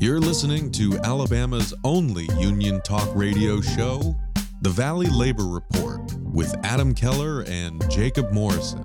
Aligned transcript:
You're 0.00 0.18
listening 0.18 0.72
to 0.72 0.98
Alabama's 1.00 1.74
only 1.84 2.26
union 2.38 2.80
talk 2.80 3.06
radio 3.14 3.60
show, 3.60 4.16
The 4.62 4.70
Valley 4.70 5.08
Labor 5.08 5.44
Report, 5.44 6.14
with 6.22 6.56
Adam 6.64 6.94
Keller 6.94 7.44
and 7.46 7.84
Jacob 7.90 8.32
Morrison. 8.32 8.82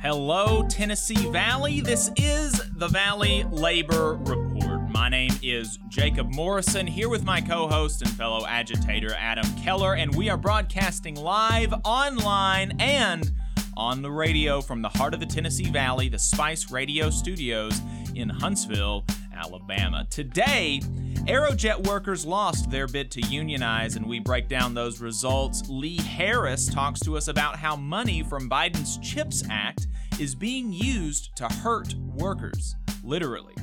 Hello, 0.00 0.64
Tennessee 0.68 1.28
Valley. 1.32 1.80
This 1.80 2.12
is 2.16 2.52
the 2.76 2.86
Valley 2.86 3.42
Labor 3.50 4.14
Report. 4.14 4.88
My 4.90 5.08
name 5.08 5.32
is 5.42 5.80
Jacob 5.88 6.32
Morrison, 6.36 6.86
here 6.86 7.08
with 7.08 7.24
my 7.24 7.40
co 7.40 7.66
host 7.66 8.00
and 8.00 8.12
fellow 8.12 8.46
agitator, 8.46 9.12
Adam 9.18 9.52
Keller, 9.56 9.94
and 9.94 10.14
we 10.14 10.30
are 10.30 10.36
broadcasting 10.36 11.16
live, 11.16 11.74
online, 11.84 12.76
and 12.78 13.32
on 13.76 14.02
the 14.02 14.10
radio 14.10 14.60
from 14.60 14.82
the 14.82 14.88
heart 14.90 15.14
of 15.14 15.20
the 15.20 15.26
Tennessee 15.26 15.68
Valley, 15.68 16.08
the 16.08 16.18
Spice 16.18 16.70
Radio 16.70 17.10
Studios 17.10 17.80
in 18.14 18.28
Huntsville, 18.28 19.04
Alabama. 19.40 20.06
Today, 20.10 20.80
Aerojet 21.24 21.86
workers 21.86 22.26
lost 22.26 22.70
their 22.70 22.86
bid 22.86 23.10
to 23.12 23.22
unionize, 23.22 23.96
and 23.96 24.06
we 24.06 24.20
break 24.20 24.48
down 24.48 24.74
those 24.74 25.00
results. 25.00 25.62
Lee 25.68 25.96
Harris 25.96 26.66
talks 26.66 27.00
to 27.00 27.16
us 27.16 27.28
about 27.28 27.56
how 27.56 27.74
money 27.74 28.22
from 28.22 28.50
Biden's 28.50 28.98
CHIPS 28.98 29.44
Act 29.48 29.86
is 30.18 30.34
being 30.34 30.72
used 30.72 31.34
to 31.36 31.46
hurt 31.46 31.94
workers, 32.14 32.76
literally. 33.02 33.54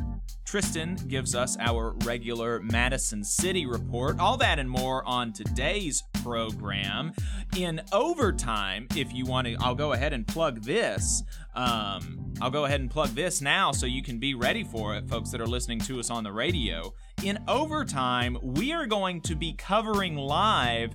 Tryston 0.45 0.95
gives 1.09 1.35
us 1.35 1.57
our 1.59 1.91
regular 2.05 2.61
Madison 2.61 3.21
City 3.21 3.65
report. 3.65 4.17
All 4.17 4.37
that 4.37 4.59
and 4.59 4.69
more 4.69 5.03
on 5.05 5.33
today's 5.33 6.03
program. 6.23 7.11
In 7.57 7.81
overtime, 7.91 8.87
if 8.95 9.13
you 9.13 9.25
want 9.25 9.47
to, 9.47 9.57
I'll 9.59 9.75
go 9.75 9.91
ahead 9.91 10.13
and 10.13 10.25
plug 10.25 10.63
this. 10.63 11.21
Um, 11.57 12.33
I'll 12.39 12.51
go 12.51 12.65
ahead 12.65 12.81
and 12.81 12.89
plug 12.89 13.09
this 13.09 13.41
now 13.41 13.71
so 13.71 13.87
you 13.87 14.03
can 14.03 14.19
be 14.19 14.35
ready 14.35 14.63
for 14.63 14.95
it, 14.95 15.09
folks 15.09 15.31
that 15.31 15.41
are 15.41 15.47
listening 15.47 15.79
to 15.81 15.99
us 15.99 16.11
on 16.11 16.23
the 16.23 16.31
radio. 16.31 16.93
In 17.23 17.39
overtime, 17.47 18.37
we 18.43 18.71
are 18.71 18.85
going 18.85 19.21
to 19.21 19.35
be 19.35 19.53
covering 19.53 20.15
live 20.15 20.93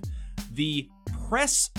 the 0.53 0.89
press 1.27 1.69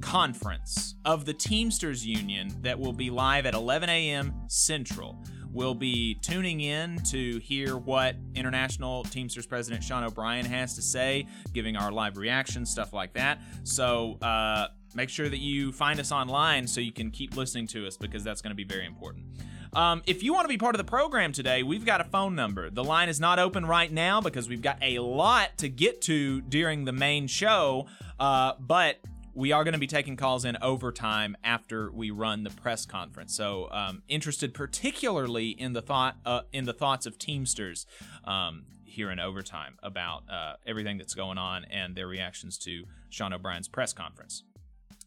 conference 0.00 0.96
of 1.04 1.24
the 1.24 1.32
Teamsters 1.32 2.04
Union 2.04 2.50
that 2.62 2.76
will 2.76 2.92
be 2.92 3.10
live 3.10 3.46
at 3.46 3.54
11 3.54 3.88
a.m. 3.88 4.34
Central. 4.48 5.22
We'll 5.52 5.74
be 5.74 6.16
tuning 6.20 6.60
in 6.62 6.98
to 7.04 7.38
hear 7.38 7.76
what 7.76 8.16
International 8.34 9.04
Teamsters 9.04 9.46
President 9.46 9.84
Sean 9.84 10.02
O'Brien 10.02 10.44
has 10.44 10.74
to 10.74 10.82
say, 10.82 11.28
giving 11.54 11.76
our 11.76 11.92
live 11.92 12.16
reaction, 12.16 12.66
stuff 12.66 12.92
like 12.92 13.14
that. 13.14 13.40
So 13.62 14.18
uh, 14.20 14.66
make 14.96 15.10
sure 15.10 15.28
that 15.28 15.38
you 15.38 15.70
find 15.70 16.00
us 16.00 16.10
online 16.10 16.66
so 16.66 16.80
you 16.80 16.92
can 16.92 17.10
keep 17.10 17.36
listening 17.36 17.66
to 17.68 17.86
us 17.86 17.96
because 17.96 18.24
that's 18.24 18.40
going 18.40 18.50
to 18.50 18.56
be 18.56 18.64
very 18.64 18.86
important. 18.86 19.26
Um, 19.74 20.02
if 20.06 20.22
you 20.22 20.32
want 20.32 20.44
to 20.44 20.48
be 20.48 20.56
part 20.56 20.74
of 20.74 20.78
the 20.78 20.90
program 20.90 21.32
today, 21.32 21.62
we've 21.62 21.84
got 21.84 22.00
a 22.00 22.04
phone 22.04 22.34
number. 22.34 22.70
The 22.70 22.82
line 22.82 23.10
is 23.10 23.20
not 23.20 23.38
open 23.38 23.66
right 23.66 23.92
now 23.92 24.22
because 24.22 24.48
we've 24.48 24.62
got 24.62 24.78
a 24.80 25.00
lot 25.00 25.58
to 25.58 25.68
get 25.68 26.00
to 26.02 26.40
during 26.40 26.86
the 26.86 26.92
main 26.92 27.26
show, 27.26 27.86
uh, 28.18 28.54
but 28.58 28.96
we 29.34 29.52
are 29.52 29.64
going 29.64 29.74
to 29.74 29.78
be 29.78 29.86
taking 29.86 30.16
calls 30.16 30.46
in 30.46 30.56
overtime 30.62 31.36
after 31.44 31.92
we 31.92 32.10
run 32.10 32.42
the 32.42 32.48
press 32.48 32.86
conference. 32.86 33.36
So, 33.36 33.68
um, 33.70 34.02
interested 34.08 34.54
particularly 34.54 35.50
in 35.50 35.74
the 35.74 35.82
thought 35.82 36.16
uh, 36.24 36.42
in 36.54 36.64
the 36.64 36.72
thoughts 36.72 37.04
of 37.04 37.18
Teamsters 37.18 37.86
um, 38.24 38.64
here 38.84 39.10
in 39.10 39.20
overtime 39.20 39.76
about 39.82 40.22
uh, 40.30 40.54
everything 40.66 40.96
that's 40.96 41.12
going 41.12 41.36
on 41.36 41.66
and 41.66 41.94
their 41.94 42.06
reactions 42.06 42.56
to 42.56 42.84
Sean 43.10 43.34
O'Brien's 43.34 43.68
press 43.68 43.92
conference. 43.92 44.42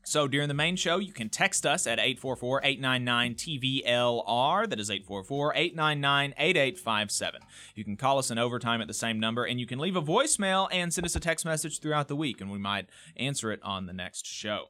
So 0.03 0.27
during 0.27 0.47
the 0.47 0.53
main 0.53 0.75
show, 0.75 0.97
you 0.97 1.13
can 1.13 1.29
text 1.29 1.65
us 1.65 1.85
at 1.85 1.99
844-899-TVLR. 1.99 4.69
That 4.69 4.79
is 4.79 4.89
844-899-8857. 4.89 7.33
You 7.75 7.83
can 7.83 7.95
call 7.95 8.17
us 8.17 8.31
in 8.31 8.37
overtime 8.37 8.81
at 8.81 8.87
the 8.87 8.93
same 8.93 9.19
number, 9.19 9.45
and 9.45 9.59
you 9.59 9.67
can 9.67 9.77
leave 9.77 9.95
a 9.95 10.01
voicemail 10.01 10.67
and 10.71 10.93
send 10.93 11.05
us 11.05 11.15
a 11.15 11.19
text 11.19 11.45
message 11.45 11.79
throughout 11.79 12.07
the 12.07 12.15
week, 12.15 12.41
and 12.41 12.49
we 12.49 12.57
might 12.57 12.87
answer 13.17 13.51
it 13.51 13.61
on 13.63 13.85
the 13.85 13.93
next 13.93 14.25
show. 14.25 14.65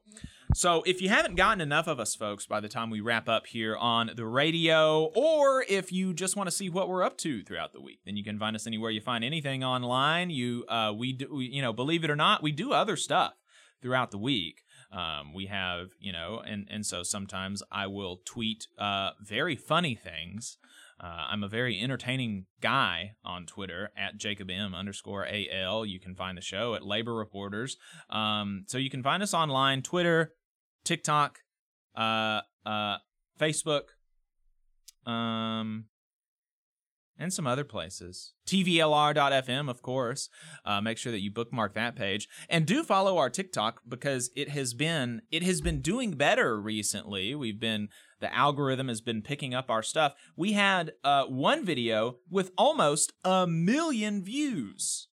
So 0.55 0.81
if 0.87 0.99
you 0.99 1.09
haven't 1.09 1.35
gotten 1.35 1.61
enough 1.61 1.87
of 1.87 1.99
us, 1.99 2.15
folks, 2.15 2.47
by 2.47 2.59
the 2.59 2.67
time 2.67 2.89
we 2.89 3.01
wrap 3.01 3.29
up 3.29 3.45
here 3.45 3.77
on 3.77 4.09
the 4.15 4.25
radio, 4.25 5.11
or 5.15 5.63
if 5.69 5.91
you 5.91 6.11
just 6.11 6.35
want 6.35 6.49
to 6.49 6.55
see 6.55 6.71
what 6.71 6.89
we're 6.89 7.03
up 7.03 7.19
to 7.19 7.43
throughout 7.43 7.71
the 7.71 7.81
week, 7.81 7.99
then 8.03 8.17
you 8.17 8.23
can 8.23 8.39
find 8.39 8.55
us 8.55 8.65
anywhere 8.65 8.89
you 8.89 8.99
find 8.99 9.23
anything 9.23 9.63
online. 9.63 10.31
You, 10.31 10.65
uh, 10.67 10.91
we 10.97 11.13
do, 11.13 11.35
we, 11.35 11.45
you 11.45 11.61
know, 11.61 11.71
believe 11.71 12.03
it 12.03 12.09
or 12.09 12.15
not, 12.15 12.41
we 12.41 12.51
do 12.51 12.73
other 12.73 12.95
stuff 12.95 13.33
throughout 13.79 14.09
the 14.09 14.17
week. 14.17 14.63
Um, 14.91 15.33
we 15.33 15.45
have, 15.45 15.89
you 15.99 16.11
know, 16.11 16.41
and 16.45 16.67
and 16.69 16.85
so 16.85 17.03
sometimes 17.03 17.61
I 17.71 17.87
will 17.87 18.21
tweet 18.25 18.67
uh, 18.77 19.11
very 19.21 19.55
funny 19.55 19.95
things. 19.95 20.57
Uh, 21.01 21.27
I'm 21.29 21.43
a 21.43 21.47
very 21.47 21.79
entertaining 21.79 22.45
guy 22.59 23.13
on 23.23 23.45
Twitter 23.45 23.91
at 23.95 24.17
Jacob 24.17 24.49
M 24.49 24.75
underscore 24.75 25.25
AL. 25.25 25.85
You 25.85 25.99
can 25.99 26.13
find 26.13 26.37
the 26.37 26.41
show 26.41 26.73
at 26.75 26.85
Labor 26.85 27.13
Reporters. 27.13 27.77
Um, 28.09 28.65
so 28.67 28.77
you 28.77 28.89
can 28.89 29.01
find 29.01 29.23
us 29.23 29.33
online, 29.33 29.81
Twitter, 29.81 30.33
TikTok, 30.83 31.39
uh, 31.95 32.41
uh, 32.65 32.97
Facebook, 33.39 33.83
um, 35.05 35.85
and 37.19 37.33
some 37.33 37.45
other 37.45 37.65
places. 37.65 38.33
TVLR.fm, 38.47 39.69
of 39.69 39.81
course. 39.81 40.29
Uh, 40.65 40.79
make 40.79 40.97
sure 40.97 41.11
that 41.11 41.19
you 41.19 41.29
bookmark 41.29 41.75
that 41.75 41.95
page 41.95 42.27
and 42.49 42.65
do 42.65 42.83
follow 42.83 43.17
our 43.17 43.29
TikTok 43.29 43.81
because 43.87 44.31
it 44.35 44.49
has 44.49 44.73
been 44.73 45.21
it 45.29 45.43
has 45.43 45.61
been 45.61 45.81
doing 45.81 46.11
better 46.11 46.59
recently. 46.59 47.35
We've 47.35 47.59
been 47.59 47.89
the 48.21 48.33
algorithm 48.33 48.87
has 48.87 49.01
been 49.01 49.21
picking 49.21 49.53
up 49.53 49.69
our 49.69 49.83
stuff. 49.83 50.13
We 50.35 50.53
had 50.53 50.93
uh, 51.03 51.25
one 51.25 51.65
video 51.65 52.17
with 52.29 52.51
almost 52.57 53.13
a 53.23 53.45
million 53.45 54.23
views. 54.23 55.07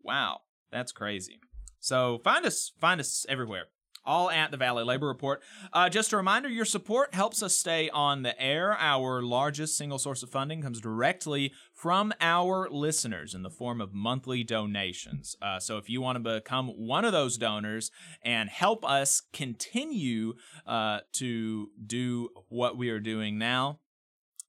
Wow, 0.00 0.40
that's 0.70 0.92
crazy. 0.92 1.40
So 1.78 2.20
find 2.24 2.46
us 2.46 2.72
find 2.80 3.00
us 3.00 3.26
everywhere 3.28 3.66
all 4.04 4.30
at 4.30 4.50
the 4.50 4.56
Valley 4.56 4.84
Labor 4.84 5.06
Report. 5.06 5.42
Uh, 5.72 5.88
just 5.88 6.12
a 6.12 6.16
reminder 6.16 6.48
your 6.48 6.64
support 6.64 7.14
helps 7.14 7.42
us 7.42 7.56
stay 7.56 7.88
on 7.90 8.22
the 8.22 8.40
air. 8.40 8.76
Our 8.78 9.22
largest 9.22 9.76
single 9.76 9.98
source 9.98 10.22
of 10.22 10.30
funding 10.30 10.62
comes 10.62 10.80
directly 10.80 11.52
from 11.72 12.12
our 12.20 12.68
listeners 12.70 13.34
in 13.34 13.42
the 13.42 13.50
form 13.50 13.80
of 13.80 13.92
monthly 13.92 14.44
donations. 14.44 15.36
Uh, 15.42 15.58
so 15.58 15.78
if 15.78 15.88
you 15.88 16.00
want 16.00 16.22
to 16.22 16.34
become 16.34 16.68
one 16.68 17.04
of 17.04 17.12
those 17.12 17.36
donors 17.36 17.90
and 18.24 18.48
help 18.48 18.84
us 18.84 19.22
continue 19.32 20.34
uh, 20.66 21.00
to 21.12 21.68
do 21.84 22.28
what 22.48 22.76
we 22.76 22.90
are 22.90 23.00
doing 23.00 23.38
now, 23.38 23.78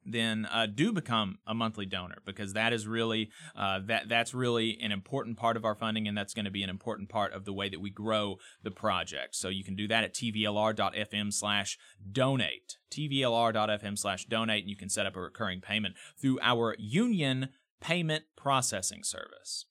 then 0.06 0.48
uh, 0.52 0.66
do 0.66 0.92
become 0.92 1.40
a 1.48 1.54
monthly 1.54 1.86
donor 1.86 2.18
because 2.26 2.54
that 2.54 2.74
is 2.74 2.88
really 2.88 3.30
uh, 3.56 3.80
that 3.86 4.10
that's 4.10 4.34
really 4.34 4.78
an 4.82 4.92
important 4.92 5.38
part 5.38 5.58
of 5.58 5.66
our 5.66 5.76
funding 5.76 6.08
and 6.08 6.18
that's 6.18 6.34
going 6.34 6.46
to 6.46 6.52
be 6.52 6.64
an 6.64 6.70
important 6.70 7.10
part 7.10 7.34
of 7.34 7.46
the 7.46 7.54
way 7.54 7.70
that 7.70 7.80
we 7.80 7.90
grow 7.90 8.38
the 8.64 8.72
project. 8.72 9.36
So 9.36 9.50
you 9.50 9.64
can 9.64 9.76
do 9.76 9.88
that 9.88 10.04
at 10.04 10.14
tvlr.fm 10.14 11.34
slash 11.34 11.78
donate 12.12 12.78
tvlr.fm 12.92 13.98
slash 13.98 14.26
donate 14.26 14.62
and 14.62 14.70
you 14.70 14.76
can 14.76 14.90
set 14.90 15.06
up 15.06 15.16
a 15.16 15.22
recurring 15.22 15.62
payment 15.62 15.96
through 16.20 16.40
our 16.42 16.76
union 16.78 17.50
payment 17.82 18.24
processing 18.36 19.04
service. 19.04 19.66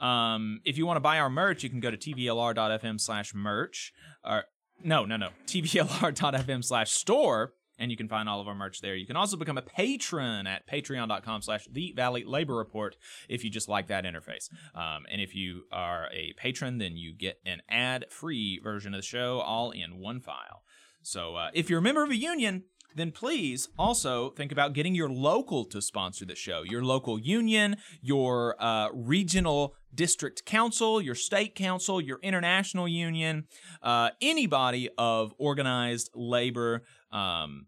Um, 0.00 0.60
if 0.64 0.78
you 0.78 0.86
want 0.86 0.96
to 0.96 1.00
buy 1.00 1.18
our 1.18 1.30
merch 1.30 1.62
you 1.62 1.70
can 1.70 1.80
go 1.80 1.90
to 1.90 1.96
tvlr.fm 1.96 3.00
slash 3.00 3.34
merch 3.34 3.92
or 4.24 4.44
no 4.84 5.04
no 5.04 5.16
no 5.16 5.30
tvlr.fm 5.46 6.64
slash 6.64 6.92
store 6.92 7.52
and 7.78 7.90
you 7.90 7.96
can 7.96 8.08
find 8.08 8.28
all 8.28 8.40
of 8.40 8.48
our 8.48 8.54
merch 8.54 8.80
there. 8.80 8.96
You 8.96 9.06
can 9.06 9.16
also 9.16 9.36
become 9.36 9.58
a 9.58 9.62
patron 9.62 10.46
at 10.46 10.68
patreon.com 10.68 11.42
slash 11.42 11.66
the 11.70 11.92
Valley 11.96 12.24
Labor 12.24 12.56
Report 12.56 12.96
if 13.28 13.44
you 13.44 13.50
just 13.50 13.68
like 13.68 13.88
that 13.88 14.04
interface. 14.04 14.48
Um, 14.74 15.04
and 15.10 15.20
if 15.20 15.34
you 15.34 15.62
are 15.72 16.08
a 16.12 16.32
patron, 16.36 16.78
then 16.78 16.96
you 16.96 17.14
get 17.14 17.40
an 17.46 17.62
ad-free 17.68 18.60
version 18.62 18.94
of 18.94 18.98
the 18.98 19.06
show 19.06 19.40
all 19.40 19.70
in 19.70 19.98
one 19.98 20.20
file. 20.20 20.62
So 21.02 21.36
uh, 21.36 21.50
if 21.54 21.70
you're 21.70 21.78
a 21.78 21.82
member 21.82 22.02
of 22.02 22.10
a 22.10 22.16
union, 22.16 22.64
then 22.94 23.12
please 23.12 23.68
also 23.78 24.30
think 24.30 24.50
about 24.50 24.72
getting 24.72 24.94
your 24.94 25.08
local 25.08 25.64
to 25.66 25.80
sponsor 25.80 26.24
the 26.24 26.34
show. 26.34 26.62
Your 26.62 26.82
local 26.82 27.18
union, 27.18 27.76
your 28.02 28.60
uh, 28.60 28.88
regional 28.92 29.74
district 29.94 30.44
council, 30.44 31.00
your 31.00 31.14
state 31.14 31.54
council, 31.54 32.00
your 32.00 32.18
international 32.22 32.88
union, 32.88 33.46
uh, 33.82 34.10
anybody 34.20 34.88
of 34.98 35.32
organized 35.38 36.10
labor 36.14 36.82
um, 37.10 37.66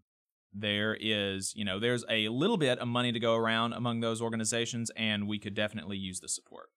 there 0.53 0.97
is, 0.99 1.53
you 1.55 1.63
know, 1.65 1.79
there's 1.79 2.03
a 2.09 2.27
little 2.29 2.57
bit 2.57 2.79
of 2.79 2.87
money 2.87 3.11
to 3.11 3.19
go 3.19 3.35
around 3.35 3.73
among 3.73 3.99
those 4.01 4.21
organizations, 4.21 4.91
and 4.95 5.27
we 5.27 5.39
could 5.39 5.53
definitely 5.53 5.97
use 5.97 6.19
the 6.19 6.27
support. 6.29 6.69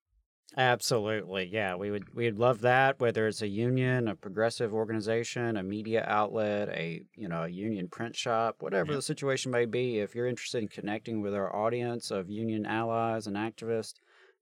Absolutely. 0.56 1.46
Yeah, 1.46 1.74
we 1.74 1.90
would 1.90 2.14
we'd 2.14 2.38
love 2.38 2.60
that 2.60 3.00
whether 3.00 3.26
it's 3.26 3.42
a 3.42 3.48
union, 3.48 4.06
a 4.08 4.14
progressive 4.14 4.72
organization, 4.72 5.56
a 5.56 5.62
media 5.62 6.04
outlet, 6.06 6.68
a, 6.68 7.04
you 7.16 7.28
know, 7.28 7.42
a 7.44 7.48
union 7.48 7.88
print 7.88 8.14
shop, 8.14 8.56
whatever 8.62 8.92
Yeah. 8.92 8.94
the 8.94 9.02
situation 9.02 9.50
may 9.50 9.64
be, 9.64 9.98
if 9.98 10.14
you're 10.14 10.28
interested 10.28 10.62
in 10.62 10.68
connecting 10.68 11.20
with 11.22 11.34
our 11.34 11.54
audience 11.54 12.10
of 12.12 12.30
union 12.30 12.66
allies 12.66 13.26
and 13.26 13.36
activists, 13.36 13.94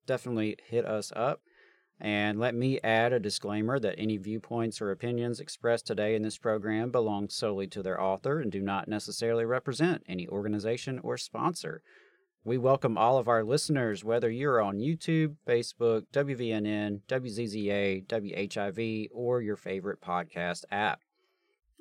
definitely 0.06 0.56
hit 0.66 0.84
us 0.84 1.12
up. 1.16 1.40
And 2.04 2.40
let 2.40 2.56
me 2.56 2.80
add 2.82 3.12
a 3.12 3.20
disclaimer 3.20 3.78
that 3.78 3.94
any 3.96 4.16
viewpoints 4.16 4.80
or 4.80 4.90
opinions 4.90 5.38
expressed 5.38 5.86
today 5.86 6.16
in 6.16 6.22
this 6.22 6.36
program 6.36 6.90
belong 6.90 7.28
solely 7.28 7.68
to 7.68 7.80
their 7.80 8.00
author 8.00 8.40
and 8.40 8.50
do 8.50 8.60
not 8.60 8.88
necessarily 8.88 9.44
represent 9.44 10.02
any 10.08 10.26
organization 10.26 10.98
or 11.04 11.16
sponsor. 11.16 11.80
We 12.42 12.58
welcome 12.58 12.98
all 12.98 13.18
of 13.18 13.28
our 13.28 13.44
listeners, 13.44 14.02
whether 14.02 14.28
you're 14.28 14.60
on 14.60 14.80
YouTube, 14.80 15.36
Facebook, 15.46 16.06
WVNN, 16.12 17.02
WZZA, 17.06 18.08
WHIV, 18.08 19.06
or 19.12 19.40
your 19.40 19.56
favorite 19.56 20.00
podcast 20.00 20.64
app. 20.72 21.02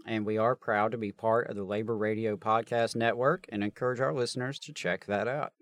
And 0.05 0.23
we 0.23 0.37
are 0.37 0.55
proud 0.55 0.91
to 0.91 0.99
be 0.99 1.11
part 1.11 1.49
of 1.49 1.55
the 1.55 1.63
Labor 1.63 1.97
Radio 1.97 2.37
Podcast 2.37 2.95
Network 2.95 3.47
and 3.49 3.63
encourage 3.63 3.99
our 3.99 4.13
listeners 4.13 4.59
to 4.59 4.71
check 4.71 5.07
that 5.07 5.27
out. 5.27 5.53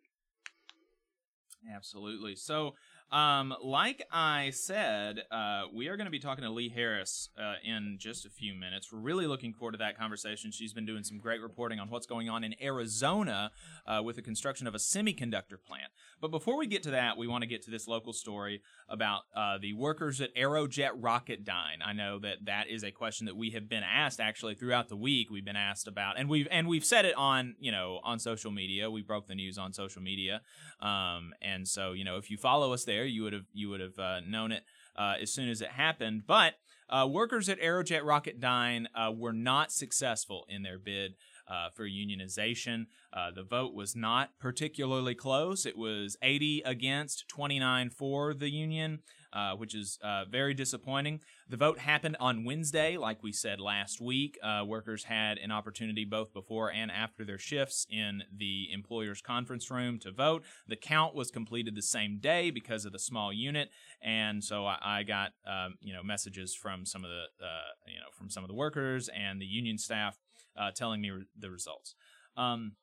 Absolutely. 1.74 2.36
So, 2.36 2.76
um, 3.12 3.56
like 3.64 4.04
I 4.12 4.52
said, 4.52 5.24
uh, 5.32 5.64
we 5.74 5.88
are 5.88 5.98
going 5.98 6.06
to 6.06 6.12
be 6.12 6.20
talking 6.20 6.44
to 6.44 6.50
Lee 6.50 6.70
Harris 6.70 7.30
uh, 7.38 7.56
in 7.64 7.98
just 8.00 8.26
a 8.26 8.30
few 8.30 8.54
minutes. 8.54 8.92
We're 8.92 9.00
really 9.00 9.26
looking 9.26 9.54
forward 9.54 9.72
to 9.74 9.78
that 9.80 9.98
conversation. 9.98 10.52
She's 10.52 10.74
been 10.74 10.86
doing 10.86 11.04
some 11.04 11.18
great 11.18 11.42
reporting 11.42 11.80
on 11.80 11.90
what's 11.90 12.06
going 12.06 12.30
on 12.30 12.44
in 12.44 12.54
Arizona 12.62 13.52
uh, 13.88 14.02
with 14.04 14.16
the 14.16 14.22
construction 14.22 14.68
of 14.68 14.76
a 14.76 14.78
semiconductor 14.78 15.58
plant. 15.66 15.92
But 16.22 16.32
before 16.32 16.58
we 16.58 16.68
get 16.68 16.84
to 16.84 16.92
that, 16.92 17.18
we 17.18 17.28
want 17.28 17.42
to 17.42 17.48
get 17.48 17.64
to 17.64 17.72
this 17.72 17.88
local 17.88 18.14
story 18.14 18.62
about 18.88 19.22
uh, 19.36 19.58
the 19.60 19.74
workers 19.74 20.22
at 20.22 20.36
Aerojet 20.36 21.00
Rocketdyne. 21.00 21.80
I 21.84 21.94
know 21.94 22.20
that 22.20 22.46
that 22.46 22.70
is 22.70 22.84
a 22.84 22.92
question 22.92 23.26
that 23.26 23.36
we 23.36 23.52
have 23.52 23.70
been 23.70 23.84
asked 23.84 24.20
actually 24.20 24.56
throughout 24.56 24.90
the 24.90 24.98
week. 24.98 25.30
We've 25.30 25.46
been 25.46 25.56
asked 25.56 25.88
about, 25.88 26.20
and 26.20 26.30
we've 26.30 26.48
and 26.52 26.68
we've 26.68 26.86
said 26.86 27.06
it 27.06 27.16
on 27.16 27.56
you 27.60 27.72
know 27.72 28.00
on 28.04 28.20
social 28.20 28.52
media. 28.52 28.92
We 28.92 29.02
broke 29.02 29.28
the 29.28 29.36
news 29.36 29.58
on 29.58 29.74
social 29.74 30.02
media, 30.02 30.42
um, 30.82 31.34
and 31.42 31.68
so 31.68 31.94
you 31.94 32.04
know 32.04 32.18
if 32.18 32.30
you 32.30 32.38
follow 32.38 32.74
us 32.74 32.84
there, 32.84 32.99
you 33.06 33.24
would 33.24 33.34
have 33.34 33.46
you 33.54 33.70
would 33.70 33.80
have 33.80 33.98
uh, 34.00 34.20
known 34.22 34.52
it 34.52 34.64
uh, 34.96 35.16
as 35.22 35.32
soon 35.32 35.50
as 35.50 35.62
it 35.62 35.70
happened. 35.70 36.24
But 36.28 36.56
uh, 36.90 37.08
workers 37.10 37.50
at 37.50 37.62
Aerojet 37.62 38.02
Rocketdyne 38.02 38.88
uh, 38.96 39.12
were 39.16 39.34
not 39.34 39.72
successful 39.72 40.46
in 40.50 40.64
their 40.64 40.80
bid 40.80 41.16
uh, 41.48 41.70
for 41.76 41.88
unionization. 41.88 42.88
The 43.36 43.44
vote 43.44 43.74
was 43.74 43.96
not 43.96 44.32
particularly 44.40 45.16
close. 45.16 45.66
It 45.66 45.78
was 45.78 46.18
80 46.22 46.64
against, 46.66 47.28
29 47.28 47.92
for 47.92 48.34
the 48.34 48.50
union, 48.50 49.00
uh, 49.34 49.54
which 49.56 49.76
is 49.76 49.98
uh, 50.04 50.26
very 50.26 50.54
disappointing. 50.54 51.20
The 51.50 51.58
vote 51.58 51.80
happened 51.80 52.18
on 52.20 52.46
Wednesday, 52.46 52.98
like 52.98 53.24
we 53.24 53.32
said 53.32 53.60
last 53.60 54.02
week. 54.02 54.38
Uh, 54.44 54.64
workers 54.66 55.04
had 55.04 55.38
an 55.38 55.52
opportunity 55.52 56.06
both 56.06 56.34
before 56.34 56.72
and 56.72 56.92
after 56.92 57.26
their 57.26 57.38
shifts 57.38 57.86
in 57.90 58.24
the 58.36 58.68
employer's 58.72 59.22
conference 59.22 59.70
room 59.70 60.00
to 60.00 60.12
vote. 60.12 60.44
The 60.68 60.76
count 60.76 61.16
was 61.16 61.32
completed 61.32 61.76
the 61.76 61.82
same 61.82 62.20
day 62.20 62.52
because 62.52 62.86
of 62.86 62.92
the 62.92 63.00
small 63.00 63.32
unit, 63.34 63.70
and 64.02 64.44
so 64.44 64.66
I, 64.66 64.78
I 64.82 65.04
got 65.04 65.32
um, 65.46 65.76
you 65.82 65.94
know 65.94 66.04
messages 66.04 66.56
from 66.56 66.86
some 66.86 67.04
of 67.04 67.10
the 67.10 67.46
uh, 67.46 67.72
you 67.88 68.00
know 68.00 68.10
from 68.18 68.30
some 68.30 68.44
of 68.44 68.48
the 68.48 68.56
workers 68.56 69.10
and 69.10 69.42
the 69.42 69.46
union 69.46 69.78
staff 69.78 70.18
uh, 70.58 70.72
telling 70.72 71.02
me 71.02 71.10
re- 71.12 71.26
the 71.38 71.50
results. 71.50 71.96
Um, 72.38 72.74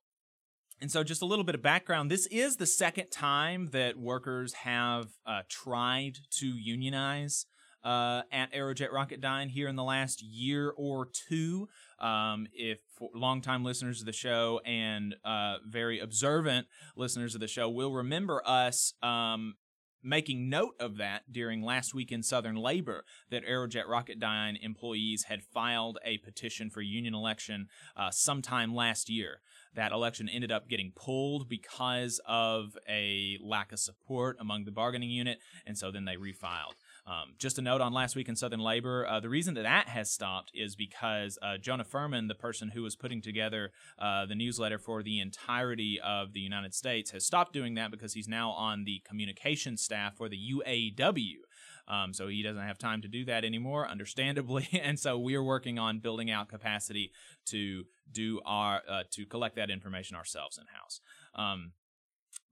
and 0.81 0.90
so, 0.90 1.02
just 1.02 1.23
a 1.23 1.26
little 1.26 1.44
bit 1.44 1.55
of 1.55 1.62
background 1.62 2.11
this 2.11 2.26
is 2.26 2.56
the 2.56 2.67
second 2.67 3.11
time 3.11 3.70
that 3.73 3.96
workers 3.96 4.52
have 4.52 5.08
uh, 5.26 5.43
tried 5.49 6.19
to 6.38 6.46
unionize 6.46 7.46
uh, 7.87 8.23
at 8.32 8.52
Aerojet 8.52 8.90
Rocketdyne 8.90 9.49
here 9.49 9.69
in 9.69 9.76
the 9.76 9.84
last 9.84 10.20
year 10.20 10.73
or 10.76 11.06
two. 11.06 11.69
Um, 12.00 12.49
if 12.52 12.81
longtime 13.14 13.64
listeners 13.64 14.00
of 14.00 14.06
the 14.06 14.12
show 14.12 14.61
and 14.67 15.14
uh, 15.25 15.58
very 15.64 16.00
observant 16.00 16.67
listeners 16.96 17.34
of 17.34 17.40
the 17.40 17.46
show 17.46 17.70
will 17.70 17.93
remember 17.93 18.43
us 18.44 18.93
um, 19.02 19.55
making 20.02 20.49
note 20.49 20.75
of 20.81 20.96
that 20.96 21.32
during 21.32 21.62
last 21.62 21.94
week 21.94 22.11
in 22.11 22.23
Southern 22.23 22.56
Labor 22.56 23.05
that 23.31 23.44
Aerojet 23.46 23.87
Rocketdyne 23.87 24.56
employees 24.61 25.25
had 25.25 25.43
filed 25.43 25.99
a 26.05 26.19
petition 26.19 26.70
for 26.70 26.81
union 26.81 27.14
election 27.14 27.69
uh, 27.96 28.11
sometime 28.11 28.75
last 28.75 29.08
year. 29.08 29.40
That 29.76 29.93
election 29.93 30.28
ended 30.28 30.50
up 30.50 30.69
getting 30.69 30.93
pulled 30.96 31.49
because 31.49 32.20
of 32.26 32.76
a 32.88 33.38
lack 33.43 33.73
of 33.73 33.78
support 33.78 34.37
among 34.40 34.64
the 34.64 34.73
bargaining 34.73 35.11
unit, 35.11 35.38
and 35.67 35.76
so 35.78 35.90
then 35.90 36.05
they 36.06 36.17
refiled. 36.17 36.75
Um, 37.06 37.34
just 37.38 37.58
a 37.58 37.62
note 37.62 37.81
on 37.81 37.93
last 37.93 38.17
week 38.17 38.28
in 38.28 38.34
Southern 38.34 38.58
Labor, 38.58 39.06
uh, 39.06 39.20
the 39.20 39.28
reason 39.28 39.55
that 39.55 39.62
that 39.62 39.88
has 39.88 40.11
stopped 40.11 40.50
is 40.55 40.75
because 40.75 41.38
uh, 41.40 41.56
Jonah 41.56 41.84
Furman, 41.84 42.26
the 42.26 42.34
person 42.34 42.70
who 42.70 42.82
was 42.82 42.96
putting 42.96 43.23
together 43.23 43.70
uh, 43.96 44.26
the 44.26 44.34
newsletter 44.34 44.78
for 44.78 45.05
the 45.05 45.20
entirety 45.20 46.00
of 46.02 46.32
the 46.32 46.40
United 46.40 46.75
States, 46.75 47.12
has 47.12 47.25
stopped 47.25 47.52
doing 47.52 47.75
that 47.75 47.93
because 47.93 48.14
he's 48.14 48.26
now 48.26 48.50
on 48.50 48.84
the 48.84 49.02
communication 49.06 49.76
staff 49.76 50.17
for 50.17 50.28
the 50.28 50.37
UAW. 50.37 51.45
Um, 51.88 52.12
so 52.12 52.28
he 52.28 52.42
doesn't 52.42 52.62
have 52.62 52.78
time 52.78 53.02
to 53.02 53.08
do 53.08 53.24
that 53.26 53.44
anymore, 53.44 53.88
understandably, 53.88 54.68
and 54.82 54.98
so 54.98 55.18
we 55.18 55.34
are 55.34 55.42
working 55.42 55.78
on 55.78 56.00
building 56.00 56.30
out 56.30 56.48
capacity 56.48 57.12
to 57.46 57.84
do 58.10 58.40
our 58.44 58.82
uh, 58.88 59.02
to 59.12 59.26
collect 59.26 59.56
that 59.56 59.70
information 59.70 60.16
ourselves 60.16 60.58
in 60.58 60.64
house. 60.66 61.00
Um, 61.34 61.72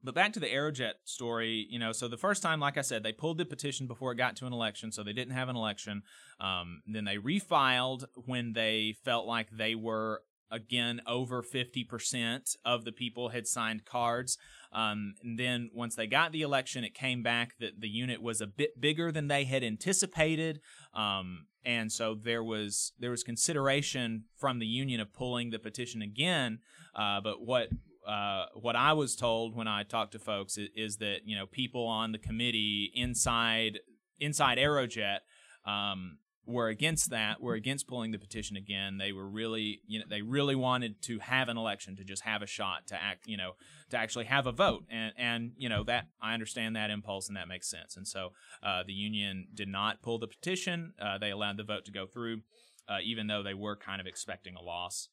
but 0.05 0.15
back 0.15 0.35
to 0.35 0.41
the 0.41 0.47
Aerojet 0.47 0.93
story, 1.05 1.67
you 1.71 1.79
know, 1.79 1.93
so 1.93 2.09
the 2.09 2.19
first 2.19 2.43
time, 2.43 2.61
like 2.61 2.77
I 2.77 2.83
said, 2.83 3.03
they 3.03 3.13
pulled 3.13 3.39
the 3.39 3.47
petition 3.47 3.87
before 3.87 4.13
it 4.13 4.17
got 4.17 4.37
to 4.37 4.47
an 4.47 4.53
election, 4.53 4.93
so 4.93 5.03
they 5.03 5.15
didn't 5.15 5.35
have 5.35 5.49
an 5.49 5.57
election. 5.57 6.03
Um, 6.39 6.83
then 6.87 7.07
they 7.07 7.17
refiled 7.17 8.05
when 8.15 8.53
they 8.53 8.97
felt 9.03 9.27
like 9.27 9.49
they 9.51 9.75
were 9.75 10.21
again 10.51 11.01
over 11.07 11.43
50% 11.43 12.57
of 12.65 12.85
the 12.85 12.93
people 12.93 13.31
had 13.31 13.47
signed 13.47 13.87
cards. 13.87 14.37
Um, 14.75 15.15
and 15.23 15.39
then 15.39 15.71
once 15.73 15.95
they 15.95 16.07
got 16.07 16.33
the 16.33 16.43
election, 16.43 16.85
it 16.85 16.95
came 16.95 17.23
back 17.23 17.55
that 17.61 17.81
the 17.81 17.89
unit 17.89 18.21
was 18.21 18.41
a 18.41 18.47
bit 18.47 18.81
bigger 18.81 19.13
than 19.13 19.29
they 19.29 19.45
had 19.45 19.63
anticipated. 19.63 20.61
Um, 20.93 21.47
and 21.65 21.91
so 21.91 22.15
there 22.15 22.43
was 22.43 22.93
there 22.99 23.11
was 23.11 23.23
consideration 23.23 24.25
from 24.37 24.59
the 24.59 24.67
union 24.67 25.01
of 25.01 25.13
pulling 25.13 25.51
the 25.51 25.59
petition 25.59 26.03
again. 26.03 26.59
Uh, 26.95 27.21
but 27.21 27.41
what 27.41 27.69
uh, 28.07 28.47
what 28.55 28.77
I 28.77 28.93
was 28.93 29.17
told 29.17 29.57
when 29.57 29.67
I 29.67 29.83
talked 29.83 30.13
to 30.13 30.19
folks 30.19 30.59
is, 30.59 30.69
is, 30.77 30.97
that 30.99 31.21
you 31.25 31.37
know 31.37 31.47
people 31.47 31.87
on 31.87 32.13
the 32.13 32.19
committee 32.19 32.91
inside 32.95 33.79
inside 34.21 34.59
Aerojet 34.59 35.21
um, 35.65 36.19
were 36.47 36.69
against 36.69 37.11
that. 37.11 37.41
Were 37.41 37.55
against 37.55 37.87
pulling 37.87 38.11
the 38.11 38.19
petition 38.19 38.57
again. 38.57 38.99
They 38.99 39.13
were 39.13 39.27
really 39.29 39.81
you 39.87 39.99
know 39.99 40.07
they 40.09 40.23
really 40.23 40.55
wanted 40.55 41.01
to 41.03 41.19
have 41.21 41.49
an 41.49 41.57
election 41.57 41.97
to 41.97 42.05
just 42.05 42.23
have 42.23 42.43
a 42.43 42.47
shot 42.47 42.87
to 42.89 42.95
act 42.95 43.27
you 43.27 43.37
know 43.37 43.53
to 43.91 43.97
actually 43.97 44.25
have 44.27 44.47
a 44.47 44.53
vote 44.53 44.85
and 44.91 45.13
and 45.17 45.53
you 45.57 45.69
know 45.69 45.85
that 45.85 46.07
I 46.21 46.35
understand 46.35 46.77
that 46.77 46.91
impulse 46.91 47.29
and 47.29 47.37
that 47.37 47.49
makes 47.49 47.69
sense. 47.71 47.97
And 47.97 48.07
so 48.07 48.33
uh, 48.63 48.83
the 48.87 48.93
union 48.93 49.49
did 49.55 49.69
not 49.69 50.03
pull 50.03 50.19
the 50.19 50.29
petition. 50.29 50.93
Uh, 51.01 51.19
they 51.19 51.31
allowed 51.31 51.57
the 51.57 51.65
vote 51.65 51.85
to 51.87 51.93
go 51.93 52.07
through, 52.07 52.41
uh, 52.89 52.99
even 53.05 53.27
though 53.27 53.43
they 53.43 53.55
were 53.55 53.77
kind 53.77 54.01
of 54.01 54.07
expecting 54.07 54.55
a 54.57 54.63
loss. 54.63 55.09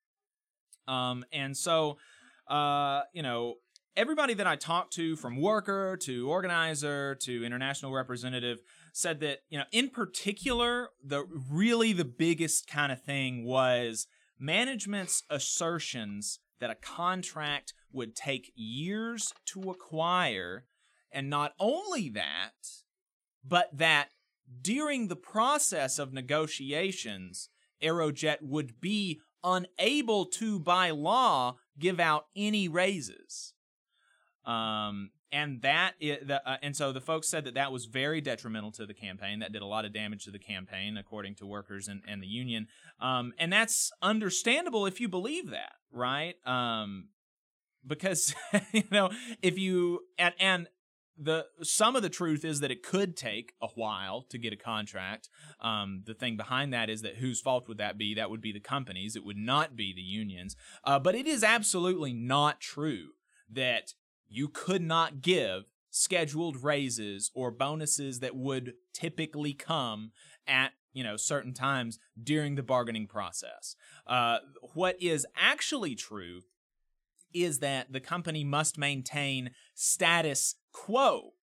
Um, 0.87 1.23
and 1.31 1.55
so 1.55 1.97
uh, 2.47 3.03
you 3.13 3.23
know, 3.23 3.55
everybody 3.95 4.33
that 4.33 4.47
I 4.47 4.55
talked 4.55 4.93
to, 4.93 5.15
from 5.15 5.41
worker 5.41 5.97
to 6.01 6.29
organizer 6.29 7.15
to 7.21 7.45
international 7.45 7.91
representative, 7.91 8.59
said 8.91 9.19
that 9.21 9.39
you 9.49 9.57
know, 9.57 9.65
in 9.71 9.89
particular, 9.89 10.89
the 11.03 11.25
really 11.49 11.93
the 11.93 12.05
biggest 12.05 12.67
kind 12.67 12.91
of 12.91 13.01
thing 13.01 13.45
was 13.45 14.07
management's 14.39 15.23
assertions 15.29 16.39
that 16.59 16.69
a 16.69 16.75
contract 16.75 17.73
would 17.91 18.15
take 18.15 18.51
years 18.55 19.33
to 19.45 19.69
acquire, 19.69 20.65
and 21.11 21.29
not 21.29 21.53
only 21.59 22.09
that, 22.09 22.53
but 23.43 23.69
that 23.77 24.09
during 24.61 25.07
the 25.07 25.15
process 25.15 25.99
of 25.99 26.13
negotiations, 26.13 27.49
Aerojet 27.81 28.41
would 28.41 28.79
be 28.79 29.19
unable 29.43 30.25
to, 30.25 30.59
by 30.59 30.91
law, 30.91 31.57
give 31.79 31.99
out 31.99 32.27
any 32.35 32.67
raises. 32.67 33.53
Um, 34.45 35.11
and 35.31 35.61
that 35.61 35.93
is, 35.99 36.27
the, 36.27 36.47
uh, 36.47 36.57
and 36.61 36.75
so 36.75 36.91
the 36.91 37.01
folks 37.01 37.27
said 37.27 37.45
that 37.45 37.53
that 37.55 37.71
was 37.71 37.85
very 37.85 38.21
detrimental 38.21 38.71
to 38.73 38.85
the 38.85 38.93
campaign. 38.93 39.39
That 39.39 39.53
did 39.53 39.61
a 39.61 39.65
lot 39.65 39.85
of 39.85 39.93
damage 39.93 40.25
to 40.25 40.31
the 40.31 40.39
campaign, 40.39 40.97
according 40.97 41.35
to 41.35 41.45
workers 41.45 41.87
and, 41.87 42.01
and 42.07 42.21
the 42.21 42.27
union. 42.27 42.67
Um, 42.99 43.33
and 43.39 43.51
that's 43.51 43.91
understandable 44.01 44.85
if 44.85 44.99
you 44.99 45.07
believe 45.07 45.49
that, 45.51 45.73
right? 45.91 46.35
Um, 46.45 47.09
because 47.85 48.35
you 48.71 48.83
know 48.91 49.09
if 49.41 49.57
you 49.57 50.01
and 50.17 50.33
and 50.39 50.67
the 51.17 51.45
some 51.61 51.95
of 51.95 52.01
the 52.01 52.09
truth 52.09 52.43
is 52.43 52.61
that 52.61 52.71
it 52.71 52.83
could 52.83 53.15
take 53.15 53.53
a 53.61 53.67
while 53.75 54.23
to 54.29 54.37
get 54.37 54.53
a 54.53 54.57
contract. 54.57 55.29
Um, 55.61 56.03
the 56.05 56.13
thing 56.13 56.35
behind 56.35 56.73
that 56.73 56.89
is 56.89 57.01
that 57.03 57.17
whose 57.17 57.41
fault 57.41 57.67
would 57.67 57.77
that 57.77 57.97
be? 57.97 58.15
That 58.15 58.29
would 58.29 58.41
be 58.41 58.51
the 58.51 58.59
companies. 58.59 59.15
It 59.15 59.25
would 59.25 59.37
not 59.37 59.75
be 59.75 59.93
the 59.93 60.01
unions. 60.01 60.55
Uh, 60.83 60.99
but 60.99 61.15
it 61.15 61.27
is 61.27 61.43
absolutely 61.43 62.13
not 62.13 62.59
true 62.59 63.09
that 63.51 63.93
you 64.31 64.47
could 64.47 64.81
not 64.81 65.21
give 65.21 65.65
scheduled 65.89 66.63
raises 66.63 67.29
or 67.35 67.51
bonuses 67.51 68.21
that 68.21 68.35
would 68.35 68.73
typically 68.93 69.53
come 69.53 70.11
at 70.47 70.71
you 70.93 71.03
know 71.03 71.17
certain 71.17 71.53
times 71.53 71.99
during 72.21 72.55
the 72.55 72.63
bargaining 72.63 73.07
process. 73.07 73.75
Uh, 74.07 74.37
what 74.73 74.95
is 75.01 75.27
actually 75.35 75.95
true 75.95 76.41
is 77.33 77.59
that 77.59 77.91
the 77.91 77.99
company 77.99 78.43
must 78.43 78.77
maintain 78.77 79.51
status 79.75 80.55
quo. 80.71 81.33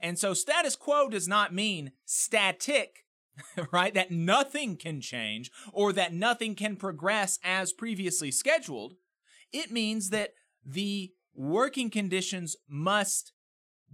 And 0.00 0.18
so 0.18 0.34
status 0.34 0.76
quo 0.76 1.08
does 1.08 1.26
not 1.26 1.54
mean 1.54 1.92
static, 2.04 3.06
right? 3.72 3.94
That 3.94 4.10
nothing 4.10 4.76
can 4.76 5.00
change 5.00 5.50
or 5.72 5.92
that 5.94 6.12
nothing 6.12 6.54
can 6.54 6.76
progress 6.76 7.38
as 7.42 7.72
previously 7.72 8.30
scheduled. 8.30 8.94
It 9.50 9.70
means 9.70 10.10
that 10.10 10.34
the 10.64 11.12
working 11.38 11.88
conditions 11.88 12.56
must 12.68 13.32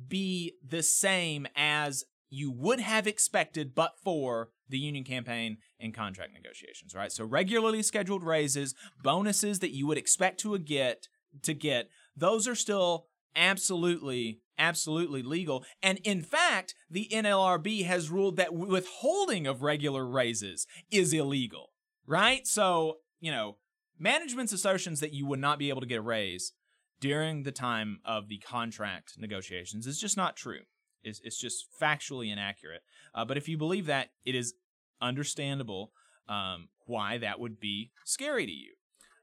be 0.08 0.54
the 0.66 0.82
same 0.82 1.46
as 1.54 2.04
you 2.30 2.50
would 2.50 2.80
have 2.80 3.06
expected 3.06 3.74
but 3.74 3.92
for 4.02 4.48
the 4.68 4.78
union 4.78 5.04
campaign 5.04 5.58
and 5.78 5.94
contract 5.94 6.32
negotiations, 6.32 6.94
right? 6.94 7.12
So 7.12 7.24
regularly 7.24 7.82
scheduled 7.82 8.24
raises, 8.24 8.74
bonuses 9.02 9.58
that 9.60 9.74
you 9.74 9.86
would 9.86 9.98
expect 9.98 10.40
to 10.40 10.58
get 10.58 11.06
to 11.42 11.52
get, 11.52 11.90
those 12.16 12.48
are 12.48 12.54
still 12.54 13.06
absolutely 13.36 14.40
absolutely 14.56 15.22
legal. 15.22 15.64
And 15.82 15.98
in 16.04 16.22
fact, 16.22 16.74
the 16.88 17.08
NLRB 17.12 17.84
has 17.86 18.08
ruled 18.08 18.36
that 18.36 18.54
withholding 18.54 19.46
of 19.46 19.62
regular 19.62 20.06
raises 20.06 20.66
is 20.90 21.12
illegal, 21.12 21.72
right? 22.06 22.46
So, 22.46 22.98
you 23.20 23.32
know, 23.32 23.56
management's 23.98 24.52
assertions 24.52 25.00
that 25.00 25.12
you 25.12 25.26
would 25.26 25.40
not 25.40 25.58
be 25.58 25.68
able 25.68 25.80
to 25.80 25.88
get 25.88 25.98
a 25.98 26.02
raise 26.02 26.52
during 27.00 27.42
the 27.42 27.52
time 27.52 28.00
of 28.04 28.28
the 28.28 28.38
contract 28.38 29.14
negotiations 29.18 29.86
is 29.86 29.98
just 29.98 30.16
not 30.16 30.36
true. 30.36 30.60
It's, 31.02 31.20
it's 31.22 31.38
just 31.38 31.66
factually 31.80 32.32
inaccurate. 32.32 32.82
Uh, 33.14 33.24
but 33.24 33.36
if 33.36 33.48
you 33.48 33.58
believe 33.58 33.86
that, 33.86 34.08
it 34.24 34.34
is 34.34 34.54
understandable 35.00 35.92
um, 36.28 36.68
why 36.86 37.18
that 37.18 37.38
would 37.38 37.60
be 37.60 37.90
scary 38.04 38.46
to 38.46 38.52
you. 38.52 38.72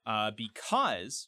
Uh, 0.06 0.32
because, 0.36 1.28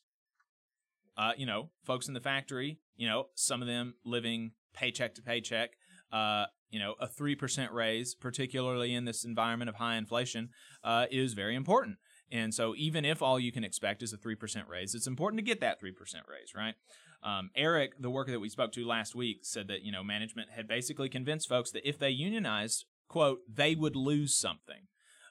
uh, 1.18 1.34
you 1.38 1.46
know, 1.46 1.70
folks 1.84 2.08
in 2.08 2.14
the 2.14 2.20
factory, 2.20 2.80
you 2.96 3.08
know, 3.08 3.28
some 3.36 3.62
of 3.62 3.68
them 3.68 3.96
living 4.06 4.52
paycheck 4.74 5.16
to 5.16 5.22
paycheck, 5.22 5.72
uh, 6.12 6.46
you 6.70 6.80
know, 6.80 6.96
a 7.00 7.08
3% 7.08 7.72
raise, 7.72 8.16
particularly 8.16 8.94
in 8.94 9.06
this 9.06 9.24
environment 9.24 9.70
of 9.70 9.76
high 9.76 9.96
inflation, 9.96 10.50
uh, 10.84 11.06
is 11.12 11.34
very 11.34 11.56
important. 11.56 11.98
And 12.34 12.52
so, 12.52 12.74
even 12.76 13.06
if 13.06 13.22
all 13.22 13.40
you 13.40 13.52
can 13.52 13.64
expect 13.64 14.02
is 14.02 14.12
a 14.12 14.18
3% 14.18 14.68
raise, 14.68 14.96
it's 14.96 15.06
important 15.06 15.38
to 15.38 15.44
get 15.44 15.62
that 15.62 15.80
3% 15.80 15.92
raise, 16.28 16.56
right? 16.56 16.74
Um, 17.22 17.52
Eric, 17.56 18.02
the 18.02 18.10
worker 18.10 18.32
that 18.32 18.40
we 18.40 18.50
spoke 18.50 18.72
to 18.74 18.86
last 18.86 19.14
week, 19.14 19.42
said 19.44 19.68
that, 19.68 19.84
you 19.84 19.92
know, 19.92 20.04
management 20.04 20.50
had 20.50 20.68
basically 20.68 21.10
convinced 21.10 21.48
folks 21.48 21.70
that 21.72 21.88
if 21.88 22.00
they 22.00 22.10
unionized, 22.10 22.86
quote, 23.08 23.42
they 23.48 23.76
would 23.76 23.96
lose 23.96 24.36
something. 24.36 24.88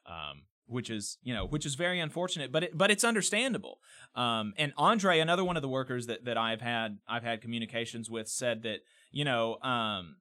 Um, 0.06 0.44
which 0.66 0.88
is 0.88 1.18
you 1.22 1.34
know 1.34 1.44
which 1.44 1.66
is 1.66 1.74
very 1.74 2.00
unfortunate 2.00 2.50
but 2.50 2.64
it, 2.64 2.78
but 2.78 2.90
it's 2.90 3.04
understandable 3.04 3.78
um, 4.14 4.54
and 4.56 4.72
andre 4.78 5.18
another 5.18 5.44
one 5.44 5.56
of 5.56 5.62
the 5.62 5.68
workers 5.68 6.06
that, 6.06 6.24
that 6.24 6.38
i've 6.38 6.60
had 6.60 6.98
i've 7.06 7.24
had 7.24 7.42
communications 7.42 8.08
with 8.08 8.28
said 8.28 8.62
that 8.62 8.78
you 9.10 9.24
know 9.24 9.58
um, 9.62 10.16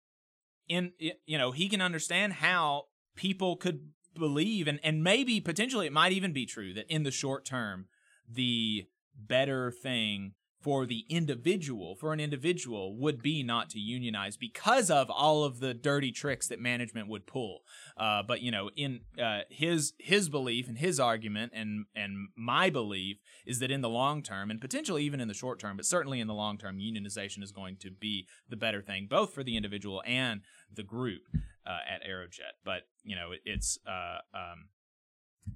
in 0.68 0.92
you 1.00 1.38
know 1.38 1.52
he 1.52 1.70
can 1.70 1.82
understand 1.82 2.34
how 2.34 2.84
people 3.16 3.56
could 3.56 3.92
believe 4.18 4.68
and 4.68 4.80
and 4.84 5.04
maybe 5.04 5.40
potentially 5.40 5.88
it 5.88 5.94
might 5.94 6.12
even 6.12 6.34
be 6.34 6.46
true 6.46 6.74
that 6.74 6.86
in 6.88 7.04
the 7.04 7.12
short 7.12 7.46
term 7.46 7.86
the 8.30 8.86
better 9.16 9.72
thing 9.72 10.34
for 10.62 10.86
the 10.86 11.06
individual, 11.10 11.96
for 11.96 12.14
an 12.14 12.20
individual, 12.20 12.96
would 12.96 13.22
be 13.22 13.42
not 13.42 13.70
to 13.72 13.80
unionize 13.80 14.38
because 14.38 14.92
of 14.92 15.10
all 15.10 15.44
of 15.44 15.60
the 15.60 15.74
dirty 15.74 16.12
tricks 16.12 16.48
that 16.48 16.60
management 16.60 17.08
would 17.08 17.26
pull. 17.26 17.62
Uh, 17.98 18.22
but 18.22 18.42
you 18.42 18.52
know, 18.52 18.70
in 18.76 19.02
uh, 19.22 19.42
his 19.50 19.94
his 20.00 20.30
belief 20.30 20.68
and 20.68 20.78
his 20.78 21.00
argument, 21.00 21.52
and 21.56 21.86
and 21.96 22.30
my 22.38 22.70
belief 22.70 23.18
is 23.46 23.60
that 23.60 23.72
in 23.72 23.82
the 23.82 23.90
long 23.90 24.22
term, 24.22 24.52
and 24.52 24.62
potentially 24.62 25.04
even 25.04 25.20
in 25.20 25.28
the 25.28 25.34
short 25.34 25.60
term, 25.60 25.78
but 25.78 25.86
certainly 25.86 26.20
in 26.20 26.28
the 26.28 26.34
long 26.34 26.58
term, 26.58 26.78
unionization 26.78 27.42
is 27.42 27.52
going 27.52 27.78
to 27.78 27.90
be 27.92 28.28
the 28.48 28.56
better 28.56 28.82
thing, 28.82 29.08
both 29.10 29.34
for 29.34 29.44
the 29.44 29.58
individual 29.58 30.04
and 30.06 30.42
the 30.74 30.84
group 30.84 31.22
uh, 31.66 31.80
at 31.90 32.08
Aerojet. 32.08 32.54
But 32.64 32.84
you 33.04 33.16
know, 33.16 33.32
it, 33.32 33.42
it's 33.46 33.80
uh, 33.88 34.20
um, 34.34 34.70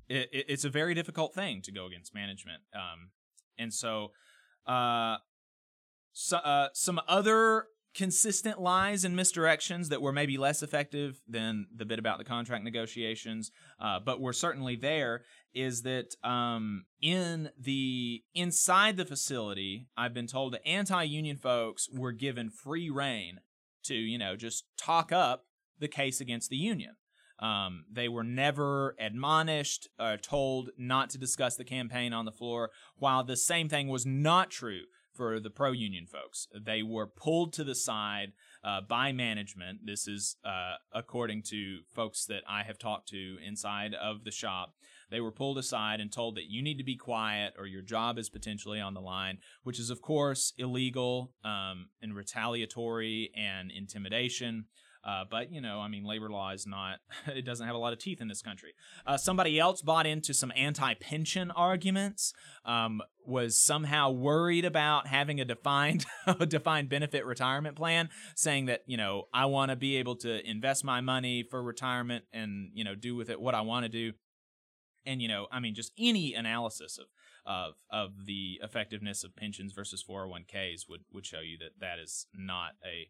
it, 0.09 0.29
it's 0.31 0.65
a 0.65 0.69
very 0.69 0.95
difficult 0.95 1.33
thing 1.33 1.62
to 1.62 1.71
go 1.71 1.85
against 1.85 2.13
management, 2.13 2.63
um, 2.74 3.12
and 3.57 3.74
so. 3.74 4.12
Uh, 4.67 5.17
so, 6.13 6.38
uh, 6.38 6.69
some 6.74 7.00
other 7.07 7.67
consistent 7.93 8.60
lies 8.60 9.05
and 9.05 9.17
misdirections 9.17 9.88
that 9.88 10.01
were 10.01 10.12
maybe 10.12 10.38
less 10.38 10.62
effective 10.62 11.22
than 11.27 11.65
the 11.74 11.86
bit 11.86 11.98
about 11.98 12.17
the 12.17 12.25
contract 12.25 12.63
negotiations, 12.63 13.51
uh, 13.79 14.00
but 14.00 14.19
were 14.19 14.34
certainly 14.34 14.75
there. 14.75 15.24
Is 15.53 15.84
that 15.84 16.15
um, 16.24 16.86
in 17.01 17.50
the 17.57 18.24
inside 18.34 18.98
the 18.98 19.05
facility? 19.05 19.88
I've 19.95 20.13
been 20.13 20.27
told 20.27 20.53
that 20.53 20.67
anti-union 20.67 21.38
folks 21.38 21.88
were 21.89 22.12
given 22.12 22.50
free 22.50 22.89
rein 22.89 23.39
to 23.86 23.95
you 23.95 24.17
know 24.17 24.36
just 24.36 24.65
talk 24.77 25.12
up 25.12 25.45
the 25.79 25.88
case 25.88 26.19
against 26.19 26.50
the 26.50 26.57
union. 26.57 26.95
Um, 27.39 27.86
they 27.92 28.08
were 28.08 28.24
never 28.24 28.96
admonished 29.00 29.89
or 30.00 30.18
told 30.18 30.70
not 30.77 31.10
to 31.12 31.18
discuss 31.18 31.56
the 31.56 31.65
campaign 31.65 32.13
on 32.13 32.25
the 32.25 32.32
floor, 32.32 32.72
while 32.98 33.24
the 33.24 33.38
same 33.38 33.68
thing 33.68 33.88
was 33.88 34.06
not 34.06 34.50
true 34.50 34.84
for 35.15 35.39
the 35.39 35.50
pro 35.50 35.72
union 35.72 36.06
folks. 36.06 36.48
They 36.54 36.84
were 36.84 37.08
pulled 37.08 37.54
to 37.54 37.63
the 37.63 37.75
side 37.75 38.34
uh, 38.63 38.82
by 38.82 39.12
management. 39.12 39.80
This 39.86 40.08
is 40.08 40.36
uh, 40.44 40.75
according 40.94 41.44
to 41.44 41.80
folks 41.94 42.25
that 42.25 42.44
I 42.50 42.63
have 42.63 42.77
talked 42.77 43.10
to 43.10 43.38
inside 43.46 43.94
of 43.94 44.24
the 44.24 44.32
shop. 44.32 44.74
They 45.12 45.22
were 45.22 45.32
pulled 45.32 45.58
aside 45.58 46.00
and 46.00 46.12
told 46.12 46.36
that 46.36 46.50
you 46.50 46.62
need 46.62 46.77
to 46.77 46.84
be 46.84 46.98
quiet 46.98 47.54
or 47.58 47.68
your 47.68 47.84
job 47.84 48.18
is 48.18 48.30
potentially 48.30 48.80
on 48.80 48.94
the 48.94 49.01
line, 49.01 49.38
which 49.63 49.80
is, 49.80 49.89
of 49.89 50.01
course, 50.01 50.54
illegal 50.58 51.32
um, 51.44 51.89
and 52.01 52.15
retaliatory 52.15 53.32
and 53.36 53.72
intimidation. 53.72 54.65
Uh, 55.05 55.24
but 55.29 55.51
you 55.51 55.62
know, 55.62 55.79
I 55.79 55.88
mean, 55.88 56.03
labor 56.03 56.29
law 56.29 56.51
is 56.51 56.65
not; 56.65 57.00
it 57.27 57.45
doesn't 57.45 57.65
have 57.65 57.75
a 57.75 57.79
lot 57.79 57.93
of 57.93 58.00
teeth 58.00 58.21
in 58.21 58.27
this 58.27 58.41
country. 58.41 58.74
Uh, 59.05 59.17
somebody 59.17 59.59
else 59.59 59.81
bought 59.81 60.07
into 60.07 60.33
some 60.33 60.51
anti-pension 60.55 61.51
arguments. 61.51 62.33
Um, 62.65 63.01
was 63.27 63.59
somehow 63.59 64.12
worried 64.12 64.65
about 64.65 65.07
having 65.07 65.39
a 65.39 65.45
defined 65.45 66.05
defined 66.47 66.89
benefit 66.89 67.25
retirement 67.25 67.75
plan, 67.75 68.09
saying 68.35 68.65
that 68.65 68.81
you 68.88 68.97
know 68.97 69.27
I 69.33 69.45
want 69.45 69.69
to 69.69 69.75
be 69.75 69.97
able 69.97 70.15
to 70.17 70.47
invest 70.47 70.83
my 70.83 71.01
money 71.01 71.43
for 71.43 71.62
retirement 71.62 72.25
and 72.33 72.71
you 72.74 72.83
know 72.83 72.95
do 72.95 73.15
with 73.15 73.29
it 73.29 73.39
what 73.39 73.55
I 73.55 73.62
want 73.62 73.83
to 73.85 73.89
do. 73.89 74.13
And 75.05 75.21
you 75.21 75.27
know, 75.27 75.47
I 75.51 75.59
mean, 75.59 75.75
just 75.75 75.91
any 76.00 76.33
analysis 76.33 76.97
of 76.97 77.05
of 77.45 77.74
of 77.91 78.25
the 78.25 78.59
effectiveness 78.63 79.24
of 79.24 79.35
pensions 79.35 79.71
versus 79.71 80.03
401ks 80.07 80.89
would 80.89 81.01
would 81.13 81.25
show 81.25 81.41
you 81.41 81.57
that 81.59 81.79
that 81.79 82.00
is 82.00 82.25
not 82.33 82.71
a 82.83 83.09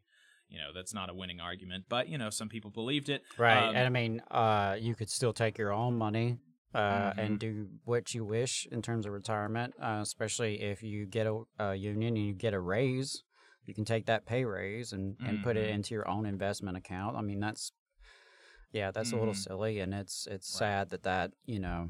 you 0.50 0.58
know 0.60 0.72
that's 0.74 0.94
not 0.94 1.10
a 1.10 1.14
winning 1.14 1.40
argument 1.40 1.86
but 1.90 2.08
you 2.08 2.18
know 2.18 2.30
some 2.30 2.50
people 2.50 2.70
believed 2.72 3.10
it 3.10 3.24
Right. 3.38 3.58
Um, 3.70 3.76
and 3.76 3.86
I 3.86 3.90
mean, 3.90 4.22
uh, 4.32 4.76
you 4.80 4.96
could 4.96 5.10
still 5.10 5.34
take 5.34 5.58
your 5.58 5.72
own 5.74 5.96
money 5.98 6.38
uh, 6.74 6.80
Mhm. 7.14 7.20
and 7.20 7.40
do 7.40 7.68
what 7.84 8.14
you 8.14 8.24
wish 8.26 8.68
in 8.72 8.82
terms 8.82 9.06
of 9.06 9.12
retirement, 9.14 9.74
uh, 9.82 10.00
especially 10.02 10.62
if 10.62 10.84
you 10.84 11.06
get 11.06 11.26
a, 11.28 11.44
a 11.60 11.76
union 11.76 12.16
and 12.18 12.26
you 12.26 12.34
get 12.34 12.54
a 12.54 12.60
raise. 12.60 13.24
You 13.66 13.74
can 13.74 13.86
take 13.86 14.06
that 14.06 14.26
pay 14.26 14.46
raise 14.46 14.94
and, 14.94 15.18
and 15.26 15.42
put 15.42 15.58
it 15.58 15.70
Mhm. 15.70 15.74
into 15.74 15.96
your 15.96 16.08
own 16.08 16.26
investment 16.26 16.78
account. 16.78 17.16
I 17.18 17.22
mean, 17.22 17.40
that's 17.40 17.72
yeah, 18.72 18.92
that's 18.92 19.12
a 19.14 19.18
little 19.18 19.34
Mhm. 19.34 19.38
silly, 19.38 19.80
and 19.80 19.94
it's 19.94 20.28
it's 20.28 20.54
Right. 20.54 20.60
sad 20.60 20.90
that 20.90 21.04
that 21.04 21.32
you 21.46 21.60
know 21.60 21.90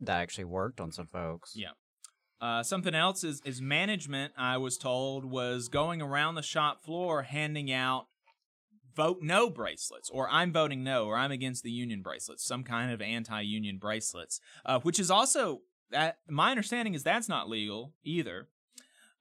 that 0.00 0.20
actually 0.20 0.44
worked 0.44 0.80
on 0.80 0.92
some 0.92 1.06
folks. 1.06 1.54
Yeah. 1.56 1.70
Uh, 2.40 2.62
something 2.62 2.94
else 2.94 3.24
is 3.24 3.40
is 3.44 3.62
management. 3.62 4.32
I 4.36 4.56
was 4.58 4.76
told 4.76 5.24
was 5.24 5.68
going 5.68 6.02
around 6.02 6.34
the 6.34 6.42
shop 6.42 6.84
floor 6.84 7.22
handing 7.22 7.72
out 7.72 8.06
vote 8.94 9.18
no 9.22 9.50
bracelets, 9.50 10.10
or 10.10 10.28
I'm 10.30 10.52
voting 10.52 10.84
no, 10.84 11.06
or 11.06 11.16
I'm 11.16 11.32
against 11.32 11.62
the 11.62 11.70
union 11.70 12.02
bracelets, 12.02 12.44
some 12.44 12.64
kind 12.64 12.92
of 12.92 13.00
anti-union 13.00 13.78
bracelets, 13.78 14.40
uh, 14.64 14.80
which 14.80 14.98
is 14.98 15.10
also 15.10 15.62
that 15.90 16.18
my 16.28 16.50
understanding 16.50 16.94
is 16.94 17.02
that's 17.02 17.28
not 17.28 17.48
legal 17.48 17.92
either. 18.04 18.48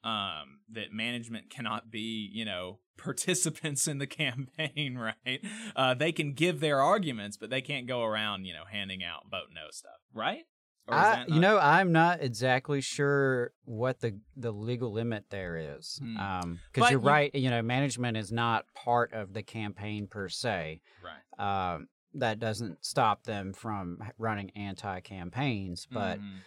Um, 0.03 0.60
that 0.70 0.91
management 0.91 1.50
cannot 1.50 1.89
be, 1.89 2.29
you 2.34 2.43
know, 2.43 2.79
participants 2.98 3.88
in 3.88 4.00
the 4.00 4.08
campaign, 4.08 4.98
right? 5.25 5.39
Uh, 5.75 5.93
they 5.93 6.12
can 6.12 6.34
give 6.34 6.60
their 6.60 6.82
arguments, 6.82 7.38
but 7.38 7.50
they 7.50 7.62
can't 7.62 7.88
go 7.88 8.03
around, 8.03 8.46
you 8.46 8.53
know, 8.53 8.65
handing 8.70 9.03
out 9.03 9.29
vote 9.32 9.50
no 9.53 9.67
stuff, 9.72 10.01
right? 10.13 10.43
I, 10.90 11.25
you 11.28 11.40
know, 11.40 11.58
I'm 11.60 11.92
not 11.92 12.22
exactly 12.22 12.82
sure 12.82 13.52
what 13.66 14.00
the 14.02 14.20
the 14.36 14.52
legal 14.52 14.92
limit 14.92 15.25
there 15.30 15.78
is. 15.78 16.00
Hmm. 16.02 16.18
Um, 16.18 16.60
because 16.74 16.92
you're 16.92 17.00
you- 17.02 17.08
right. 17.08 17.34
You 17.34 17.50
know, 17.50 17.62
management 17.62 18.18
is 18.18 18.32
not 18.32 18.66
part 18.74 19.13
of 19.13 19.34
the 19.34 19.44
campaign 19.44 20.08
per 20.08 20.28
se. 20.30 20.82
right. 21.04 21.74
Um, 21.75 21.88
that 22.16 22.38
doesn't 22.40 22.86
stop 22.86 23.24
them 23.24 23.54
from 23.54 23.98
running 24.20 24.52
anti-campaigns, 24.56 25.88
but 25.92 26.20
Mhm. 26.20 26.38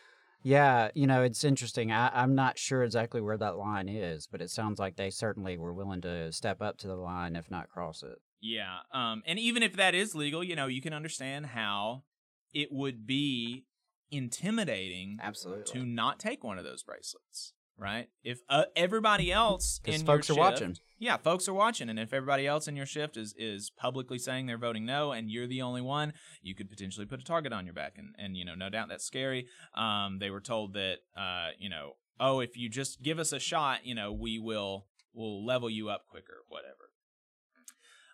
yeah, 0.42 0.90
you 0.94 1.06
know, 1.08 1.22
it's 1.22 1.42
interesting. 1.42 1.90
I, 1.90 2.08
I'm 2.14 2.34
not 2.34 2.58
sure 2.58 2.84
exactly 2.84 3.20
where 3.20 3.36
that 3.36 3.56
line 3.56 3.88
is, 3.88 4.26
but 4.26 4.40
it 4.40 4.50
sounds 4.50 4.78
like 4.78 4.96
they 4.96 5.10
certainly 5.10 5.56
were 5.58 5.74
willing 5.74 6.00
to 6.02 6.30
step 6.32 6.62
up 6.62 6.78
to 6.78 6.86
the 6.86 6.94
line, 6.96 7.34
if 7.36 7.50
not 7.50 7.68
cross 7.68 8.02
it. 8.04 8.18
Yeah. 8.40 8.78
Um, 8.92 9.22
and 9.26 9.38
even 9.38 9.62
if 9.64 9.74
that 9.76 9.94
is 9.94 10.14
legal, 10.14 10.44
you 10.44 10.54
know, 10.54 10.66
you 10.68 10.80
can 10.80 10.92
understand 10.92 11.46
how 11.46 12.04
it 12.54 12.68
would 12.70 13.06
be 13.06 13.64
intimidating 14.10 15.18
Absolutely. 15.22 15.64
to 15.72 15.86
not 15.86 16.18
take 16.18 16.44
one 16.44 16.58
of 16.58 16.64
those 16.64 16.82
bracelets, 16.82 17.52
right? 17.78 18.08
If 18.22 18.40
uh, 18.48 18.64
everybody 18.74 19.32
else 19.32 19.80
in 19.84 19.94
your 19.94 20.04
folks 20.04 20.30
are 20.30 20.34
shift- 20.34 20.38
watching. 20.38 20.76
Yeah, 20.98 21.18
folks 21.18 21.46
are 21.46 21.52
watching, 21.54 21.90
and 21.90 21.98
if 21.98 22.14
everybody 22.14 22.46
else 22.46 22.68
in 22.68 22.76
your 22.76 22.86
shift 22.86 23.16
is 23.16 23.34
is 23.36 23.70
publicly 23.76 24.18
saying 24.18 24.46
they're 24.46 24.56
voting 24.56 24.86
no, 24.86 25.12
and 25.12 25.30
you're 25.30 25.46
the 25.46 25.60
only 25.60 25.82
one, 25.82 26.14
you 26.40 26.54
could 26.54 26.70
potentially 26.70 27.04
put 27.04 27.20
a 27.20 27.24
target 27.24 27.52
on 27.52 27.66
your 27.66 27.74
back, 27.74 27.94
and 27.98 28.14
and 28.18 28.36
you 28.36 28.44
know, 28.44 28.54
no 28.54 28.70
doubt 28.70 28.88
that's 28.88 29.04
scary. 29.04 29.46
Um, 29.76 30.18
they 30.20 30.30
were 30.30 30.40
told 30.40 30.72
that, 30.72 30.98
uh, 31.16 31.48
you 31.58 31.68
know, 31.68 31.92
oh, 32.18 32.40
if 32.40 32.56
you 32.56 32.70
just 32.70 33.02
give 33.02 33.18
us 33.18 33.32
a 33.32 33.38
shot, 33.38 33.84
you 33.84 33.94
know, 33.94 34.12
we 34.12 34.38
will 34.38 34.86
will 35.12 35.44
level 35.44 35.68
you 35.68 35.90
up 35.90 36.06
quicker, 36.08 36.44
whatever. 36.48 36.90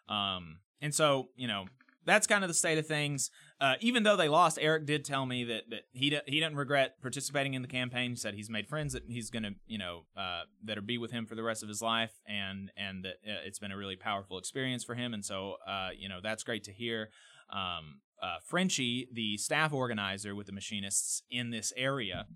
Um, 0.08 0.58
and 0.80 0.92
so 0.92 1.28
you 1.37 1.46
know, 1.46 1.66
that's 2.04 2.26
kind 2.26 2.42
of 2.42 2.49
the 2.49 2.54
state 2.54 2.78
of 2.78 2.87
things. 2.87 3.30
Uh, 3.62 3.76
even 3.81 4.02
though 4.02 4.16
they 4.16 4.28
lost, 4.28 4.59
Eric 4.61 4.87
did 4.87 5.04
tell 5.04 5.25
me 5.25 5.45
that 5.45 5.71
that 5.71 5.83
he 5.92 6.11
do, 6.11 6.19
he 6.26 6.40
doesn't 6.40 6.57
regret 6.57 7.00
participating 7.00 7.54
in 7.54 7.62
the 7.62 7.69
campaign. 7.69 8.11
He 8.11 8.16
said 8.16 8.35
he's 8.35 8.50
made 8.50 8.66
friends 8.66 8.92
that 8.92 9.04
he's 9.07 9.31
gonna 9.31 9.52
you 9.69 9.78
know 9.78 10.02
uh, 10.16 10.42
that 10.64 10.76
are 10.76 10.83
be 10.83 10.99
with 10.99 11.12
him 11.12 11.26
for 11.26 11.37
the 11.37 11.45
rest 11.45 11.62
of 11.62 11.69
his 11.69 11.81
life, 11.81 12.11
and 12.26 12.73
and 12.76 13.04
that 13.04 13.19
uh, 13.25 13.47
it's 13.47 13.61
been 13.61 13.71
a 13.71 13.76
really 13.76 13.95
powerful 13.95 14.37
experience 14.37 14.83
for 14.83 14.97
him. 14.97 15.14
And 15.14 15.25
so 15.25 15.59
uh, 15.64 15.90
you 15.97 16.09
know 16.09 16.19
that's 16.21 16.42
great 16.42 16.64
to 16.64 16.73
hear. 16.73 17.11
Um, 17.50 18.00
uh, 18.21 18.38
Frenchie, 18.45 19.09
the 19.12 19.37
staff 19.37 19.73
organizer 19.73 20.35
with 20.35 20.47
the 20.47 20.52
machinists 20.52 21.23
in 21.31 21.50
this 21.50 21.73
area, 21.76 22.26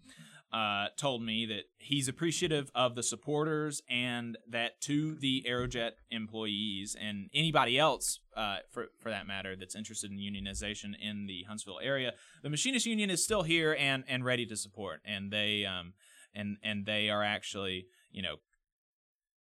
uh, 0.53 0.87
told 0.97 1.23
me 1.23 1.45
that 1.47 1.65
he's 1.79 2.09
appreciative 2.09 2.71
of 2.75 2.95
the 2.95 3.03
supporters 3.03 3.83
and 3.91 4.39
that 4.49 4.81
to 4.83 5.17
the 5.17 5.45
Aerojet 5.49 5.93
employees 6.11 6.97
and 7.01 7.29
anybody 7.35 7.79
else, 7.79 8.21
uh, 8.37 8.59
for 8.71 8.87
for 9.01 9.11
that 9.11 9.27
matter, 9.27 9.57
that's 9.57 9.75
interested 9.75 10.11
in 10.11 10.19
unionization 10.19 10.95
in 11.01 11.27
the 11.27 11.45
Huntsville 11.49 11.81
area, 11.83 12.13
the 12.43 12.51
Machinist 12.51 12.87
Union 12.87 13.11
is 13.11 13.25
still 13.25 13.43
here 13.43 13.77
and 13.79 14.05
and 14.09 14.25
ready 14.25 14.47
to 14.47 14.57
support, 14.57 15.01
and 15.05 15.33
they 15.33 15.65
um 15.67 15.95
and 16.35 16.59
and 16.63 16.87
they 16.87 17.11
are 17.11 17.25
actually 17.25 17.87
you 18.13 18.23
know 18.23 18.37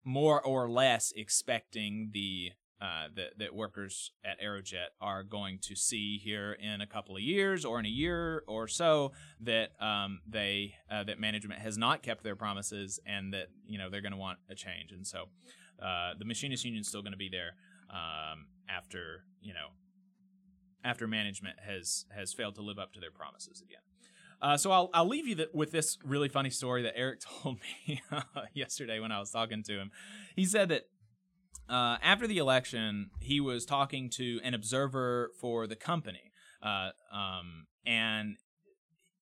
more 0.03 0.41
or 0.41 0.69
less 0.69 1.11
expecting 1.15 2.11
the 2.13 2.51
uh, 2.81 3.07
that 3.15 3.37
that 3.39 3.55
workers 3.55 4.11
at 4.23 4.41
Aerojet 4.41 4.87
are 4.99 5.23
going 5.23 5.59
to 5.63 5.75
see 5.75 6.17
here 6.17 6.53
in 6.53 6.81
a 6.81 6.87
couple 6.87 7.15
of 7.15 7.21
years 7.21 7.63
or 7.63 7.79
in 7.79 7.85
a 7.85 7.89
year 7.89 8.43
or 8.47 8.67
so 8.67 9.13
that 9.39 9.69
um, 9.81 10.19
they 10.27 10.75
uh, 10.91 11.03
that 11.03 11.19
management 11.19 11.61
has 11.61 11.77
not 11.77 12.03
kept 12.03 12.23
their 12.23 12.35
promises 12.35 12.99
and 13.05 13.33
that 13.33 13.47
you 13.65 13.77
know 13.77 13.89
they're 13.89 14.01
going 14.01 14.11
to 14.11 14.17
want 14.17 14.39
a 14.49 14.55
change 14.55 14.91
and 14.91 15.07
so 15.07 15.29
uh, 15.81 16.11
the 16.19 16.25
machinist 16.25 16.65
union 16.65 16.81
is 16.81 16.87
still 16.87 17.01
going 17.01 17.13
to 17.13 17.17
be 17.17 17.29
there 17.29 17.55
um, 17.89 18.47
after 18.69 19.23
you 19.41 19.53
know 19.53 19.69
after 20.83 21.07
management 21.07 21.57
has 21.65 22.05
has 22.15 22.33
failed 22.33 22.55
to 22.55 22.61
live 22.61 22.77
up 22.77 22.93
to 22.93 22.99
their 22.99 23.11
promises 23.11 23.61
again. 23.61 23.79
Uh, 24.41 24.57
so 24.57 24.71
I'll 24.71 24.89
I'll 24.93 25.07
leave 25.07 25.27
you 25.27 25.35
th- 25.35 25.49
with 25.53 25.71
this 25.71 25.97
really 26.03 26.29
funny 26.29 26.49
story 26.49 26.83
that 26.83 26.97
Eric 26.97 27.21
told 27.41 27.57
me 27.87 28.01
yesterday 28.53 28.99
when 28.99 29.11
I 29.11 29.19
was 29.19 29.31
talking 29.31 29.63
to 29.63 29.73
him. 29.73 29.91
He 30.35 30.45
said 30.45 30.69
that 30.69 30.83
uh, 31.69 31.97
after 32.01 32.27
the 32.27 32.37
election, 32.37 33.09
he 33.19 33.39
was 33.39 33.65
talking 33.65 34.09
to 34.11 34.39
an 34.43 34.53
observer 34.53 35.31
for 35.39 35.67
the 35.67 35.75
company, 35.75 36.31
uh, 36.61 36.89
um, 37.11 37.67
and 37.85 38.37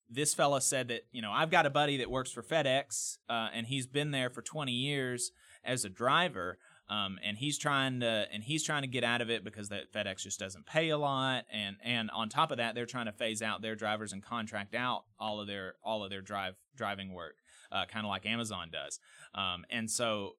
this 0.09 0.33
fella 0.33 0.61
said 0.61 0.89
that 0.89 1.03
you 1.11 1.21
know 1.21 1.31
I've 1.31 1.49
got 1.49 1.65
a 1.65 1.69
buddy 1.69 1.97
that 1.97 2.11
works 2.11 2.31
for 2.31 2.43
FedEx, 2.43 3.17
uh, 3.29 3.49
and 3.53 3.67
he's 3.67 3.87
been 3.87 4.11
there 4.11 4.29
for 4.29 4.41
20 4.41 4.71
years 4.71 5.31
as 5.63 5.85
a 5.85 5.89
driver. 5.89 6.57
Um, 6.89 7.17
and 7.23 7.37
he's 7.37 7.57
trying 7.57 8.01
to 8.01 8.27
and 8.31 8.43
he's 8.43 8.61
trying 8.61 8.81
to 8.81 8.89
get 8.89 9.05
out 9.05 9.21
of 9.21 9.29
it 9.29 9.45
because 9.45 9.69
that 9.69 9.93
FedEx 9.93 10.23
just 10.23 10.37
doesn't 10.37 10.65
pay 10.65 10.89
a 10.89 10.97
lot, 10.97 11.45
and 11.51 11.77
and 11.81 12.11
on 12.11 12.27
top 12.27 12.51
of 12.51 12.57
that, 12.57 12.75
they're 12.75 12.85
trying 12.85 13.05
to 13.05 13.13
phase 13.13 13.41
out 13.41 13.61
their 13.61 13.73
drivers 13.73 14.11
and 14.11 14.21
contract 14.21 14.75
out 14.75 15.05
all 15.17 15.39
of 15.39 15.47
their 15.47 15.75
all 15.81 16.03
of 16.03 16.09
their 16.09 16.21
drive 16.21 16.55
driving 16.75 17.13
work, 17.13 17.35
uh, 17.71 17.85
kind 17.85 18.05
of 18.05 18.09
like 18.09 18.25
Amazon 18.25 18.69
does. 18.69 18.99
Um, 19.33 19.63
and 19.69 19.89
so 19.89 20.35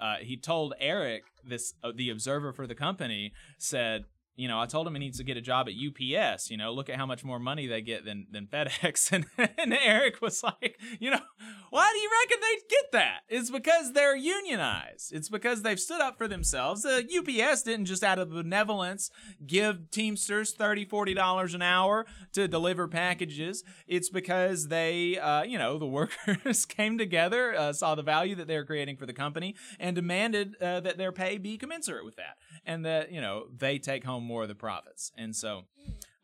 uh, 0.00 0.16
he 0.20 0.36
told 0.36 0.74
Eric, 0.78 1.24
this 1.44 1.74
uh, 1.82 1.92
the 1.94 2.10
observer 2.10 2.52
for 2.52 2.66
the 2.66 2.74
company, 2.74 3.32
said, 3.58 4.04
you 4.36 4.48
know, 4.48 4.60
I 4.60 4.66
told 4.66 4.86
him 4.86 4.94
he 4.94 5.00
needs 5.00 5.18
to 5.18 5.24
get 5.24 5.36
a 5.36 5.40
job 5.40 5.68
at 5.68 5.74
UPS. 5.74 6.50
You 6.50 6.56
know, 6.56 6.72
look 6.72 6.88
at 6.88 6.96
how 6.96 7.06
much 7.06 7.24
more 7.24 7.38
money 7.38 7.66
they 7.66 7.80
get 7.80 8.04
than 8.04 8.26
than 8.30 8.46
FedEx. 8.46 9.12
And, 9.16 9.24
and 9.56 9.72
Eric 9.72 10.20
was 10.20 10.42
like, 10.42 10.78
you 10.98 11.10
know, 11.10 11.20
why 11.70 11.90
do 11.92 11.98
you 11.98 12.10
reckon 12.22 12.38
they 12.40 12.62
get 12.68 12.92
that? 12.92 13.20
It's 13.28 13.50
because 13.50 13.92
they're 13.92 14.16
unionized. 14.16 15.12
It's 15.12 15.28
because 15.28 15.62
they've 15.62 15.78
stood 15.80 16.00
up 16.00 16.18
for 16.18 16.28
themselves. 16.28 16.82
The 16.82 17.06
UPS 17.18 17.62
didn't 17.62 17.86
just 17.86 18.02
out 18.02 18.18
of 18.18 18.30
benevolence 18.30 19.10
give 19.46 19.90
Teamsters 19.90 20.54
$30, 20.54 20.88
$40 20.88 21.54
an 21.54 21.62
hour 21.62 22.04
to 22.32 22.48
deliver 22.48 22.88
packages. 22.88 23.64
It's 23.86 24.08
because 24.10 24.68
they, 24.68 25.18
uh, 25.18 25.44
you 25.44 25.58
know, 25.58 25.78
the 25.78 25.86
workers 25.86 26.64
came 26.66 26.98
together, 26.98 27.54
uh, 27.54 27.72
saw 27.72 27.94
the 27.94 28.02
value 28.02 28.34
that 28.34 28.48
they 28.48 28.56
were 28.56 28.64
creating 28.64 28.96
for 28.96 29.06
the 29.06 29.12
company, 29.12 29.54
and 29.78 29.94
demanded 29.94 30.56
uh, 30.60 30.80
that 30.80 30.98
their 30.98 31.12
pay 31.12 31.38
be 31.38 31.56
commensurate 31.56 32.04
with 32.04 32.16
that, 32.16 32.36
and 32.64 32.84
that 32.84 33.12
you 33.12 33.20
know 33.20 33.46
they 33.56 33.78
take 33.78 34.04
home 34.04 34.25
more 34.26 34.42
of 34.42 34.48
the 34.48 34.54
profits. 34.54 35.12
And 35.16 35.34
so, 35.34 35.62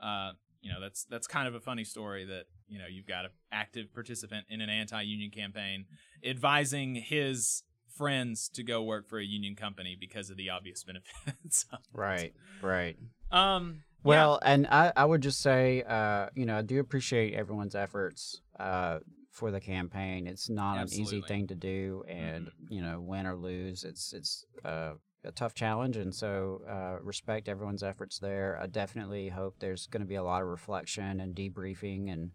uh, 0.00 0.32
you 0.60 0.72
know, 0.72 0.80
that's 0.80 1.04
that's 1.04 1.26
kind 1.26 1.48
of 1.48 1.54
a 1.54 1.60
funny 1.60 1.84
story 1.84 2.24
that 2.24 2.44
you 2.68 2.78
know 2.78 2.86
you've 2.90 3.06
got 3.06 3.24
an 3.24 3.30
active 3.50 3.92
participant 3.94 4.46
in 4.48 4.60
an 4.60 4.70
anti-union 4.70 5.30
campaign 5.30 5.86
advising 6.24 6.94
his 6.94 7.62
friends 7.96 8.48
to 8.48 8.62
go 8.62 8.82
work 8.82 9.08
for 9.08 9.18
a 9.18 9.24
union 9.24 9.54
company 9.54 9.96
because 9.98 10.30
of 10.30 10.36
the 10.36 10.50
obvious 10.50 10.84
benefits. 11.24 11.66
Right, 11.92 12.32
right. 12.62 12.96
Um. 13.30 13.82
Well, 14.04 14.40
and 14.42 14.66
I, 14.66 14.92
I 14.96 15.04
would 15.04 15.20
just 15.20 15.40
say, 15.40 15.84
uh, 15.84 16.26
you 16.34 16.44
know, 16.44 16.58
I 16.58 16.62
do 16.62 16.80
appreciate 16.80 17.34
everyone's 17.34 17.76
efforts 17.76 18.40
uh, 18.58 18.98
for 19.30 19.52
the 19.52 19.60
campaign. 19.60 20.26
It's 20.26 20.50
not 20.50 20.78
an 20.78 20.92
easy 20.92 21.22
thing 21.22 21.46
to 21.46 21.54
do, 21.54 22.02
and 22.08 22.50
you 22.68 22.82
know, 22.82 23.00
win 23.00 23.26
or 23.26 23.36
lose, 23.36 23.84
it's 23.84 24.12
it's 24.12 24.44
uh, 24.64 24.94
a 25.24 25.32
tough 25.32 25.54
challenge. 25.54 25.96
And 25.96 26.14
so, 26.14 26.62
uh, 26.68 27.02
respect 27.02 27.48
everyone's 27.48 27.82
efforts 27.82 28.18
there. 28.18 28.58
I 28.60 28.66
definitely 28.66 29.28
hope 29.28 29.56
there's 29.58 29.86
going 29.86 30.00
to 30.02 30.06
be 30.08 30.16
a 30.16 30.22
lot 30.22 30.42
of 30.42 30.48
reflection 30.48 31.20
and 31.20 31.34
debriefing 31.34 32.12
and 32.12 32.30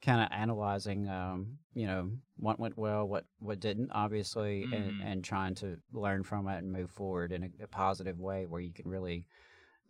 kind 0.00 0.20
of 0.20 0.28
analyzing, 0.32 1.08
um, 1.08 1.58
you 1.74 1.86
know, 1.86 2.10
what 2.36 2.58
went 2.58 2.76
well, 2.76 3.06
what 3.06 3.24
what 3.38 3.60
didn't, 3.60 3.90
obviously, 3.92 4.64
and, 4.72 4.92
Mhm. 4.94 5.04
and 5.04 5.24
trying 5.24 5.54
to 5.56 5.76
learn 5.92 6.24
from 6.24 6.48
it 6.48 6.58
and 6.58 6.72
move 6.72 6.90
forward 6.90 7.30
in 7.32 7.44
a, 7.44 7.64
a 7.64 7.66
positive 7.68 8.18
way 8.18 8.46
where 8.46 8.60
you 8.60 8.72
can 8.72 8.88
really 8.88 9.24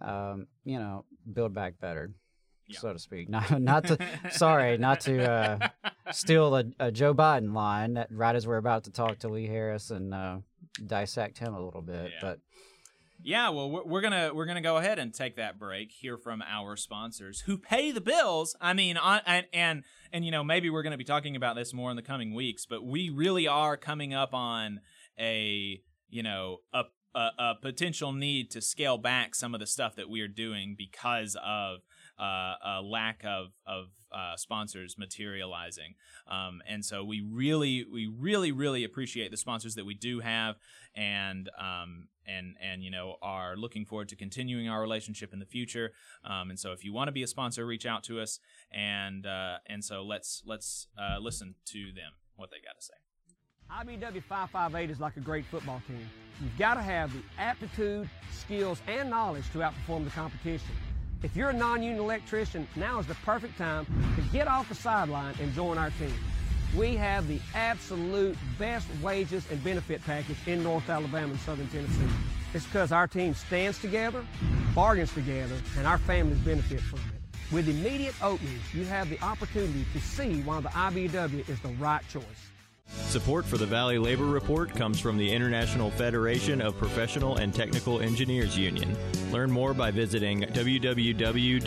um, 0.00 0.48
you 0.64 0.78
know, 0.80 1.04
build 1.32 1.54
back 1.54 1.78
better, 1.78 2.12
Yeah. 2.66 2.80
so 2.80 2.92
to 2.92 2.98
speak. 2.98 3.28
Not, 3.36 3.62
not 3.62 3.84
to, 3.86 3.98
sorry, 4.30 4.76
not 4.76 5.00
to 5.02 5.30
uh, 5.30 5.68
steal 6.10 6.56
a, 6.56 6.64
a 6.80 6.90
Joe 6.90 7.14
Biden 7.14 7.54
line. 7.54 7.94
That 7.94 8.08
right 8.10 8.34
as 8.34 8.44
we're 8.46 8.56
about 8.56 8.82
to 8.84 8.90
talk 8.90 9.20
to 9.20 9.28
Lee 9.28 9.46
Harris 9.46 9.90
and 9.92 10.12
uh, 10.12 10.38
dissect 10.86 11.38
him 11.38 11.54
a 11.54 11.60
little 11.60 11.82
bit, 11.82 12.12
Yeah. 12.14 12.18
but 12.20 12.40
Yeah, 13.24 13.50
well, 13.50 13.70
we're, 13.70 13.84
we're 13.84 14.00
gonna 14.00 14.32
we're 14.34 14.46
gonna 14.46 14.60
go 14.60 14.78
ahead 14.78 14.98
and 14.98 15.14
take 15.14 15.36
that 15.36 15.58
break. 15.58 15.92
Hear 15.92 16.16
from 16.16 16.42
our 16.42 16.76
sponsors 16.76 17.40
who 17.42 17.56
pay 17.56 17.92
the 17.92 18.00
bills. 18.00 18.56
I 18.60 18.72
mean, 18.72 18.96
on, 18.96 19.20
and 19.26 19.46
and 19.52 19.84
and 20.12 20.24
you 20.24 20.30
know 20.32 20.42
maybe 20.42 20.70
we're 20.70 20.82
gonna 20.82 20.98
be 20.98 21.04
talking 21.04 21.36
about 21.36 21.54
this 21.54 21.72
more 21.72 21.90
in 21.90 21.96
the 21.96 22.02
coming 22.02 22.34
weeks, 22.34 22.66
but 22.66 22.84
we 22.84 23.10
really 23.10 23.46
are 23.46 23.76
coming 23.76 24.12
up 24.12 24.34
on 24.34 24.80
a 25.20 25.80
you 26.08 26.22
know 26.22 26.58
a 26.72 26.82
a, 27.14 27.28
a 27.38 27.54
potential 27.60 28.12
need 28.12 28.50
to 28.52 28.60
scale 28.60 28.98
back 28.98 29.34
some 29.34 29.54
of 29.54 29.60
the 29.60 29.66
stuff 29.66 29.94
that 29.96 30.08
we 30.08 30.20
are 30.22 30.28
doing 30.28 30.74
because 30.76 31.36
of 31.44 31.78
uh, 32.22 32.54
a 32.64 32.82
lack 32.82 33.24
of 33.24 33.48
of 33.66 33.86
uh, 34.12 34.36
sponsors 34.36 34.96
materializing. 34.96 35.94
Um, 36.28 36.62
and 36.68 36.84
so 36.84 37.02
we 37.02 37.20
really 37.20 37.84
we 37.90 38.06
really 38.06 38.52
really 38.52 38.84
appreciate 38.84 39.30
the 39.30 39.36
sponsors 39.36 39.74
that 39.74 39.84
we 39.84 39.94
do 39.94 40.20
have 40.20 40.56
and 40.94 41.50
um, 41.58 42.08
and 42.26 42.56
and 42.62 42.84
you 42.84 42.90
know 42.90 43.16
are 43.22 43.56
looking 43.56 43.84
forward 43.84 44.08
to 44.10 44.16
continuing 44.16 44.68
our 44.68 44.80
relationship 44.80 45.32
in 45.32 45.40
the 45.40 45.46
future. 45.46 45.92
Um, 46.24 46.50
and 46.50 46.58
so 46.58 46.72
if 46.72 46.84
you 46.84 46.92
want 46.92 47.08
to 47.08 47.12
be 47.12 47.24
a 47.24 47.26
sponsor, 47.26 47.66
reach 47.66 47.86
out 47.86 48.04
to 48.04 48.20
us 48.20 48.38
and 48.70 49.26
uh, 49.26 49.56
and 49.66 49.84
so 49.84 50.02
let's 50.04 50.42
let's 50.46 50.86
uh, 50.96 51.18
listen 51.18 51.56
to 51.66 51.86
them 51.92 52.12
what 52.36 52.50
they 52.50 52.58
got 52.64 52.78
to 52.78 52.84
say. 52.84 52.94
IBEW 53.70 54.22
558 54.28 54.90
is 54.90 55.00
like 55.00 55.16
a 55.16 55.20
great 55.20 55.46
football 55.46 55.82
team. 55.88 56.06
You've 56.42 56.58
got 56.58 56.74
to 56.74 56.82
have 56.82 57.10
the 57.12 57.22
aptitude, 57.38 58.08
skills, 58.30 58.82
and 58.86 59.08
knowledge 59.08 59.50
to 59.52 59.58
outperform 59.58 60.04
the 60.04 60.10
competition. 60.10 60.68
If 61.22 61.36
you're 61.36 61.50
a 61.50 61.52
non-union 61.52 62.00
electrician, 62.00 62.66
now 62.74 62.98
is 62.98 63.06
the 63.06 63.14
perfect 63.14 63.56
time 63.56 63.86
to 64.16 64.22
get 64.32 64.48
off 64.48 64.68
the 64.68 64.74
sideline 64.74 65.36
and 65.40 65.52
join 65.54 65.78
our 65.78 65.90
team. 65.90 66.12
We 66.76 66.96
have 66.96 67.28
the 67.28 67.38
absolute 67.54 68.36
best 68.58 68.88
wages 69.00 69.44
and 69.48 69.62
benefit 69.62 70.02
package 70.04 70.36
in 70.46 70.64
North 70.64 70.90
Alabama 70.90 71.30
and 71.30 71.40
Southern 71.40 71.68
Tennessee. 71.68 72.08
It's 72.54 72.64
because 72.64 72.90
our 72.90 73.06
team 73.06 73.34
stands 73.34 73.78
together, 73.78 74.24
bargains 74.74 75.12
together, 75.12 75.54
and 75.78 75.86
our 75.86 75.98
families 75.98 76.38
benefit 76.38 76.80
from 76.80 76.98
it. 76.98 77.54
With 77.54 77.68
immediate 77.68 78.14
openings, 78.20 78.74
you 78.74 78.84
have 78.86 79.08
the 79.08 79.20
opportunity 79.22 79.84
to 79.92 80.00
see 80.00 80.42
why 80.42 80.60
the 80.60 80.70
IBEW 80.70 81.48
is 81.48 81.60
the 81.60 81.68
right 81.78 82.02
choice. 82.08 82.24
Support 82.92 83.44
for 83.44 83.58
the 83.58 83.66
Valley 83.66 83.98
Labor 83.98 84.24
Report 84.24 84.74
comes 84.74 84.98
from 85.00 85.16
the 85.18 85.30
International 85.30 85.90
Federation 85.90 86.62
of 86.62 86.78
Professional 86.78 87.36
and 87.36 87.54
Technical 87.54 88.00
Engineers 88.00 88.56
Union. 88.56 88.96
Learn 89.30 89.50
more 89.50 89.74
by 89.74 89.90
visiting 89.90 90.40
www.ifpte.org. 90.42 91.58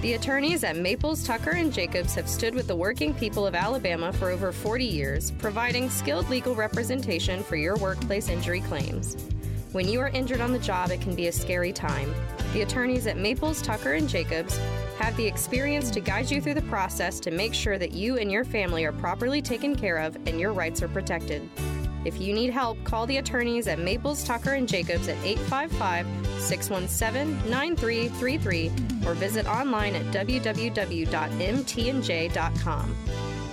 The 0.00 0.14
attorneys 0.14 0.64
at 0.64 0.76
Maples, 0.76 1.24
Tucker, 1.24 1.50
and 1.50 1.72
Jacobs 1.72 2.14
have 2.14 2.28
stood 2.28 2.54
with 2.54 2.66
the 2.66 2.76
working 2.76 3.12
people 3.12 3.46
of 3.46 3.54
Alabama 3.54 4.12
for 4.12 4.30
over 4.30 4.50
40 4.50 4.84
years, 4.84 5.30
providing 5.32 5.90
skilled 5.90 6.30
legal 6.30 6.54
representation 6.54 7.42
for 7.42 7.56
your 7.56 7.76
workplace 7.76 8.28
injury 8.28 8.60
claims. 8.60 9.16
When 9.72 9.86
you 9.86 10.00
are 10.00 10.08
injured 10.08 10.40
on 10.40 10.52
the 10.52 10.58
job, 10.58 10.90
it 10.90 11.00
can 11.00 11.14
be 11.14 11.26
a 11.26 11.32
scary 11.32 11.72
time. 11.72 12.14
The 12.54 12.62
attorneys 12.62 13.06
at 13.06 13.18
Maples, 13.18 13.60
Tucker, 13.60 13.92
and 13.92 14.08
Jacobs 14.08 14.58
have 15.00 15.16
the 15.16 15.26
experience 15.26 15.90
to 15.90 16.00
guide 16.00 16.30
you 16.30 16.40
through 16.42 16.54
the 16.54 16.62
process 16.62 17.18
to 17.20 17.30
make 17.30 17.54
sure 17.54 17.78
that 17.78 17.92
you 17.92 18.18
and 18.18 18.30
your 18.30 18.44
family 18.44 18.84
are 18.84 18.92
properly 18.92 19.40
taken 19.40 19.74
care 19.74 19.96
of 19.96 20.14
and 20.26 20.38
your 20.38 20.52
rights 20.52 20.82
are 20.82 20.88
protected. 20.88 21.48
If 22.04 22.20
you 22.20 22.34
need 22.34 22.50
help, 22.50 22.82
call 22.84 23.06
the 23.06 23.16
attorneys 23.16 23.66
at 23.66 23.78
Maples, 23.78 24.24
Tucker, 24.24 24.52
and 24.54 24.68
Jacobs 24.68 25.08
at 25.08 25.16
855 25.24 26.06
617 26.40 27.50
9333 27.50 28.70
or 29.06 29.14
visit 29.14 29.46
online 29.46 29.94
at 29.94 30.04
www.mtnj.com. 30.06 31.10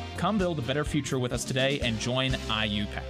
Come 0.21 0.37
build 0.37 0.59
a 0.59 0.61
better 0.61 0.85
future 0.85 1.17
with 1.17 1.33
us 1.33 1.43
today 1.43 1.79
and 1.81 1.97
join 1.97 2.33
IUPAT. 2.47 3.01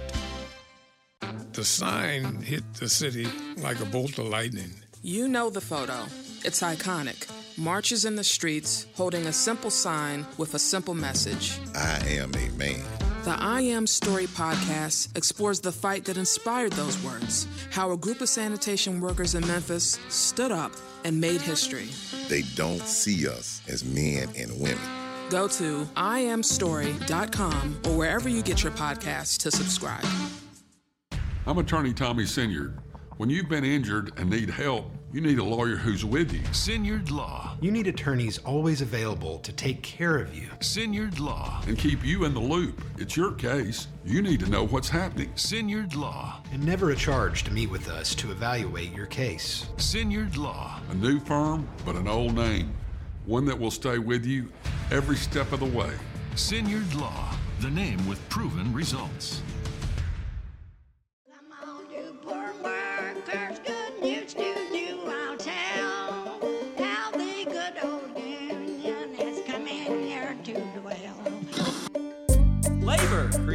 The 1.52 1.62
sign 1.62 2.40
hit 2.40 2.62
the 2.72 2.88
city 2.88 3.26
like 3.58 3.80
a 3.80 3.84
bolt 3.84 4.18
of 4.18 4.28
lightning. 4.28 4.72
You 5.02 5.28
know 5.28 5.50
the 5.50 5.60
photo. 5.60 6.06
It's 6.42 6.62
iconic. 6.62 7.28
Marches 7.58 8.06
in 8.06 8.16
the 8.16 8.24
streets 8.24 8.86
holding 8.94 9.26
a 9.26 9.32
simple 9.34 9.68
sign 9.68 10.24
with 10.38 10.54
a 10.54 10.58
simple 10.58 10.94
message 10.94 11.58
I 11.74 12.00
am 12.08 12.32
a 12.34 12.48
man. 12.56 12.82
The 13.24 13.36
I 13.38 13.60
Am 13.60 13.86
Story 13.86 14.26
podcast 14.28 15.14
explores 15.14 15.60
the 15.60 15.70
fight 15.70 16.06
that 16.06 16.16
inspired 16.16 16.72
those 16.72 16.96
words, 17.04 17.46
how 17.70 17.92
a 17.92 17.96
group 17.98 18.22
of 18.22 18.30
sanitation 18.30 19.02
workers 19.02 19.34
in 19.34 19.46
Memphis 19.46 20.00
stood 20.08 20.50
up 20.50 20.72
and 21.04 21.20
made 21.20 21.42
history. 21.42 21.90
They 22.30 22.40
don't 22.54 22.80
see 22.80 23.28
us 23.28 23.60
as 23.68 23.84
men 23.84 24.30
and 24.34 24.58
women. 24.58 25.01
Go 25.32 25.48
to 25.48 25.86
iamstory.com 25.96 27.80
or 27.86 27.96
wherever 27.96 28.28
you 28.28 28.42
get 28.42 28.62
your 28.62 28.72
podcasts 28.72 29.38
to 29.38 29.50
subscribe. 29.50 30.04
I'm 31.46 31.56
attorney 31.56 31.94
Tommy 31.94 32.24
Sinyard. 32.24 32.78
When 33.16 33.30
you've 33.30 33.48
been 33.48 33.64
injured 33.64 34.12
and 34.18 34.28
need 34.28 34.50
help, 34.50 34.90
you 35.10 35.22
need 35.22 35.38
a 35.38 35.44
lawyer 35.44 35.76
who's 35.76 36.04
with 36.04 36.34
you. 36.34 36.42
Sinyard 36.50 37.10
Law. 37.10 37.56
You 37.62 37.70
need 37.70 37.86
attorneys 37.86 38.36
always 38.38 38.82
available 38.82 39.38
to 39.38 39.54
take 39.54 39.82
care 39.82 40.18
of 40.18 40.34
you. 40.34 40.48
Sinyard 40.60 41.18
Law. 41.18 41.62
And 41.66 41.78
keep 41.78 42.04
you 42.04 42.24
in 42.24 42.34
the 42.34 42.40
loop. 42.40 42.82
It's 42.98 43.16
your 43.16 43.32
case. 43.32 43.88
You 44.04 44.20
need 44.20 44.40
to 44.40 44.50
know 44.50 44.66
what's 44.66 44.90
happening. 44.90 45.30
Sinyard 45.32 45.96
Law. 45.96 46.42
And 46.52 46.62
never 46.62 46.90
a 46.90 46.96
charge 46.96 47.44
to 47.44 47.50
meet 47.50 47.70
with 47.70 47.88
us 47.88 48.14
to 48.16 48.32
evaluate 48.32 48.92
your 48.92 49.06
case. 49.06 49.66
Sinyard 49.78 50.36
Law. 50.36 50.78
A 50.90 50.94
new 50.94 51.18
firm, 51.20 51.66
but 51.86 51.96
an 51.96 52.06
old 52.06 52.34
name. 52.34 52.74
One 53.26 53.44
that 53.44 53.56
will 53.56 53.70
stay 53.70 53.98
with 53.98 54.26
you 54.26 54.48
every 54.90 55.14
step 55.14 55.52
of 55.52 55.60
the 55.60 55.66
way. 55.66 55.92
Sinyard 56.34 57.00
Law. 57.00 57.32
The 57.60 57.70
name 57.70 58.04
with 58.08 58.18
proven 58.28 58.72
results. 58.72 59.42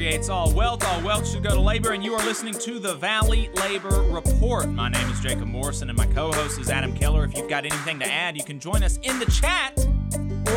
Creates 0.08 0.30
all 0.30 0.54
wealth. 0.54 0.86
All 0.86 1.02
wealth 1.02 1.28
should 1.28 1.44
go 1.44 1.54
to 1.54 1.60
labor, 1.60 1.92
and 1.92 2.02
you 2.02 2.14
are 2.14 2.26
listening 2.26 2.54
to 2.54 2.80
the 2.80 2.96
Valley 2.96 3.50
Labor 3.56 4.04
Report. 4.04 4.70
My 4.70 4.88
name 4.88 5.10
is 5.10 5.20
Jacob 5.20 5.48
Morrison, 5.48 5.90
and 5.90 5.98
my 5.98 6.06
co 6.08 6.32
host 6.32 6.58
is 6.62 6.70
Adam 6.70 6.94
Keller. 6.94 7.26
If 7.26 7.36
you've 7.36 7.50
got 7.50 7.66
anything 7.66 8.00
to 8.00 8.10
add, 8.10 8.38
you 8.38 8.44
can 8.46 8.58
join 8.58 8.84
us 8.84 8.98
in 9.04 9.20
the 9.20 9.26
chat 9.26 9.76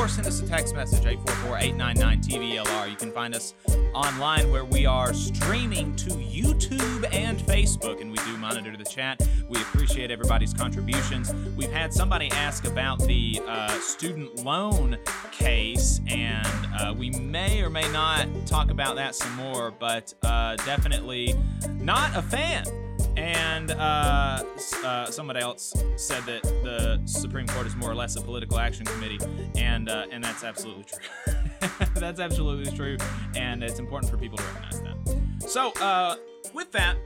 or 0.00 0.08
send 0.08 0.26
us 0.26 0.40
a 0.40 0.46
text 0.48 0.74
message 0.74 1.04
844-899-TVLR. 1.04 2.90
You 2.90 2.96
can 2.96 3.12
find 3.12 3.34
us 3.34 3.52
online 3.92 4.50
where 4.50 4.64
we 4.64 4.86
are 4.86 5.12
streaming 5.12 5.94
to 5.96 6.08
YouTube 6.10 7.06
and 7.12 7.38
Facebook, 7.40 8.00
and 8.00 8.10
we 8.10 8.16
do 8.18 8.34
monitor 8.38 8.74
the 8.78 8.84
chat. 8.84 9.20
We 9.46 9.60
appreciate 9.60 10.10
everybody's 10.10 10.54
contributions. 10.54 11.34
We've 11.54 11.70
had 11.70 11.92
somebody 11.92 12.30
ask 12.30 12.66
about 12.66 13.00
the 13.00 13.42
uh, 13.46 13.78
student 13.80 14.42
loan 14.42 14.96
case, 15.32 16.00
and 16.08 16.48
uh, 16.80 16.94
we 16.96 17.10
may 17.10 17.60
or 17.60 17.68
may 17.68 17.86
not 17.92 18.26
talk 18.46 18.70
about 18.70 18.96
that 18.96 19.14
some 19.14 19.34
more, 19.36 19.70
but 19.70 20.14
uh, 20.22 20.56
definitely 20.56 21.34
not 21.78 22.16
a 22.16 22.22
fan 22.22 22.64
and 23.20 23.70
uh, 23.72 24.42
uh, 24.82 25.10
somebody 25.10 25.40
else 25.40 25.74
said 25.96 26.22
that 26.24 26.42
the 26.42 27.00
Supreme 27.04 27.46
Court 27.46 27.66
is 27.66 27.76
more 27.76 27.90
or 27.90 27.94
less 27.94 28.16
a 28.16 28.20
political 28.20 28.58
action 28.58 28.86
committee, 28.86 29.18
and 29.56 29.90
uh, 29.90 30.06
and 30.10 30.24
that's 30.24 30.42
absolutely 30.42 30.84
true. 30.84 31.34
that's 31.96 32.18
absolutely 32.18 32.74
true, 32.74 32.96
and 33.36 33.62
it's 33.62 33.78
important 33.78 34.10
for 34.10 34.16
people 34.16 34.38
to 34.38 34.44
recognize 34.44 34.80
that. 34.80 35.50
So, 35.50 35.72
uh, 35.82 36.16
with 36.54 36.72
that, 36.72 36.96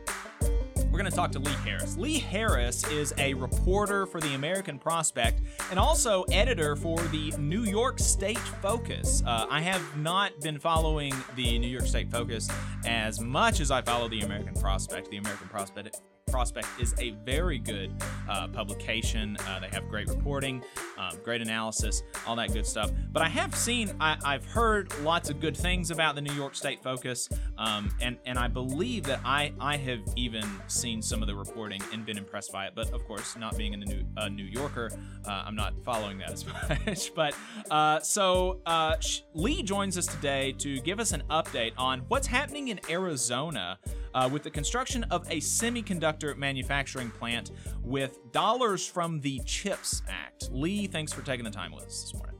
we're 0.94 1.00
going 1.00 1.10
to 1.10 1.16
talk 1.16 1.32
to 1.32 1.40
Lee 1.40 1.50
Harris. 1.64 1.96
Lee 1.96 2.20
Harris 2.20 2.88
is 2.88 3.12
a 3.18 3.34
reporter 3.34 4.06
for 4.06 4.20
the 4.20 4.34
American 4.34 4.78
Prospect 4.78 5.40
and 5.70 5.76
also 5.76 6.22
editor 6.30 6.76
for 6.76 7.00
the 7.08 7.32
New 7.36 7.64
York 7.64 7.98
State 7.98 8.38
Focus. 8.38 9.20
Uh, 9.26 9.44
I 9.50 9.60
have 9.60 9.96
not 9.96 10.38
been 10.40 10.56
following 10.56 11.12
the 11.34 11.58
New 11.58 11.66
York 11.66 11.86
State 11.86 12.12
Focus 12.12 12.48
as 12.86 13.20
much 13.20 13.58
as 13.58 13.72
I 13.72 13.82
follow 13.82 14.08
the 14.08 14.20
American 14.20 14.54
Prospect. 14.54 15.10
The 15.10 15.16
American 15.16 15.48
Prospect 15.48 16.00
Prospect 16.26 16.66
is 16.80 16.94
a 16.98 17.10
very 17.24 17.58
good 17.58 17.92
uh, 18.28 18.48
publication. 18.48 19.36
Uh, 19.46 19.60
they 19.60 19.68
have 19.68 19.88
great 19.88 20.08
reporting, 20.08 20.64
um, 20.98 21.16
great 21.22 21.40
analysis, 21.40 22.02
all 22.26 22.34
that 22.36 22.52
good 22.52 22.66
stuff. 22.66 22.90
But 23.12 23.22
I 23.22 23.28
have 23.28 23.54
seen, 23.54 23.94
I, 24.00 24.16
have 24.24 24.44
heard 24.44 24.92
lots 25.00 25.30
of 25.30 25.40
good 25.40 25.56
things 25.56 25.90
about 25.90 26.14
the 26.16 26.22
New 26.22 26.32
York 26.32 26.56
State 26.56 26.82
Focus, 26.82 27.28
um, 27.58 27.94
and 28.00 28.18
and 28.26 28.38
I 28.38 28.48
believe 28.48 29.04
that 29.04 29.20
I 29.24 29.52
I 29.60 29.76
have 29.76 30.00
even 30.16 30.44
seen 30.66 31.02
some 31.02 31.22
of 31.22 31.28
the 31.28 31.34
reporting 31.34 31.80
and 31.92 32.04
been 32.04 32.18
impressed 32.18 32.52
by 32.52 32.66
it. 32.66 32.72
But 32.74 32.90
of 32.92 33.04
course, 33.06 33.36
not 33.36 33.56
being 33.56 33.74
a 33.74 33.76
New, 33.76 34.04
a 34.16 34.28
New 34.28 34.44
Yorker, 34.44 34.90
uh, 35.26 35.44
I'm 35.46 35.54
not 35.54 35.74
following 35.84 36.18
that 36.18 36.32
as 36.32 36.46
much. 36.86 37.14
but 37.14 37.36
uh, 37.70 38.00
so 38.00 38.60
uh, 38.66 38.96
Lee 39.34 39.62
joins 39.62 39.96
us 39.96 40.06
today 40.06 40.52
to 40.58 40.80
give 40.80 40.98
us 40.98 41.12
an 41.12 41.22
update 41.30 41.72
on 41.76 42.00
what's 42.08 42.26
happening 42.26 42.68
in 42.68 42.80
Arizona 42.90 43.78
uh, 44.14 44.28
with 44.32 44.42
the 44.42 44.50
construction 44.50 45.04
of 45.04 45.26
a 45.30 45.40
semiconductor 45.40 46.36
manufacturing 46.36 47.10
plant 47.10 47.50
with 47.82 48.18
dollars 48.32 48.86
from 48.86 49.20
the 49.20 49.40
CHIPS 49.44 50.02
Act. 50.08 50.48
Lee, 50.50 50.86
thanks 50.86 51.12
for 51.12 51.22
taking 51.22 51.44
the 51.44 51.50
time 51.50 51.72
with 51.72 51.84
us 51.84 52.02
this 52.02 52.14
morning. 52.14 52.36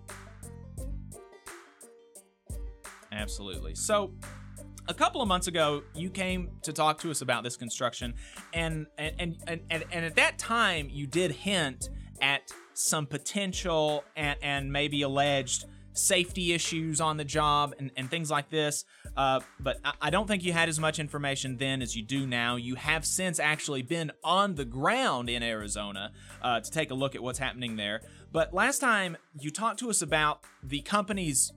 Absolutely. 3.13 3.75
So, 3.75 4.13
a 4.87 4.95
couple 4.95 5.23
of 5.23 5.29
months 5.29 5.47
ago, 5.47 5.83
you 5.95 6.11
came 6.11 6.51
to 6.63 6.73
talk 6.73 6.99
to 7.01 7.11
us 7.11 7.23
about 7.23 7.43
this 7.43 7.57
construction, 7.57 8.15
and 8.53 8.87
and 8.99 9.15
and 9.19 9.37
and, 9.47 9.61
and, 9.71 9.85
and 9.91 10.05
at 10.05 10.17
that 10.17 10.39
time, 10.39 10.89
you 10.91 11.07
did 11.07 11.31
hint 11.31 11.89
at 12.21 12.53
some 12.75 13.07
potential 13.07 14.05
and, 14.17 14.37
and 14.43 14.73
maybe 14.73 15.03
alleged 15.03 15.65
safety 15.93 16.53
issues 16.53 17.01
on 17.01 17.17
the 17.17 17.25
job 17.25 17.75
and, 17.79 17.91
and 17.97 18.11
things 18.11 18.31
like 18.31 18.51
this. 18.51 18.85
Uh, 19.17 19.41
but 19.61 19.79
I, 20.01 20.11
don't 20.11 20.27
think 20.27 20.43
you 20.45 20.53
had 20.53 20.69
as 20.69 20.81
much 20.81 20.99
information 20.99 21.57
then 21.57 21.83
as 21.83 21.95
you 21.95 22.03
do 22.03 22.27
now. 22.27 22.57
You 22.57 22.75
have 22.75 23.05
since 23.07 23.39
actually 23.39 23.83
been 23.83 24.11
on 24.25 24.57
the 24.57 24.65
ground 24.65 25.31
in 25.31 25.43
Arizona 25.43 26.13
uh, 26.43 26.61
to 26.61 26.71
take 26.71 26.91
a 26.91 26.95
look 26.95 27.15
at 27.15 27.23
what's 27.23 27.39
happening 27.39 27.77
there. 27.77 28.01
But 28.33 28.53
last 28.53 28.81
time 28.81 29.17
you 29.39 29.51
talked 29.51 29.79
to 29.81 29.91
us 29.91 30.03
about 30.03 30.41
the 30.63 30.81
company's 30.81 31.53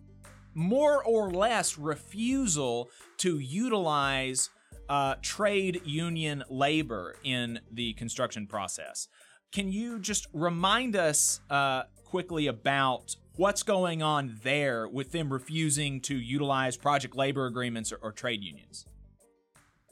more 0.54 1.04
or 1.04 1.32
less 1.32 1.78
refusal 1.78 2.90
to 3.18 3.40
utilize 3.40 4.50
uh, 4.90 5.16
trade 5.22 5.82
union 5.84 6.44
labor 6.50 7.16
in 7.24 7.60
the 7.72 7.94
construction 7.94 8.48
process. 8.48 9.08
Can 9.52 9.72
you 9.72 10.00
just 10.00 10.28
remind 10.34 10.96
us 10.96 11.42
uh, 11.50 11.84
quickly 12.06 12.48
about 12.48 13.16
what's 13.38 13.64
going 13.64 14.04
on 14.04 14.40
there 14.44 14.88
with 14.88 15.12
them 15.12 15.32
refusing 15.32 16.02
to 16.02 16.16
utilize 16.16 16.76
project 16.76 17.16
labor 17.16 17.46
agreements 17.46 17.92
or, 17.92 17.98
or 18.02 18.12
trade 18.12 18.44
unions? 18.44 18.86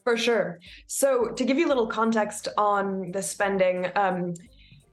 For 0.03 0.17
sure. 0.17 0.59
So, 0.85 1.29
to 1.29 1.43
give 1.43 1.57
you 1.57 1.65
a 1.65 1.69
little 1.69 1.87
context 1.87 2.47
on 2.57 3.11
the 3.11 3.23
spending, 3.23 3.87
um, 3.95 4.35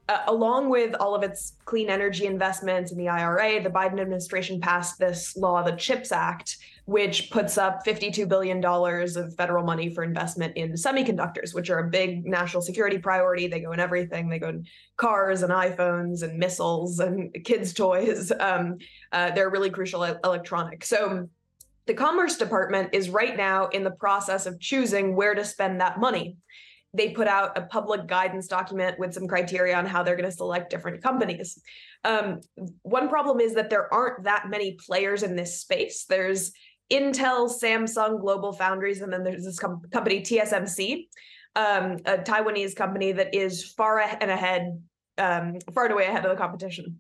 uh, 0.09 0.23
along 0.27 0.71
with 0.71 0.95
all 0.95 1.15
of 1.15 1.23
its 1.23 1.55
clean 1.67 1.91
energy 1.91 2.27
investments 2.27 2.93
in 2.93 2.99
the 2.99 3.09
IRA, 3.09 3.63
the 3.63 3.69
Biden 3.69 4.01
administration 4.01 4.61
passed 4.61 4.99
this 4.99 5.37
law, 5.37 5.63
the 5.63 5.73
CHIPS 5.73 6.13
Act, 6.13 6.57
which 6.85 7.31
puts 7.31 7.59
up 7.59 7.85
$52 7.87 8.29
billion 8.29 8.65
of 8.65 9.35
federal 9.37 9.65
money 9.65 9.95
for 9.95 10.03
investment 10.03 10.57
in 10.57 10.73
semiconductors, 10.73 11.55
which 11.55 11.71
are 11.71 11.79
a 11.79 11.89
big 11.89 12.27
national 12.27 12.63
security 12.63 12.99
priority. 12.99 13.47
They 13.47 13.61
go 13.61 13.73
in 13.73 13.81
everything, 13.81 14.29
they 14.29 14.41
go 14.41 14.49
in 14.49 14.67
cars 14.97 15.43
and 15.43 15.53
iPhones 15.53 16.23
and 16.23 16.39
missiles 16.39 16.99
and 16.99 17.33
kids' 17.45 17.73
toys. 17.73 18.33
Um, 18.43 18.79
uh, 19.13 19.31
they're 19.31 19.51
really 19.51 19.71
crucial 19.71 20.03
electronics. 20.03 20.89
So, 20.89 21.29
the 21.87 21.95
Commerce 21.95 22.37
Department 22.37 22.91
is 22.93 23.09
right 23.09 23.37
now 23.37 23.69
in 23.69 23.85
the 23.85 23.91
process 23.93 24.47
of 24.47 24.59
choosing 24.59 25.15
where 25.15 25.35
to 25.35 25.45
spend 25.45 25.81
that 25.81 26.01
money 26.01 26.37
they 26.95 27.11
put 27.11 27.27
out 27.27 27.57
a 27.57 27.63
public 27.63 28.07
guidance 28.07 28.47
document 28.47 28.99
with 28.99 29.15
some 29.15 29.27
criteria 29.27 29.77
on 29.77 29.87
how 29.87 30.03
they're 30.03 30.17
going 30.17 30.29
to 30.29 30.37
select 30.37 30.71
different 30.71 31.03
companies. 31.03 31.61
Um, 32.05 32.41
one 32.83 33.09
problem 33.09 33.41
is 33.41 33.55
that 33.55 33.71
there 33.71 33.93
aren't 33.93 34.25
that 34.25 34.51
many 34.51 34.73
players 34.73 35.23
in 35.23 35.35
this 35.35 35.61
space. 35.61 36.05
There's 36.05 36.53
Intel, 36.93 37.51
Samsung, 37.51 38.21
Global 38.21 38.53
Foundries, 38.53 39.01
and 39.01 39.13
then 39.13 39.25
there's 39.25 39.45
this 39.45 39.59
com- 39.59 39.83
company 39.91 40.21
TSMC, 40.21 41.09
um, 41.57 41.97
a 42.05 42.19
Taiwanese 42.19 42.77
company 42.77 43.13
that 43.13 43.35
is 43.35 43.73
far 43.73 44.01
and 44.01 44.31
ahead, 44.31 44.83
um, 45.19 45.59
far 45.73 45.85
and 45.85 45.95
away 45.95 46.07
ahead 46.07 46.25
of 46.25 46.31
the 46.31 46.37
competition. 46.37 46.99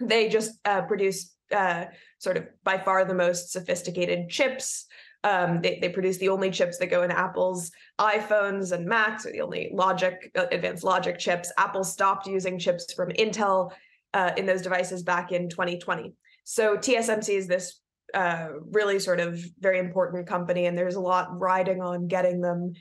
They 0.00 0.28
just 0.28 0.58
uh, 0.64 0.82
produce 0.82 1.34
uh, 1.52 1.86
sort 2.18 2.36
of 2.36 2.44
by 2.64 2.78
far 2.78 3.04
the 3.04 3.14
most 3.14 3.52
sophisticated 3.52 4.28
chips. 4.28 4.86
Um, 5.24 5.60
they, 5.62 5.78
they 5.80 5.88
produce 5.88 6.18
the 6.18 6.30
only 6.30 6.50
chips 6.50 6.78
that 6.78 6.88
go 6.88 7.02
in 7.02 7.10
Apple's 7.10 7.70
iPhones 8.00 8.72
and 8.72 8.86
Macs, 8.86 9.24
the 9.24 9.40
only 9.40 9.70
logic, 9.72 10.30
uh, 10.36 10.46
advanced 10.50 10.82
logic 10.84 11.18
chips. 11.18 11.52
Apple 11.58 11.84
stopped 11.84 12.26
using 12.26 12.58
chips 12.58 12.92
from 12.92 13.10
Intel 13.10 13.70
uh, 14.14 14.32
in 14.36 14.46
those 14.46 14.62
devices 14.62 15.02
back 15.02 15.30
in 15.30 15.48
2020. 15.48 16.14
So 16.44 16.76
TSMC 16.76 17.36
is 17.36 17.46
this 17.46 17.81
uh, 18.14 18.48
really 18.70 18.98
sort 18.98 19.20
of 19.20 19.42
very 19.60 19.78
important 19.78 20.26
company, 20.26 20.66
and 20.66 20.76
there's 20.76 20.96
a 20.96 21.00
lot 21.00 21.38
riding 21.38 21.80
on 21.80 22.08
getting 22.08 22.40
them 22.40 22.72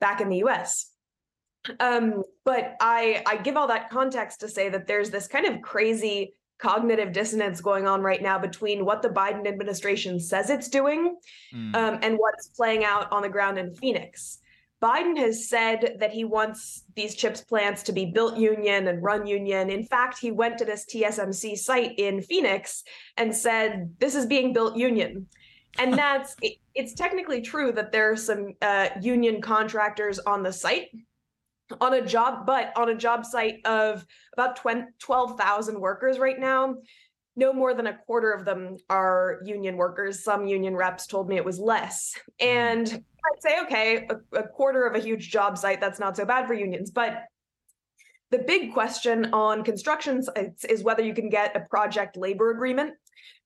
back 0.00 0.20
in 0.20 0.28
the 0.28 0.38
US. 0.38 0.90
Um, 1.80 2.22
but 2.44 2.76
I, 2.80 3.22
I 3.26 3.36
give 3.38 3.56
all 3.56 3.66
that 3.68 3.90
context 3.90 4.40
to 4.40 4.48
say 4.48 4.68
that 4.68 4.86
there's 4.86 5.10
this 5.10 5.26
kind 5.26 5.46
of 5.46 5.62
crazy 5.62 6.34
cognitive 6.58 7.12
dissonance 7.12 7.60
going 7.60 7.86
on 7.86 8.00
right 8.00 8.22
now 8.22 8.38
between 8.38 8.84
what 8.84 9.02
the 9.02 9.08
Biden 9.08 9.46
administration 9.46 10.18
says 10.18 10.48
it's 10.48 10.68
doing 10.68 11.16
mm. 11.54 11.76
um, 11.76 11.98
and 12.02 12.16
what's 12.16 12.48
playing 12.48 12.84
out 12.84 13.10
on 13.12 13.22
the 13.22 13.28
ground 13.28 13.58
in 13.58 13.74
Phoenix. 13.74 14.38
Biden 14.82 15.16
has 15.16 15.48
said 15.48 15.96
that 16.00 16.12
he 16.12 16.24
wants 16.24 16.84
these 16.94 17.14
chips 17.14 17.40
plants 17.40 17.82
to 17.84 17.92
be 17.92 18.04
built 18.04 18.36
union 18.36 18.88
and 18.88 19.02
run 19.02 19.26
union. 19.26 19.70
In 19.70 19.84
fact, 19.84 20.18
he 20.18 20.30
went 20.30 20.58
to 20.58 20.64
this 20.64 20.84
TSMC 20.84 21.56
site 21.56 21.98
in 21.98 22.20
Phoenix 22.20 22.84
and 23.16 23.34
said, 23.34 23.94
This 23.98 24.14
is 24.14 24.26
being 24.26 24.52
built 24.52 24.76
union. 24.76 25.26
And 25.78 25.94
that's 25.98 26.36
it, 26.42 26.58
it's 26.74 26.92
technically 26.92 27.40
true 27.40 27.72
that 27.72 27.90
there 27.90 28.10
are 28.12 28.16
some 28.16 28.52
uh, 28.60 28.88
union 29.00 29.40
contractors 29.40 30.18
on 30.18 30.42
the 30.42 30.52
site 30.52 30.88
on 31.80 31.94
a 31.94 32.04
job, 32.04 32.46
but 32.46 32.72
on 32.76 32.90
a 32.90 32.94
job 32.94 33.24
site 33.24 33.64
of 33.64 34.06
about 34.34 34.56
12,000 34.56 35.80
workers 35.80 36.18
right 36.18 36.38
now, 36.38 36.76
no 37.36 37.52
more 37.52 37.74
than 37.74 37.86
a 37.88 37.96
quarter 38.06 38.32
of 38.32 38.44
them 38.44 38.76
are 38.88 39.40
union 39.44 39.76
workers. 39.76 40.24
Some 40.24 40.46
union 40.46 40.74
reps 40.74 41.06
told 41.06 41.28
me 41.28 41.36
it 41.36 41.44
was 41.44 41.58
less. 41.58 42.14
Mm-hmm. 42.40 42.48
And 42.48 43.04
I'd 43.32 43.42
say, 43.42 43.60
okay, 43.62 44.08
a, 44.10 44.38
a 44.38 44.48
quarter 44.48 44.86
of 44.86 44.94
a 44.94 44.98
huge 44.98 45.30
job 45.30 45.58
site, 45.58 45.80
that's 45.80 45.98
not 45.98 46.16
so 46.16 46.24
bad 46.24 46.46
for 46.46 46.54
unions. 46.54 46.90
But 46.90 47.24
the 48.30 48.38
big 48.38 48.72
question 48.72 49.26
on 49.32 49.62
construction 49.62 50.22
sites 50.22 50.64
is 50.64 50.82
whether 50.82 51.02
you 51.02 51.14
can 51.14 51.28
get 51.28 51.56
a 51.56 51.60
project 51.60 52.16
labor 52.16 52.50
agreement 52.50 52.90
mm. 52.90 52.96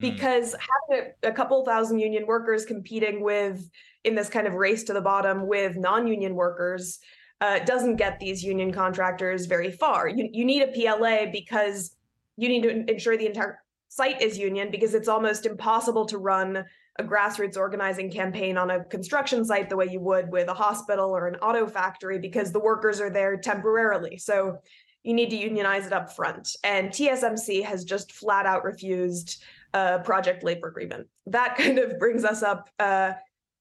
because 0.01 0.55
having 0.91 1.13
a, 1.23 1.29
a 1.29 1.33
couple 1.33 1.65
thousand 1.65 1.99
union 1.99 2.27
workers 2.27 2.65
competing 2.65 3.23
with 3.23 3.69
in 4.05 4.15
this 4.15 4.29
kind 4.29 4.47
of 4.47 4.55
race 4.55 4.85
to 4.85 4.93
the 4.93 5.01
bottom 5.01 5.47
with 5.47 5.77
non-union 5.77 6.35
workers 6.35 6.99
uh, 7.43 7.59
doesn't 7.61 7.97
get 7.97 8.19
these 8.19 8.43
union 8.43 8.73
contractors 8.73 9.47
very 9.47 9.71
far. 9.71 10.09
You, 10.09 10.29
you 10.33 10.45
need 10.45 10.63
a 10.63 10.69
PLA 10.69 11.31
because 11.31 11.97
you 12.37 12.49
need 12.49 12.63
to 12.63 12.91
ensure 12.91 13.17
the 13.17 13.27
entire 13.27 13.61
site 13.89 14.23
is 14.23 14.39
union 14.39 14.71
because 14.71 14.95
it's 14.95 15.09
almost 15.09 15.47
impossible 15.47 16.07
to 16.07 16.19
run 16.19 16.65
a 16.99 17.05
grassroots 17.05 17.57
organizing 17.57 18.11
campaign 18.11 18.57
on 18.57 18.71
a 18.71 18.85
construction 18.85 19.45
site 19.45 19.69
the 19.69 19.77
way 19.77 19.87
you 19.91 20.01
would 20.01 20.31
with 20.31 20.49
a 20.49 20.55
hospital 20.55 21.11
or 21.11 21.29
an 21.29 21.37
auto 21.37 21.67
factory 21.67 22.19
because 22.19 22.53
the 22.53 22.61
workers 22.61 23.01
are 23.01 23.11
there 23.11 23.37
temporarily. 23.37 24.19
So 24.19 24.59
you 25.03 25.15
need 25.15 25.31
to 25.31 25.37
unionize 25.37 25.87
it 25.87 25.93
up 25.93 26.15
front. 26.15 26.57
And 26.65 26.91
TSMC 26.91 27.65
has 27.65 27.85
just 27.85 28.13
flat 28.13 28.45
out 28.45 28.65
refused 28.65 29.43
a 29.73 30.01
project 30.01 30.43
labor 30.43 30.69
agreement. 30.69 31.07
That 31.27 31.57
kind 31.59 31.79
of 31.79 31.99
brings 31.99 32.25
us 32.25 32.43
up 32.43 32.69
uh, 32.79 33.13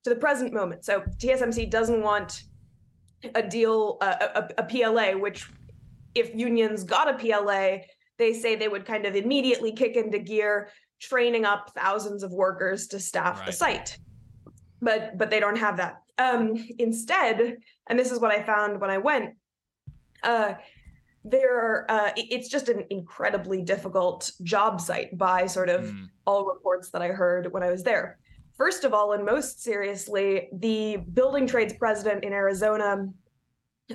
to 0.03 0.09
the 0.09 0.15
present 0.15 0.53
moment. 0.53 0.83
So 0.85 1.01
TSMC 1.17 1.69
doesn't 1.69 2.01
want 2.01 2.43
a 3.35 3.43
deal, 3.43 3.97
uh, 4.01 4.47
a, 4.57 4.61
a 4.61 4.63
PLA, 4.63 5.17
which 5.17 5.49
if 6.15 6.33
unions 6.35 6.83
got 6.83 7.09
a 7.09 7.17
PLA, 7.17 7.83
they 8.17 8.33
say 8.33 8.55
they 8.55 8.67
would 8.67 8.85
kind 8.85 9.05
of 9.05 9.15
immediately 9.15 9.71
kick 9.71 9.95
into 9.95 10.19
gear, 10.19 10.69
training 10.99 11.45
up 11.45 11.71
thousands 11.75 12.23
of 12.23 12.31
workers 12.31 12.87
to 12.87 12.99
staff 12.99 13.37
right. 13.39 13.45
the 13.47 13.53
site. 13.53 13.97
But 14.81 15.17
but 15.17 15.29
they 15.29 15.39
don't 15.39 15.57
have 15.57 15.77
that. 15.77 16.01
Um, 16.17 16.67
instead, 16.77 17.57
and 17.87 17.97
this 17.97 18.11
is 18.11 18.19
what 18.19 18.31
I 18.31 18.43
found 18.43 18.79
when 18.81 18.89
I 18.89 18.97
went, 18.97 19.35
uh, 20.23 20.53
there 21.23 21.57
are 21.57 21.85
uh, 21.89 22.11
it's 22.15 22.49
just 22.49 22.69
an 22.69 22.85
incredibly 22.89 23.61
difficult 23.61 24.31
job 24.43 24.79
site 24.81 25.17
by 25.17 25.47
sort 25.47 25.69
of 25.69 25.85
mm. 25.85 26.07
all 26.25 26.45
reports 26.45 26.89
that 26.91 27.01
I 27.01 27.09
heard 27.09 27.51
when 27.51 27.63
I 27.63 27.71
was 27.71 27.83
there. 27.83 28.19
First 28.57 28.83
of 28.83 28.93
all, 28.93 29.13
and 29.13 29.25
most 29.25 29.63
seriously, 29.63 30.49
the 30.51 30.97
building 31.13 31.47
trades 31.47 31.73
president 31.73 32.25
in 32.25 32.33
Arizona 32.33 33.07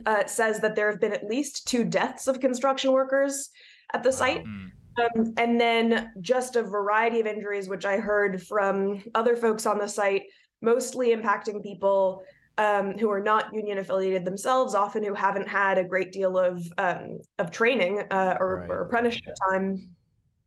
uh, 0.06 0.26
says 0.26 0.60
that 0.60 0.74
there 0.74 0.90
have 0.90 1.00
been 1.00 1.12
at 1.12 1.24
least 1.24 1.68
two 1.68 1.84
deaths 1.84 2.26
of 2.26 2.40
construction 2.40 2.92
workers 2.92 3.50
at 3.92 4.02
the 4.02 4.12
site. 4.12 4.44
Mm. 4.44 4.70
Um, 4.98 5.35
and 5.37 5.61
then 5.61 6.12
just 6.20 6.57
a 6.57 6.62
variety 6.62 7.20
of 7.20 7.26
injuries, 7.26 7.68
which 7.68 7.85
I 7.85 7.98
heard 7.98 8.42
from 8.42 9.02
other 9.14 9.37
folks 9.37 9.66
on 9.66 9.78
the 9.78 9.88
site, 9.88 10.24
mostly 10.62 11.14
impacting 11.14 11.62
people 11.62 12.22
um, 12.59 12.96
who 12.98 13.11
are 13.11 13.20
not 13.20 13.52
union 13.52 13.78
affiliated 13.78 14.24
themselves, 14.24 14.74
often 14.74 15.02
who 15.02 15.14
haven't 15.14 15.48
had 15.48 15.78
a 15.78 15.85
great 15.85 16.12
deal 16.12 16.38
of 16.38 16.62
um, 16.78 17.18
of 17.38 17.50
training 17.50 18.02
uh, 18.11 18.37
or, 18.38 18.61
right. 18.61 18.70
or, 18.70 18.83
apprenticeship 18.83 19.35
time. 19.48 19.88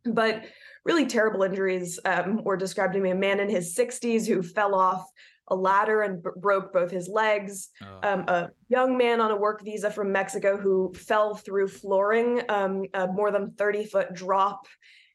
But 0.04 0.44
really 0.84 1.06
terrible 1.06 1.42
injuries 1.42 2.00
um, 2.06 2.42
were 2.44 2.56
described 2.56 2.94
to 2.94 3.00
me. 3.00 3.10
A 3.10 3.14
man 3.14 3.40
in 3.40 3.50
his 3.50 3.76
60s 3.76 4.26
who 4.26 4.42
fell 4.42 4.74
off 4.74 5.04
a 5.50 5.56
ladder 5.56 6.02
and 6.02 6.22
b- 6.22 6.30
broke 6.36 6.72
both 6.72 6.90
his 6.90 7.08
legs. 7.08 7.70
Oh. 7.82 8.08
Um, 8.08 8.24
a 8.28 8.50
young 8.68 8.96
man 8.96 9.20
on 9.20 9.30
a 9.30 9.36
work 9.36 9.62
visa 9.64 9.90
from 9.90 10.12
Mexico 10.12 10.56
who 10.56 10.92
fell 10.94 11.34
through 11.34 11.68
flooring, 11.68 12.42
um, 12.48 12.84
a 12.94 13.06
more 13.06 13.30
than 13.30 13.52
30 13.52 13.84
foot 13.86 14.14
drop, 14.14 14.66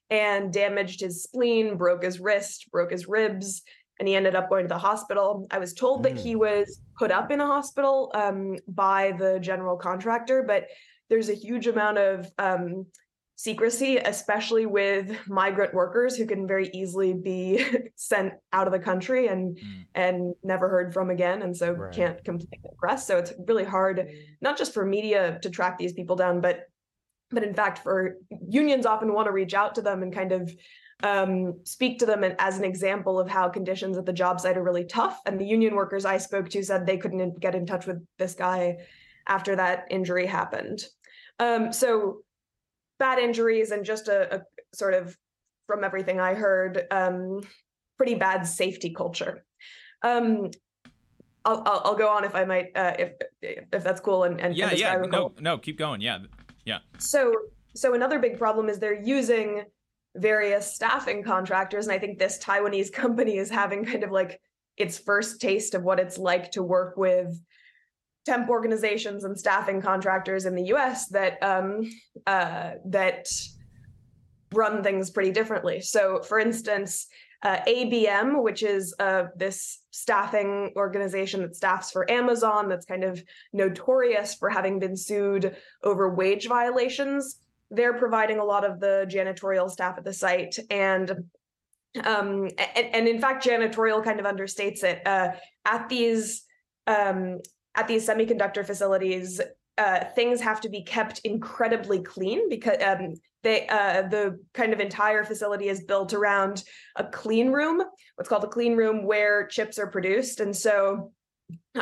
and 0.10 0.52
damaged 0.52 1.02
his 1.02 1.24
spleen, 1.24 1.78
broke 1.78 2.04
his 2.04 2.20
wrist, 2.20 2.70
broke 2.72 2.92
his 2.92 3.08
ribs, 3.08 3.64
and 4.00 4.08
he 4.08 4.16
ended 4.16 4.36
up 4.36 4.50
going 4.50 4.66
to 4.66 4.74
the 4.74 4.78
hospital. 4.78 5.48
I 5.52 5.60
was 5.60 5.74
told 5.74 6.02
mm. 6.02 6.04
that 6.04 6.18
he 6.18 6.36
mm. 6.36 6.40
was 6.40 6.82
put 6.98 7.12
up 7.12 7.32
in 7.32 7.40
a 7.40 7.48
hospital 7.48 8.12
um, 8.14 8.58
by 8.68 9.14
the 9.18 9.40
general 9.40 9.78
contractor, 9.78 10.44
but 10.44 10.68
there's 11.10 11.30
a 11.30 11.34
huge 11.34 11.68
amount 11.68 11.98
of 11.98 12.32
um, 12.38 12.88
secrecy, 13.44 13.98
especially 13.98 14.66
with 14.66 15.18
migrant 15.28 15.74
workers 15.74 16.16
who 16.16 16.26
can 16.26 16.48
very 16.48 16.70
easily 16.74 17.14
be 17.14 17.62
sent 17.96 18.32
out 18.54 18.68
of 18.68 18.72
the 18.72 18.80
country 18.80 19.28
and 19.28 19.58
mm. 19.58 19.86
and 19.96 20.34
never 20.44 20.70
heard 20.70 20.94
from 20.94 21.10
again, 21.10 21.42
and 21.42 21.56
so 21.56 21.74
right. 21.74 21.94
can't 21.94 22.24
complain 22.24 22.62
to 22.62 22.70
the 22.70 22.76
press. 22.78 23.06
So 23.06 23.18
it's 23.18 23.34
really 23.46 23.66
hard, 23.66 24.08
not 24.40 24.58
just 24.58 24.74
for 24.74 24.86
media 24.86 25.40
to 25.42 25.50
track 25.50 25.78
these 25.78 25.92
people 25.92 26.16
down, 26.16 26.40
but 26.40 26.70
but 27.32 27.44
in 27.44 27.54
fact, 27.54 27.80
for 27.80 28.16
unions 28.48 28.86
often 28.86 29.12
want 29.12 29.26
to 29.26 29.34
reach 29.34 29.54
out 29.54 29.76
to 29.76 29.82
them 29.82 30.04
and 30.04 30.14
kind 30.14 30.32
of 30.32 30.50
um, 31.04 31.60
speak 31.66 32.00
to 32.00 32.06
them 32.06 32.24
as 32.24 32.58
an 32.58 32.64
example 32.64 33.20
of 33.20 33.30
how 33.30 33.50
conditions 33.50 33.98
at 33.98 34.06
the 34.06 34.14
job 34.14 34.40
site 34.40 34.56
are 34.56 34.64
really 34.64 34.86
tough. 34.86 35.20
And 35.26 35.38
the 35.38 35.46
union 35.46 35.76
workers 35.76 36.06
I 36.06 36.18
spoke 36.18 36.48
to 36.52 36.64
said 36.64 36.86
they 36.86 36.98
couldn't 36.98 37.42
get 37.42 37.56
in 37.56 37.66
touch 37.66 37.88
with 37.88 38.06
this 38.18 38.36
guy 38.36 38.78
after 39.28 39.58
that 39.58 39.88
injury 39.90 40.28
happened. 40.28 40.86
Um, 41.40 41.74
so 41.74 42.20
bad 43.04 43.20
injuries 43.20 43.72
and 43.72 43.84
just 43.84 44.08
a, 44.08 44.36
a, 44.36 44.42
sort 44.74 44.94
of 44.94 45.18
from 45.68 45.84
everything 45.84 46.22
I 46.22 46.36
heard, 46.36 46.88
um, 46.90 47.42
pretty 47.98 48.16
bad 48.16 48.44
safety 48.44 48.94
culture. 48.94 49.44
Um, 50.04 50.52
I'll, 51.44 51.62
I'll, 51.66 51.82
I'll 51.84 51.96
go 51.96 52.08
on 52.08 52.24
if 52.24 52.34
I 52.34 52.46
might 52.46 52.68
uh, 52.76 52.94
if 52.98 53.12
if 53.42 53.84
that's 53.84 54.00
cool 54.00 54.24
and, 54.24 54.40
and 54.40 54.56
yeah 54.56 54.72
yeah 54.72 54.96
no 55.12 55.34
no 55.42 55.58
keep 55.58 55.78
going 55.78 56.00
yeah 56.00 56.20
yeah 56.64 56.80
so 56.98 57.34
so 57.76 57.94
another 57.94 58.20
big 58.20 58.38
problem 58.38 58.70
is 58.70 58.80
they're 58.80 59.04
using 59.04 59.64
various 60.16 60.74
staffing 60.74 61.22
contractors 61.22 61.86
and 61.86 61.94
I 61.94 62.00
think 62.00 62.18
this 62.18 62.40
Taiwanese 62.40 62.94
company 63.04 63.36
is 63.36 63.50
having 63.50 63.84
kind 63.84 64.06
of 64.06 64.12
like 64.12 64.40
its 64.78 64.98
first 64.98 65.42
taste 65.42 65.76
of 65.76 65.84
what 65.84 66.00
it's 66.00 66.18
like 66.18 66.52
to 66.52 66.64
work 66.64 66.96
with 66.96 67.38
temp 68.26 68.50
organizations 68.50 69.24
and 69.24 69.38
staffing 69.38 69.82
contractors 69.82 70.46
in 70.46 70.56
the 70.56 70.64
U.S. 70.66 71.08
that 71.10 71.42
um, 71.44 71.90
uh, 72.26 72.72
that 72.86 73.28
run 74.54 74.84
things 74.84 75.10
pretty 75.10 75.32
differently. 75.32 75.82
So, 75.82 76.22
for 76.22 76.40
instance, 76.40 77.08
uh, 77.44 77.60
ABM, 77.68 78.42
which 78.42 78.64
is 78.64 78.96
uh, 79.00 79.26
this 79.36 79.80
staffing 79.92 80.72
organization 80.78 81.42
that 81.42 81.56
staffs 81.56 81.92
for 81.92 82.10
Amazon, 82.10 82.70
that's 82.70 82.86
kind 82.86 83.04
of 83.04 83.22
notorious 83.52 84.36
for 84.36 84.50
having 84.50 84.80
been 84.80 84.96
sued 84.96 85.56
over 85.84 86.14
wage 86.14 86.48
violations. 86.48 87.40
They're 87.70 87.98
providing 87.98 88.40
a 88.40 88.46
lot 88.46 88.64
of 88.64 88.80
the 88.80 89.06
janitorial 89.10 89.70
staff 89.70 89.98
at 89.98 90.06
the 90.06 90.14
site, 90.14 90.58
and 90.70 91.12
um, 92.04 92.50
and, 92.76 92.88
and 92.94 93.08
in 93.08 93.20
fact, 93.20 93.46
janitorial 93.46 94.04
kind 94.04 94.20
of 94.20 94.26
understates 94.26 94.84
it. 94.84 95.06
Uh, 95.06 95.32
at 95.66 95.90
these 95.90 96.44
um, 96.88 97.40
at 97.76 97.88
these 97.88 98.08
semiconductor 98.08 98.66
facilities, 98.66 99.42
uh, 99.78 100.06
things 100.16 100.40
have 100.42 100.62
to 100.62 100.70
be 100.70 100.84
kept 100.84 101.20
incredibly 101.24 102.02
clean 102.02 102.48
because 102.50 102.78
um, 102.84 103.16
they 103.42 103.68
uh, 103.68 104.04
the 104.04 104.40
kind 104.54 104.72
of 104.72 104.80
entire 104.80 105.24
facility 105.24 105.68
is 105.68 105.84
built 105.84 106.14
around 106.14 106.64
a 106.96 107.04
clean 107.04 107.52
room, 107.52 107.82
what's 108.16 108.30
called 108.30 108.44
a 108.44 108.48
clean 108.48 108.76
room, 108.76 109.04
where 109.04 109.48
chips 109.48 109.80
are 109.80 109.88
produced, 109.88 110.40
and 110.40 110.56
so 110.56 111.12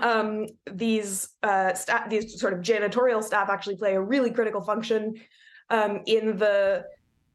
um, 0.01 0.47
these 0.71 1.29
uh, 1.43 1.73
staff, 1.73 2.09
these 2.09 2.39
sort 2.39 2.53
of 2.53 2.59
janitorial 2.59 3.23
staff, 3.23 3.49
actually 3.49 3.75
play 3.75 3.95
a 3.95 4.01
really 4.01 4.31
critical 4.31 4.61
function 4.61 5.13
um, 5.69 6.01
in 6.05 6.37
the 6.37 6.85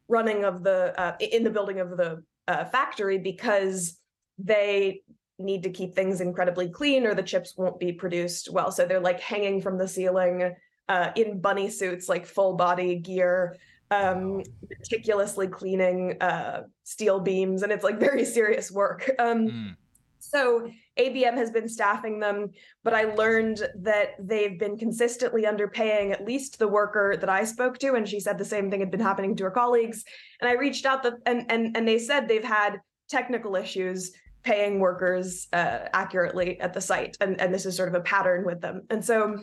running 0.08 0.44
of 0.44 0.62
the 0.62 0.98
uh, 0.98 1.16
in 1.20 1.44
the 1.44 1.50
building 1.50 1.80
of 1.80 1.96
the 1.96 2.22
uh, 2.48 2.64
factory 2.64 3.18
because 3.18 3.98
they 4.38 5.02
need 5.38 5.62
to 5.62 5.70
keep 5.70 5.94
things 5.94 6.20
incredibly 6.20 6.68
clean 6.68 7.06
or 7.06 7.14
the 7.14 7.22
chips 7.22 7.54
won't 7.56 7.78
be 7.78 7.92
produced 7.92 8.50
well. 8.50 8.70
So 8.70 8.86
they're 8.86 9.00
like 9.00 9.20
hanging 9.20 9.60
from 9.60 9.78
the 9.78 9.88
ceiling 9.88 10.54
uh, 10.88 11.10
in 11.16 11.40
bunny 11.40 11.68
suits, 11.68 12.08
like 12.08 12.26
full 12.26 12.54
body 12.54 12.96
gear, 12.96 13.56
um, 13.90 14.42
meticulously 14.68 15.48
cleaning 15.48 16.20
uh, 16.20 16.62
steel 16.84 17.20
beams. 17.20 17.62
And 17.62 17.72
it's 17.72 17.84
like 17.84 18.00
very 18.00 18.24
serious 18.24 18.70
work. 18.70 19.10
Um, 19.18 19.48
mm. 19.48 19.76
So 20.18 20.68
ABM 20.98 21.36
has 21.36 21.50
been 21.50 21.68
staffing 21.68 22.18
them, 22.18 22.50
but 22.82 22.94
I 22.94 23.04
learned 23.04 23.68
that 23.76 24.14
they've 24.18 24.58
been 24.58 24.76
consistently 24.76 25.44
underpaying 25.44 26.10
at 26.10 26.24
least 26.24 26.58
the 26.58 26.66
worker 26.66 27.16
that 27.20 27.28
I 27.28 27.44
spoke 27.44 27.78
to, 27.78 27.94
and 27.94 28.08
she 28.08 28.18
said 28.18 28.36
the 28.36 28.44
same 28.44 28.70
thing 28.70 28.80
had 28.80 28.90
been 28.90 29.00
happening 29.00 29.36
to 29.36 29.44
her 29.44 29.50
colleagues. 29.50 30.04
And 30.40 30.50
I 30.50 30.54
reached 30.54 30.84
out, 30.84 31.02
the, 31.04 31.18
and 31.26 31.46
and 31.48 31.76
and 31.76 31.86
they 31.86 31.98
said 31.98 32.26
they've 32.26 32.42
had 32.42 32.80
technical 33.08 33.54
issues 33.54 34.12
paying 34.46 34.78
workers 34.78 35.48
uh, 35.52 35.88
accurately 35.92 36.58
at 36.60 36.72
the 36.72 36.80
site, 36.80 37.16
and 37.20 37.38
and 37.40 37.52
this 37.52 37.66
is 37.66 37.76
sort 37.76 37.88
of 37.88 37.94
a 37.94 38.00
pattern 38.00 38.46
with 38.46 38.60
them. 38.60 38.82
And 38.88 39.04
so, 39.04 39.38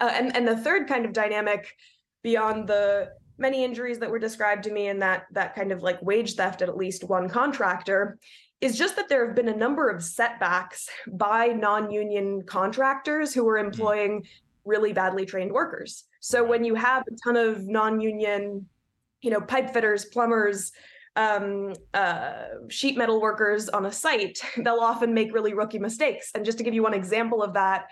uh, 0.00 0.10
and 0.14 0.34
and 0.34 0.46
the 0.46 0.56
third 0.56 0.88
kind 0.88 1.04
of 1.04 1.12
dynamic 1.12 1.76
beyond 2.22 2.68
the 2.68 3.12
many 3.36 3.64
injuries 3.64 3.98
that 3.98 4.10
were 4.10 4.20
described 4.20 4.62
to 4.64 4.70
me 4.70 4.86
and 4.86 5.02
that 5.02 5.24
that 5.32 5.54
kind 5.54 5.72
of 5.72 5.82
like 5.82 6.00
wage 6.00 6.34
theft 6.34 6.62
at 6.62 6.68
at 6.68 6.76
least 6.76 7.02
one 7.04 7.28
contractor 7.28 8.18
is 8.60 8.78
just 8.78 8.94
that 8.94 9.08
there 9.08 9.26
have 9.26 9.34
been 9.34 9.48
a 9.48 9.56
number 9.56 9.90
of 9.90 10.04
setbacks 10.04 10.88
by 11.08 11.48
non-union 11.48 12.44
contractors 12.44 13.34
who 13.34 13.46
are 13.48 13.56
mm-hmm. 13.58 13.66
employing 13.66 14.24
really 14.64 14.92
badly 14.92 15.26
trained 15.26 15.50
workers. 15.50 16.04
So 16.20 16.44
when 16.44 16.62
you 16.62 16.76
have 16.76 17.02
a 17.08 17.16
ton 17.24 17.36
of 17.36 17.66
non-union, 17.66 18.66
you 19.20 19.30
know, 19.32 19.40
pipe 19.40 19.72
fitters, 19.72 20.04
plumbers, 20.04 20.70
um, 21.16 21.74
uh, 21.94 22.44
sheet 22.68 22.96
metal 22.96 23.20
workers 23.20 23.68
on 23.68 23.86
a 23.86 23.92
site, 23.92 24.40
they'll 24.56 24.80
often 24.80 25.14
make 25.14 25.34
really 25.34 25.54
rookie 25.54 25.78
mistakes. 25.78 26.30
And 26.34 26.44
just 26.44 26.58
to 26.58 26.64
give 26.64 26.74
you 26.74 26.82
one 26.82 26.94
example 26.94 27.42
of 27.42 27.54
that, 27.54 27.86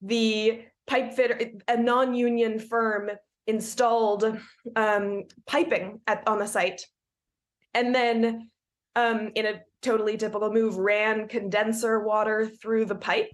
the 0.00 0.62
pipe 0.86 1.14
fitter, 1.14 1.38
a 1.68 1.76
non-union 1.76 2.58
firm 2.58 3.10
installed 3.46 4.38
um, 4.76 5.22
piping 5.46 6.00
at 6.06 6.26
on 6.26 6.38
the 6.38 6.46
site, 6.46 6.82
and 7.74 7.94
then 7.94 8.50
um, 8.96 9.30
in 9.34 9.46
a 9.46 9.60
totally 9.80 10.16
typical 10.16 10.52
move, 10.52 10.76
ran 10.76 11.28
condenser 11.28 12.00
water 12.00 12.46
through 12.46 12.84
the 12.84 12.94
pipe 12.94 13.32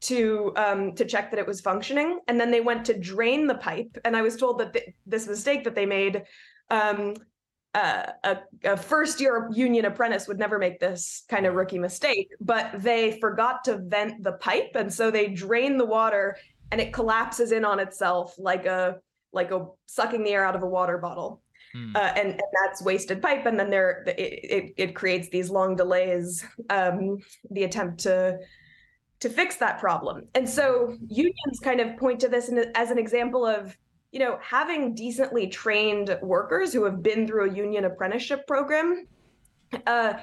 to 0.00 0.52
um, 0.56 0.94
to 0.94 1.04
check 1.04 1.30
that 1.30 1.40
it 1.40 1.46
was 1.46 1.60
functioning, 1.60 2.20
and 2.28 2.40
then 2.40 2.50
they 2.50 2.60
went 2.60 2.84
to 2.86 2.98
drain 2.98 3.46
the 3.46 3.54
pipe. 3.54 3.98
And 4.04 4.16
I 4.16 4.22
was 4.22 4.36
told 4.36 4.58
that 4.60 4.72
th- 4.72 4.94
this 5.06 5.26
mistake 5.26 5.64
that 5.64 5.74
they 5.74 5.86
made 5.86 6.24
um, 6.70 7.14
uh, 7.78 8.12
a, 8.24 8.38
a, 8.64 8.76
first 8.76 9.20
year 9.20 9.48
union 9.52 9.84
apprentice 9.84 10.26
would 10.26 10.38
never 10.38 10.58
make 10.58 10.80
this 10.80 11.22
kind 11.28 11.46
of 11.46 11.54
rookie 11.54 11.78
mistake, 11.78 12.28
but 12.40 12.70
they 12.74 13.18
forgot 13.20 13.62
to 13.64 13.78
vent 13.78 14.22
the 14.24 14.32
pipe. 14.32 14.72
And 14.74 14.92
so 14.92 15.10
they 15.10 15.28
drain 15.28 15.78
the 15.78 15.84
water 15.84 16.36
and 16.72 16.80
it 16.80 16.92
collapses 16.92 17.52
in 17.52 17.64
on 17.64 17.78
itself 17.78 18.34
like 18.38 18.66
a 18.66 18.98
like 19.32 19.52
a 19.52 19.66
sucking 19.86 20.24
the 20.24 20.30
air 20.30 20.44
out 20.44 20.56
of 20.56 20.62
a 20.62 20.66
water 20.66 20.98
bottle. 20.98 21.42
Hmm. 21.72 21.94
uh, 21.94 22.12
and, 22.16 22.28
and 22.30 22.42
that's 22.64 22.82
wasted 22.82 23.20
pipe, 23.20 23.44
and 23.44 23.60
then 23.60 23.68
there 23.68 24.02
it, 24.06 24.18
it 24.18 24.74
it 24.76 24.94
creates 24.94 25.28
these 25.28 25.50
long 25.50 25.76
delays. 25.76 26.44
Um, 26.70 27.18
the 27.50 27.64
attempt 27.64 28.00
to 28.00 28.38
to 29.20 29.28
fix 29.28 29.56
that 29.56 29.78
problem, 29.78 30.28
and 30.34 30.48
so 30.48 30.96
unions 31.08 31.60
kind 31.62 31.80
of 31.80 31.96
point 31.98 32.20
to 32.20 32.28
this 32.28 32.50
as 32.74 32.90
an 32.90 32.98
example 32.98 33.44
of 33.44 33.76
you 34.12 34.18
know 34.18 34.38
having 34.42 34.94
decently 34.94 35.46
trained 35.48 36.18
workers 36.22 36.72
who 36.72 36.84
have 36.84 37.02
been 37.02 37.26
through 37.26 37.50
a 37.50 37.54
union 37.54 37.84
apprenticeship 37.84 38.46
program. 38.46 39.06
Uh, 39.86 40.14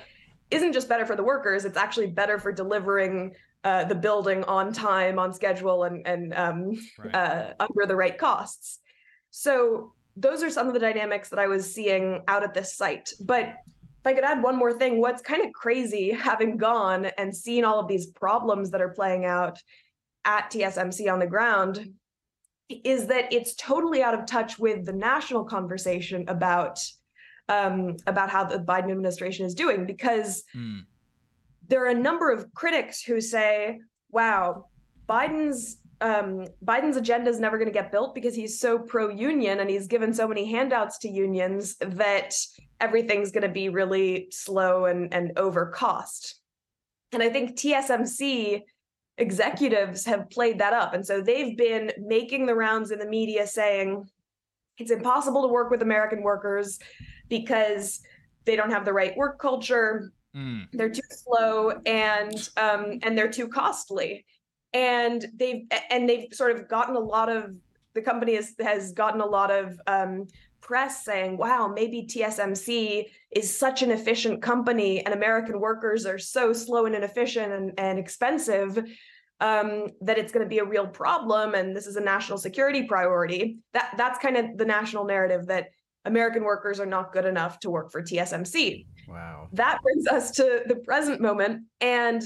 isn't 0.51 0.73
just 0.73 0.89
better 0.89 1.05
for 1.05 1.15
the 1.15 1.23
workers; 1.23 1.65
it's 1.65 1.77
actually 1.77 2.07
better 2.07 2.39
for 2.39 2.51
delivering 2.51 3.35
uh, 3.63 3.83
the 3.85 3.95
building 3.95 4.43
on 4.45 4.73
time, 4.73 5.19
on 5.19 5.33
schedule, 5.33 5.83
and 5.83 6.05
and 6.07 6.33
um, 6.33 6.77
Right. 6.97 7.15
uh, 7.15 7.53
under 7.59 7.85
the 7.85 7.95
right 7.95 8.17
costs. 8.17 8.79
So 9.31 9.93
those 10.15 10.41
are 10.43 10.49
some 10.49 10.67
of 10.67 10.73
the 10.73 10.79
dynamics 10.79 11.29
that 11.29 11.39
I 11.39 11.47
was 11.47 11.71
seeing 11.73 12.23
out 12.27 12.43
at 12.43 12.53
this 12.53 12.75
site. 12.75 13.11
But 13.19 13.45
if 13.45 14.05
I 14.05 14.13
could 14.13 14.23
add 14.23 14.41
one 14.41 14.55
more 14.55 14.71
thing, 14.73 15.01
what's 15.01 15.21
kind 15.21 15.43
of 15.45 15.51
crazy 15.51 16.11
having 16.11 16.57
gone 16.57 17.05
and 17.17 17.35
seen 17.35 17.65
all 17.65 17.79
of 17.79 17.87
these 17.87 18.07
problems 18.07 18.71
that 18.71 18.81
are 18.81 18.89
playing 18.89 19.25
out 19.25 19.61
at 20.23 20.49
TSMC 20.51 21.11
on 21.11 21.19
the 21.19 21.27
ground 21.27 21.93
is 22.69 23.07
that 23.07 23.31
it's 23.31 23.55
totally 23.55 24.01
out 24.01 24.13
of 24.17 24.25
touch 24.25 24.57
with 24.57 24.85
the 24.85 24.93
national 24.93 25.43
conversation 25.43 26.25
about 26.27 26.79
um, 27.47 27.95
about 28.07 28.31
how 28.31 28.43
the 28.43 28.57
Biden 28.57 28.91
administration 28.91 29.45
is 29.45 29.53
doing 29.53 29.85
because 29.85 30.43
Hmm. 30.51 30.79
there 31.67 31.83
are 31.83 31.89
a 31.89 31.93
number 31.93 32.31
of 32.31 32.51
critics 32.55 33.03
who 33.03 33.21
say, 33.21 33.81
"Wow, 34.09 34.65
Biden's 35.07 35.77
um, 36.01 36.45
Biden's 36.63 36.97
agenda 36.97 37.29
is 37.29 37.39
never 37.39 37.57
going 37.57 37.69
to 37.69 37.73
get 37.73 37.91
built 37.91 38.13
because 38.15 38.35
he's 38.35 38.59
so 38.59 38.77
pro-union 38.77 39.59
and 39.61 39.69
he's 39.69 39.87
given 39.87 40.13
so 40.13 40.27
many 40.27 40.45
handouts 40.45 40.97
to 40.99 41.09
unions 41.09 41.77
that 41.77 42.35
everything's 42.81 43.31
going 43.31 43.43
to 43.43 43.49
be 43.49 43.69
really 43.69 44.27
slow 44.31 44.85
and 44.85 45.13
and 45.13 45.37
over 45.37 45.67
cost." 45.67 46.41
And 47.11 47.21
I 47.21 47.29
think 47.29 47.55
TSMC 47.57 48.63
executives 49.17 50.05
have 50.05 50.29
played 50.29 50.59
that 50.59 50.73
up, 50.73 50.93
and 50.93 51.05
so 51.05 51.21
they've 51.21 51.57
been 51.57 51.91
making 51.99 52.45
the 52.45 52.55
rounds 52.55 52.91
in 52.91 52.99
the 52.99 53.07
media 53.07 53.47
saying 53.47 54.07
it's 54.77 54.91
impossible 54.91 55.41
to 55.43 55.47
work 55.47 55.71
with 55.71 55.81
American 55.81 56.21
workers 56.21 56.79
because 57.29 58.01
they 58.45 58.55
don't 58.55 58.71
have 58.71 58.85
the 58.85 58.93
right 58.93 59.15
work 59.17 59.39
culture. 59.39 60.11
Hmm. 60.33 60.63
they're 60.73 60.89
too 60.89 60.99
slow 61.09 61.79
and 61.85 62.49
um 62.57 62.99
and 63.03 63.17
they're 63.17 63.31
too 63.31 63.47
costly. 63.47 64.25
And 64.73 65.25
they've 65.33 65.63
and 65.89 66.09
they've 66.09 66.27
sort 66.33 66.51
of 66.51 66.67
gotten 66.67 66.97
a 66.97 66.99
lot 66.99 67.29
of 67.29 67.55
the 67.93 68.01
company 68.01 68.35
has 68.35 68.53
has 68.59 68.91
gotten 68.91 69.21
a 69.21 69.25
lot 69.25 69.49
of 69.49 69.79
um 69.87 70.27
press 70.65 71.05
saying 71.05 71.37
wow 71.37 71.71
maybe 71.73 72.07
TSMC 72.07 73.05
is 73.31 73.55
such 73.55 73.83
an 73.83 73.91
efficient 73.91 74.41
company 74.41 75.05
and 75.05 75.13
American 75.13 75.59
workers 75.59 76.07
are 76.07 76.17
so 76.17 76.53
slow 76.53 76.87
and 76.87 76.95
inefficient 76.95 77.53
and, 77.53 77.71
and 77.77 77.99
expensive 77.99 78.77
um 79.41 79.87
that 80.01 80.17
it's 80.17 80.31
going 80.31 80.43
to 80.43 80.49
be 80.49 80.59
a 80.59 80.65
real 80.65 80.87
problem 80.87 81.53
and 81.53 81.75
this 81.75 81.85
is 81.85 81.97
a 81.97 82.01
national 82.01 82.39
security 82.39 82.83
priority 82.83 83.59
that 83.73 83.93
that's 83.95 84.17
kind 84.17 84.37
of 84.37 84.57
the 84.57 84.65
national 84.65 85.05
narrative 85.05 85.45
that 85.45 85.67
American 86.05 86.43
workers 86.43 86.79
are 86.79 86.85
not 86.85 87.13
good 87.13 87.25
enough 87.25 87.59
to 87.59 87.69
work 87.69 87.91
for 87.91 88.01
TSMC 88.01 88.85
Wow. 89.07 89.49
that 89.53 89.81
brings 89.83 90.07
us 90.07 90.31
to 90.31 90.63
the 90.65 90.77
present 90.77 91.21
moment. 91.21 91.65
And 91.79 92.23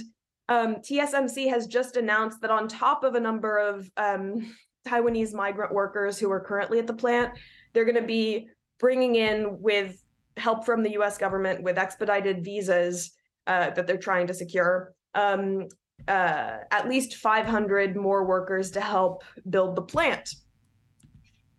um, 0.47 0.77
TSMC 0.77 1.49
has 1.49 1.67
just 1.67 1.97
announced 1.97 2.39
that 2.41 2.51
on 2.51 2.67
top 2.67 3.03
of 3.03 3.15
a 3.15 3.19
number 3.19 3.57
of 3.57 3.89
um, 3.97 4.55
Taiwanese 4.87 5.33
migrant 5.33 5.73
workers 5.73 6.17
who 6.17 6.31
are 6.31 6.39
currently 6.39 6.79
at 6.79 6.87
the 6.87 6.93
plant, 6.93 7.33
they're 7.73 7.85
going 7.85 7.95
to 7.95 8.01
be 8.01 8.47
bringing 8.79 9.15
in 9.15 9.59
with 9.61 10.01
help 10.37 10.65
from 10.65 10.83
the 10.83 10.91
US 10.91 11.17
government 11.17 11.63
with 11.63 11.77
expedited 11.77 12.43
visas 12.43 13.11
uh, 13.47 13.71
that 13.71 13.87
they're 13.87 13.97
trying 13.97 14.27
to 14.27 14.33
secure. 14.33 14.93
Um, 15.15 15.67
uh, 16.07 16.59
at 16.71 16.87
least 16.87 17.15
500 17.15 17.95
more 17.95 18.25
workers 18.25 18.71
to 18.71 18.81
help 18.81 19.23
build 19.49 19.75
the 19.75 19.81
plant. 19.81 20.29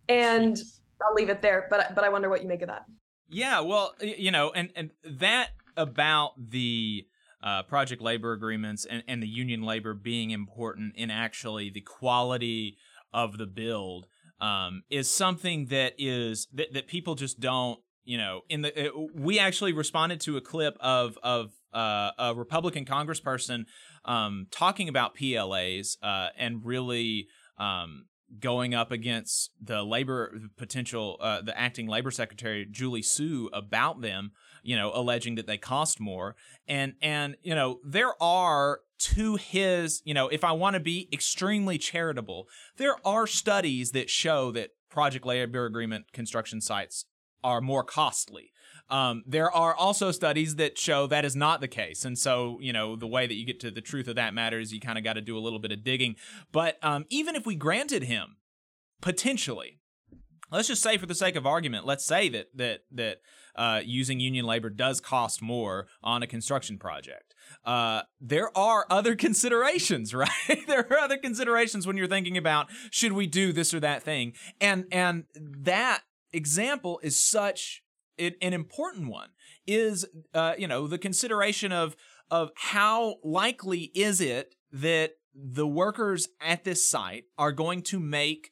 And 0.09 0.57
I'll 1.01 1.13
leave 1.13 1.29
it 1.29 1.41
there, 1.41 1.67
but 1.69 1.95
but 1.95 2.03
I 2.03 2.09
wonder 2.09 2.29
what 2.29 2.41
you 2.41 2.47
make 2.47 2.61
of 2.61 2.67
that. 2.67 2.85
Yeah, 3.29 3.61
well, 3.61 3.93
you 4.01 4.31
know, 4.31 4.51
and 4.51 4.69
and 4.75 4.91
that 5.03 5.49
about 5.77 6.33
the 6.37 7.05
uh, 7.41 7.63
project 7.63 8.01
labor 8.01 8.33
agreements 8.33 8.85
and, 8.85 9.03
and 9.07 9.23
the 9.23 9.27
union 9.27 9.63
labor 9.63 9.93
being 9.93 10.31
important 10.31 10.95
in 10.95 11.09
actually 11.09 11.69
the 11.69 11.81
quality 11.81 12.77
of 13.13 13.37
the 13.37 13.47
build 13.47 14.07
um, 14.41 14.83
is 14.89 15.09
something 15.09 15.67
that 15.67 15.93
is 15.97 16.47
that, 16.53 16.73
that 16.73 16.87
people 16.87 17.15
just 17.15 17.39
don't 17.39 17.79
you 18.03 18.17
know 18.17 18.41
in 18.49 18.63
the 18.63 18.89
uh, 18.89 18.91
we 19.15 19.39
actually 19.39 19.71
responded 19.71 20.19
to 20.21 20.35
a 20.35 20.41
clip 20.41 20.75
of 20.81 21.17
of 21.23 21.51
uh, 21.73 22.11
a 22.17 22.33
Republican 22.35 22.83
congressperson 22.83 23.65
um, 24.03 24.47
talking 24.51 24.89
about 24.89 25.15
PLAs 25.15 25.97
uh, 26.03 26.29
and 26.37 26.65
really 26.65 27.27
um, 27.57 28.07
going 28.39 28.73
up 28.73 28.91
against 28.91 29.51
the 29.61 29.83
labor 29.83 30.33
potential 30.57 31.17
uh, 31.21 31.41
the 31.41 31.57
acting 31.57 31.87
labor 31.87 32.11
secretary 32.11 32.67
Julie 32.69 33.03
Su 33.03 33.49
about 33.53 34.01
them 34.01 34.31
you 34.61 34.75
know 34.75 34.91
alleging 34.93 35.35
that 35.35 35.47
they 35.47 35.57
cost 35.57 35.99
more 35.99 36.35
and 36.67 36.93
and 37.01 37.35
you 37.41 37.55
know 37.55 37.79
there 37.83 38.21
are 38.21 38.81
to 38.97 39.35
his 39.35 40.01
you 40.05 40.13
know 40.13 40.27
if 40.27 40.43
I 40.43 40.51
want 40.51 40.75
to 40.75 40.79
be 40.79 41.09
extremely 41.11 41.77
charitable 41.77 42.47
there 42.77 42.95
are 43.05 43.27
studies 43.27 43.91
that 43.91 44.09
show 44.09 44.51
that 44.51 44.71
project 44.89 45.25
labor 45.25 45.65
agreement 45.65 46.11
construction 46.13 46.61
sites 46.61 47.05
are 47.43 47.61
more 47.61 47.83
costly 47.83 48.51
um, 48.91 49.23
there 49.25 49.49
are 49.49 49.73
also 49.73 50.11
studies 50.11 50.57
that 50.57 50.77
show 50.77 51.07
that 51.07 51.23
is 51.23 51.33
not 51.33 51.61
the 51.61 51.69
case. 51.69 52.03
And 52.03 52.19
so, 52.19 52.57
you 52.59 52.73
know, 52.73 52.97
the 52.97 53.07
way 53.07 53.25
that 53.25 53.35
you 53.35 53.45
get 53.45 53.61
to 53.61 53.71
the 53.71 53.79
truth 53.79 54.09
of 54.09 54.15
that 54.15 54.33
matter 54.33 54.59
is 54.59 54.73
you 54.73 54.81
kind 54.81 54.97
of 54.97 55.03
got 55.05 55.13
to 55.13 55.21
do 55.21 55.37
a 55.37 55.39
little 55.39 55.59
bit 55.59 55.71
of 55.71 55.85
digging. 55.85 56.17
But 56.51 56.77
um, 56.83 57.05
even 57.09 57.37
if 57.37 57.45
we 57.45 57.55
granted 57.55 58.03
him 58.03 58.35
potentially, 58.99 59.79
let's 60.51 60.67
just 60.67 60.83
say 60.83 60.97
for 60.97 61.05
the 61.05 61.15
sake 61.15 61.37
of 61.37 61.45
argument, 61.45 61.85
let's 61.85 62.03
say 62.03 62.27
that 62.29 62.49
that 62.55 62.81
that 62.91 63.21
uh, 63.55 63.81
using 63.83 64.19
union 64.19 64.45
labor 64.45 64.69
does 64.69 65.01
cost 65.01 65.41
more 65.41 65.87
on 66.03 66.23
a 66.23 66.27
construction 66.27 66.77
project. 66.77 67.35
Uh, 67.65 68.01
there 68.19 68.55
are 68.57 68.85
other 68.89 69.15
considerations, 69.27 70.13
right? 70.15 70.29
there 70.67 70.87
are 70.91 70.99
other 70.99 71.17
considerations 71.17 71.87
when 71.87 71.97
you're 71.97 72.07
thinking 72.07 72.37
about 72.37 72.67
should 72.89 73.13
we 73.13 73.27
do 73.27 73.51
this 73.51 73.73
or 73.73 73.79
that 73.79 74.03
thing, 74.03 74.33
and 74.59 74.85
and 74.91 75.25
that 75.35 76.01
example 76.33 76.99
is 77.03 77.19
such 77.19 77.83
an 78.17 78.33
an 78.41 78.53
important 78.53 79.09
one 79.09 79.29
is 79.67 80.05
uh, 80.33 80.53
you 80.57 80.67
know 80.67 80.87
the 80.87 80.97
consideration 80.97 81.71
of 81.71 81.95
of 82.29 82.51
how 82.55 83.15
likely 83.23 83.91
is 83.93 84.21
it 84.21 84.55
that 84.71 85.11
the 85.33 85.67
workers 85.67 86.27
at 86.39 86.63
this 86.63 86.89
site 86.89 87.25
are 87.37 87.51
going 87.51 87.81
to 87.81 87.99
make 87.99 88.51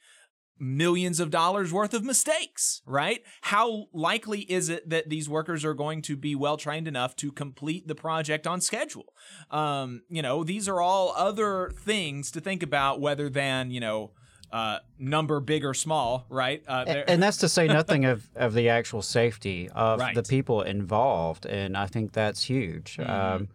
millions 0.60 1.20
of 1.20 1.30
dollars 1.32 1.72
worth 1.72 1.94
of 1.94 2.04
mistakes, 2.04 2.82
right? 2.86 3.24
How 3.42 3.88
likely 3.94 4.42
is 4.42 4.70
it 4.70 4.90
that 4.90 5.10
these 5.10 5.30
workers 5.30 5.64
are 5.66 5.74
going 5.74 6.02
to 6.04 6.16
be 6.16 6.36
well 6.36 6.58
trained 6.58 6.88
enough 6.88 7.16
to 7.18 7.32
complete 7.32 7.88
the 7.88 7.96
project 7.96 8.46
on 8.46 8.62
schedule? 8.62 9.14
Um, 9.52 10.02
you 10.10 10.22
know, 10.22 10.44
these 10.44 10.68
are 10.68 10.82
all 10.82 11.14
other 11.16 11.72
things 11.76 12.32
to 12.32 12.42
think 12.42 12.62
about 12.64 13.00
whether 13.00 13.30
than, 13.30 13.72
you 13.72 13.80
know, 13.80 14.12
uh, 14.52 14.80
number 14.98 15.40
big 15.40 15.64
or 15.64 15.76
small, 15.76 16.26
right? 16.28 16.64
Uh, 16.68 16.84
A- 16.88 17.10
and 17.10 17.22
that's 17.22 17.38
to 17.38 17.48
say 17.50 17.68
nothing 17.68 18.06
of, 18.06 18.28
of 18.36 18.54
the 18.56 18.70
actual 18.70 19.02
safety 19.04 19.70
of 19.76 20.00
Right. 20.00 20.16
the 20.16 20.24
people 20.24 20.64
involved 20.64 21.46
and 21.46 21.78
i 21.78 21.86
think 21.86 22.14
that's 22.14 22.44
huge 22.44 22.98
Mhm. 22.98 23.10
um, 23.10 23.48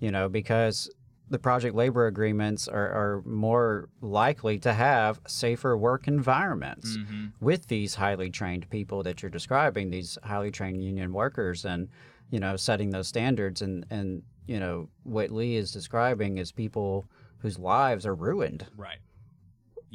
you 0.00 0.10
know 0.10 0.28
because 0.28 0.90
the 1.30 1.38
project 1.38 1.74
labor 1.74 2.06
agreements 2.06 2.68
are, 2.68 2.88
are 2.90 3.22
more 3.24 3.88
likely 4.00 4.58
to 4.58 4.72
have 4.74 5.20
safer 5.26 5.76
work 5.76 6.06
environments 6.06 6.96
Mhm. 6.98 7.32
with 7.40 7.66
these 7.68 7.94
highly 7.94 8.30
trained 8.30 8.68
people 8.70 9.02
that 9.02 9.22
you're 9.22 9.30
describing 9.30 9.90
these 9.90 10.18
highly 10.22 10.50
trained 10.50 10.82
union 10.82 11.12
workers 11.12 11.64
and 11.64 11.88
you 12.30 12.38
know 12.40 12.56
setting 12.56 12.90
those 12.90 13.08
standards 13.08 13.62
and 13.62 13.86
and 13.90 14.22
you 14.46 14.60
know 14.60 14.88
what 15.02 15.30
lee 15.30 15.56
is 15.56 15.72
describing 15.72 16.36
is 16.38 16.52
people 16.52 17.06
whose 17.38 17.58
lives 17.58 18.04
are 18.06 18.14
ruined 18.14 18.66
right 18.76 18.98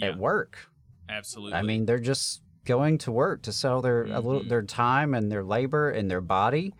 at 0.01 0.17
work 0.17 0.67
Absolutely. 1.09 1.57
I 1.57 1.63
mean, 1.63 1.85
they're 1.87 1.97
just 1.99 2.43
going 2.65 2.99
to 2.99 3.11
work 3.11 3.41
to 3.41 3.51
sell 3.51 3.81
their 3.81 4.03
a 4.03 4.19
little 4.19 4.41
Mm-hmm. 4.41 4.49
their 4.49 4.61
time 4.61 5.15
and 5.15 5.31
their 5.31 5.43
labor 5.43 5.89
and 5.89 6.09
their 6.09 6.21
body, 6.21 6.75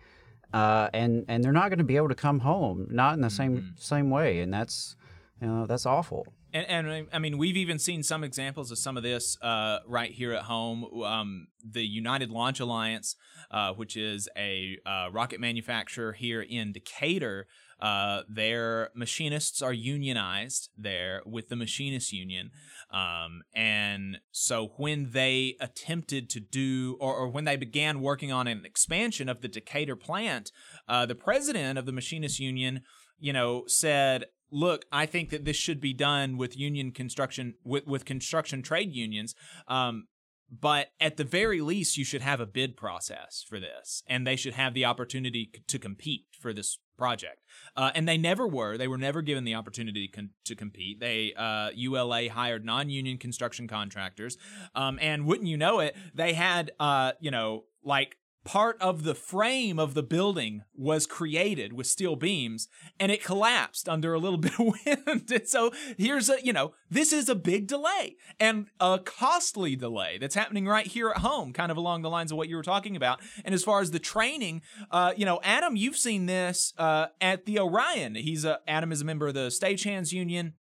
uh, 0.52 0.88
and 0.92 1.24
and 1.28 1.42
they're 1.44 1.52
not 1.52 1.68
going 1.68 1.78
to 1.78 1.84
be 1.84 1.96
able 1.96 2.08
to 2.08 2.14
come 2.14 2.40
home, 2.40 2.86
not 2.90 3.14
in 3.14 3.20
the 3.20 3.28
Mm-hmm. 3.28 3.54
same 3.54 3.74
same 3.76 4.10
way, 4.10 4.40
and 4.40 4.52
that's 4.52 4.96
you 5.40 5.46
know 5.46 5.66
that's 5.66 5.86
awful. 5.86 6.26
And, 6.52 6.66
and 6.68 7.06
I 7.12 7.18
mean, 7.20 7.38
we've 7.38 7.56
even 7.56 7.78
seen 7.78 8.02
some 8.02 8.24
examples 8.24 8.72
of 8.72 8.78
some 8.78 8.96
of 8.96 9.04
this 9.04 9.40
uh, 9.40 9.78
right 9.86 10.10
here 10.10 10.32
at 10.32 10.42
home. 10.42 10.84
Um, 11.04 11.46
the 11.64 11.82
United 11.86 12.30
Launch 12.30 12.58
Alliance, 12.58 13.14
uh, 13.52 13.72
which 13.74 13.96
is 13.96 14.28
a 14.36 14.76
uh, 14.84 15.08
rocket 15.12 15.38
manufacturer 15.38 16.12
here 16.12 16.42
in 16.42 16.72
Decatur, 16.72 17.46
uh, 17.80 18.22
their 18.28 18.90
machinists 18.96 19.62
are 19.62 19.72
unionized 19.72 20.70
there 20.76 21.22
with 21.24 21.48
the 21.50 21.56
Machinists 21.56 22.12
Union. 22.12 22.50
Um, 22.92 23.42
and 23.54 24.18
so 24.32 24.72
when 24.76 25.12
they 25.12 25.56
attempted 25.60 26.28
to 26.30 26.40
do, 26.40 26.96
or, 27.00 27.14
or, 27.14 27.28
when 27.28 27.44
they 27.44 27.56
began 27.56 28.00
working 28.00 28.32
on 28.32 28.48
an 28.48 28.64
expansion 28.64 29.28
of 29.28 29.42
the 29.42 29.48
Decatur 29.48 29.94
plant, 29.94 30.50
uh, 30.88 31.06
the 31.06 31.14
president 31.14 31.78
of 31.78 31.86
the 31.86 31.92
Machinists 31.92 32.40
Union, 32.40 32.80
you 33.18 33.32
know, 33.32 33.62
said, 33.68 34.24
look, 34.50 34.84
I 34.90 35.06
think 35.06 35.30
that 35.30 35.44
this 35.44 35.56
should 35.56 35.80
be 35.80 35.92
done 35.92 36.36
with 36.36 36.58
union 36.58 36.90
construction, 36.90 37.54
with, 37.64 37.86
with 37.86 38.04
construction 38.04 38.62
trade 38.62 38.92
unions. 38.92 39.34
Um, 39.68 40.08
but 40.50 40.88
at 41.00 41.16
the 41.16 41.24
very 41.24 41.60
least, 41.60 41.96
you 41.96 42.04
should 42.04 42.22
have 42.22 42.40
a 42.40 42.46
bid 42.46 42.76
process 42.76 43.44
for 43.48 43.60
this, 43.60 44.02
and 44.06 44.26
they 44.26 44.36
should 44.36 44.54
have 44.54 44.74
the 44.74 44.84
opportunity 44.84 45.50
to 45.68 45.78
compete 45.78 46.24
for 46.40 46.52
this 46.52 46.78
project. 46.98 47.44
Uh, 47.76 47.90
and 47.94 48.08
they 48.08 48.18
never 48.18 48.46
were. 48.46 48.76
They 48.76 48.88
were 48.88 48.98
never 48.98 49.22
given 49.22 49.44
the 49.44 49.54
opportunity 49.54 50.08
con- 50.08 50.30
to 50.44 50.56
compete. 50.56 51.00
They 51.00 51.32
uh, 51.34 51.70
ULA 51.74 52.28
hired 52.30 52.64
non-union 52.64 53.18
construction 53.18 53.68
contractors, 53.68 54.36
um, 54.74 54.98
and 55.00 55.24
wouldn't 55.24 55.48
you 55.48 55.56
know 55.56 55.80
it, 55.80 55.96
they 56.14 56.34
had 56.34 56.72
uh, 56.80 57.12
you 57.20 57.30
know 57.30 57.64
like 57.84 58.16
part 58.44 58.80
of 58.80 59.04
the 59.04 59.14
frame 59.14 59.78
of 59.78 59.94
the 59.94 60.02
building 60.02 60.62
was 60.74 61.06
created 61.06 61.72
with 61.72 61.86
steel 61.86 62.16
beams 62.16 62.68
and 62.98 63.12
it 63.12 63.22
collapsed 63.22 63.88
under 63.88 64.14
a 64.14 64.18
little 64.18 64.38
bit 64.38 64.58
of 64.58 64.74
wind. 64.84 65.30
and 65.30 65.48
so 65.48 65.70
here's 65.98 66.28
a, 66.28 66.36
you 66.42 66.52
know, 66.52 66.72
this 66.90 67.12
is 67.12 67.28
a 67.28 67.34
big 67.34 67.66
delay 67.66 68.16
and 68.38 68.66
a 68.80 68.98
costly 68.98 69.76
delay 69.76 70.18
that's 70.18 70.34
happening 70.34 70.66
right 70.66 70.86
here 70.86 71.10
at 71.10 71.18
home, 71.18 71.52
kind 71.52 71.70
of 71.70 71.76
along 71.76 72.02
the 72.02 72.10
lines 72.10 72.32
of 72.32 72.38
what 72.38 72.48
you 72.48 72.56
were 72.56 72.62
talking 72.62 72.96
about. 72.96 73.20
And 73.44 73.54
as 73.54 73.62
far 73.62 73.80
as 73.80 73.90
the 73.90 73.98
training, 73.98 74.62
uh, 74.90 75.12
you 75.16 75.24
know, 75.24 75.40
Adam, 75.42 75.76
you've 75.76 75.96
seen 75.96 76.26
this 76.26 76.72
uh, 76.78 77.06
at 77.20 77.44
the 77.46 77.58
Orion. 77.58 78.14
He's 78.14 78.44
a, 78.44 78.60
Adam 78.66 78.92
is 78.92 79.02
a 79.02 79.04
member 79.04 79.28
of 79.28 79.34
the 79.34 79.48
Stagehands 79.48 80.12
Union 80.12 80.54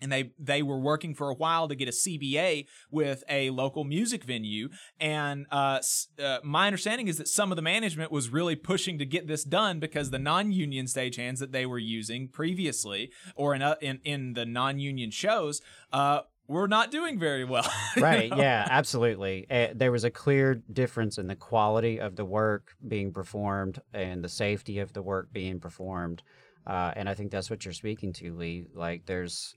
and 0.00 0.10
they 0.12 0.32
they 0.38 0.62
were 0.62 0.78
working 0.78 1.14
for 1.14 1.30
a 1.30 1.34
while 1.34 1.68
to 1.68 1.74
get 1.74 1.88
a 1.88 1.92
CBA 1.92 2.66
with 2.90 3.24
a 3.28 3.50
local 3.50 3.84
music 3.84 4.24
venue. 4.24 4.68
And 5.00 5.46
uh, 5.50 5.80
uh, 6.22 6.38
my 6.42 6.66
understanding 6.66 7.08
is 7.08 7.18
that 7.18 7.28
some 7.28 7.52
of 7.52 7.56
the 7.56 7.62
management 7.62 8.12
was 8.12 8.28
really 8.28 8.56
pushing 8.56 8.98
to 8.98 9.06
get 9.06 9.26
this 9.26 9.44
done 9.44 9.80
because 9.80 10.10
the 10.10 10.18
non-union 10.18 10.86
stagehands 10.86 11.38
that 11.38 11.52
they 11.52 11.66
were 11.66 11.78
using 11.78 12.28
previously, 12.28 13.10
or 13.34 13.54
in 13.54 13.62
uh, 13.62 13.76
in, 13.80 14.00
in 14.04 14.32
the 14.34 14.44
non-union 14.44 15.10
shows, 15.10 15.60
uh, 15.92 16.20
were 16.46 16.68
not 16.68 16.90
doing 16.90 17.18
very 17.18 17.44
well. 17.44 17.70
right. 17.96 18.30
Know? 18.30 18.36
Yeah, 18.36 18.66
absolutely. 18.68 19.46
Uh, 19.50 19.68
there 19.74 19.92
was 19.92 20.04
a 20.04 20.10
clear 20.10 20.62
difference 20.72 21.18
in 21.18 21.26
the 21.26 21.36
quality 21.36 21.98
of 21.98 22.16
the 22.16 22.24
work 22.24 22.74
being 22.86 23.12
performed 23.12 23.80
and 23.92 24.22
the 24.22 24.28
safety 24.28 24.78
of 24.78 24.92
the 24.92 25.02
work 25.02 25.32
being 25.32 25.60
performed. 25.60 26.22
Uh, 26.66 26.92
and 26.96 27.08
I 27.08 27.14
think 27.14 27.30
that's 27.30 27.50
what 27.50 27.64
you're 27.64 27.74
speaking 27.74 28.12
to, 28.14 28.34
Lee. 28.34 28.66
Like, 28.74 29.06
there's 29.06 29.54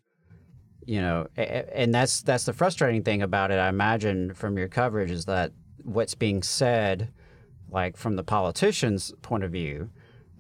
you 0.86 1.02
know, 1.02 1.28
and 1.36 1.94
that's 1.94 2.22
that's 2.22 2.46
the 2.46 2.54
frustrating 2.54 3.04
thing 3.04 3.22
about 3.22 3.52
it. 3.52 3.56
I 3.56 3.70
imagine 3.70 4.34
from 4.34 4.58
your 4.58 4.68
coverage 4.68 5.12
is 5.12 5.26
that 5.26 5.52
what's 5.84 6.16
being 6.16 6.44
said, 6.44 7.12
like 7.70 7.98
from 7.98 8.16
the 8.16 8.24
politicians' 8.24 9.14
point 9.22 9.44
of 9.44 9.52
view, 9.52 9.90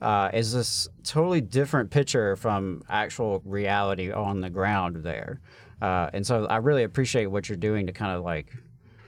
uh, 0.01 0.29
is 0.33 0.53
this 0.53 0.87
totally 1.03 1.41
different 1.41 1.89
picture 1.89 2.35
from 2.35 2.83
actual 2.89 3.41
reality 3.45 4.11
on 4.11 4.41
the 4.41 4.49
ground 4.49 4.97
there. 5.03 5.41
Uh, 5.81 6.09
and 6.13 6.25
so 6.25 6.45
I 6.45 6.57
really 6.57 6.83
appreciate 6.83 7.27
what 7.27 7.49
you're 7.49 7.57
doing 7.57 7.87
to 7.87 7.93
kind 7.93 8.15
of 8.15 8.23
like 8.23 8.53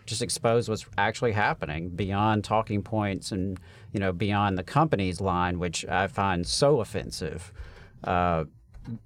just 0.06 0.22
expose 0.22 0.68
what's 0.68 0.86
actually 0.98 1.32
happening 1.32 1.90
beyond 1.90 2.44
talking 2.44 2.82
points 2.82 3.32
and 3.32 3.60
you 3.94 4.00
know 4.00 4.12
beyond 4.12 4.58
the 4.58 4.64
company's 4.64 5.22
line, 5.22 5.60
which 5.60 5.86
I 5.86 6.08
find 6.08 6.46
so 6.46 6.82
offensive. 6.82 7.54
Uh, 8.04 8.46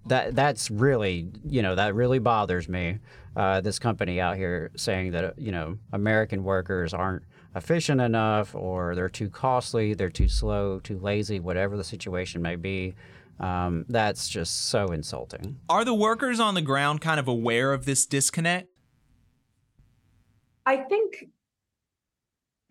that 0.05 0.35
that's 0.35 0.69
really 0.71 1.29
you 1.45 1.61
know 1.61 1.75
that 1.75 1.95
really 1.95 2.19
bothers 2.19 2.67
me. 2.67 2.99
Uh, 3.35 3.61
this 3.61 3.79
company 3.79 4.21
out 4.21 4.37
here 4.37 4.71
saying 4.75 5.11
that 5.11 5.37
you 5.39 5.51
know 5.51 5.77
American 5.91 6.43
workers 6.43 6.93
aren't 6.93 7.23
efficient 7.55 8.01
enough, 8.01 8.55
or 8.55 8.95
they're 8.95 9.09
too 9.09 9.29
costly, 9.29 9.93
they're 9.93 10.09
too 10.09 10.27
slow, 10.27 10.79
too 10.79 10.97
lazy, 10.97 11.39
whatever 11.39 11.77
the 11.77 11.83
situation 11.83 12.41
may 12.41 12.55
be. 12.55 12.95
Um, 13.39 13.85
that's 13.89 14.27
just 14.27 14.69
so 14.69 14.87
insulting. 14.87 15.59
Are 15.69 15.83
the 15.83 15.93
workers 15.93 16.39
on 16.39 16.53
the 16.53 16.61
ground 16.61 17.01
kind 17.01 17.19
of 17.19 17.27
aware 17.27 17.73
of 17.73 17.85
this 17.85 18.05
disconnect? 18.05 18.69
I 20.65 20.77
think 20.77 21.25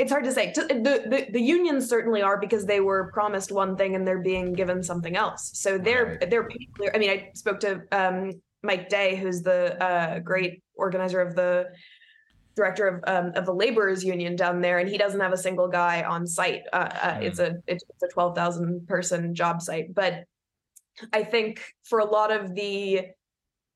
it's 0.03 0.11
hard 0.11 0.25
to 0.25 0.33
say. 0.33 0.53
The, 0.53 1.05
the 1.07 1.27
the 1.31 1.41
unions 1.41 1.89
certainly 1.89 2.23
are 2.23 2.39
because 2.39 2.67
they 2.67 2.81
were 2.81 3.11
promised 3.13 3.53
one 3.53 3.77
thing 3.77 3.95
and 3.95 4.07
they're 4.07 4.21
being 4.21 4.53
given 4.53 4.83
something 4.83 5.17
else. 5.17 5.51
So 5.55 5.79
they're 5.79 6.19
right. 6.21 6.31
they're 6.31 6.49
clear. 6.77 6.91
I 6.95 6.99
mean, 6.99 7.11
I 7.11 7.31
spoke 7.35 7.61
to 7.61 7.83
um, 7.93 8.33
Mike 8.63 8.89
Day, 8.89 9.15
who's 9.17 9.43
the 9.43 9.83
uh, 9.83 10.19
great 10.19 10.63
organizer 10.75 11.21
of 11.21 11.37
the 11.37 11.69
director 12.57 12.87
of 12.89 13.05
um, 13.07 13.33
of 13.37 13.47
the 13.47 13.55
laborers 13.55 14.05
union 14.05 14.35
down 14.35 14.61
there, 14.61 14.79
and 14.81 14.89
he 14.89 14.99
doesn't 14.99 15.21
have 15.21 15.33
a 15.33 15.37
single 15.37 15.69
guy 15.69 16.03
on 16.03 16.27
site. 16.27 16.63
Uh, 16.73 16.77
uh, 16.77 17.15
mm. 17.15 17.23
It's 17.23 17.39
a 17.39 17.55
it's 17.69 17.85
a 18.03 18.09
twelve 18.13 18.35
thousand 18.35 18.87
person 18.89 19.35
job 19.35 19.63
site, 19.63 19.95
but 19.95 20.25
I 21.13 21.23
think 21.23 21.63
for 21.85 22.01
a 22.01 22.05
lot 22.05 22.33
of 22.33 22.55
the 22.55 23.03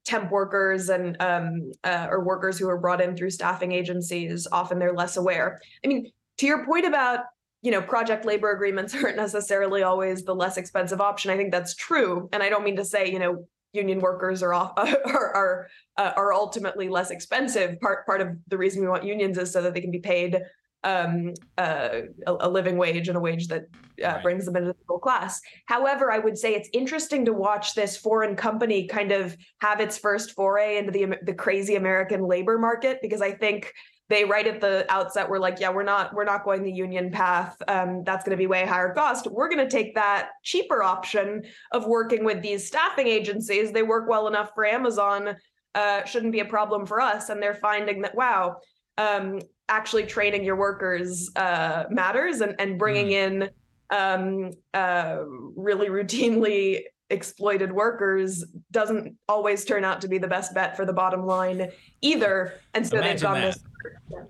temp 0.07 0.30
workers 0.30 0.88
and 0.88 1.16
um, 1.20 1.72
uh, 1.84 2.07
or 2.11 2.24
workers 2.24 2.59
who 2.59 2.68
are 2.68 2.78
brought 2.78 3.00
in 3.00 3.16
through 3.16 3.30
staffing 3.30 3.72
agencies 3.72 4.46
often 4.50 4.78
they're 4.78 4.94
less 4.94 5.16
aware. 5.16 5.61
I 5.84 5.88
mean 5.88 6.11
to 6.38 6.46
your 6.46 6.64
point 6.64 6.86
about 6.86 7.20
you 7.62 7.70
know 7.72 7.82
project 7.82 8.24
labor 8.24 8.52
agreements 8.52 8.94
aren't 9.02 9.16
necessarily 9.16 9.82
always 9.82 10.22
the 10.22 10.34
less 10.34 10.57
expensive 10.57 11.00
option 11.00 11.30
i 11.30 11.36
think 11.36 11.52
that's 11.52 11.74
true. 11.74 12.28
And 12.32 12.42
i 12.42 12.48
don't 12.48 12.64
mean 12.64 12.76
to 12.76 12.84
say 12.84 13.11
you 13.11 13.18
know 13.18 13.46
union 13.72 14.00
workers 14.00 14.42
are 14.42 14.54
off 14.54 14.72
are 14.76 15.34
are, 15.34 15.68
uh, 15.98 16.12
are 16.16 16.32
ultimately 16.32 16.88
less 16.88 17.11
expensive. 17.11 17.80
Part 17.80 18.07
part 18.07 18.20
of 18.20 18.28
the 18.48 18.59
reason 18.59 18.80
we 18.82 18.88
want 18.88 19.04
unions 19.04 19.38
is 19.38 19.52
so 19.52 19.62
that 19.62 19.74
they 19.74 19.80
can 19.80 19.90
be 19.90 20.00
paid 20.00 20.40
um, 20.85 21.33
uh, 21.59 21.89
a, 22.27 22.37
a, 22.41 22.49
living 22.49 22.77
wage 22.77 23.09
and 23.09 23.16
a 23.16 23.20
wage 23.20 23.49
that 23.49 23.64
uh, 24.03 24.07
right. 24.07 24.22
brings 24.22 24.45
them 24.45 24.57
into 24.57 24.68
the 24.68 24.77
middle 24.83 24.99
class. 24.99 25.41
However, 25.66 26.12
I 26.12 26.18
would 26.18 26.39
say 26.39 26.55
it's 26.55 26.68
interesting 26.72 27.24
to 27.24 27.33
watch 27.33 27.74
this 27.74 27.97
foreign 27.97 28.37
company 28.37 28.87
kind 28.87 29.11
of 29.11 29.37
have 29.61 29.81
its 29.81 29.99
first 29.99 30.33
foray 30.33 30.79
into 30.79 30.93
the 30.93 31.16
the 31.22 31.35
crazy 31.35 31.74
American 31.74 32.22
labor 32.27 32.59
market 32.59 32.99
because 33.03 33.20
I 33.20 33.33
think 33.33 33.72
they 34.09 34.24
right 34.24 34.47
at 34.47 34.61
the 34.61 34.87
outset 34.89 35.29
were 35.29 35.41
like, 35.41 35.59
yeah, 35.59 35.70
we're 35.70 35.83
not 35.83 36.14
we're 36.14 36.24
not 36.24 36.45
going 36.45 36.62
the 36.62 36.72
union 36.72 37.11
path. 37.11 37.57
Um, 37.66 38.05
that's 38.05 38.24
going 38.24 38.37
to 38.37 38.41
be 38.41 38.47
way 38.47 38.64
higher 38.64 38.95
cost. 38.95 39.27
We're 39.27 39.49
going 39.49 39.66
to 39.66 39.70
take 39.70 39.95
that 39.97 40.31
cheaper 40.45 40.83
option 40.83 41.43
of 41.72 41.87
working 41.87 42.24
with 42.24 42.43
these 42.43 42.66
staffing 42.66 43.09
agencies. 43.09 43.72
They 43.72 43.83
work 43.83 44.09
well 44.09 44.29
enough 44.29 44.51
for 44.55 44.64
Amazon. 44.64 45.37
Uh, 45.74 46.05
shouldn't 46.05 46.33
be 46.33 46.41
a 46.41 46.45
problem 46.45 46.87
for 46.87 47.01
us. 47.01 47.29
And 47.29 47.43
they're 47.43 47.55
finding 47.55 48.03
that 48.03 48.14
wow, 48.14 48.59
um, 48.97 49.41
actually 49.68 50.06
training 50.06 50.44
your 50.44 50.56
workers 50.56 51.30
uh, 51.36 51.84
matters, 51.90 52.40
and 52.40 52.54
and 52.58 52.78
bringing 52.78 53.08
mm. 53.08 53.12
in 53.12 53.50
um, 53.90 54.50
uh, 54.74 55.18
really 55.56 55.88
routinely 55.88 56.82
exploited 57.10 57.70
workers 57.70 58.44
doesn't 58.72 59.16
always 59.28 59.64
turn 59.64 59.84
out 59.84 60.00
to 60.00 60.08
be 60.08 60.18
the 60.18 60.26
best 60.26 60.52
bet 60.54 60.76
for 60.76 60.84
the 60.84 60.92
bottom 60.92 61.24
line 61.24 61.70
either. 62.02 62.54
And 62.74 62.86
so 62.86 62.96
imagine 62.96 63.12
they've 63.12 63.22
gone 63.22 63.40
this. 63.40 63.58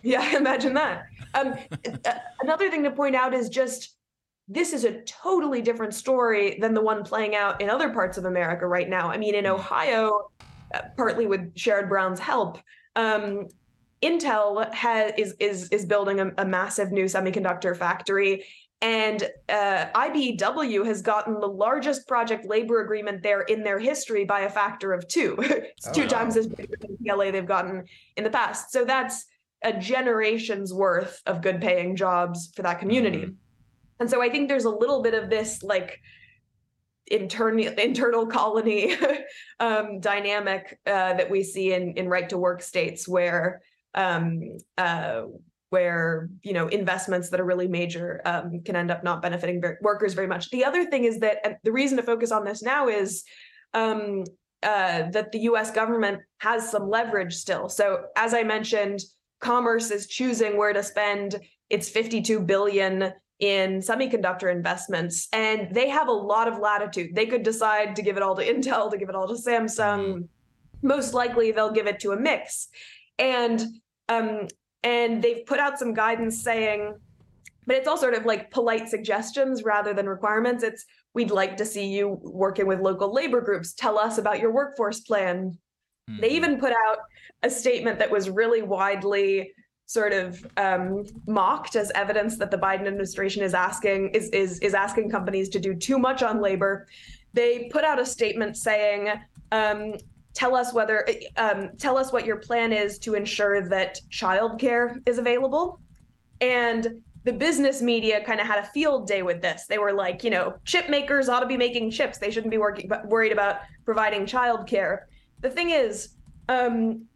Yeah, 0.03 0.37
imagine 0.37 0.75
that. 0.75 1.07
Um, 1.35 1.55
another 2.43 2.71
thing 2.71 2.83
to 2.83 2.91
point 2.91 3.17
out 3.17 3.33
is 3.33 3.49
just 3.49 3.97
this 4.49 4.73
is 4.73 4.85
a 4.85 5.01
totally 5.03 5.63
different 5.63 5.95
story 5.95 6.59
than 6.61 6.75
the 6.75 6.81
one 6.81 7.03
playing 7.03 7.35
out 7.35 7.61
in 7.61 7.71
other 7.71 7.91
parts 7.91 8.19
of 8.19 8.27
America 8.27 8.67
right 8.67 8.89
now. 8.89 9.11
I 9.11 9.17
mean, 9.17 9.35
in 9.35 9.47
Ohio, 9.47 10.31
uh, 10.75 10.81
partly 10.97 11.27
with 11.27 11.55
Sherrod 11.55 11.89
Brown's 11.89 12.21
help, 12.21 12.59
um, 12.95 13.49
Intel 14.03 14.73
has 14.75 15.13
is 15.17 15.35
is 15.41 15.69
is 15.71 15.85
building 15.87 16.21
a, 16.21 16.31
a 16.39 16.45
massive 16.45 16.93
new 16.93 17.05
semiconductor 17.05 17.77
factory 17.77 18.45
and 18.83 19.23
uh, 19.49 19.87
IBEW 19.95 20.85
has 20.85 21.01
gotten 21.01 21.41
the 21.41 21.49
largest 21.49 22.07
project 22.07 22.45
labor 22.45 22.83
agreement 22.83 23.23
there 23.23 23.41
in 23.43 23.65
their 23.65 23.79
history 23.79 24.25
by 24.25 24.41
a 24.41 24.51
factor 24.51 24.93
of 24.93 25.09
two. 25.09 25.37
it's 25.41 25.89
oh, 25.89 25.93
two 25.93 26.03
wow. 26.03 26.09
times 26.09 26.37
as 26.37 26.47
big 26.47 26.71
as 26.71 26.97
PLA 27.03 27.31
they've 27.31 27.47
gotten 27.47 27.85
in 28.17 28.25
the 28.25 28.31
past. 28.31 28.71
So 28.73 28.85
that's 28.85 29.25
a 29.63 29.73
generation's 29.73 30.75
worth 30.75 31.23
of 31.27 31.41
good 31.41 31.61
paying 31.61 31.97
jobs 31.97 32.53
for 32.55 32.63
that 32.63 32.79
community. 32.79 33.21
Mm-hmm. 33.21 33.33
And 34.01 34.11
so 34.11 34.21
I 34.21 34.29
think 34.29 34.49
there's 34.49 34.67
a 34.67 34.71
little 34.71 35.03
bit 35.03 35.15
of 35.15 35.31
this 35.31 35.63
like 35.63 35.99
internal 37.07 37.69
internal 37.79 38.27
colony 38.27 38.95
um, 39.61 40.01
dynamic 40.01 40.79
uh, 40.87 41.15
that 41.15 41.31
we 41.31 41.43
see 41.43 41.73
in 41.73 41.95
in 41.95 42.09
right 42.09 42.29
to 42.29 42.37
work 42.37 42.61
states 42.61 43.09
where 43.09 43.63
um, 43.97 44.59
uh, 44.79 45.23
where 45.71 46.29
you 46.43 46.53
know 46.53 46.69
investments 46.69 47.31
that 47.31 47.41
are 47.41 47.45
really 47.45 47.69
major 47.69 48.21
um, 48.25 48.63
can 48.65 48.77
end 48.77 48.91
up 48.91 49.03
not 49.03 49.21
benefiting 49.21 49.63
workers 49.81 50.15
very 50.15 50.27
much. 50.27 50.51
The 50.51 50.65
other 50.65 50.85
thing 50.87 51.05
is 51.05 51.19
that 51.21 51.61
the 51.65 51.73
reason 51.73 51.97
to 51.97 52.03
focus 52.03 52.31
on 52.31 52.45
this 52.45 52.63
now 52.63 52.89
is 52.89 53.25
um, 53.75 54.25
uh, 54.63 55.11
that 55.11 55.33
the 55.33 55.41
U.S. 55.41 55.71
government 55.71 56.21
has 56.39 56.71
some 56.71 56.89
leverage 56.89 57.35
still. 57.35 57.69
So 57.69 58.05
as 58.17 58.33
I 58.35 58.43
mentioned, 58.43 59.01
Commerce 59.41 59.91
is 59.91 60.07
choosing 60.07 60.57
where 60.57 60.73
to 60.73 60.83
spend 60.83 61.37
its 61.69 61.89
52 61.89 62.41
billion 62.41 63.13
in 63.39 63.81
semiconductor 63.81 64.51
investments, 64.51 65.29
and 65.33 65.75
they 65.75 65.91
have 65.91 66.09
a 66.09 66.13
lot 66.13 66.49
of 66.49 66.59
latitude. 66.59 67.15
They 67.15 67.27
could 67.27 67.43
decide 67.43 67.97
to 67.97 68.03
give 68.03 68.17
it 68.17 68.23
all 68.23 68.35
to 68.37 68.43
Intel, 68.43 68.91
to 68.91 68.97
give 68.97 69.11
it 69.11 69.15
all 69.15 69.29
to 69.29 69.35
Samsung. 69.35 70.29
Most 70.81 71.13
likely, 71.13 71.53
they'll 71.53 71.73
give 71.73 71.87
it 71.87 72.01
to 72.01 72.13
a 72.13 72.19
mix, 72.19 72.69
and 73.19 73.63
um, 74.09 74.49
and 74.83 75.23
they've 75.23 75.45
put 75.47 75.59
out 75.59 75.79
some 75.79 75.95
guidance 75.95 76.43
saying 76.43 76.95
but 77.67 77.77
it's 77.77 77.89
all 77.89 77.97
sort 77.97 78.15
of 78.15 78.25
like 78.25 78.51
polite 78.51 78.89
suggestions 78.89 79.65
rather 79.65 79.93
than 79.93 80.09
requirements. 80.09 80.63
It's 80.63 80.87
we'd 81.15 81.31
like 81.31 81.57
to 81.57 81.65
see 81.65 81.87
you 81.87 82.19
working 82.23 82.67
with 82.67 82.81
local 82.81 83.13
labor 83.13 83.41
groups. 83.41 83.75
Tell 83.75 83.99
us 83.99 84.19
about 84.19 84.39
your 84.39 84.53
workforce 84.53 85.01
plan. 85.01 85.59
Mm-hmm. 86.09 86.21
They 86.21 86.31
even 86.31 86.59
put 86.59 86.73
out 86.73 86.99
a 87.43 87.51
statement 87.51 87.99
that 87.99 88.11
was 88.11 88.31
really 88.31 88.63
widely 88.63 89.53
sort 89.87 90.13
of 90.13 90.45
um, 90.57 91.05
mocked 91.27 91.77
as 91.77 91.93
evidence 91.95 92.37
that 92.39 92.51
the 92.51 92.59
Biden 92.59 92.87
administration 92.87 93.43
is 93.43 93.55
asking 93.55 94.11
is 94.11 94.29
is 94.31 94.59
is 94.61 94.75
asking 94.75 95.11
companies 95.11 95.49
to 95.51 95.59
do 95.59 95.75
too 95.75 95.99
much 95.99 96.23
on 96.23 96.41
labor. 96.41 96.87
They 97.35 97.69
put 97.73 97.85
out 97.85 97.99
a 97.99 98.07
statement 98.07 98.57
saying. 98.57 99.11
Um, 99.53 99.95
tell 100.37 100.55
us 100.55 100.73
whether 100.73 101.09
um, 101.37 101.71
tell 101.79 101.97
us 101.97 102.13
what 102.13 102.27
your 102.27 102.37
plan 102.37 102.73
is 102.73 102.99
to 103.01 103.15
ensure 103.15 103.69
that 103.69 103.99
childcare 104.11 105.01
is 105.09 105.19
available 105.19 105.81
and 106.41 107.03
the 107.25 107.33
business 107.33 107.83
media 107.83 108.23
kind 108.25 108.41
of 108.41 108.47
had 108.47 108.61
a 108.61 108.67
field 108.69 109.09
day 109.09 109.23
with 109.23 109.43
this. 109.43 109.67
They 109.67 109.79
were 109.79 109.93
like, 109.93 110.23
you 110.23 110.31
know, 110.31 110.55
chip 110.65 110.89
makers 110.89 111.29
ought 111.29 111.41
to 111.41 111.47
be 111.47 111.57
making 111.57 111.91
chips. 111.91 112.19
They 112.19 112.31
shouldn't 112.31 112.53
be 112.53 112.59
working, 112.59 112.89
worried 113.07 113.33
about 113.33 113.63
providing 113.85 114.27
childcare. 114.27 115.01
The 115.41 115.51
thing 115.51 115.71
is, 115.71 116.11
um, 116.49 117.07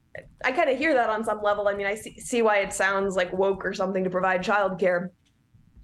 I 0.44 0.50
kind 0.50 0.68
of 0.68 0.76
hear 0.76 0.94
that 0.94 1.10
on 1.10 1.22
some 1.22 1.40
level. 1.42 1.68
I 1.68 1.74
mean, 1.74 1.86
I 1.86 1.94
see, 1.94 2.18
see 2.18 2.42
why 2.42 2.58
it 2.58 2.72
sounds 2.72 3.14
like 3.14 3.32
woke 3.32 3.64
or 3.64 3.72
something 3.72 4.02
to 4.02 4.10
provide 4.10 4.42
childcare, 4.42 5.10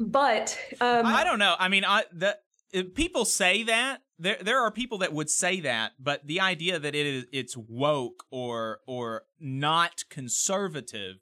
but 0.01 0.59
um, 0.81 1.07
I 1.07 1.23
don't 1.23 1.39
know. 1.39 1.55
I 1.57 1.69
mean, 1.69 1.85
I 1.85 2.03
the 2.13 2.37
people 2.95 3.25
say 3.25 3.63
that 3.63 4.01
there 4.19 4.39
there 4.41 4.61
are 4.61 4.71
people 4.71 4.99
that 4.99 5.13
would 5.13 5.31
say 5.31 5.61
that, 5.61 5.93
but 5.99 6.27
the 6.27 6.41
idea 6.41 6.79
that 6.79 6.95
it 6.95 7.07
is 7.07 7.25
it's 7.33 7.57
woke 7.57 8.25
or 8.31 8.81
or 8.87 9.23
not 9.41 10.05
conservative 10.09 11.17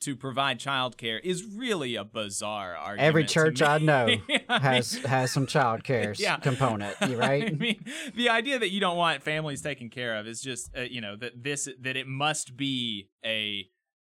to 0.00 0.14
provide 0.14 0.60
childcare 0.60 1.18
is 1.24 1.44
really 1.44 1.96
a 1.96 2.04
bizarre 2.04 2.76
argument. 2.76 3.06
Every 3.08 3.24
church 3.24 3.62
I 3.62 3.78
know 3.78 4.16
has 4.48 4.94
has 4.98 5.32
some 5.32 5.46
childcare 5.46 6.18
yeah. 6.18 6.36
component, 6.36 6.96
right? 7.00 7.48
I 7.48 7.50
mean, 7.50 7.84
the 8.14 8.28
idea 8.28 8.58
that 8.58 8.70
you 8.70 8.80
don't 8.80 8.96
want 8.96 9.22
families 9.22 9.60
taken 9.60 9.90
care 9.90 10.16
of 10.16 10.26
is 10.26 10.40
just 10.40 10.70
uh, 10.76 10.82
you 10.82 11.00
know 11.00 11.16
that 11.16 11.42
this 11.42 11.68
that 11.80 11.96
it 11.96 12.06
must 12.06 12.56
be 12.56 13.08
a 13.24 13.68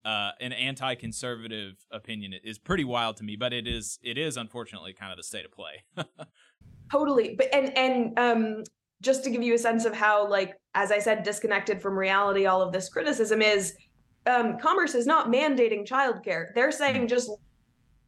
uh, 0.05 0.31
an 0.41 0.53
anti-conservative 0.53 1.75
opinion 1.91 2.33
is 2.43 2.59
pretty 2.59 2.85
wild 2.85 3.17
to 3.19 3.25
me, 3.25 3.37
but 3.37 3.53
it 3.53 3.67
is 3.67 3.99
it 4.03 4.19
is 4.19 4.37
unfortunately 4.37 4.93
kind 4.93 5.13
of 5.13 5.17
the 5.17 5.25
state 5.25 5.45
of 5.45 5.53
play. 5.53 5.85
Totally, 6.91 7.35
but 7.37 7.49
and 7.53 7.77
and 7.77 8.19
um 8.19 8.65
just 9.01 9.25
to 9.25 9.31
give 9.31 9.43
you 9.43 9.55
a 9.55 9.59
sense 9.59 9.85
of 9.85 9.95
how 9.95 10.29
like 10.29 10.55
as 10.75 10.91
I 10.91 10.99
said 10.99 11.23
disconnected 11.23 11.81
from 11.81 11.97
reality 11.97 12.47
all 12.47 12.61
of 12.61 12.73
this 12.73 12.89
criticism 12.89 13.41
is 13.43 13.75
um, 14.29 14.59
Commerce 14.59 14.95
is 14.95 15.07
not 15.07 15.29
mandating 15.29 15.87
childcare. 15.87 16.53
They're 16.55 16.73
saying 16.73 17.09
just 17.09 17.31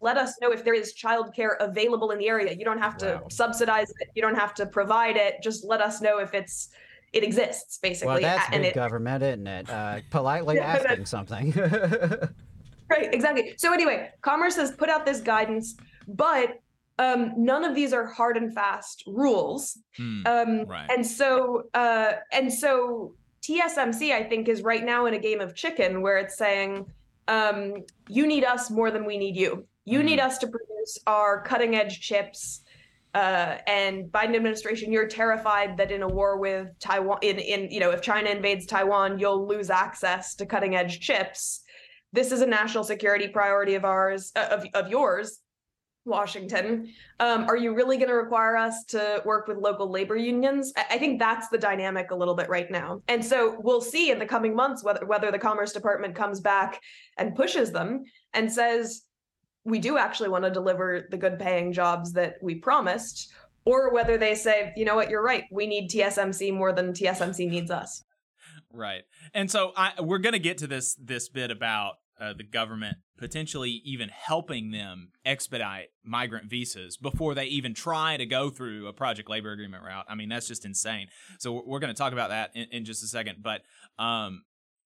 let 0.01 0.17
us 0.17 0.35
know 0.41 0.53
if 0.53 0.65
there 0.65 0.75
is 0.75 0.95
childcare 0.95 1.57
available 1.61 2.11
in 2.11 2.19
the 2.19 2.29
area. 2.29 2.55
You 2.55 2.65
don't 2.65 2.79
have 2.79 2.97
to 2.99 3.21
wow. 3.23 3.29
subsidize 3.31 3.91
it. 4.01 4.09
You 4.15 4.23
don't 4.23 4.35
have 4.35 4.55
to 4.55 4.67
provide 4.67 5.17
it. 5.17 5.43
Just 5.43 5.65
let 5.65 5.81
us 5.81 6.01
know 6.01 6.19
if 6.19 6.35
it's 6.35 6.71
it 7.13 7.25
exists, 7.25 7.79
basically. 7.79 8.15
Well, 8.15 8.21
that's 8.21 8.53
and 8.53 8.65
it, 8.65 8.75
government, 8.75 9.23
isn't 9.23 9.47
it? 9.47 9.69
Uh, 9.69 10.01
politely 10.11 10.59
asking 10.59 11.07
something. 11.07 11.53
right, 12.91 13.13
exactly. 13.13 13.55
So 13.57 13.73
anyway, 13.73 14.11
Commerce 14.23 14.57
has 14.57 14.71
put 14.73 14.89
out 14.89 15.05
this 15.05 15.21
guidance, 15.21 15.77
but 16.07 16.61
um, 17.01 17.33
none 17.35 17.65
of 17.65 17.75
these 17.75 17.95
are 17.95 18.05
hard 18.05 18.37
and 18.37 18.55
fast 18.55 19.05
rules. 19.07 19.79
Hmm, 19.97 20.23
um, 20.27 20.67
right. 20.67 20.89
And 20.91 21.05
so, 21.05 21.65
uh, 21.73 22.13
and 22.31 22.53
so 22.53 23.15
TSMC, 23.43 24.13
I 24.13 24.23
think, 24.23 24.49
is 24.49 24.61
right 24.61 24.85
now 24.85 25.07
in 25.07 25.15
a 25.15 25.19
game 25.19 25.41
of 25.41 25.55
chicken 25.55 26.03
where 26.03 26.19
it's 26.19 26.37
saying, 26.37 26.85
um, 27.27 27.85
you 28.09 28.27
need 28.27 28.45
us 28.45 28.71
more 28.71 28.91
than 28.91 29.07
we 29.07 29.17
need 29.17 29.35
you. 29.35 29.67
You 29.87 30.01
mm 30.01 30.05
need 30.05 30.21
us 30.21 30.37
to 30.39 30.47
produce 30.47 30.99
our 31.07 31.43
cutting 31.43 31.75
edge 31.75 32.01
chips. 32.01 32.61
Uh, 33.15 33.57
and 33.67 34.05
Biden 34.13 34.37
administration, 34.37 34.93
you're 34.93 35.09
terrified 35.09 35.79
that 35.79 35.91
in 35.91 36.03
a 36.03 36.09
war 36.09 36.37
with 36.37 36.69
Taiwan, 36.79 37.19
in, 37.23 37.39
in 37.39 37.71
you 37.71 37.81
know, 37.81 37.91
if 37.91 38.03
China 38.03 38.29
invades 38.29 38.67
Taiwan, 38.67 39.19
you'll 39.19 39.49
lose 39.49 39.71
access 39.71 40.35
to 40.35 40.45
cutting 40.45 40.77
edge 40.77 41.01
chips. 41.01 41.63
This 42.13 42.31
is 42.31 42.43
a 42.43 42.47
national 42.47 42.85
security 42.85 43.27
priority 43.27 43.75
of 43.75 43.85
ours, 43.85 44.33
uh, 44.37 44.49
of, 44.51 44.67
of 44.75 44.91
yours. 44.91 45.41
Washington. 46.05 46.93
Um, 47.19 47.45
are 47.45 47.57
you 47.57 47.75
really 47.75 47.97
going 47.97 48.09
to 48.09 48.15
require 48.15 48.57
us 48.57 48.85
to 48.85 49.23
work 49.25 49.47
with 49.47 49.59
local 49.59 49.91
labor 49.91 50.17
unions? 50.17 50.73
I 50.77 50.99
think 50.99 51.19
that's 51.19 51.49
the 51.49 51.59
dynamic 51.59 52.11
a 52.11 52.15
little 52.15 52.35
bit 52.35 52.49
right 52.49 52.71
now. 52.71 53.03
And 53.09 53.25
so 53.25 53.59
we'll 53.63 53.81
see 53.81 54.11
in 54.11 54.19
the 54.19 54.27
coming 54.27 54.55
months 54.55 54.83
whether 54.83 55.05
whether 55.05 55.31
the 55.31 55.39
Commerce 55.39 55.73
Department 55.73 56.15
comes 56.15 56.41
back 56.41 56.81
and 57.19 57.37
pushes 57.37 57.71
them 57.71 58.05
and 58.33 58.51
says 58.51 59.03
we 59.65 59.79
do 59.79 59.99
actually 59.99 60.31
want 60.31 60.45
to 60.45 60.51
deliver 60.51 61.07
the 61.11 61.17
good 61.17 61.39
paying 61.39 61.73
jobs 61.73 62.13
that 62.15 62.37
we 62.43 62.55
promised, 62.55 63.33
or 63.65 63.93
whether 63.93 64.17
they 64.17 64.35
say, 64.35 64.73
you 64.77 64.85
know 64.85 64.95
what, 64.95 65.11
you're 65.11 65.23
right, 65.23 65.45
we 65.51 65.67
need 65.67 65.91
TSMC 65.91 66.55
more 66.55 66.73
than 66.73 66.93
TSMC 66.93 67.49
needs 67.49 67.71
us. 67.71 68.03
Right. 68.73 69.03
And 69.35 69.51
so 69.51 69.73
I, 69.77 69.93
we're 70.01 70.19
going 70.19 70.33
to 70.33 70.39
get 70.39 70.59
to 70.59 70.67
this 70.67 70.95
this 70.95 71.29
bit 71.29 71.51
about 71.51 71.95
uh, 72.21 72.35
the 72.35 72.45
government 72.45 72.99
potentially 73.19 73.83
even 73.85 74.09
helping 74.09 74.71
them 74.71 75.11
expedite 75.25 75.89
migrant 76.05 76.51
visas 76.51 76.97
before 76.97 77.35
they 77.35 77.47
even 77.47 77.75
try 77.75 78.17
to 78.17 78.27
go 78.27 78.51
through 78.51 78.87
a 78.87 78.93
project 78.93 79.29
labor 79.31 79.53
agreement 79.53 79.83
route. 79.83 80.05
I 80.09 80.15
mean, 80.15 80.29
that's 80.29 80.49
just 80.49 80.65
insane. 80.65 81.09
So 81.39 81.63
we're 81.67 81.79
going 81.79 81.93
to 81.93 81.99
talk 81.99 82.13
about 82.13 82.31
that 82.31 82.51
in, 82.55 82.67
in, 82.73 82.85
just 82.85 83.03
a 83.03 83.07
second. 83.07 83.43
But 83.43 83.63
um, 83.99 84.45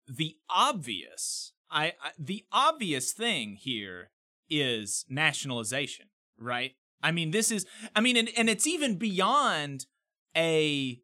the 0.07 0.36
obvious, 0.49 1.53
I, 1.69 1.93
I 2.01 2.11
the 2.19 2.45
obvious 2.51 3.11
thing 3.13 3.57
here 3.59 4.11
is 4.49 5.05
nationalization, 5.09 6.07
right? 6.38 6.73
I 7.01 7.11
mean, 7.11 7.31
this 7.31 7.51
is, 7.51 7.65
I 7.95 8.01
mean, 8.01 8.15
and, 8.15 8.29
and 8.38 8.49
it's 8.49 8.67
even 8.67 8.97
beyond 8.97 9.86
a 10.36 10.99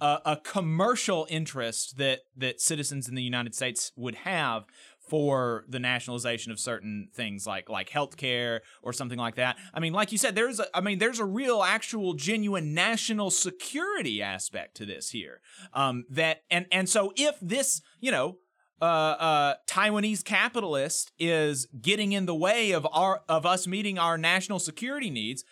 a, 0.00 0.20
a, 0.24 0.36
commercial 0.36 1.26
interest 1.30 1.98
that 1.98 2.20
that 2.36 2.60
citizens 2.60 3.08
in 3.08 3.14
the 3.14 3.22
United 3.22 3.54
States 3.54 3.92
would 3.96 4.16
have 4.16 4.64
for 5.06 5.64
the 5.68 5.78
nationalization 5.78 6.50
of 6.50 6.58
certain 6.58 7.08
things 7.14 7.46
like 7.46 7.68
like 7.68 7.90
healthcare 7.90 8.60
or 8.82 8.92
something 8.92 9.18
like 9.18 9.36
that. 9.36 9.56
I 9.72 9.80
mean, 9.80 9.92
like 9.92 10.12
you 10.12 10.18
said, 10.18 10.34
there's 10.34 10.60
a, 10.60 10.66
I 10.74 10.80
mean, 10.80 10.98
there's 10.98 11.18
a 11.18 11.24
real, 11.24 11.62
actual, 11.62 12.14
genuine 12.14 12.74
national 12.74 13.30
security 13.30 14.22
aspect 14.22 14.76
to 14.78 14.86
this 14.86 15.10
here. 15.10 15.40
Um, 15.72 16.04
that 16.10 16.42
and 16.50 16.66
and 16.72 16.88
so 16.88 17.12
if 17.16 17.36
this, 17.40 17.82
you 18.00 18.10
know, 18.10 18.38
uh, 18.80 18.84
uh, 18.84 19.54
Taiwanese 19.66 20.24
capitalist 20.24 21.12
is 21.18 21.66
getting 21.80 22.12
in 22.12 22.26
the 22.26 22.34
way 22.34 22.72
of 22.72 22.86
our 22.92 23.22
of 23.28 23.46
us 23.46 23.66
meeting 23.66 23.98
our 23.98 24.18
national 24.18 24.58
security 24.58 25.10
needs, 25.10 25.44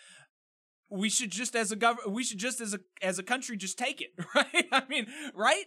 we 0.89 1.09
should 1.09 1.31
just 1.31 1.55
as 1.55 1.71
a 1.71 1.75
government, 1.75 2.11
we 2.11 2.23
should 2.23 2.39
just 2.39 2.59
as 2.59 2.73
a 2.73 2.79
as 3.01 3.19
a 3.19 3.23
country 3.23 3.55
just 3.55 3.77
take 3.77 4.01
it, 4.01 4.13
right? 4.35 4.67
I 4.71 4.83
mean, 4.89 5.07
right? 5.33 5.65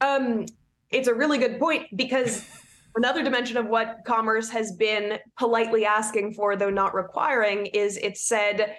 Um, 0.00 0.46
it's 0.90 1.08
a 1.08 1.14
really 1.14 1.38
good 1.38 1.58
point 1.58 1.86
because 1.96 2.44
another 2.96 3.22
dimension 3.22 3.56
of 3.56 3.66
what 3.66 3.98
commerce 4.04 4.50
has 4.50 4.72
been 4.72 5.18
politely 5.38 5.84
asking 5.84 6.34
for, 6.34 6.56
though 6.56 6.70
not 6.70 6.94
requiring, 6.94 7.66
is 7.66 7.96
it 7.96 8.18
said, 8.18 8.76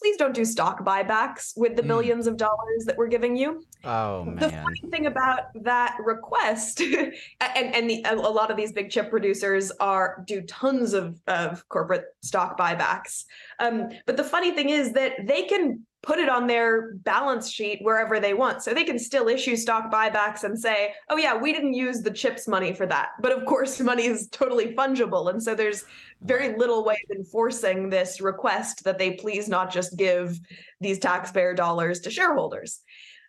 please 0.00 0.16
don't 0.16 0.34
do 0.34 0.44
stock 0.44 0.84
buybacks 0.84 1.52
with 1.56 1.76
the 1.76 1.82
mm. 1.82 1.88
billions 1.88 2.26
of 2.26 2.36
dollars 2.36 2.84
that 2.84 2.96
we're 2.98 3.08
giving 3.08 3.36
you. 3.36 3.64
Oh 3.84 4.24
man. 4.24 4.36
The 4.36 4.50
funny 4.50 4.82
thing 4.90 5.06
about 5.06 5.44
that 5.62 5.96
request, 6.04 6.80
and 7.40 7.74
and 7.74 7.88
the, 7.88 8.04
a 8.06 8.14
lot 8.14 8.50
of 8.50 8.56
these 8.56 8.72
big 8.72 8.90
chip 8.90 9.10
producers 9.10 9.70
are 9.80 10.22
do 10.26 10.42
tons 10.42 10.92
of 10.94 11.20
of 11.26 11.66
corporate 11.68 12.04
stock 12.22 12.58
buybacks. 12.58 13.24
Um, 13.60 13.88
but 14.06 14.16
the 14.16 14.24
funny 14.24 14.52
thing 14.52 14.70
is 14.70 14.92
that 14.92 15.26
they 15.26 15.44
can 15.44 15.86
put 16.04 16.18
it 16.18 16.28
on 16.28 16.46
their 16.46 16.94
balance 16.96 17.50
sheet 17.50 17.78
wherever 17.80 18.20
they 18.20 18.34
want. 18.34 18.62
So 18.62 18.74
they 18.74 18.84
can 18.84 18.98
still 18.98 19.28
issue 19.28 19.56
stock 19.56 19.90
buybacks 19.90 20.44
and 20.44 20.58
say, 20.58 20.92
oh, 21.08 21.16
yeah, 21.16 21.34
we 21.34 21.50
didn't 21.50 21.72
use 21.72 22.02
the 22.02 22.10
chips 22.10 22.46
money 22.46 22.74
for 22.74 22.84
that. 22.86 23.10
But 23.20 23.32
of 23.32 23.46
course, 23.46 23.80
money 23.92 24.04
is 24.04 24.28
totally 24.28 24.74
fungible. 24.74 25.30
And 25.30 25.42
so 25.42 25.54
there's 25.54 25.84
very 26.22 26.56
little 26.56 26.84
way 26.84 27.02
of 27.10 27.16
enforcing 27.16 27.88
this 27.88 28.20
request 28.20 28.84
that 28.84 28.98
they 28.98 29.12
please 29.12 29.48
not 29.48 29.72
just 29.72 29.96
give 29.96 30.38
these 30.80 30.98
taxpayer 30.98 31.54
dollars 31.54 32.00
to 32.00 32.10
shareholders. 32.10 32.82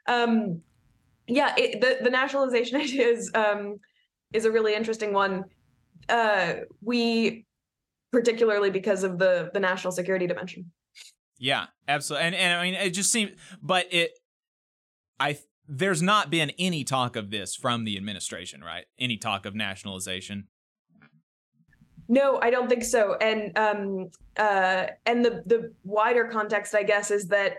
Um, 0.07 0.61
yeah, 1.27 1.55
it, 1.57 1.79
the, 1.79 2.03
the 2.03 2.09
nationalization 2.09 2.77
idea 2.81 3.07
is, 3.07 3.31
um, 3.33 3.77
is 4.33 4.43
a 4.43 4.51
really 4.51 4.75
interesting 4.75 5.13
one. 5.13 5.45
Uh, 6.09 6.55
we, 6.81 7.45
particularly 8.11 8.69
because 8.69 9.03
of 9.03 9.17
the, 9.17 9.49
the 9.53 9.59
national 9.61 9.93
security 9.93 10.27
dimension. 10.27 10.71
Yeah, 11.37 11.67
absolutely. 11.87 12.27
And 12.27 12.35
and 12.35 12.59
I 12.59 12.63
mean, 12.63 12.73
it 12.75 12.91
just 12.91 13.11
seems, 13.11 13.31
but 13.61 13.87
it, 13.91 14.11
I 15.19 15.37
there's 15.67 16.01
not 16.01 16.29
been 16.29 16.51
any 16.59 16.83
talk 16.83 17.15
of 17.15 17.31
this 17.31 17.55
from 17.55 17.85
the 17.85 17.97
administration, 17.97 18.63
right? 18.63 18.85
Any 18.99 19.17
talk 19.17 19.45
of 19.45 19.55
nationalization. 19.55 20.47
No, 22.07 22.39
I 22.41 22.51
don't 22.51 22.69
think 22.69 22.83
so. 22.83 23.15
And 23.15 23.57
um, 23.57 24.09
uh, 24.37 24.87
and 25.05 25.25
the 25.25 25.43
the 25.45 25.73
wider 25.83 26.25
context, 26.25 26.75
I 26.75 26.83
guess, 26.83 27.11
is 27.11 27.27
that 27.27 27.53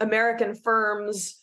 American 0.00 0.54
firms 0.54 1.40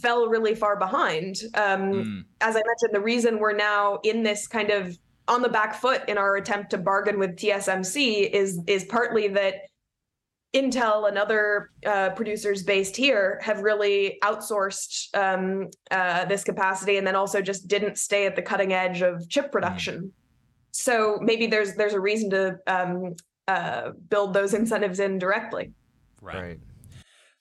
fell 0.00 0.28
really 0.28 0.54
far 0.54 0.76
behind. 0.76 1.36
Um, 1.54 1.90
Mm. 1.92 2.24
As 2.40 2.56
I 2.56 2.62
mentioned, 2.64 2.94
the 2.94 3.00
reason 3.00 3.38
we're 3.38 3.52
now 3.52 3.98
in 4.04 4.22
this 4.22 4.46
kind 4.46 4.70
of 4.70 4.96
on 5.28 5.42
the 5.42 5.48
back 5.48 5.74
foot 5.74 6.02
in 6.08 6.16
our 6.16 6.36
attempt 6.36 6.70
to 6.70 6.78
bargain 6.78 7.18
with 7.18 7.36
TSMC 7.36 8.30
is 8.30 8.60
is 8.66 8.84
partly 8.84 9.28
that 9.28 9.54
Intel 10.52 11.06
and 11.08 11.16
other 11.16 11.70
uh, 11.86 12.10
producers 12.10 12.62
based 12.62 12.96
here 12.96 13.38
have 13.42 13.60
really 13.60 14.18
outsourced 14.24 15.14
um, 15.14 15.70
uh, 15.90 16.24
this 16.24 16.42
capacity, 16.42 16.96
and 16.96 17.06
then 17.06 17.14
also 17.14 17.40
just 17.40 17.68
didn't 17.68 17.98
stay 17.98 18.26
at 18.26 18.34
the 18.34 18.42
cutting 18.42 18.72
edge 18.72 19.00
of 19.02 19.28
chip 19.28 19.52
production. 19.52 20.12
So 20.72 21.18
maybe 21.22 21.46
there's 21.46 21.74
there's 21.74 21.94
a 21.94 22.00
reason 22.00 22.30
to 22.30 22.58
um, 22.66 23.14
uh, 23.46 23.90
build 24.08 24.34
those 24.34 24.54
incentives 24.54 24.98
in 24.98 25.18
directly. 25.18 25.72
Right. 26.20 26.58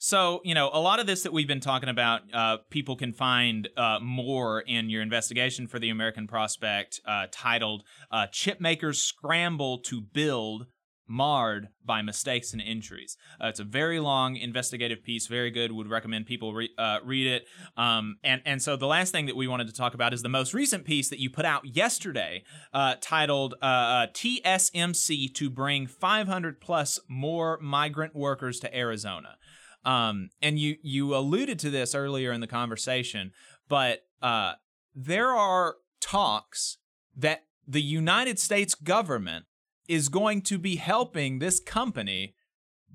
So, 0.02 0.40
you 0.46 0.56
know, 0.56 0.70
a 0.72 0.80
lot 0.80 1.02
of 1.02 1.08
this 1.08 1.24
that 1.24 1.34
we've 1.34 1.48
been 1.48 1.60
talking 1.60 1.90
about, 1.90 2.22
uh, 2.34 2.58
people 2.70 2.96
can 2.96 3.12
find 3.12 3.68
uh, 3.76 4.00
more 4.02 4.62
in 4.62 4.90
your 4.90 5.02
investigation 5.02 5.68
for 5.68 5.78
the 5.78 5.90
American 5.90 6.26
Prospect 6.26 7.02
uh, 7.06 7.28
titled 7.32 7.84
uh, 8.10 8.28
Chipmakers 8.32 8.96
Scramble 8.96 9.80
to 9.80 10.00
Build 10.00 10.68
Marred 11.10 11.70
by 11.84 12.02
Mistakes 12.02 12.54
and 12.54 12.62
Injuries. 12.62 13.18
Uh, 13.44 13.48
it's 13.48 13.60
a 13.60 13.64
very 13.64 14.00
long 14.00 14.36
investigative 14.36 15.04
piece, 15.04 15.28
very 15.28 15.52
good. 15.52 15.72
Would 15.72 15.90
recommend 15.90 16.28
people 16.28 16.54
re- 16.54 16.70
uh, 16.78 17.00
read 17.04 17.28
it. 17.28 17.48
Um, 17.76 18.18
and, 18.24 18.42
and 18.46 18.62
so 18.62 18.76
the 18.76 18.88
last 18.88 19.12
thing 19.12 19.26
that 19.26 19.36
we 19.36 19.48
wanted 19.48 19.68
to 19.68 19.74
talk 19.74 19.94
about 19.94 20.14
is 20.14 20.22
the 20.22 20.30
most 20.30 20.54
recent 20.54 20.86
piece 20.86 21.10
that 21.10 21.20
you 21.20 21.30
put 21.30 21.46
out 21.46 21.66
yesterday 21.66 22.44
uh, 22.74 22.96
titled 23.02 23.56
uh, 23.62 23.66
uh, 23.66 24.08
TSMC 24.08 25.34
to 25.34 25.50
Bring 25.50 25.88
500 25.88 26.62
plus 26.62 27.00
more 27.10 27.58
migrant 27.62 28.16
workers 28.16 28.60
to 28.60 28.76
Arizona. 28.76 29.38
Um, 29.86 30.30
and 30.42 30.60
you 30.60 30.76
you 30.82 31.16
alluded 31.16 31.58
to 31.60 31.70
this 31.70 31.96
earlier 31.96 32.32
in 32.32 32.42
the 32.42 32.48
conversation, 32.48 33.32
but 33.70 34.02
uh, 34.22 34.54
there 34.94 35.30
are 35.30 35.78
talks 36.02 36.78
that 37.16 37.46
the 37.68 37.82
United 37.82 38.40
States 38.40 38.76
government 38.76 39.46
is 39.90 40.08
going 40.08 40.42
to 40.44 40.58
be 40.58 40.78
helping 40.78 41.40
this 41.40 41.60
company 41.60 42.36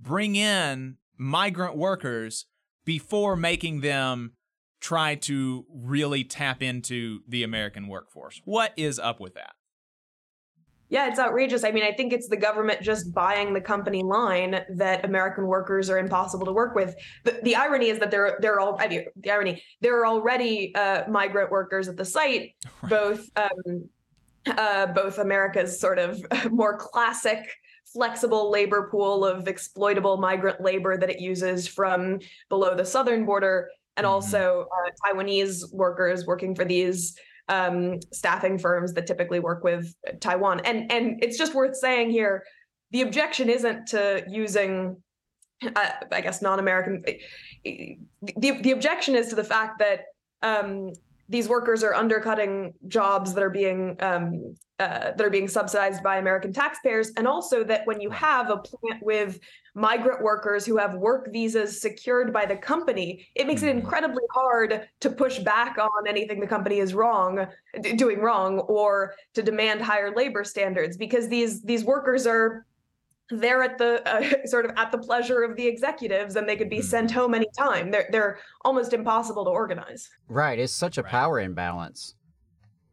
bring 0.01 0.37
in 0.37 0.97
migrant 1.19 1.77
workers 1.77 2.47
before 2.85 3.37
making 3.37 3.81
them 3.81 4.33
try 4.81 5.15
to 5.15 5.65
really 5.71 6.23
tap 6.25 6.63
into 6.63 7.21
the 7.27 7.43
American 7.43 7.89
workforce. 7.89 8.41
What 8.45 8.73
is 8.77 8.99
up 8.99 9.19
with 9.19 9.35
that? 9.35 9.55
Yeah, 10.91 11.09
it's 11.09 11.19
outrageous. 11.19 11.65
I 11.65 11.73
mean, 11.73 11.83
I 11.83 11.93
think 11.93 12.13
it's 12.13 12.29
the 12.29 12.37
government 12.37 12.83
just 12.83 13.13
buying 13.13 13.55
the 13.55 13.61
company 13.61 14.03
line 14.03 14.61
that 14.77 15.05
American 15.05 15.47
workers 15.47 15.89
are 15.89 15.99
impossible 15.99 16.47
to 16.47 16.53
work 16.53 16.75
with. 16.75 16.95
The, 17.25 17.41
the 17.43 17.57
irony 17.57 17.89
is 17.89 17.99
that 17.99 18.11
there 18.11 18.39
there 18.41 18.55
are 18.55 18.61
all 18.61 18.77
I 18.79 18.89
mean, 18.89 19.07
the 19.17 19.31
irony 19.31 19.63
there 19.81 19.99
are 19.99 20.07
already 20.07 20.75
uh, 20.75 21.09
migrant 21.09 21.51
workers 21.51 21.89
at 21.89 21.97
the 21.97 22.05
site, 22.05 22.51
both 22.89 23.29
um, 23.35 23.89
uh, 24.47 24.87
both 24.87 25.19
America's 25.19 25.79
sort 25.79 25.99
of 25.99 26.25
more 26.51 26.77
classic 26.77 27.49
flexible 27.95 28.51
labor 28.51 28.89
pool 28.91 29.25
of 29.25 29.47
exploitable 29.47 30.17
migrant 30.17 30.61
labor 30.61 30.97
that 30.97 31.11
it 31.11 31.21
uses 31.21 31.69
from 31.69 32.19
below 32.49 32.75
the 32.75 32.85
southern 32.85 33.25
border, 33.25 33.71
and 33.97 34.05
also 34.05 34.67
uh, 34.73 34.91
Taiwanese 35.05 35.73
workers 35.73 36.27
working 36.27 36.55
for 36.55 36.65
these 36.65 37.17
um, 37.49 38.01
staffing 38.13 38.59
firms 38.59 38.95
that 38.95 39.07
typically 39.07 39.39
work 39.39 39.63
with 39.63 39.95
Taiwan. 40.21 40.61
And 40.61 40.91
and 40.91 41.23
it's 41.23 41.39
just 41.39 41.55
worth 41.55 41.77
saying 41.77 42.11
here, 42.11 42.45
the 42.91 43.03
objection 43.03 43.49
isn't 43.49 43.87
to 43.89 44.25
using, 44.29 45.01
uh, 45.63 45.91
I 46.11 46.21
guess, 46.21 46.43
non-American. 46.43 47.05
The 47.65 47.99
the 48.35 48.71
objection 48.73 49.15
is 49.15 49.29
to 49.29 49.37
the 49.37 49.45
fact 49.45 49.79
that 49.79 50.01
um, 50.43 50.93
these 51.29 51.49
workers 51.49 51.83
are 51.83 51.95
undercutting 51.95 52.75
jobs 52.89 53.33
that 53.35 53.43
are 53.43 53.51
being 53.51 53.97
um, 54.01 54.55
uh, 54.81 55.13
that 55.17 55.21
are 55.21 55.31
being 55.31 55.47
subsidized 55.47 56.03
by 56.03 56.17
American 56.17 56.53
taxpayers, 56.53 57.13
and 57.17 57.29
also 57.29 57.63
that 57.63 57.87
when 57.87 58.01
you 58.01 58.11
have 58.11 58.51
a 58.51 58.57
plant 58.57 59.03
with 59.03 59.39
migrant 59.75 60.21
workers 60.23 60.67
who 60.67 60.77
have 60.77 60.95
work 60.95 61.33
visas 61.33 61.81
secured 61.81 62.33
by 62.33 62.45
the 62.45 62.57
company, 62.57 63.27
it 63.35 63.47
makes 63.47 63.63
it 63.63 63.69
incredibly 63.69 64.25
hard 64.33 64.89
to 65.01 65.11
push 65.11 65.39
back 65.39 65.79
on 65.79 66.09
anything 66.09 66.41
the 66.41 66.47
company 66.47 66.81
is 66.81 66.93
wrong, 66.93 67.47
doing 67.97 68.21
wrong, 68.21 68.59
or 68.61 69.15
to 69.35 69.43
demand 69.43 69.81
higher 69.81 70.13
labor 70.15 70.45
standards 70.45 70.97
because 70.97 71.29
these 71.29 71.63
these 71.63 71.85
workers 71.85 72.27
are 72.27 72.67
they're 73.31 73.63
at 73.63 73.79
the 73.79 74.07
uh, 74.09 74.23
sort 74.47 74.67
of 74.67 74.73
at 74.77 74.93
the 74.93 74.99
pleasure 74.99 75.43
of 75.43 75.57
the 75.57 75.67
executives 75.67 76.37
and 76.37 76.49
they 76.49 76.57
could 76.57 76.71
be 76.71 76.83
sent 76.83 77.11
home 77.11 77.35
anytime. 77.35 77.91
They're 77.91 78.09
they're 78.11 78.39
almost 78.65 78.93
impossible 78.93 79.45
to 79.45 79.51
organize. 79.51 80.09
Right. 80.29 80.59
It's 80.59 80.73
such 80.73 80.99
a 80.99 81.03
power 81.03 81.41
imbalance. 81.41 82.15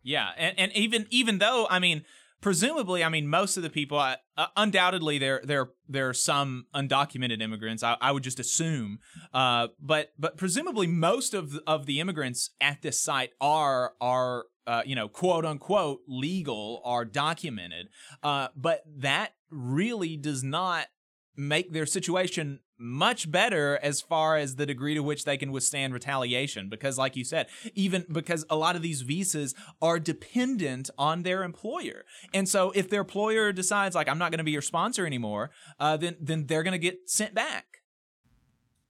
Yeah, 0.04 0.30
and, 0.38 0.58
and 0.58 0.72
even 0.74 1.06
even 1.12 1.38
though 1.38 1.68
I 1.70 1.80
mean, 1.80 2.04
presumably, 2.42 3.04
I 3.04 3.10
mean, 3.10 3.28
most 3.28 3.56
of 3.56 3.64
the 3.64 3.70
people, 3.70 4.00
uh, 4.00 4.16
uh, 4.36 4.48
undoubtedly, 4.58 5.18
there 5.18 5.42
there 5.44 5.70
there 5.88 6.10
are 6.10 6.14
some 6.14 6.66
undocumented 6.76 7.42
immigrants. 7.42 7.84
I, 7.84 7.98
I 8.02 8.12
would 8.12 8.24
just 8.24 8.40
assume, 8.40 9.00
uh, 9.34 9.68
but 9.80 10.10
but 10.18 10.38
presumably, 10.38 10.88
most 10.88 11.34
of 11.34 11.52
the, 11.54 11.64
of 11.68 11.86
the 11.86 12.00
immigrants 12.00 12.50
at 12.60 12.82
this 12.82 13.02
site 13.02 13.32
are 13.40 13.94
are 14.02 14.46
uh, 14.68 14.82
you 14.86 14.96
know 14.96 15.08
quote 15.08 15.46
unquote 15.46 16.00
legal, 16.08 16.82
are 16.84 17.06
documented. 17.06 17.88
Uh, 18.24 18.48
but 18.56 18.82
that 18.98 19.34
really 19.52 20.18
does 20.18 20.44
not 20.44 20.88
make 21.36 21.72
their 21.72 21.86
situation 21.86 22.60
much 22.78 23.32
better 23.32 23.80
as 23.84 24.02
far 24.02 24.38
as 24.38 24.56
the 24.56 24.66
degree 24.66 24.96
to 24.96 25.04
which 25.04 25.24
they 25.24 25.38
can 25.38 25.52
withstand 25.52 25.94
retaliation 25.94 26.68
because 26.68 26.98
like 26.98 27.16
you 27.16 27.24
said 27.24 27.46
even 27.76 28.04
because 28.12 28.44
a 28.50 28.56
lot 28.56 28.76
of 28.76 28.82
these 28.82 29.02
visas 29.02 29.54
are 29.82 30.00
dependent 30.00 30.90
on 30.98 31.22
their 31.22 31.44
employer 31.44 32.04
and 32.34 32.50
so 32.50 32.72
if 32.72 32.90
their 32.90 33.02
employer 33.02 33.52
decides 33.52 33.94
like 33.94 34.10
i'm 34.10 34.18
not 34.18 34.32
going 34.32 34.40
to 34.40 34.44
be 34.44 34.52
your 34.52 34.64
sponsor 34.64 35.06
anymore 35.06 35.52
uh, 35.80 35.96
then 35.96 36.18
then 36.20 36.48
they're 36.48 36.64
going 36.64 36.72
to 36.72 36.80
get 36.80 37.08
sent 37.08 37.36
back 37.36 37.82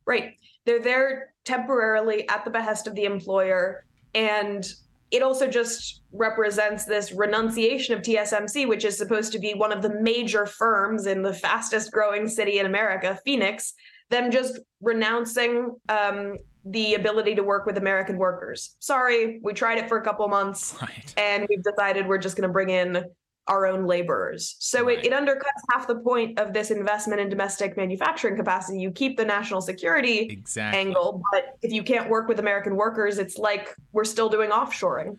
Right. 0.05 0.38
They're 0.66 0.82
there 0.82 1.34
temporarily 1.45 2.28
at 2.30 2.43
the 2.43 2.51
behest 2.51 2.88
of 2.88 2.95
the 2.95 3.05
employer. 3.05 3.86
And 4.14 4.68
it 5.12 5.22
also 5.22 5.47
just 5.47 6.01
represents 6.14 6.86
this 6.86 7.12
renunciation 7.12 7.93
of 7.93 8.01
TSMC, 8.01 8.68
which 8.68 8.86
is 8.86 8.97
supposed 8.97 9.34
to 9.34 9.39
be 9.39 9.53
one 9.53 9.72
of 9.72 9.82
the 9.82 9.93
major 10.01 10.45
firms 10.45 11.05
in 11.05 11.22
the 11.22 11.34
fastest 11.34 11.91
growing 11.91 12.28
city 12.28 12.59
in 12.59 12.66
America, 12.66 13.20
Phoenix, 13.26 13.74
them 14.09 14.32
just 14.32 14.59
renouncing 14.82 15.76
um, 15.89 16.38
the 16.66 16.93
ability 16.93 17.36
to 17.36 17.43
work 17.43 17.66
with 17.66 17.78
American 17.78 18.18
workers. 18.18 18.76
Sorry, 18.80 19.39
we 19.43 19.53
tried 19.53 19.80
it 19.80 19.89
for 19.89 19.97
a 19.97 20.03
couple 20.03 20.28
months 20.28 20.76
and 21.18 21.45
we've 21.49 21.64
decided 21.64 22.07
we're 22.07 22.18
just 22.18 22.38
going 22.38 22.47
to 22.47 22.53
bring 22.53 22.70
in 22.70 23.03
our 23.48 23.66
own 23.66 23.86
laborers. 23.86 24.56
So 24.60 24.88
it, 24.88 25.06
it 25.06 25.12
undercuts 25.12 25.62
half 25.74 25.88
the 25.88 25.96
point 25.96 26.39
of 26.39 26.54
this 26.54 26.72
investment 26.72 27.20
in 27.22 27.30
domestic 27.30 27.76
manufacturing 27.76 28.36
capacity. 28.36 28.80
You 28.80 28.92
keep 28.92 29.18
the 29.18 29.26
national 29.26 29.62
security 29.62 30.20
exactly. 30.20 30.80
angle, 30.80 31.22
but 31.32 31.58
if 31.62 31.72
you 31.72 31.84
can't 31.84 32.10
work 32.10 32.28
with 32.28 32.39
American 32.39 32.76
workers, 32.76 33.18
it's 33.18 33.38
like 33.38 33.76
we're 33.92 34.04
still 34.04 34.30
doing 34.30 34.52
offshoring. 34.52 35.18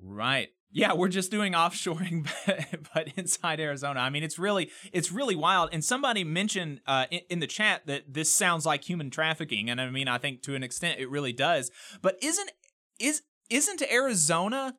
Right. 0.00 0.50
Yeah, 0.76 0.92
we're 0.92 1.08
just 1.08 1.30
doing 1.30 1.52
offshoring, 1.52 2.28
but, 2.46 2.92
but 2.92 3.08
inside 3.16 3.60
Arizona. 3.60 4.00
I 4.00 4.10
mean, 4.10 4.24
it's 4.24 4.38
really 4.38 4.70
it's 4.92 5.12
really 5.12 5.36
wild. 5.36 5.70
And 5.72 5.84
somebody 5.84 6.24
mentioned 6.24 6.80
uh, 6.86 7.06
in, 7.10 7.20
in 7.30 7.38
the 7.38 7.46
chat 7.46 7.86
that 7.86 8.12
this 8.12 8.30
sounds 8.30 8.66
like 8.66 8.82
human 8.82 9.08
trafficking, 9.08 9.70
and 9.70 9.80
I 9.80 9.88
mean, 9.90 10.08
I 10.08 10.18
think 10.18 10.42
to 10.42 10.56
an 10.56 10.64
extent 10.64 10.98
it 10.98 11.08
really 11.08 11.32
does. 11.32 11.70
But 12.02 12.16
isn't 12.20 12.50
is 12.98 13.22
isn't 13.50 13.82
Arizona 13.82 14.74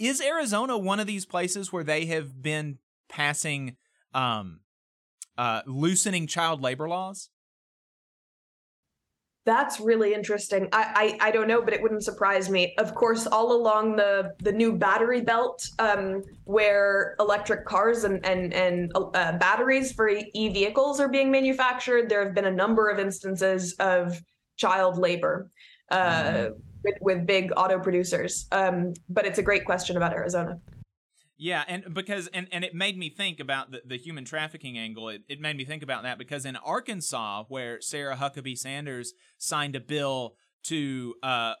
is 0.00 0.20
Arizona 0.20 0.76
one 0.76 0.98
of 0.98 1.06
these 1.06 1.26
places 1.26 1.72
where 1.72 1.84
they 1.84 2.06
have 2.06 2.42
been 2.42 2.78
passing 3.08 3.76
um 4.14 4.60
uh 5.38 5.62
loosening 5.66 6.26
child 6.26 6.60
labor 6.60 6.88
laws? 6.88 7.30
That's 9.46 9.80
really 9.80 10.12
interesting. 10.14 10.68
I, 10.72 11.16
I 11.20 11.28
I 11.28 11.30
don't 11.30 11.48
know, 11.48 11.62
but 11.62 11.72
it 11.72 11.82
wouldn't 11.82 12.04
surprise 12.04 12.50
me. 12.50 12.74
Of 12.78 12.94
course, 12.94 13.26
all 13.26 13.52
along 13.52 13.96
the 13.96 14.34
the 14.38 14.52
new 14.52 14.72
battery 14.72 15.22
belt, 15.22 15.66
um, 15.78 16.22
where 16.44 17.16
electric 17.20 17.64
cars 17.64 18.04
and 18.04 18.24
and 18.24 18.52
and 18.52 18.92
uh, 18.94 19.38
batteries 19.38 19.92
for 19.92 20.08
e 20.08 20.48
vehicles 20.50 21.00
are 21.00 21.08
being 21.08 21.30
manufactured, 21.30 22.08
there 22.08 22.24
have 22.24 22.34
been 22.34 22.46
a 22.46 22.50
number 22.50 22.88
of 22.88 22.98
instances 22.98 23.74
of 23.80 24.22
child 24.56 24.98
labor 24.98 25.50
uh, 25.90 26.50
with, 26.82 26.94
with 27.00 27.26
big 27.26 27.52
auto 27.56 27.78
producers. 27.78 28.46
Um, 28.52 28.94
but 29.08 29.26
it's 29.26 29.38
a 29.38 29.42
great 29.42 29.64
question 29.64 29.96
about 29.96 30.12
Arizona. 30.12 30.60
Yeah, 31.42 31.64
and 31.66 31.94
because 31.94 32.26
and, 32.34 32.48
and 32.52 32.64
it 32.64 32.74
made 32.74 32.98
me 32.98 33.08
think 33.08 33.40
about 33.40 33.70
the, 33.70 33.80
the 33.86 33.96
human 33.96 34.26
trafficking 34.26 34.76
angle. 34.76 35.08
It, 35.08 35.22
it 35.26 35.40
made 35.40 35.56
me 35.56 35.64
think 35.64 35.82
about 35.82 36.02
that 36.02 36.18
because 36.18 36.44
in 36.44 36.54
Arkansas, 36.56 37.44
where 37.48 37.80
Sarah 37.80 38.16
Huckabee 38.16 38.58
Sanders 38.58 39.14
signed 39.38 39.74
a 39.74 39.80
bill 39.80 40.34
to 40.64 41.14
uh 41.22 41.54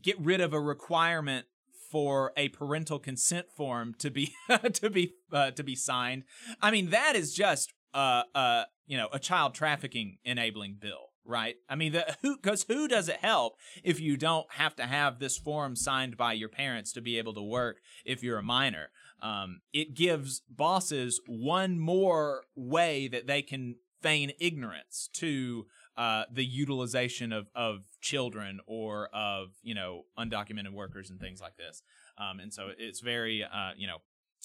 get 0.00 0.16
rid 0.20 0.40
of 0.40 0.52
a 0.52 0.60
requirement 0.60 1.46
for 1.90 2.32
a 2.36 2.50
parental 2.50 3.00
consent 3.00 3.46
form 3.50 3.94
to 3.98 4.10
be 4.12 4.32
to 4.74 4.90
be 4.90 5.14
uh, 5.32 5.50
to 5.52 5.64
be 5.64 5.74
signed. 5.74 6.22
I 6.62 6.70
mean, 6.70 6.90
that 6.90 7.16
is 7.16 7.34
just 7.34 7.72
uh 7.94 8.22
uh 8.32 8.64
you 8.86 8.96
know 8.96 9.08
a 9.12 9.18
child 9.18 9.54
trafficking 9.54 10.18
enabling 10.24 10.76
bill, 10.80 11.07
right? 11.24 11.56
I 11.68 11.74
mean, 11.74 11.92
the 11.92 12.16
who 12.22 12.36
because 12.36 12.64
who 12.64 12.88
does 12.88 13.08
it 13.08 13.18
help 13.20 13.54
if 13.84 14.00
you 14.00 14.16
don't 14.16 14.46
have 14.52 14.74
to 14.76 14.84
have 14.84 15.18
this 15.18 15.36
form 15.36 15.76
signed 15.76 16.16
by 16.16 16.32
your 16.32 16.48
parents 16.48 16.92
to 16.92 17.00
be 17.00 17.18
able 17.18 17.34
to 17.34 17.42
work 17.42 17.78
if 18.04 18.22
you're 18.22 18.38
a 18.38 18.42
minor? 18.42 18.90
Um, 19.20 19.60
it 19.72 19.94
gives 19.94 20.42
bosses 20.48 21.20
one 21.26 21.78
more 21.78 22.44
way 22.54 23.08
that 23.08 23.26
they 23.26 23.42
can 23.42 23.76
feign 24.00 24.32
ignorance 24.38 25.08
to 25.14 25.66
uh, 25.96 26.22
the 26.32 26.44
utilization 26.44 27.32
of, 27.32 27.48
of 27.54 27.80
children 28.00 28.60
or 28.66 29.08
of 29.12 29.48
you 29.62 29.74
know 29.74 30.02
undocumented 30.18 30.72
workers 30.72 31.10
and 31.10 31.20
things 31.20 31.40
like 31.40 31.56
this. 31.56 31.82
Um, 32.16 32.40
and 32.40 32.52
so 32.52 32.68
it's 32.78 33.00
very 33.00 33.42
uh, 33.42 33.72
you 33.76 33.88
know 33.88 33.98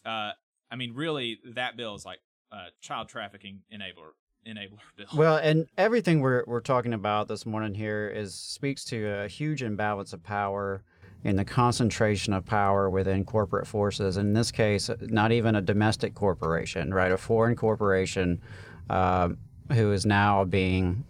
uh, 0.06 0.32
I 0.72 0.76
mean 0.76 0.94
really 0.96 1.40
that 1.54 1.78
bill 1.78 1.96
is 1.96 2.06
like 2.06 2.20
uh, 2.52 2.68
child 2.82 3.10
trafficking 3.10 3.62
enabler 3.74 4.14
enabler 4.48 4.80
bill. 4.96 5.08
Well, 5.16 5.38
and 5.38 5.68
everything 5.78 6.22
we're 6.22 6.44
we're 6.48 6.62
talking 6.62 6.94
about 6.94 7.28
this 7.28 7.46
morning 7.46 7.74
here 7.74 8.08
is 8.08 8.34
speaks 8.34 8.84
to 8.86 9.06
a 9.24 9.28
huge 9.28 9.64
imbalance 9.64 10.14
of 10.14 10.24
power 10.24 10.84
in 11.24 11.36
the 11.38 11.46
concentration 11.46 12.34
of 12.34 12.46
power 12.46 12.89
within 12.89 13.24
corporate 13.24 13.66
forces. 13.66 14.18
In 14.18 14.34
this 14.34 14.52
case, 14.52 14.89
not 15.02 15.32
even 15.32 15.56
a 15.56 15.62
domestic 15.62 16.16
corporation, 16.16 16.94
right? 16.94 17.12
A 17.12 17.18
foreign 17.18 17.56
corporation 17.56 18.41
uh, 18.89 19.30
who 19.72 19.94
is 19.94 20.06
now 20.06 20.44
being 20.44 21.06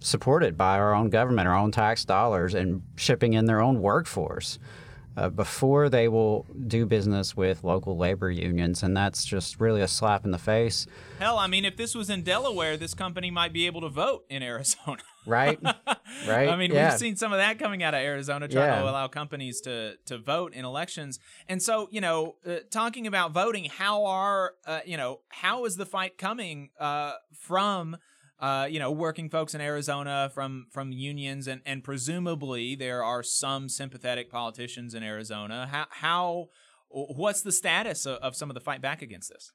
supported 0.00 0.56
by 0.56 0.78
our 0.78 0.94
own 0.94 1.10
government, 1.10 1.48
our 1.48 1.56
own 1.56 1.70
tax 1.72 2.04
dollars, 2.04 2.54
and 2.54 2.82
shipping 2.96 3.34
in 3.34 3.44
their 3.44 3.60
own 3.60 3.80
workforce 3.80 4.58
uh, 5.16 5.28
before 5.28 5.88
they 5.88 6.08
will 6.08 6.46
do 6.66 6.86
business 6.86 7.36
with 7.36 7.62
local 7.64 7.96
labor 7.96 8.30
unions. 8.30 8.82
And 8.82 8.96
that's 8.96 9.24
just 9.24 9.60
really 9.60 9.80
a 9.80 9.88
slap 9.88 10.24
in 10.24 10.30
the 10.30 10.38
face. 10.38 10.86
Hell, 11.18 11.38
I 11.38 11.46
mean, 11.46 11.64
if 11.64 11.76
this 11.76 11.94
was 11.94 12.10
in 12.10 12.22
Delaware, 12.22 12.76
this 12.76 12.94
company 12.94 13.30
might 13.30 13.52
be 13.52 13.66
able 13.66 13.80
to 13.82 13.88
vote 13.88 14.24
in 14.28 14.42
Arizona. 14.42 15.02
Right. 15.26 15.58
right. 16.28 16.48
I 16.48 16.56
mean, 16.56 16.72
yeah. 16.72 16.90
we've 16.90 16.98
seen 16.98 17.16
some 17.16 17.32
of 17.32 17.38
that 17.38 17.58
coming 17.58 17.82
out 17.82 17.94
of 17.94 18.00
Arizona, 18.00 18.46
trying 18.46 18.68
Yeah. 18.68 18.82
to 18.82 18.90
allow 18.90 19.08
companies 19.08 19.60
to 19.62 19.96
to 20.06 20.18
vote 20.18 20.52
in 20.52 20.64
elections. 20.64 21.18
And 21.48 21.62
so, 21.62 21.88
you 21.90 22.00
know, 22.00 22.36
uh, 22.46 22.56
talking 22.70 23.06
about 23.06 23.32
voting, 23.32 23.64
how 23.64 24.04
are 24.04 24.54
uh, 24.66 24.80
you 24.84 24.96
know 24.96 25.20
how 25.30 25.64
is 25.64 25.76
the 25.76 25.86
fight 25.86 26.18
coming 26.18 26.70
uh, 26.78 27.12
from? 27.32 27.96
Uh, 28.44 28.66
you 28.66 28.78
know, 28.78 28.90
working 28.90 29.30
folks 29.30 29.54
in 29.54 29.62
Arizona 29.62 30.30
from 30.34 30.66
from 30.70 30.92
unions, 30.92 31.46
and 31.46 31.62
and 31.64 31.82
presumably 31.82 32.74
there 32.74 33.02
are 33.02 33.22
some 33.22 33.70
sympathetic 33.70 34.30
politicians 34.30 34.92
in 34.92 35.02
Arizona. 35.02 35.66
How 35.70 35.86
how 35.88 36.48
what's 36.90 37.40
the 37.40 37.52
status 37.52 38.04
of, 38.04 38.18
of 38.18 38.36
some 38.36 38.50
of 38.50 38.54
the 38.54 38.60
fight 38.60 38.82
back 38.82 39.00
against 39.00 39.30
this? 39.30 39.50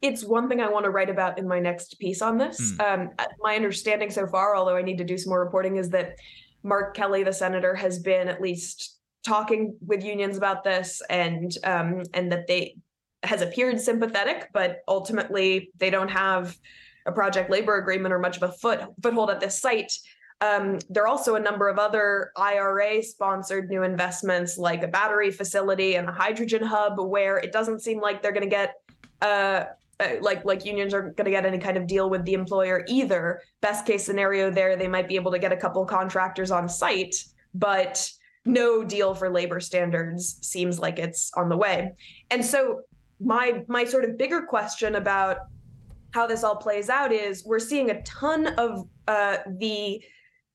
it's 0.00 0.24
one 0.24 0.48
thing 0.48 0.60
I 0.60 0.68
want 0.68 0.84
to 0.84 0.90
write 0.90 1.08
about 1.08 1.38
in 1.38 1.48
my 1.48 1.60
next 1.60 1.98
piece 1.98 2.20
on 2.20 2.36
this. 2.36 2.78
Um, 2.80 3.10
my 3.40 3.56
understanding 3.56 4.10
so 4.10 4.26
far, 4.26 4.54
although 4.54 4.76
I 4.76 4.82
need 4.82 4.98
to 4.98 5.04
do 5.04 5.16
some 5.16 5.30
more 5.30 5.42
reporting, 5.42 5.76
is 5.76 5.90
that 5.90 6.16
Mark 6.62 6.94
Kelly, 6.94 7.24
the 7.24 7.32
senator, 7.32 7.74
has 7.74 7.98
been 7.98 8.28
at 8.28 8.40
least 8.40 8.98
talking 9.24 9.76
with 9.86 10.02
unions 10.02 10.36
about 10.36 10.64
this, 10.64 11.02
and 11.10 11.56
um, 11.64 12.02
and 12.14 12.32
that 12.32 12.46
they 12.46 12.76
has 13.22 13.42
appeared 13.42 13.80
sympathetic, 13.80 14.48
but 14.52 14.78
ultimately 14.86 15.70
they 15.78 15.90
don't 15.90 16.10
have 16.10 16.56
a 17.06 17.12
project 17.12 17.50
labor 17.50 17.76
agreement 17.76 18.12
or 18.12 18.18
much 18.18 18.36
of 18.36 18.42
a 18.42 18.52
foot 18.52 18.80
foothold 19.02 19.30
at 19.30 19.40
this 19.40 19.60
site. 19.60 19.92
Um, 20.40 20.78
there 20.90 21.04
are 21.04 21.08
also 21.08 21.36
a 21.36 21.40
number 21.40 21.68
of 21.68 21.78
other 21.78 22.32
IRA 22.36 23.02
sponsored 23.02 23.70
new 23.70 23.82
investments, 23.82 24.58
like 24.58 24.82
a 24.82 24.88
battery 24.88 25.30
facility 25.30 25.94
and 25.94 26.08
a 26.08 26.12
hydrogen 26.12 26.62
hub, 26.62 26.98
where 26.98 27.38
it 27.38 27.52
doesn't 27.52 27.80
seem 27.80 28.00
like 28.00 28.20
they're 28.20 28.32
going 28.32 28.42
to 28.42 28.48
get 28.48 28.74
uh, 29.22 29.64
uh, 30.00 30.08
like 30.20 30.44
like 30.44 30.64
unions 30.64 30.92
aren't 30.92 31.16
going 31.16 31.24
to 31.24 31.30
get 31.30 31.46
any 31.46 31.58
kind 31.58 31.76
of 31.76 31.86
deal 31.86 32.10
with 32.10 32.24
the 32.24 32.34
employer 32.34 32.84
either. 32.88 33.40
Best 33.60 33.86
case 33.86 34.04
scenario, 34.04 34.50
there 34.50 34.76
they 34.76 34.88
might 34.88 35.08
be 35.08 35.14
able 35.14 35.30
to 35.30 35.38
get 35.38 35.52
a 35.52 35.56
couple 35.56 35.84
contractors 35.86 36.50
on 36.50 36.68
site, 36.68 37.14
but 37.54 38.10
no 38.44 38.84
deal 38.84 39.14
for 39.14 39.30
labor 39.30 39.60
standards 39.60 40.38
seems 40.42 40.78
like 40.78 40.98
it's 40.98 41.30
on 41.36 41.48
the 41.48 41.56
way. 41.56 41.92
And 42.30 42.44
so 42.44 42.82
my 43.20 43.64
my 43.68 43.84
sort 43.84 44.04
of 44.04 44.18
bigger 44.18 44.42
question 44.42 44.96
about 44.96 45.38
how 46.14 46.28
this 46.28 46.44
all 46.44 46.54
plays 46.54 46.88
out 46.88 47.12
is 47.12 47.44
we're 47.44 47.58
seeing 47.58 47.90
a 47.90 48.00
ton 48.02 48.46
of 48.56 48.86
uh, 49.08 49.38
the 49.58 50.00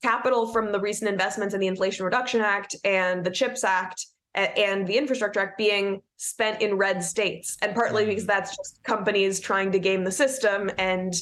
capital 0.02 0.54
from 0.54 0.72
the 0.72 0.80
recent 0.80 1.12
investments 1.12 1.54
in 1.54 1.60
the 1.60 1.68
Inflation 1.68 2.06
Reduction 2.06 2.40
Act 2.40 2.78
and 2.86 3.26
the 3.26 3.30
CHIPS 3.30 3.66
Act 3.66 4.06
and 4.36 4.88
the 4.88 4.98
Infrastructure 4.98 5.42
Act 5.42 5.58
being 5.58 6.02
spent 6.16 6.62
in 6.62 6.76
red 6.76 7.04
states, 7.04 7.58
and 7.62 7.76
partly 7.76 8.06
because 8.06 8.26
that's 8.26 8.56
just 8.56 8.82
companies 8.86 9.42
trying 9.42 9.70
to 9.74 9.80
game 9.80 10.06
the 10.06 10.12
system 10.12 10.72
and 10.78 11.14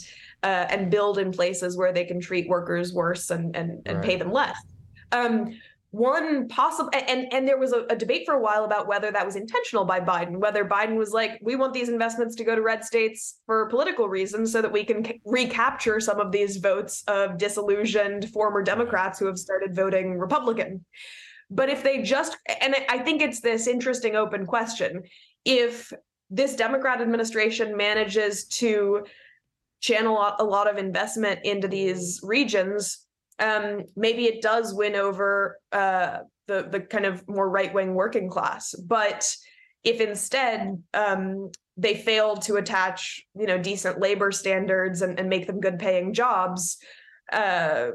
uh, 0.43 0.67
and 0.69 0.91
build 0.91 1.17
in 1.17 1.31
places 1.31 1.75
where 1.75 1.91
they 1.91 2.05
can 2.05 2.21
treat 2.21 2.47
workers 2.47 2.93
worse 2.93 3.31
and 3.31 3.55
and, 3.55 3.81
and 3.88 4.03
pay 4.03 4.17
them 4.17 4.31
less. 4.31 4.55
Um, 5.13 5.59
one 5.91 6.47
possible 6.49 6.89
and 6.93 7.31
and 7.31 7.47
there 7.47 7.57
was 7.57 7.71
a, 7.71 7.85
a 7.89 7.95
debate 7.95 8.23
for 8.25 8.33
a 8.33 8.41
while 8.41 8.65
about 8.65 8.88
whether 8.88 9.09
that 9.09 9.25
was 9.25 9.35
intentional 9.35 9.85
by 9.85 9.99
Biden, 9.99 10.38
whether 10.38 10.65
Biden 10.65 10.97
was 10.97 11.11
like, 11.11 11.39
we 11.41 11.55
want 11.55 11.73
these 11.73 11.89
investments 11.89 12.35
to 12.35 12.43
go 12.43 12.55
to 12.55 12.61
red 12.61 12.83
states 12.83 13.39
for 13.45 13.69
political 13.69 14.09
reasons 14.09 14.51
so 14.51 14.61
that 14.61 14.71
we 14.71 14.83
can 14.83 15.03
ca- 15.03 15.19
recapture 15.25 15.99
some 15.99 16.19
of 16.19 16.31
these 16.31 16.57
votes 16.57 17.03
of 17.07 17.38
disillusioned 17.38 18.29
former 18.29 18.61
Democrats 18.61 19.17
who 19.17 19.27
have 19.27 19.39
started 19.39 19.73
voting 19.75 20.19
Republican. 20.19 20.83
But 21.49 21.69
if 21.69 21.83
they 21.83 22.01
just, 22.01 22.38
and 22.61 22.75
I- 22.89 22.99
think 22.99 23.21
it's 23.21 23.39
this 23.39 23.67
interesting 23.67 24.17
open 24.17 24.45
question 24.45 25.03
if 25.45 25.93
this 26.29 26.57
Democrat 26.57 26.99
administration 26.99 27.77
manages 27.77 28.45
to 28.47 29.05
channel 29.79 30.35
a 30.39 30.43
lot 30.43 30.69
of 30.69 30.77
investment 30.77 31.39
into 31.45 31.69
these 31.69 32.19
regions, 32.21 33.07
um, 33.39 33.83
maybe 33.95 34.25
it 34.25 34.41
does 34.41 34.73
win 34.73 34.95
over 34.95 35.59
uh, 35.71 36.19
the 36.47 36.67
the 36.69 36.79
kind 36.79 37.05
of 37.05 37.27
more 37.27 37.49
right 37.49 37.73
wing 37.73 37.93
working 37.93 38.29
class. 38.29 38.73
But 38.73 39.35
if 39.83 40.01
instead 40.01 40.81
um, 40.93 41.51
they 41.77 41.95
fail 41.95 42.35
to 42.35 42.55
attach, 42.55 43.23
you 43.39 43.45
know, 43.45 43.57
decent 43.57 43.99
labor 43.99 44.31
standards 44.31 45.01
and, 45.01 45.19
and 45.19 45.29
make 45.29 45.47
them 45.47 45.59
good 45.59 45.79
paying 45.79 46.13
jobs, 46.13 46.77
uh, 47.31 47.91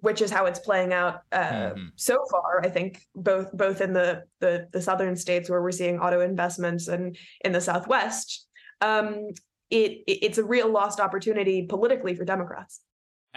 which 0.00 0.22
is 0.22 0.30
how 0.30 0.46
it's 0.46 0.58
playing 0.58 0.92
out 0.92 1.20
uh, 1.32 1.70
so 1.96 2.24
far. 2.30 2.60
I 2.64 2.68
think 2.68 3.02
both 3.14 3.52
both 3.52 3.80
in 3.80 3.92
the, 3.92 4.24
the 4.40 4.68
the 4.72 4.82
southern 4.82 5.16
states 5.16 5.50
where 5.50 5.62
we're 5.62 5.70
seeing 5.70 5.98
auto 5.98 6.20
investments 6.20 6.88
and 6.88 7.16
in 7.44 7.52
the 7.52 7.60
southwest, 7.60 8.46
um, 8.80 9.28
it 9.70 10.02
it's 10.06 10.38
a 10.38 10.44
real 10.44 10.70
lost 10.70 11.00
opportunity 11.00 11.66
politically 11.66 12.14
for 12.14 12.24
Democrats. 12.24 12.80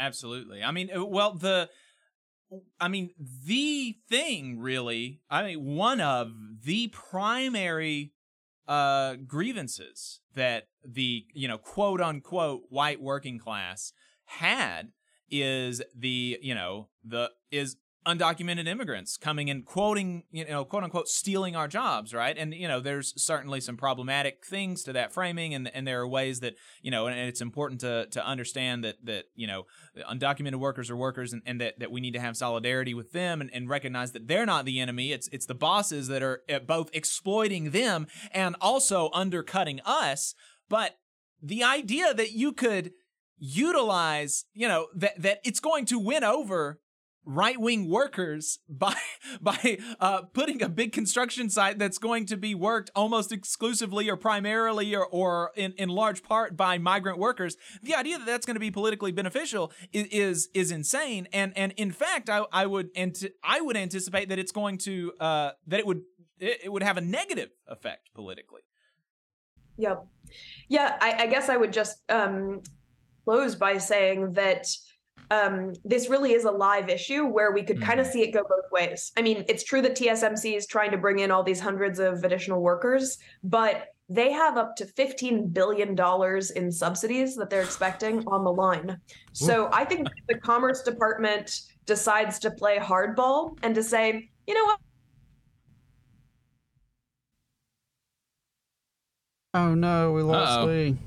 Absolutely. 0.01 0.63
I 0.63 0.71
mean, 0.71 0.89
uh, 0.93 1.05
well, 1.05 1.35
the, 1.35 1.69
I 2.79 2.87
mean, 2.87 3.11
the 3.45 3.95
thing 4.09 4.59
really, 4.59 5.21
I 5.29 5.43
mean, 5.43 5.63
one 5.75 6.01
of 6.01 6.31
the 6.63 6.87
primary 6.87 8.11
uh, 8.67 9.15
grievances 9.27 10.19
that 10.33 10.69
the, 10.83 11.25
you 11.33 11.47
know, 11.47 11.59
quote 11.59 12.01
unquote 12.01 12.63
white 12.69 12.99
working 12.99 13.37
class 13.37 13.93
had 14.25 14.91
is 15.29 15.83
the, 15.95 16.39
you 16.41 16.55
know, 16.55 16.89
the, 17.03 17.29
is 17.51 17.77
undocumented 18.05 18.67
immigrants 18.67 19.15
coming 19.15 19.49
and 19.49 19.65
quoting, 19.65 20.23
you 20.31 20.45
know, 20.45 20.65
quote 20.65 20.83
unquote, 20.83 21.07
stealing 21.07 21.55
our 21.55 21.67
jobs, 21.67 22.13
right? 22.13 22.35
And 22.37 22.53
you 22.53 22.67
know, 22.67 22.79
there's 22.79 23.13
certainly 23.21 23.61
some 23.61 23.77
problematic 23.77 24.45
things 24.45 24.83
to 24.83 24.93
that 24.93 25.13
framing, 25.13 25.53
and 25.53 25.69
and 25.73 25.87
there 25.87 26.01
are 26.01 26.07
ways 26.07 26.39
that 26.39 26.55
you 26.81 26.89
know, 26.89 27.07
and 27.07 27.19
it's 27.19 27.41
important 27.41 27.81
to 27.81 28.07
to 28.07 28.25
understand 28.25 28.83
that 28.83 28.95
that 29.05 29.25
you 29.35 29.47
know, 29.47 29.65
undocumented 30.09 30.55
workers 30.55 30.89
are 30.89 30.95
workers, 30.95 31.33
and, 31.33 31.41
and 31.45 31.61
that 31.61 31.79
that 31.79 31.91
we 31.91 32.01
need 32.01 32.13
to 32.13 32.19
have 32.19 32.35
solidarity 32.35 32.93
with 32.93 33.11
them, 33.11 33.41
and, 33.41 33.53
and 33.53 33.69
recognize 33.69 34.13
that 34.13 34.27
they're 34.27 34.45
not 34.45 34.65
the 34.65 34.79
enemy. 34.79 35.11
It's 35.11 35.27
it's 35.31 35.45
the 35.45 35.55
bosses 35.55 36.07
that 36.07 36.23
are 36.23 36.41
uh, 36.49 36.59
both 36.59 36.89
exploiting 36.93 37.71
them 37.71 38.07
and 38.31 38.55
also 38.61 39.09
undercutting 39.13 39.79
us. 39.85 40.33
But 40.69 40.97
the 41.41 41.63
idea 41.63 42.13
that 42.13 42.31
you 42.31 42.51
could 42.51 42.91
utilize, 43.37 44.45
you 44.53 44.67
know, 44.67 44.87
that 44.95 45.21
that 45.21 45.39
it's 45.43 45.59
going 45.59 45.85
to 45.85 45.99
win 45.99 46.23
over 46.23 46.79
right-wing 47.26 47.89
workers 47.89 48.59
by 48.67 48.95
by 49.41 49.78
uh, 49.99 50.24
putting 50.34 50.61
a 50.61 50.69
big 50.69 50.91
construction 50.91 51.49
site 51.49 51.78
that's 51.78 51.97
going 51.97 52.26
to 52.26 52.38
be 52.38 52.55
worked 52.55 52.89
almost 52.95 53.32
exclusively 53.32 54.09
or 54.09 54.17
primarily 54.17 54.95
or, 54.95 55.05
or 55.05 55.51
in, 55.55 55.74
in 55.78 55.89
large 55.89 56.24
part 56.24 56.57
by 56.57 56.78
migrant 56.78 57.17
workers. 57.17 57.57
The 57.84 57.95
idea 57.95 58.17
that 58.17 58.26
that's 58.26 58.45
going 58.45 58.55
to 58.55 58.61
be 58.61 58.72
politically 58.72 59.11
beneficial 59.11 59.72
is 59.93 60.07
is, 60.07 60.49
is 60.53 60.72
insane. 60.72 61.28
And 61.34 61.53
and 61.55 61.74
in 61.78 61.91
fact 61.91 62.30
I, 62.30 62.45
I 62.51 62.65
would 62.65 62.89
ant- 62.95 63.26
I 63.43 63.61
would 63.61 63.78
anticipate 63.78 64.30
that 64.30 64.39
it's 64.39 64.51
going 64.51 64.78
to 64.80 65.13
uh, 65.19 65.51
that 65.67 65.80
it 65.80 65.86
would 65.86 66.01
it, 66.39 66.61
it 66.65 66.69
would 66.69 66.84
have 66.84 66.97
a 66.97 67.01
negative 67.01 67.49
effect 67.67 68.09
politically. 68.13 68.61
Yep. 69.78 70.05
Yeah, 70.69 70.97
I, 71.01 71.24
I 71.24 71.28
guess 71.28 71.49
I 71.49 71.57
would 71.57 71.74
just 71.74 72.01
um, 72.09 72.61
close 73.26 73.55
by 73.55 73.78
saying 73.78 74.34
that 74.34 74.67
um, 75.32 75.71
this 75.86 76.09
really 76.09 76.34
is 76.34 76.43
a 76.43 76.51
live 76.51 76.89
issue 76.89 77.25
where 77.25 77.51
we 77.53 77.63
could 77.63 77.82
kind 77.82 77.99
of 78.01 78.05
Mm-hmm. 78.05 78.13
see 78.13 78.21
it 78.23 78.32
go 78.32 78.41
both 78.43 78.69
ways. 78.71 79.13
I 79.17 79.21
mean, 79.21 79.45
it's 79.47 79.63
true 79.63 79.82
that 79.82 79.95
TSMC 79.95 80.57
is 80.57 80.67
trying 80.67 80.91
to 80.91 80.97
bring 80.97 81.19
in 81.19 81.32
all 81.32 81.41
these 81.41 81.59
hundreds 81.61 81.99
of 81.99 82.23
additional 82.25 82.61
workers, 82.61 83.17
but 83.43 83.88
they 84.09 84.34
have 84.34 84.57
up 84.57 84.75
to 84.75 84.86
$15 84.86 85.53
billion 85.53 85.97
in 86.57 86.71
subsidies 86.71 87.38
that 87.38 87.49
they're 87.49 87.61
expecting 87.63 88.27
on 88.27 88.43
the 88.43 88.51
line. 88.51 88.99
So 89.32 89.69
I 89.71 89.86
think 89.86 90.09
the 90.27 90.38
Commerce 90.38 90.82
Department 90.84 91.61
decides 91.86 92.38
to 92.39 92.51
play 92.51 92.77
hardball 92.77 93.57
and 93.63 93.73
to 93.75 93.82
say, 93.84 94.29
you 94.47 94.53
know 94.53 94.65
what? 94.65 94.79
Oh 99.53 99.75
no, 99.75 100.11
we 100.11 100.23
lost 100.23 100.59
Uh-oh. 100.59 100.65
Lee. 100.65 100.97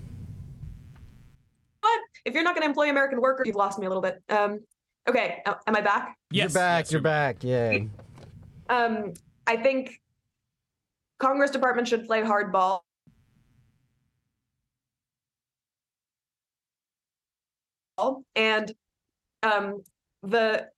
What? 2.25 2.31
If 2.31 2.35
you're 2.35 2.45
not 2.45 2.55
going 2.55 2.63
to 2.63 2.69
employ 2.69 2.91
American 2.91 3.21
workers, 3.21 3.47
you've 3.47 3.57
lost 3.57 3.79
me 3.79 3.87
a 3.87 3.89
little 3.89 4.03
bit. 4.03 4.23
Um, 4.29 4.61
okay, 5.09 5.43
uh, 5.47 5.55
am 5.67 5.77
I 5.77 5.81
back? 5.81 6.17
Yes, 6.31 6.53
you're 6.53 6.61
back. 6.61 6.91
you're 6.91 7.01
back. 7.01 7.45
Yay. 7.45 7.89
Um, 8.69 9.13
I 9.47 9.57
think 9.57 10.01
Commerce 11.19 11.51
Department 11.51 11.89
should 11.89 12.07
play 12.07 12.23
hardball. 12.23 12.81
And 18.35 18.75
um, 19.43 19.83
the 20.23 20.69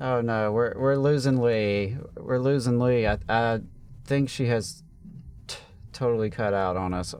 Oh 0.00 0.20
no, 0.20 0.52
we're 0.52 0.78
we're 0.78 0.96
losing 0.96 1.40
Lee. 1.40 1.96
We're 2.16 2.38
losing 2.38 2.78
Lee. 2.78 3.06
I 3.06 3.18
I 3.28 3.60
think 4.04 4.28
she 4.28 4.46
has 4.46 4.82
t- 5.46 5.58
totally 5.92 6.30
cut 6.30 6.54
out 6.54 6.76
on 6.76 6.92
us. 6.92 7.14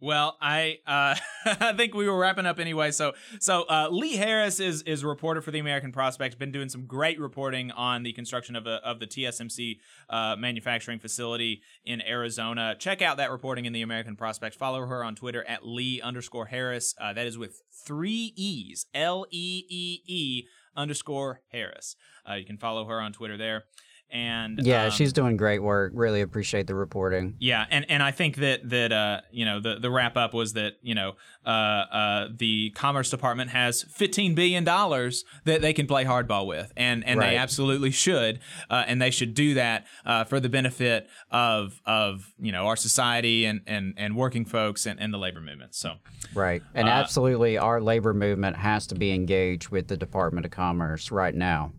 Well, 0.00 0.36
I 0.40 0.78
uh, 0.86 1.16
I 1.60 1.72
think 1.72 1.94
we 1.94 2.08
were 2.08 2.18
wrapping 2.18 2.46
up 2.46 2.60
anyway. 2.60 2.92
So 2.92 3.14
so 3.40 3.64
uh, 3.68 3.88
Lee 3.90 4.16
Harris 4.16 4.60
is 4.60 4.82
is 4.82 5.02
a 5.02 5.08
reporter 5.08 5.40
for 5.40 5.50
the 5.50 5.58
American 5.58 5.90
Prospect. 5.90 6.38
Been 6.38 6.52
doing 6.52 6.68
some 6.68 6.86
great 6.86 7.18
reporting 7.18 7.72
on 7.72 8.04
the 8.04 8.12
construction 8.12 8.54
of 8.54 8.66
a, 8.66 8.76
of 8.84 9.00
the 9.00 9.06
TSMC 9.06 9.78
uh, 10.08 10.36
manufacturing 10.38 11.00
facility 11.00 11.62
in 11.84 12.00
Arizona. 12.02 12.76
Check 12.78 13.02
out 13.02 13.16
that 13.16 13.32
reporting 13.32 13.64
in 13.64 13.72
the 13.72 13.82
American 13.82 14.14
Prospect. 14.14 14.54
Follow 14.54 14.86
her 14.86 15.02
on 15.02 15.16
Twitter 15.16 15.44
at 15.44 15.66
Lee 15.66 16.00
underscore 16.00 16.46
Harris. 16.46 16.94
Uh, 17.00 17.12
that 17.12 17.26
is 17.26 17.36
with 17.36 17.62
three 17.84 18.32
E's. 18.36 18.86
L 18.94 19.26
E 19.30 19.64
E 19.68 20.02
E 20.06 20.44
underscore 20.76 21.42
Harris. 21.48 21.96
Uh, 22.28 22.34
you 22.34 22.44
can 22.44 22.56
follow 22.56 22.84
her 22.84 23.00
on 23.00 23.12
Twitter 23.12 23.36
there. 23.36 23.64
And 24.10 24.58
Yeah, 24.62 24.84
um, 24.86 24.90
she's 24.90 25.12
doing 25.12 25.36
great 25.36 25.62
work. 25.62 25.92
Really 25.94 26.20
appreciate 26.22 26.66
the 26.66 26.74
reporting. 26.74 27.34
yeah, 27.38 27.66
and, 27.70 27.84
and 27.90 28.02
I 28.02 28.10
think 28.10 28.36
that 28.36 28.68
that 28.70 28.90
uh, 28.92 29.20
you 29.30 29.44
know 29.44 29.60
the 29.60 29.76
the 29.78 29.90
wrap 29.90 30.16
up 30.16 30.32
was 30.32 30.54
that 30.54 30.74
you 30.82 30.94
know 30.94 31.12
uh, 31.44 31.50
uh, 31.50 32.28
the 32.36 32.70
Commerce 32.70 33.10
Department 33.10 33.50
has 33.50 33.82
fifteen 33.82 34.34
billion 34.34 34.64
dollars 34.64 35.24
that 35.44 35.60
they 35.60 35.72
can 35.72 35.86
play 35.86 36.04
hardball 36.04 36.46
with, 36.46 36.72
and 36.76 37.04
and 37.06 37.18
Right. 37.20 37.30
they 37.30 37.36
absolutely 37.36 37.90
should, 37.90 38.40
uh, 38.70 38.84
and 38.86 39.00
they 39.02 39.10
should 39.10 39.34
do 39.34 39.54
that 39.54 39.86
uh, 40.06 40.24
for 40.24 40.40
the 40.40 40.48
benefit 40.48 41.08
of 41.30 41.80
of 41.84 42.32
you 42.38 42.52
know 42.52 42.66
our 42.66 42.76
society 42.76 43.44
and 43.44 43.60
and, 43.66 43.94
and 43.96 44.16
working 44.16 44.44
folks 44.44 44.86
and, 44.86 44.98
and 45.00 45.12
the 45.12 45.18
labor 45.18 45.40
movement. 45.40 45.74
So 45.74 45.94
Right. 46.34 46.62
And 46.74 46.88
Uh, 46.88 46.92
absolutely, 46.92 47.58
our 47.58 47.80
labor 47.80 48.14
movement 48.14 48.56
has 48.56 48.86
to 48.88 48.94
be 48.94 49.12
engaged 49.12 49.68
with 49.68 49.88
the 49.88 49.96
Department 49.96 50.44
of 50.46 50.52
Commerce 50.52 51.10
right 51.10 51.34
now, 51.34 51.72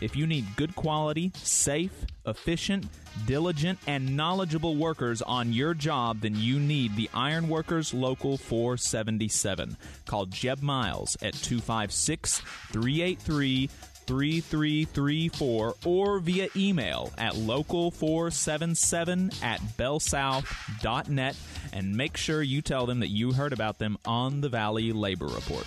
If 0.00 0.16
you 0.16 0.26
need 0.26 0.56
good 0.56 0.74
quality, 0.76 1.32
safe, 1.34 1.92
efficient, 2.26 2.86
diligent, 3.26 3.78
and 3.86 4.16
knowledgeable 4.16 4.76
workers 4.76 5.22
on 5.22 5.52
your 5.52 5.74
job, 5.74 6.20
then 6.20 6.36
you 6.36 6.60
need 6.60 6.96
the 6.96 7.10
Ironworkers 7.14 7.92
Local 7.92 8.36
477. 8.36 9.76
Call 10.06 10.26
Jeb 10.26 10.62
Miles 10.62 11.16
at 11.22 11.34
256 11.34 12.40
383 12.72 13.68
3334 14.08 15.74
or 15.84 16.18
via 16.18 16.48
email 16.56 17.12
at 17.18 17.34
local477 17.34 19.42
at 19.42 19.60
bellsouth.net 19.76 21.36
and 21.74 21.94
make 21.94 22.16
sure 22.16 22.40
you 22.40 22.62
tell 22.62 22.86
them 22.86 23.00
that 23.00 23.08
you 23.08 23.32
heard 23.32 23.52
about 23.52 23.78
them 23.78 23.98
on 24.06 24.40
the 24.40 24.48
Valley 24.48 24.92
Labor 24.92 25.26
Report. 25.26 25.66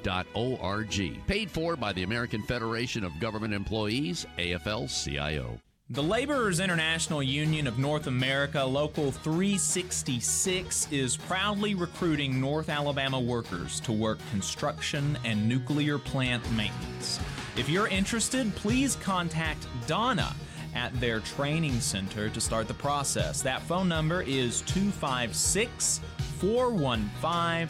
afge.org. 0.01 1.27
Paid 1.27 1.51
for 1.51 1.75
by 1.75 1.93
the 1.93 2.03
American 2.03 2.43
Federation 2.43 3.03
of 3.03 3.19
Government 3.19 3.53
Employees, 3.53 4.25
AFL 4.37 4.87
CIO. 5.03 5.59
The 5.89 6.03
Laborers 6.03 6.61
International 6.61 7.21
Union 7.21 7.67
of 7.67 7.77
North 7.77 8.07
America, 8.07 8.63
Local 8.63 9.11
366, 9.11 10.87
is 10.89 11.17
proudly 11.17 11.75
recruiting 11.75 12.39
North 12.39 12.69
Alabama 12.69 13.19
workers 13.19 13.81
to 13.81 13.91
work 13.91 14.17
construction 14.29 15.17
and 15.25 15.49
nuclear 15.49 15.99
plant 15.99 16.49
maintenance. 16.53 17.19
If 17.57 17.67
you're 17.67 17.89
interested, 17.89 18.55
please 18.55 18.95
contact 18.97 19.67
Donna 19.85 20.33
at 20.73 20.97
their 21.01 21.19
training 21.19 21.81
center 21.81 22.29
to 22.29 22.39
start 22.39 22.69
the 22.69 22.73
process. 22.73 23.41
That 23.41 23.61
phone 23.63 23.89
number 23.89 24.21
is 24.21 24.61
256 24.61 25.99
415 26.39 27.67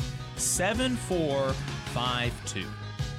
7452. 1.93 2.67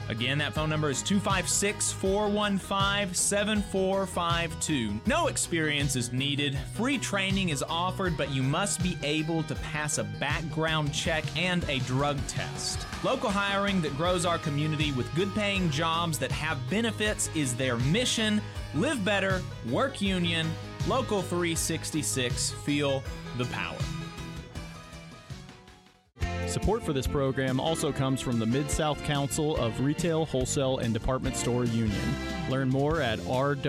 Again, 0.08 0.38
that 0.38 0.52
phone 0.52 0.68
number 0.68 0.90
is 0.90 1.00
256 1.02 1.92
415 1.92 3.14
7452. 3.14 5.00
No 5.06 5.28
experience 5.28 5.96
is 5.96 6.12
needed. 6.12 6.58
Free 6.74 6.98
training 6.98 7.50
is 7.50 7.62
offered, 7.62 8.16
but 8.16 8.30
you 8.30 8.42
must 8.42 8.82
be 8.82 8.98
able 9.02 9.42
to 9.44 9.54
pass 9.56 9.98
a 9.98 10.04
background 10.04 10.92
check 10.92 11.24
and 11.36 11.64
a 11.68 11.78
drug 11.80 12.18
test. 12.26 12.84
Local 13.04 13.30
hiring 13.30 13.80
that 13.82 13.96
grows 13.96 14.26
our 14.26 14.38
community 14.38 14.92
with 14.92 15.12
good 15.14 15.32
paying 15.34 15.70
jobs 15.70 16.18
that 16.18 16.32
have 16.32 16.58
benefits 16.68 17.30
is 17.34 17.54
their 17.54 17.76
mission. 17.78 18.42
Live 18.74 19.04
better, 19.04 19.40
work 19.70 20.02
union, 20.02 20.50
Local 20.88 21.22
366, 21.22 22.50
feel 22.50 23.04
the 23.38 23.44
power. 23.46 23.76
Support 26.46 26.82
for 26.82 26.92
this 26.92 27.06
program 27.06 27.58
also 27.58 27.92
comes 27.92 28.20
from 28.20 28.38
the 28.38 28.46
Mid 28.46 28.70
South 28.70 29.02
Council 29.04 29.56
of 29.56 29.80
Retail, 29.80 30.26
Wholesale, 30.26 30.78
and 30.78 30.92
Department 30.92 31.36
Store 31.36 31.64
Union. 31.64 32.14
Learn 32.50 32.68
more 32.68 33.00
at 33.00 33.18
rwdsu.info. 33.20 33.62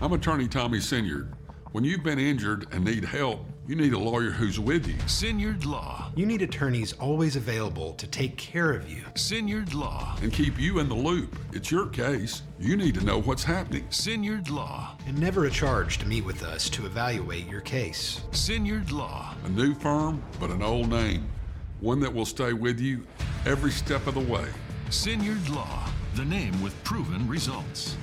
I'm 0.00 0.12
attorney 0.12 0.48
Tommy 0.48 0.78
Sinyard. 0.78 1.32
When 1.72 1.84
you've 1.84 2.02
been 2.02 2.18
injured 2.18 2.66
and 2.70 2.84
need 2.84 3.02
help, 3.02 3.46
you 3.66 3.74
need 3.74 3.94
a 3.94 3.98
lawyer 3.98 4.28
who's 4.28 4.60
with 4.60 4.86
you. 4.86 4.96
Sinyard 5.06 5.64
Law. 5.64 6.12
You 6.14 6.26
need 6.26 6.42
attorneys 6.42 6.92
always 6.92 7.34
available 7.34 7.94
to 7.94 8.06
take 8.06 8.36
care 8.36 8.74
of 8.74 8.90
you. 8.90 9.00
Sinyard 9.14 9.72
Law. 9.72 10.14
And 10.20 10.30
keep 10.30 10.60
you 10.60 10.80
in 10.80 10.90
the 10.90 10.94
loop. 10.94 11.34
It's 11.54 11.70
your 11.70 11.86
case. 11.86 12.42
You 12.60 12.76
need 12.76 12.94
to 12.96 13.04
know 13.06 13.22
what's 13.22 13.42
happening. 13.42 13.84
Sinyard 13.88 14.50
Law. 14.50 14.98
And 15.06 15.18
never 15.18 15.46
a 15.46 15.50
charge 15.50 15.96
to 16.00 16.06
meet 16.06 16.26
with 16.26 16.42
us 16.42 16.68
to 16.68 16.84
evaluate 16.84 17.48
your 17.48 17.62
case. 17.62 18.20
Sinyard 18.32 18.92
Law. 18.92 19.34
A 19.46 19.48
new 19.48 19.72
firm, 19.74 20.22
but 20.38 20.50
an 20.50 20.62
old 20.62 20.90
name. 20.90 21.26
One 21.80 22.00
that 22.00 22.12
will 22.12 22.26
stay 22.26 22.52
with 22.52 22.80
you 22.80 23.06
every 23.46 23.70
step 23.70 24.06
of 24.06 24.12
the 24.12 24.20
way. 24.20 24.48
Sinyard 24.90 25.48
Law. 25.48 25.88
The 26.16 26.24
name 26.26 26.60
with 26.62 26.74
proven 26.84 27.26
results. 27.26 27.96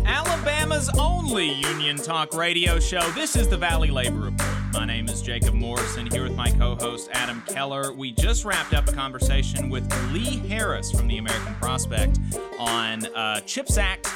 Alabama's 0.05 0.91
only 0.99 1.53
union 1.53 1.97
talk 1.97 2.35
radio 2.35 2.79
show. 2.79 3.01
This 3.13 3.35
is 3.37 3.49
the 3.49 3.57
Valley 3.57 3.91
Labor 3.91 4.19
Report. 4.19 4.44
My 4.75 4.85
name 4.85 5.09
is 5.09 5.23
Jacob 5.23 5.55
Morrison 5.55 6.11
here 6.11 6.25
with 6.25 6.35
my 6.35 6.51
co 6.51 6.75
host 6.75 7.09
Adam 7.13 7.45
Keller. 7.47 7.93
We 7.93 8.11
just 8.11 8.45
wrapped 8.45 8.75
up 8.75 8.89
a 8.89 8.93
conversation 8.93 9.71
with 9.71 9.89
Lee 10.13 10.37
Harris 10.49 10.91
from 10.91 11.07
the 11.07 11.19
American 11.19 11.55
Prospect 11.55 12.19
on 12.59 13.07
uh, 13.15 13.39
CHIPS 13.43 13.79
Act 13.79 14.09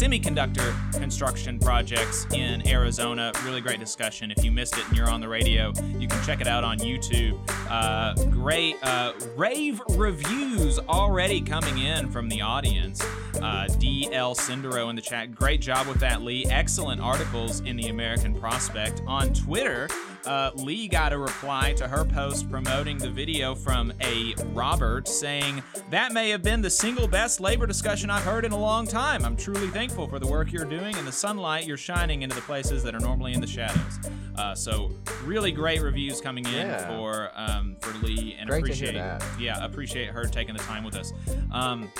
semiconductor 0.00 0.72
construction 0.98 1.58
projects 1.58 2.26
in 2.32 2.66
Arizona. 2.66 3.32
Really 3.44 3.60
great 3.60 3.78
discussion. 3.78 4.30
If 4.30 4.42
you 4.42 4.50
missed 4.50 4.78
it 4.78 4.88
and 4.88 4.96
you're 4.96 5.10
on 5.10 5.20
the 5.20 5.28
radio, 5.28 5.74
you 5.98 6.08
can 6.08 6.24
check 6.24 6.40
it 6.40 6.46
out 6.46 6.64
on 6.64 6.78
YouTube. 6.78 7.38
Uh, 7.68 8.14
great 8.30 8.76
uh, 8.82 9.12
rave 9.36 9.78
reviews 9.90 10.78
already 10.78 11.42
coming 11.42 11.76
in 11.76 12.10
from 12.10 12.30
the 12.30 12.40
audience. 12.40 13.02
Uh, 13.42 13.66
DL 13.78 14.34
Cindero 14.34 14.88
in 14.88 14.96
the 14.96 15.02
chat. 15.02 15.34
Great 15.34 15.60
job 15.60 15.86
with 15.86 15.98
that, 16.00 16.22
Lee. 16.22 16.46
Excellent 16.46 17.02
articles 17.02 17.60
in 17.60 17.76
the 17.76 17.88
American 17.88 18.34
Prospect. 18.34 19.02
On 19.06 19.30
Twitter, 19.34 19.86
uh, 20.26 20.50
Lee 20.54 20.88
got 20.88 21.12
a 21.12 21.18
reply 21.18 21.72
to 21.74 21.88
her 21.88 22.04
post 22.04 22.50
promoting 22.50 22.98
the 22.98 23.10
video 23.10 23.54
from 23.54 23.92
a 24.02 24.34
Robert 24.52 25.08
saying, 25.08 25.62
That 25.90 26.12
may 26.12 26.30
have 26.30 26.42
been 26.42 26.60
the 26.60 26.70
single 26.70 27.08
best 27.08 27.40
labor 27.40 27.66
discussion 27.66 28.10
I've 28.10 28.22
heard 28.24 28.44
in 28.44 28.52
a 28.52 28.58
long 28.58 28.86
time. 28.86 29.24
I'm 29.24 29.36
truly 29.36 29.68
thankful 29.68 30.08
for 30.08 30.18
the 30.18 30.26
work 30.26 30.52
you're 30.52 30.64
doing 30.64 30.94
and 30.96 31.06
the 31.06 31.12
sunlight 31.12 31.66
you're 31.66 31.76
shining 31.76 32.22
into 32.22 32.34
the 32.36 32.42
places 32.42 32.82
that 32.84 32.94
are 32.94 33.00
normally 33.00 33.32
in 33.32 33.40
the 33.40 33.46
shadows. 33.46 33.98
Uh, 34.36 34.54
so, 34.54 34.92
really 35.24 35.52
great 35.52 35.80
reviews 35.82 36.20
coming 36.20 36.44
in 36.46 36.52
Yeah. 36.52 36.86
for 36.86 37.30
um, 37.34 37.76
for 37.80 37.92
Lee 38.04 38.36
and 38.38 38.48
Great 38.48 38.62
appreciate 38.62 38.94
that. 38.94 39.22
yeah 39.38 39.62
appreciate 39.64 40.08
her 40.10 40.24
taking 40.24 40.54
the 40.56 40.62
time 40.62 40.84
with 40.84 40.96
us. 40.96 41.12
Um, 41.52 41.90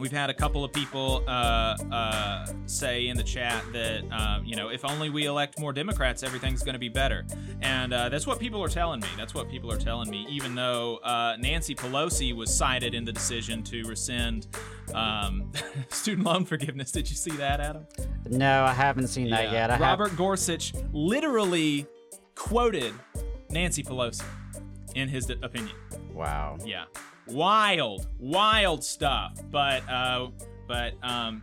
We've 0.00 0.10
had 0.10 0.30
a 0.30 0.34
couple 0.34 0.64
of 0.64 0.72
people 0.72 1.22
uh, 1.28 1.76
uh, 1.92 2.46
say 2.64 3.08
in 3.08 3.18
the 3.18 3.22
chat 3.22 3.62
that 3.74 4.02
uh, 4.10 4.40
you 4.42 4.56
know 4.56 4.70
if 4.70 4.82
only 4.84 5.10
we 5.10 5.26
elect 5.26 5.60
more 5.60 5.74
Democrats, 5.74 6.22
everything's 6.22 6.62
going 6.62 6.72
to 6.72 6.78
be 6.78 6.88
better, 6.88 7.26
and 7.60 7.92
uh, 7.92 8.08
that's 8.08 8.26
what 8.26 8.40
people 8.40 8.62
are 8.64 8.68
telling 8.68 9.00
me. 9.00 9.08
That's 9.18 9.34
what 9.34 9.50
people 9.50 9.70
are 9.70 9.76
telling 9.78 10.08
me. 10.08 10.26
Even 10.30 10.54
though 10.54 10.96
uh, 11.04 11.36
Nancy 11.38 11.74
Pelosi 11.74 12.34
was 12.34 12.52
cited 12.52 12.94
in 12.94 13.04
the 13.04 13.12
decision 13.12 13.62
to 13.64 13.82
rescind 13.84 14.46
um, 14.94 15.52
student 15.90 16.26
loan 16.26 16.46
forgiveness, 16.46 16.90
did 16.90 17.10
you 17.10 17.16
see 17.16 17.32
that, 17.32 17.60
Adam? 17.60 17.86
No, 18.30 18.64
I 18.64 18.72
haven't 18.72 19.08
seen 19.08 19.28
that 19.30 19.52
yet. 19.52 19.68
I 19.70 19.74
have- 19.74 19.80
Robert 19.82 20.16
Gorsuch 20.16 20.72
literally 20.94 21.86
quoted 22.34 22.94
Nancy 23.50 23.82
Pelosi 23.82 24.24
in 24.94 25.08
his 25.08 25.28
opinion. 25.28 25.76
Wow. 26.12 26.56
Yeah. 26.64 26.84
Wild, 27.30 28.06
wild 28.18 28.84
stuff. 28.84 29.40
But 29.50 29.88
uh 29.88 30.28
but 30.66 30.94
um 31.02 31.42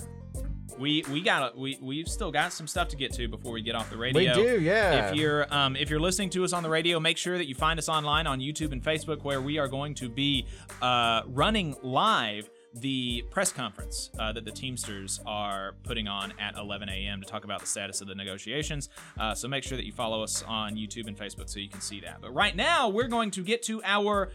we 0.77 1.03
we 1.11 1.21
got 1.21 1.57
we 1.57 1.77
we've 1.81 2.07
still 2.07 2.31
got 2.31 2.53
some 2.53 2.67
stuff 2.67 2.87
to 2.89 2.95
get 2.95 3.11
to 3.13 3.27
before 3.27 3.51
we 3.51 3.61
get 3.61 3.75
off 3.75 3.89
the 3.89 3.97
radio. 3.97 4.35
We 4.35 4.43
do, 4.43 4.61
yeah. 4.61 5.09
If 5.09 5.15
you're 5.15 5.51
um, 5.53 5.75
if 5.75 5.89
you're 5.89 5.99
listening 5.99 6.29
to 6.31 6.43
us 6.43 6.53
on 6.53 6.63
the 6.63 6.69
radio, 6.69 6.99
make 6.99 7.17
sure 7.17 7.37
that 7.37 7.47
you 7.47 7.55
find 7.55 7.79
us 7.79 7.89
online 7.89 8.27
on 8.27 8.39
YouTube 8.39 8.71
and 8.71 8.83
Facebook, 8.83 9.23
where 9.23 9.41
we 9.41 9.57
are 9.57 9.67
going 9.67 9.95
to 9.95 10.09
be 10.09 10.45
uh, 10.81 11.21
running 11.27 11.75
live 11.81 12.49
the 12.73 13.23
press 13.31 13.51
conference 13.51 14.11
uh, 14.19 14.31
that 14.31 14.45
the 14.45 14.51
Teamsters 14.51 15.19
are 15.25 15.75
putting 15.83 16.07
on 16.07 16.31
at 16.39 16.55
11 16.57 16.89
a.m. 16.89 17.21
to 17.21 17.27
talk 17.27 17.43
about 17.43 17.59
the 17.59 17.65
status 17.65 18.01
of 18.01 18.07
the 18.07 18.13
negotiations. 18.13 18.89
Uh, 19.17 19.33
so 19.33 19.47
make 19.47 19.63
sure 19.63 19.77
that 19.77 19.85
you 19.85 19.91
follow 19.91 20.21
us 20.21 20.43
on 20.47 20.75
YouTube 20.75 21.07
and 21.07 21.17
Facebook 21.17 21.49
so 21.49 21.59
you 21.59 21.69
can 21.69 21.81
see 21.81 21.99
that. 22.01 22.21
But 22.21 22.35
right 22.35 22.55
now, 22.55 22.89
we're 22.89 23.07
going 23.07 23.31
to 23.31 23.41
get 23.41 23.63
to 23.63 23.81
our 23.83 24.29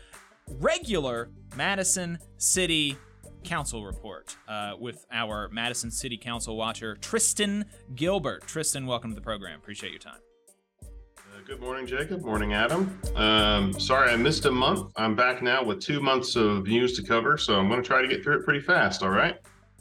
regular 0.58 1.30
Madison 1.56 2.18
City 2.38 2.96
Council 3.44 3.84
report 3.84 4.36
uh, 4.48 4.74
with 4.78 5.04
our 5.12 5.48
Madison 5.48 5.90
City 5.90 6.16
Council 6.16 6.56
watcher, 6.56 6.96
Tryston 6.96 7.64
Gilbert. 7.94 8.46
Tryston, 8.46 8.86
welcome 8.86 9.10
to 9.10 9.14
the 9.14 9.20
program. 9.20 9.58
Appreciate 9.58 9.90
your 9.90 9.98
time. 9.98 10.20
Uh, 10.82 11.40
Good 11.46 11.60
morning, 11.60 11.86
Jacob. 11.86 12.22
Morning, 12.22 12.52
Adam. 12.52 13.00
Um, 13.16 13.78
sorry 13.78 14.10
I 14.10 14.16
missed 14.16 14.44
a 14.46 14.52
month. 14.52 14.92
I'm 14.96 15.16
back 15.16 15.42
now 15.42 15.64
with 15.64 15.80
two 15.80 16.00
months 16.00 16.36
of 16.36 16.66
news 16.66 16.96
to 16.96 17.02
cover, 17.02 17.36
so 17.36 17.58
I'm 17.58 17.68
going 17.68 17.82
to 17.82 17.86
try 17.86 18.00
to 18.02 18.08
get 18.08 18.22
through 18.22 18.40
it 18.40 18.44
pretty 18.44 18.60
fast. 18.60 19.02
All 19.02 19.10
right. 19.10 19.36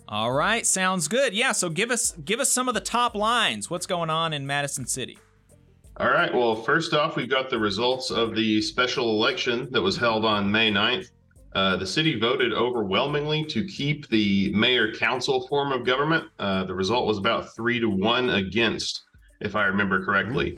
All 0.07 0.31
right, 0.34 0.65
sounds 0.65 1.07
good. 1.07 1.34
Yeah, 1.34 1.53
so 1.53 1.69
give 1.69 1.89
us 1.89 2.11
give 2.26 2.41
us 2.41 2.52
some 2.52 2.68
of 2.68 2.73
the 2.73 2.81
top 2.81 3.15
lines. 3.15 3.69
What's 3.69 3.85
going 3.85 4.10
on 4.10 4.34
in 4.34 4.45
Madison 4.45 4.85
City? 4.85 5.18
All 5.97 6.09
right. 6.09 6.34
Well, 6.34 6.55
first 6.55 6.93
off, 6.93 7.15
we've 7.15 7.30
got 7.30 7.49
the 7.49 7.59
results 7.59 8.11
of 8.11 8.34
the 8.34 8.61
special 8.61 9.09
election 9.09 9.68
that 9.72 9.81
was 9.81 9.97
held 9.97 10.26
on 10.26 10.51
May 10.51 10.72
9th. 10.72 11.11
Uh, 11.53 11.76
the 11.76 11.85
city 11.85 12.18
voted 12.18 12.53
overwhelmingly 12.53 13.43
to 13.45 13.65
keep 13.65 14.07
the 14.07 14.51
mayor 14.53 14.93
council 14.93 15.47
form 15.47 15.73
of 15.73 15.85
government. 15.85 16.26
Uh, 16.39 16.63
the 16.63 16.73
result 16.73 17.05
was 17.05 17.18
about 17.18 17.53
three 17.55 17.80
to 17.80 17.89
one 17.89 18.30
against, 18.30 19.03
if 19.41 19.55
I 19.55 19.65
remember 19.65 20.03
correctly. 20.03 20.57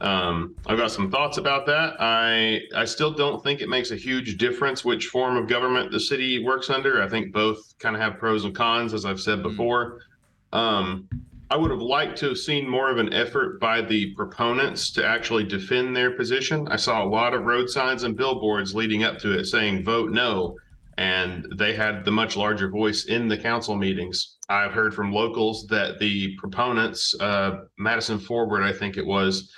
Um, 0.00 0.54
I've 0.66 0.78
got 0.78 0.92
some 0.92 1.10
thoughts 1.10 1.38
about 1.38 1.66
that. 1.66 1.96
I 1.98 2.60
I 2.72 2.84
still 2.84 3.10
don't 3.10 3.42
think 3.42 3.60
it 3.60 3.68
makes 3.68 3.90
a 3.90 3.96
huge 3.96 4.38
difference 4.38 4.84
which 4.84 5.06
form 5.06 5.36
of 5.36 5.48
government 5.48 5.90
the 5.90 5.98
city 5.98 6.44
works 6.44 6.70
under. 6.70 7.02
I 7.02 7.08
think 7.08 7.32
both 7.32 7.76
kind 7.80 7.96
of 7.96 8.02
have 8.02 8.16
pros 8.16 8.44
and 8.44 8.54
cons, 8.54 8.94
as 8.94 9.04
I've 9.04 9.20
said 9.20 9.42
before. 9.42 10.02
Um, 10.52 11.08
I 11.50 11.56
would 11.56 11.70
have 11.70 11.80
liked 11.80 12.18
to 12.18 12.28
have 12.28 12.38
seen 12.38 12.68
more 12.68 12.90
of 12.90 12.98
an 12.98 13.12
effort 13.14 13.58
by 13.58 13.80
the 13.80 14.14
proponents 14.14 14.90
to 14.92 15.06
actually 15.06 15.44
defend 15.44 15.96
their 15.96 16.10
position. 16.10 16.68
I 16.68 16.76
saw 16.76 17.02
a 17.02 17.08
lot 17.08 17.32
of 17.32 17.44
road 17.44 17.70
signs 17.70 18.02
and 18.02 18.16
billboards 18.16 18.74
leading 18.74 19.02
up 19.02 19.18
to 19.20 19.32
it 19.32 19.46
saying 19.46 19.84
vote 19.84 20.10
no, 20.10 20.56
and 20.98 21.46
they 21.56 21.74
had 21.74 22.04
the 22.04 22.10
much 22.10 22.36
larger 22.36 22.68
voice 22.68 23.06
in 23.06 23.28
the 23.28 23.38
council 23.38 23.76
meetings. 23.76 24.36
I've 24.50 24.72
heard 24.72 24.94
from 24.94 25.12
locals 25.12 25.66
that 25.68 25.98
the 25.98 26.36
proponents, 26.36 27.14
uh, 27.18 27.60
Madison 27.78 28.18
Forward, 28.18 28.62
I 28.62 28.72
think 28.72 28.98
it 28.98 29.06
was, 29.06 29.50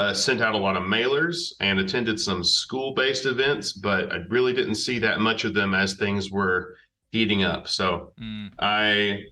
uh, 0.00 0.14
sent 0.14 0.40
out 0.40 0.54
a 0.54 0.58
lot 0.58 0.76
of 0.76 0.84
mailers 0.84 1.52
and 1.60 1.78
attended 1.78 2.18
some 2.18 2.42
school 2.42 2.94
based 2.94 3.26
events, 3.26 3.72
but 3.72 4.12
I 4.12 4.18
really 4.28 4.52
didn't 4.52 4.76
see 4.76 4.98
that 5.00 5.20
much 5.20 5.44
of 5.44 5.54
them 5.54 5.74
as 5.74 5.94
things 5.94 6.30
were 6.30 6.76
heating 7.10 7.44
up. 7.44 7.68
So 7.68 8.12
I 8.58 9.22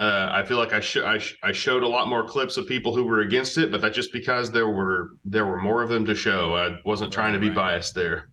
uh, 0.00 0.30
I 0.32 0.42
feel 0.42 0.56
like 0.56 0.72
I, 0.72 0.80
sh- 0.80 0.96
I, 0.96 1.18
sh- 1.18 1.36
I 1.42 1.52
showed 1.52 1.82
a 1.82 1.88
lot 1.88 2.08
more 2.08 2.24
clips 2.26 2.56
of 2.56 2.66
people 2.66 2.94
who 2.94 3.04
were 3.04 3.20
against 3.20 3.58
it, 3.58 3.70
but 3.70 3.82
that's 3.82 3.94
just 3.94 4.14
because 4.14 4.50
there 4.50 4.68
were 4.68 5.10
there 5.26 5.44
were 5.44 5.60
more 5.60 5.82
of 5.82 5.90
them 5.90 6.06
to 6.06 6.14
show. 6.14 6.54
I 6.56 6.78
wasn't 6.86 7.12
trying 7.12 7.34
to 7.34 7.38
be 7.38 7.50
biased 7.50 7.94
there. 7.94 8.30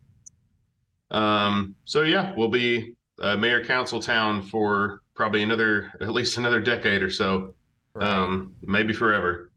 Um, 1.11 1.75
so 1.83 2.03
yeah, 2.03 2.33
we'll 2.37 2.47
be 2.47 2.93
uh, 3.21 3.35
mayor 3.35 3.65
council 3.65 3.99
town 3.99 4.43
for 4.43 5.01
probably 5.13 5.43
another 5.43 5.91
at 5.99 6.11
least 6.13 6.37
another 6.37 6.61
decade 6.61 7.03
or 7.03 7.09
so, 7.09 7.53
um, 7.99 8.55
maybe 8.61 8.93
forever. 8.93 9.51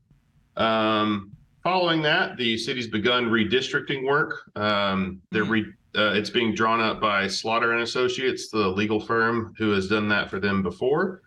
Um, 0.57 1.31
following 1.63 2.03
that, 2.03 2.37
the 2.37 2.59
city's 2.59 2.89
begun 2.89 3.27
redistricting 3.27 4.05
work. 4.05 4.51
Um, 4.57 5.23
they're 5.31 5.45
re- 5.45 5.73
uh, 5.97 6.13
it's 6.15 6.31
being 6.31 6.57
drawn 6.57 6.81
up 6.81 7.01
by 7.01 7.29
Slaughter 7.29 7.73
and 7.73 7.83
Associates, 7.83 8.49
the 8.51 8.67
legal 8.67 8.99
firm 8.99 9.55
who 9.59 9.71
has 9.71 9.87
done 9.87 10.09
that 10.09 10.29
for 10.29 10.41
them 10.41 10.63
before. 10.63 11.23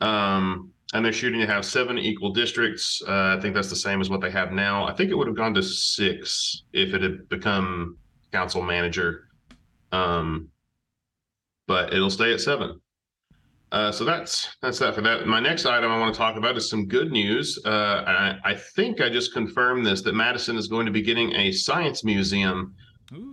Um, 0.00 0.72
and 0.94 1.04
they're 1.04 1.12
shooting 1.12 1.40
to 1.40 1.46
have 1.46 1.64
seven 1.64 1.98
equal 1.98 2.32
districts. 2.32 3.02
Uh, 3.06 3.36
I 3.36 3.40
think 3.40 3.54
that's 3.54 3.70
the 3.70 3.76
same 3.76 4.00
as 4.00 4.08
what 4.08 4.20
they 4.20 4.30
have 4.30 4.52
now. 4.52 4.86
I 4.86 4.94
think 4.94 5.10
it 5.10 5.14
would 5.14 5.26
have 5.26 5.36
gone 5.36 5.54
to 5.54 5.62
six 5.62 6.62
if 6.72 6.94
it 6.94 7.02
had 7.02 7.28
become 7.28 7.96
council 8.32 8.62
manager. 8.62 9.28
Um, 9.92 10.48
but 11.66 11.92
it'll 11.92 12.10
stay 12.10 12.32
at 12.32 12.40
seven. 12.40 12.80
Uh, 13.72 13.90
so 13.90 14.04
that's 14.04 14.56
that's 14.62 14.78
that 14.78 14.94
for 14.94 15.00
that. 15.00 15.26
My 15.26 15.40
next 15.40 15.66
item 15.66 15.90
I 15.90 15.98
want 15.98 16.14
to 16.14 16.18
talk 16.18 16.36
about 16.36 16.56
is 16.56 16.70
some 16.70 16.86
good 16.86 17.10
news. 17.10 17.58
Uh, 17.64 18.04
I, 18.06 18.38
I 18.44 18.54
think 18.54 19.00
I 19.00 19.08
just 19.08 19.32
confirmed 19.32 19.84
this 19.84 20.02
that 20.02 20.14
Madison 20.14 20.56
is 20.56 20.68
going 20.68 20.86
to 20.86 20.92
be 20.92 21.02
getting 21.02 21.34
a 21.34 21.50
science 21.50 22.04
museum. 22.04 22.74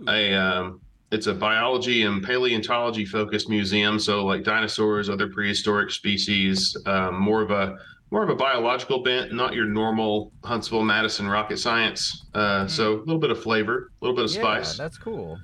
A 0.08 0.34
um, 0.34 0.80
it's 1.14 1.28
a 1.28 1.34
biology 1.34 2.02
and 2.02 2.22
paleontology 2.24 3.04
focused 3.04 3.48
museum. 3.48 3.98
So 4.00 4.24
like 4.26 4.42
dinosaurs, 4.42 5.08
other 5.08 5.28
prehistoric 5.28 5.90
species, 5.92 6.76
um, 6.86 7.18
more 7.20 7.40
of 7.40 7.50
a 7.52 7.78
more 8.10 8.22
of 8.22 8.28
a 8.28 8.34
biological 8.34 9.02
bent, 9.02 9.32
not 9.32 9.54
your 9.54 9.64
normal 9.64 10.32
Huntsville 10.44 10.84
Madison 10.84 11.26
rocket 11.28 11.58
science. 11.58 12.26
Uh, 12.34 12.66
So 12.66 12.96
a 12.96 13.00
little 13.06 13.18
bit 13.18 13.30
of 13.30 13.40
flavor, 13.42 13.90
a 14.00 14.04
little 14.04 14.14
bit 14.14 14.24
of 14.24 14.30
spice. 14.30 14.76
that's 14.76 14.98
cool. 14.98 15.38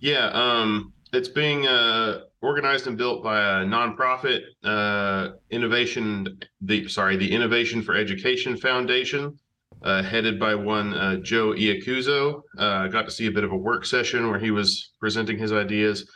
Yeah, 0.00 0.26
um, 0.32 0.92
it's 1.12 1.28
being 1.28 1.66
uh, 1.66 2.20
organized 2.42 2.86
and 2.86 2.96
built 2.96 3.22
by 3.22 3.38
a 3.40 3.64
nonprofit 3.64 4.40
uh, 4.64 5.32
innovation. 5.50 6.38
The 6.60 6.88
sorry, 6.88 7.16
the 7.16 7.30
Innovation 7.30 7.82
for 7.82 7.94
Education 7.94 8.56
Foundation, 8.56 9.38
uh, 9.82 10.02
headed 10.02 10.38
by 10.38 10.54
one 10.54 10.94
uh, 10.94 11.16
Joe 11.16 11.52
Iacuzo. 11.52 12.42
Uh, 12.58 12.86
got 12.88 13.04
to 13.06 13.10
see 13.10 13.26
a 13.26 13.30
bit 13.30 13.44
of 13.44 13.52
a 13.52 13.56
work 13.56 13.84
session 13.84 14.28
where 14.28 14.38
he 14.38 14.50
was 14.50 14.92
presenting 15.00 15.38
his 15.38 15.52
ideas. 15.52 16.10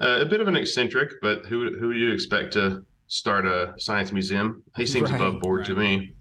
Uh, 0.00 0.20
a 0.20 0.24
bit 0.24 0.40
of 0.40 0.48
an 0.48 0.56
eccentric, 0.56 1.12
but 1.20 1.44
who 1.46 1.76
who 1.78 1.92
do 1.92 1.98
you 1.98 2.12
expect 2.12 2.52
to 2.54 2.82
start 3.08 3.46
a 3.46 3.74
science 3.78 4.12
museum? 4.12 4.62
He 4.76 4.86
seems 4.86 5.10
Right, 5.10 5.20
above 5.20 5.40
board 5.40 5.66
to 5.66 5.74
me. 5.74 6.14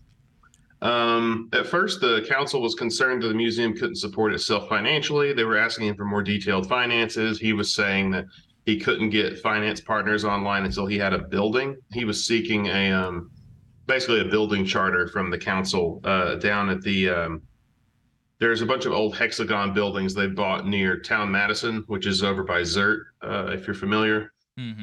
Um, 0.81 1.49
at 1.53 1.65
first, 1.65 1.99
the 2.01 2.25
council 2.27 2.61
was 2.61 2.75
concerned 2.75 3.21
that 3.23 3.27
the 3.27 3.33
museum 3.33 3.73
couldn't 3.73 3.97
support 3.97 4.33
itself 4.33 4.69
financially. 4.69 5.33
They 5.33 5.43
were 5.43 5.57
asking 5.57 5.87
him 5.87 5.95
for 5.95 6.05
more 6.05 6.23
detailed 6.23 6.67
finances. 6.67 7.39
He 7.39 7.53
was 7.53 7.73
saying 7.73 8.11
that 8.11 8.25
he 8.65 8.77
couldn't 8.79 9.09
get 9.09 9.39
finance 9.39 9.81
partners 9.81 10.23
online 10.23 10.65
until 10.65 10.85
he 10.85 10.97
had 10.97 11.13
a 11.13 11.19
building. 11.19 11.75
He 11.91 12.05
was 12.05 12.25
seeking 12.25 12.67
a 12.67 12.91
um, 12.91 13.31
basically 13.89 14.21
a 14.21 14.25
building 14.25 14.65
charter 14.65 15.09
from 15.09 15.29
the 15.29 15.37
council 15.37 15.99
uh, 16.05 16.35
down 16.35 16.69
at 16.69 16.81
the. 16.81 17.09
Um, 17.09 17.41
there's 18.39 18.61
a 18.61 18.65
bunch 18.65 18.85
of 18.85 18.93
old 18.93 19.17
hexagon 19.17 19.73
buildings 19.73 20.13
they 20.13 20.27
bought 20.27 20.65
near 20.65 20.97
Town 20.97 21.29
Madison, 21.29 21.83
which 21.87 22.07
is 22.07 22.23
over 22.23 22.41
by 22.41 22.61
Zert, 22.61 23.01
uh, 23.21 23.47
if 23.51 23.67
you're 23.67 23.73
familiar 23.73 24.31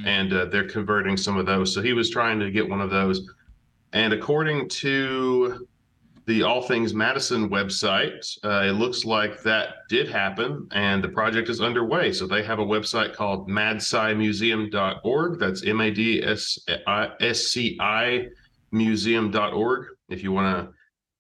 and 0.07 0.33
uh, 0.33 0.45
they're 0.47 0.69
converting 0.69 1.17
some 1.17 1.37
of 1.37 1.47
those. 1.47 1.75
So 1.75 1.83
he 1.83 1.93
was 1.93 2.11
trying 2.11 2.39
to 2.41 2.51
get 2.51 2.69
one 2.69 2.81
of 2.81 2.91
those. 2.91 3.29
And 3.93 4.13
according 4.13 4.69
to 4.71 5.67
the 6.27 6.43
All 6.43 6.63
Things 6.63 6.93
Madison 6.93 7.49
website, 7.51 8.27
uh, 8.45 8.65
it 8.65 8.73
looks 8.73 9.05
like 9.05 9.43
that 9.43 9.75
did 9.89 10.09
happen 10.09 10.67
and 10.73 11.05
the 11.05 11.09
project 11.09 11.49
is 11.49 11.61
underway. 11.61 12.13
So 12.13 12.27
they 12.27 12.43
have 12.43 12.59
a 12.59 12.65
website 12.65 13.15
called 13.15 13.49
madscimuseum.org. 13.49 15.39
That's 15.39 15.65
M 15.65 15.81
A 15.81 15.91
D 15.91 16.23
S 16.25 16.59
C 17.47 17.79
I 17.81 18.27
museum.org. 18.73 19.87
If 20.09 20.23
you 20.23 20.33
want 20.33 20.57
to 20.57 20.73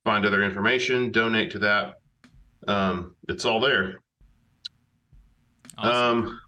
find 0.04 0.24
other 0.24 0.42
information, 0.42 1.10
donate 1.10 1.50
to 1.52 1.58
that. 1.60 1.94
Um, 2.68 3.14
it's 3.28 3.44
all 3.44 3.60
there. 3.60 4.00
Um, 5.78 6.40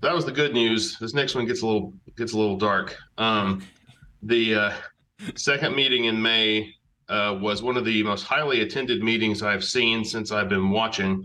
that 0.00 0.14
was 0.14 0.24
the 0.24 0.32
good 0.32 0.52
news. 0.52 0.98
This 0.98 1.14
next 1.14 1.34
one 1.34 1.46
gets 1.46 1.62
a 1.62 1.66
little 1.66 1.94
gets 2.16 2.32
a 2.32 2.38
little 2.38 2.56
dark. 2.56 2.96
Um, 3.16 3.62
the 4.22 4.54
uh, 4.54 4.72
second 5.36 5.74
meeting 5.74 6.04
in 6.04 6.20
May 6.20 6.74
uh, 7.08 7.38
was 7.40 7.62
one 7.62 7.76
of 7.76 7.84
the 7.84 8.02
most 8.02 8.24
highly 8.24 8.60
attended 8.60 9.02
meetings 9.02 9.42
I've 9.42 9.64
seen 9.64 10.04
since 10.04 10.32
I've 10.32 10.48
been 10.48 10.70
watching. 10.70 11.24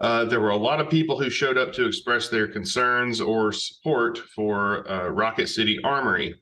Uh, 0.00 0.24
there 0.24 0.40
were 0.40 0.50
a 0.50 0.56
lot 0.56 0.80
of 0.80 0.88
people 0.88 1.18
who 1.18 1.28
showed 1.28 1.58
up 1.58 1.72
to 1.72 1.86
express 1.86 2.28
their 2.28 2.46
concerns 2.46 3.20
or 3.20 3.52
support 3.52 4.18
for 4.18 4.88
uh, 4.90 5.08
Rocket 5.08 5.48
City 5.48 5.78
Armory. 5.82 6.40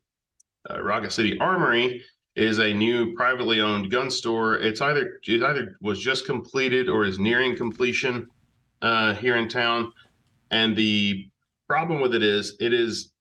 Uh, 0.69 0.83
Rocket 0.83 1.13
City 1.13 1.39
Armory 1.39 2.03
is 2.35 2.59
a 2.59 2.73
new 2.73 3.15
privately 3.15 3.61
owned 3.61 3.91
gun 3.91 4.11
store. 4.11 4.57
It's 4.57 4.81
either 4.81 5.19
it 5.27 5.43
either 5.43 5.77
was 5.81 6.01
just 6.01 6.27
completed 6.27 6.89
or 6.89 7.05
is 7.05 7.19
nearing 7.19 7.57
completion 7.57 8.29
uh, 8.83 9.15
here 9.15 9.37
in 9.37 9.49
town. 9.49 9.93
And 10.51 10.77
the 10.77 11.29
problem 11.69 12.01
with 12.01 12.15
it 12.15 12.23
is 12.23 12.57
it 12.61 12.73
is 12.73 13.13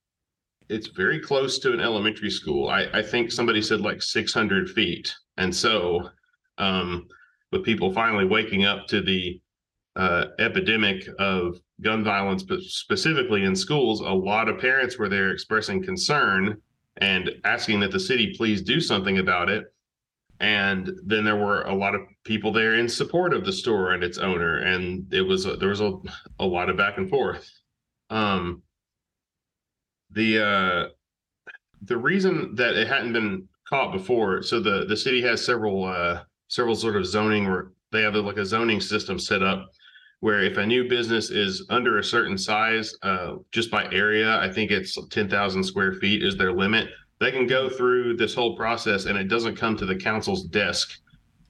it's 0.68 0.88
very 0.88 1.20
close 1.20 1.58
to 1.60 1.72
an 1.72 1.80
elementary 1.80 2.30
school. 2.30 2.68
I, 2.68 2.86
I 2.92 3.02
think 3.02 3.30
somebody 3.30 3.62
said 3.62 3.80
like 3.80 4.02
600 4.02 4.70
feet. 4.70 5.14
And 5.36 5.54
so, 5.54 6.10
um, 6.58 7.06
with 7.52 7.64
people 7.64 7.92
finally 7.92 8.24
waking 8.24 8.64
up 8.64 8.86
to 8.88 9.00
the 9.00 9.40
uh, 9.94 10.26
epidemic 10.40 11.08
of 11.20 11.60
gun 11.80 12.02
violence, 12.02 12.42
but 12.42 12.60
specifically 12.62 13.44
in 13.44 13.54
schools, 13.54 14.00
a 14.00 14.04
lot 14.04 14.48
of 14.48 14.58
parents 14.58 14.98
were 14.98 15.08
there 15.08 15.30
expressing 15.30 15.82
concern 15.82 16.60
and 16.98 17.30
asking 17.44 17.80
that 17.80 17.92
the 17.92 18.00
city 18.00 18.34
please 18.36 18.62
do 18.62 18.80
something 18.80 19.18
about 19.18 19.48
it. 19.48 19.64
And 20.38 20.90
then 21.04 21.24
there 21.24 21.36
were 21.36 21.62
a 21.62 21.74
lot 21.74 21.94
of 21.94 22.02
people 22.24 22.52
there 22.52 22.74
in 22.74 22.88
support 22.88 23.32
of 23.32 23.44
the 23.44 23.52
store 23.52 23.92
and 23.92 24.04
its 24.04 24.18
owner, 24.18 24.58
and 24.58 25.12
it 25.12 25.22
was 25.22 25.46
a, 25.46 25.56
there 25.56 25.70
was 25.70 25.80
a, 25.80 25.92
a 26.38 26.44
lot 26.44 26.68
of 26.68 26.76
back 26.76 26.98
and 26.98 27.08
forth. 27.08 27.50
Um, 28.10 28.62
the 30.10 30.44
uh, 30.44 30.88
the 31.82 31.96
reason 31.96 32.54
that 32.54 32.74
it 32.74 32.86
hadn't 32.86 33.14
been 33.14 33.48
caught 33.66 33.92
before, 33.92 34.42
so 34.42 34.60
the 34.60 34.84
the 34.84 34.96
city 34.96 35.22
has 35.22 35.44
several 35.44 35.84
uh, 35.84 36.22
several 36.48 36.76
sort 36.76 36.96
of 36.96 37.06
zoning 37.06 37.70
they 37.92 38.02
have 38.02 38.14
like 38.14 38.36
a 38.36 38.44
zoning 38.44 38.80
system 38.80 39.18
set 39.18 39.42
up 39.42 39.70
where 40.26 40.42
if 40.42 40.56
a 40.56 40.66
new 40.66 40.88
business 40.88 41.30
is 41.30 41.64
under 41.70 41.98
a 41.98 42.02
certain 42.02 42.36
size, 42.36 42.92
uh, 43.04 43.36
just 43.52 43.70
by 43.70 43.84
area, 43.92 44.40
I 44.40 44.52
think 44.52 44.72
it's 44.72 44.98
10,000 45.10 45.62
square 45.62 45.92
feet 45.92 46.24
is 46.24 46.36
their 46.36 46.52
limit. 46.52 46.88
They 47.20 47.30
can 47.30 47.46
go 47.46 47.68
through 47.68 48.16
this 48.16 48.34
whole 48.34 48.56
process 48.56 49.04
and 49.04 49.16
it 49.16 49.28
doesn't 49.28 49.54
come 49.54 49.76
to 49.76 49.86
the 49.86 49.94
council's 49.94 50.42
desk 50.46 50.98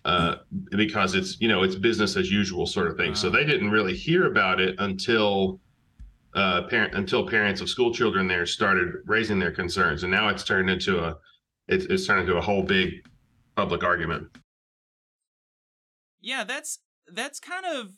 uh, 0.05 0.35
because 0.73 1.15
it's, 1.15 1.41
you 1.41 1.49
know, 1.49 1.63
it's 1.63 1.75
business 1.75 2.19
as 2.19 2.31
usual 2.31 2.67
sort 2.67 2.89
of 2.89 2.99
thing. 2.99 3.15
So 3.15 3.31
they 3.31 3.47
didn't 3.47 3.71
really 3.71 3.97
hear 3.97 4.27
about 4.27 4.61
it 4.61 4.75
until 4.79 5.59
uh, 6.35 6.65
parent 6.65 6.95
until 6.95 7.27
parents 7.27 7.63
of 7.63 7.71
school 7.71 7.95
children 7.95 8.29
there 8.29 8.45
started 8.45 8.89
raising 9.07 9.39
their 9.39 9.53
concerns. 9.53 10.03
And 10.03 10.13
now 10.13 10.29
it's 10.29 10.45
turned 10.45 10.69
into 10.69 11.03
a, 11.03 11.17
it's, 11.67 11.87
it's 11.87 12.07
turned 12.07 12.21
into 12.29 12.37
a 12.37 12.43
whole 12.43 12.63
big 12.63 12.91
public 13.57 13.83
argument. 13.83 14.37
Yeah, 16.21 16.45
that's 16.45 16.81
that's 17.11 17.41
kind 17.41 17.65
of 17.65 17.93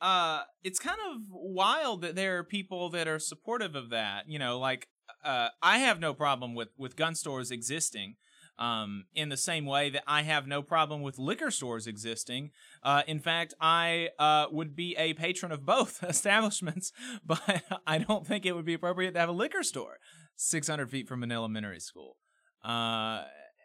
uh 0.00 0.42
it's 0.62 0.78
kind 0.78 0.98
of 1.10 1.22
wild 1.30 2.02
that 2.02 2.14
there 2.14 2.38
are 2.38 2.44
people 2.44 2.88
that 2.90 3.08
are 3.08 3.18
supportive 3.18 3.74
of 3.74 3.90
that 3.90 4.28
you 4.28 4.38
know 4.38 4.58
like 4.58 4.88
uh 5.24 5.48
i 5.62 5.78
have 5.78 5.98
no 6.00 6.14
problem 6.14 6.54
with 6.54 6.68
with 6.76 6.96
gun 6.96 7.14
stores 7.14 7.50
existing 7.50 8.14
um 8.58 9.04
in 9.14 9.28
the 9.28 9.36
same 9.36 9.66
way 9.66 9.90
that 9.90 10.02
i 10.06 10.22
have 10.22 10.46
no 10.46 10.62
problem 10.62 11.00
with 11.02 11.18
liquor 11.18 11.50
stores 11.50 11.86
existing. 11.86 12.50
Uh 12.82 13.02
in 13.06 13.18
fact 13.18 13.54
i 13.60 14.08
uh 14.18 14.46
would 14.50 14.76
be 14.76 14.94
a 14.96 15.14
patron 15.14 15.52
of 15.52 15.64
both 15.66 16.02
establishments 16.08 16.92
but 17.26 17.62
i 17.86 17.98
don't 17.98 18.26
think 18.26 18.46
it 18.46 18.52
would 18.54 18.64
be 18.64 18.74
appropriate 18.74 19.12
to 19.12 19.20
have 19.20 19.28
a 19.28 19.32
liquor 19.32 19.62
store 19.62 19.98
600 20.36 20.88
feet 20.88 21.08
from 21.08 21.22
an 21.24 21.32
elementary 21.32 21.80
school. 21.80 22.16
Uh 22.62 23.24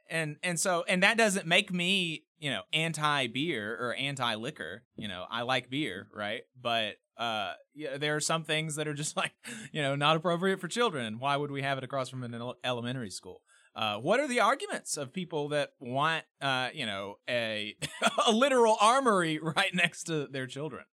and 0.09 0.37
and 0.43 0.59
so 0.59 0.83
and 0.87 1.03
that 1.03 1.17
doesn't 1.17 1.45
make 1.45 1.71
me 1.71 2.23
you 2.39 2.49
know 2.49 2.61
anti 2.73 3.27
beer 3.27 3.77
or 3.79 3.95
anti 3.95 4.35
liquor 4.35 4.83
you 4.95 5.07
know 5.07 5.25
i 5.29 5.41
like 5.41 5.69
beer 5.69 6.07
right? 6.13 6.41
But 6.59 6.95
uh 7.17 7.53
yeah, 7.75 7.97
there 7.97 8.15
are 8.15 8.19
some 8.19 8.43
things 8.43 8.75
that 8.75 8.87
are 8.87 8.93
just 8.93 9.15
like 9.23 9.33
you 9.71 9.81
know 9.81 9.95
not 9.95 10.15
appropriate 10.15 10.59
for 10.59 10.67
children 10.67 11.19
why 11.19 11.37
would 11.37 11.51
we 11.51 11.61
have 11.61 11.77
it 11.77 11.83
across 11.83 12.09
from 12.09 12.23
an 12.23 12.53
elementary 12.63 13.09
school? 13.09 13.41
Uh, 13.75 13.97
what 13.97 14.19
are 14.19 14.27
the 14.27 14.39
arguments 14.39 14.97
of 14.97 15.11
people 15.11 15.49
that 15.49 15.71
want 15.79 16.23
uh, 16.41 16.69
you 16.73 16.85
know 16.85 17.17
a 17.29 17.75
a 18.27 18.31
literal 18.31 18.77
armory 18.79 19.39
right 19.39 19.73
next 19.73 20.03
to 20.03 20.27
their 20.27 20.45
children? 20.45 20.85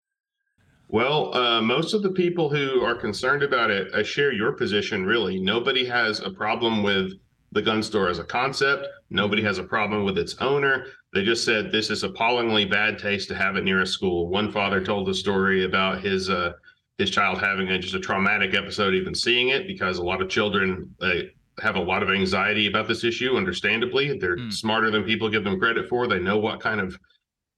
Well, 0.88 1.36
uh, 1.36 1.62
most 1.62 1.94
of 1.94 2.02
the 2.02 2.10
people 2.10 2.50
who 2.50 2.82
are 2.82 2.96
concerned 2.96 3.44
about 3.44 3.70
it 3.70 3.94
uh, 3.94 4.04
share 4.04 4.32
your 4.32 4.54
position, 4.54 5.06
really. 5.06 5.40
Nobody 5.40 5.86
has 5.86 6.20
a 6.20 6.32
problem 6.32 6.82
with 6.82 7.12
the 7.52 7.62
gun 7.62 7.82
store 7.82 8.10
as 8.10 8.20
a 8.20 8.24
concept. 8.24 8.88
Nobody 9.10 9.42
has 9.44 9.58
a 9.58 9.64
problem 9.64 10.04
with 10.04 10.18
its 10.18 10.36
owner. 10.40 10.86
They 11.14 11.24
just 11.24 11.44
said 11.44 11.72
this 11.72 11.90
is 11.90 12.04
appallingly 12.04 12.66
bad 12.66 13.00
taste 13.00 13.28
to 13.30 13.36
have 13.36 13.56
it 13.56 13.64
near 13.64 13.82
a 13.82 13.88
school. 13.88 14.28
One 14.30 14.52
father 14.52 14.84
told 14.84 15.10
a 15.10 15.14
story 15.14 15.66
about 15.66 16.02
his 16.02 16.30
uh, 16.30 16.54
his 16.98 17.10
child 17.10 17.40
having 17.40 17.70
a, 17.70 17.80
just 17.80 17.96
a 17.96 18.00
traumatic 18.00 18.54
episode, 18.54 18.94
even 18.94 19.16
seeing 19.16 19.50
it, 19.50 19.68
because 19.68 19.98
a 19.98 20.04
lot 20.04 20.22
of 20.22 20.30
children 20.30 20.94
uh, 21.02 21.14
have 21.62 21.78
a 21.78 21.82
lot 21.82 22.04
of 22.04 22.10
anxiety 22.10 22.68
about 22.68 22.88
this 22.88 23.04
issue. 23.04 23.36
Understandably, 23.36 24.18
they're 24.18 24.38
smarter 24.52 24.92
than 24.92 25.04
people 25.04 25.30
give 25.30 25.44
them 25.44 25.60
credit 25.60 25.88
for. 25.90 26.08
They 26.08 26.20
know 26.20 26.38
what 26.38 26.60
kind 26.60 26.80
of 26.80 27.00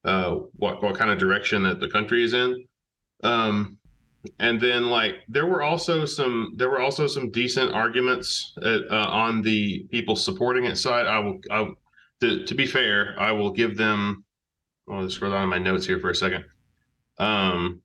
uh, 0.06 0.36
what 0.54 0.82
what 0.82 0.98
kind 0.98 1.12
of 1.12 1.20
direction 1.20 1.64
that 1.64 1.80
the 1.80 1.90
country 1.90 2.24
is 2.24 2.34
in. 2.34 2.66
Um, 3.24 3.78
and 4.40 4.62
then 4.62 4.90
like 4.90 5.16
there 5.28 5.48
were 5.48 5.64
also 5.64 6.06
some 6.06 6.54
there 6.56 6.70
were 6.70 6.80
also 6.80 7.08
some 7.08 7.32
decent 7.32 7.74
arguments 7.74 8.54
uh, 8.62 8.80
uh, 8.90 9.08
on 9.10 9.42
the 9.42 9.88
people 9.92 10.16
supporting 10.16 10.66
it 10.66 10.78
side. 10.78 11.08
I 11.08 11.20
will 11.20 11.40
I, 11.50 11.70
to, 12.22 12.46
to 12.46 12.56
be 12.56 12.68
fair, 12.68 13.16
I 13.18 13.32
will 13.32 13.52
give 13.52 13.78
them. 13.78 14.24
I'll 14.90 15.04
just 15.04 15.16
scroll 15.16 15.32
down 15.32 15.50
my 15.50 15.58
notes 15.58 15.86
here 15.86 16.00
for 16.00 16.10
a 16.10 16.16
second. 16.16 16.46
Um, 17.18 17.82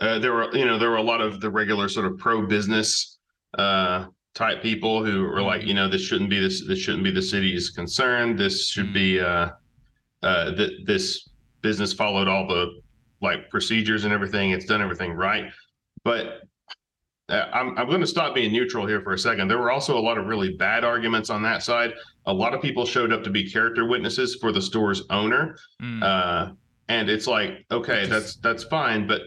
uh, 0.00 0.18
there 0.18 0.32
were 0.32 0.54
you 0.56 0.64
know 0.64 0.78
there 0.78 0.90
were 0.90 0.96
a 0.96 1.02
lot 1.02 1.20
of 1.20 1.40
the 1.40 1.50
regular 1.50 1.88
sort 1.88 2.06
of 2.06 2.18
pro 2.18 2.46
business 2.46 3.18
uh, 3.58 4.06
type 4.34 4.62
people 4.62 5.04
who 5.04 5.22
were 5.22 5.42
like 5.42 5.62
you 5.62 5.74
know 5.74 5.88
this 5.88 6.02
shouldn't 6.02 6.30
be 6.30 6.40
this 6.40 6.66
this 6.66 6.78
shouldn't 6.78 7.04
be 7.04 7.10
the 7.10 7.22
city's 7.22 7.70
concern. 7.70 8.36
This 8.36 8.68
should 8.68 8.94
be 8.94 9.20
uh, 9.20 9.50
uh, 10.22 10.54
th- 10.54 10.86
this 10.86 11.28
business 11.62 11.92
followed 11.92 12.28
all 12.28 12.46
the 12.46 12.80
like 13.20 13.48
procedures 13.50 14.04
and 14.04 14.12
everything. 14.12 14.50
It's 14.50 14.66
done 14.66 14.82
everything 14.82 15.12
right. 15.12 15.50
But 16.04 16.42
uh, 17.28 17.46
I'm, 17.52 17.78
I'm 17.78 17.86
going 17.86 18.00
to 18.00 18.06
stop 18.06 18.34
being 18.34 18.52
neutral 18.52 18.86
here 18.86 19.00
for 19.00 19.12
a 19.12 19.18
second. 19.18 19.48
There 19.48 19.58
were 19.58 19.70
also 19.70 19.96
a 19.96 20.00
lot 20.00 20.18
of 20.18 20.26
really 20.26 20.56
bad 20.56 20.84
arguments 20.84 21.30
on 21.30 21.42
that 21.42 21.62
side. 21.62 21.94
A 22.26 22.32
lot 22.32 22.52
of 22.52 22.60
people 22.60 22.84
showed 22.84 23.12
up 23.12 23.22
to 23.24 23.30
be 23.30 23.48
character 23.48 23.86
witnesses 23.86 24.36
for 24.40 24.52
the 24.52 24.60
store's 24.60 25.02
owner. 25.10 25.56
Uh, 26.02 26.50
and 26.88 27.08
it's 27.08 27.26
like, 27.26 27.64
okay, 27.70 28.06
that's 28.06 28.36
that's 28.36 28.64
fine, 28.64 29.06
but 29.06 29.22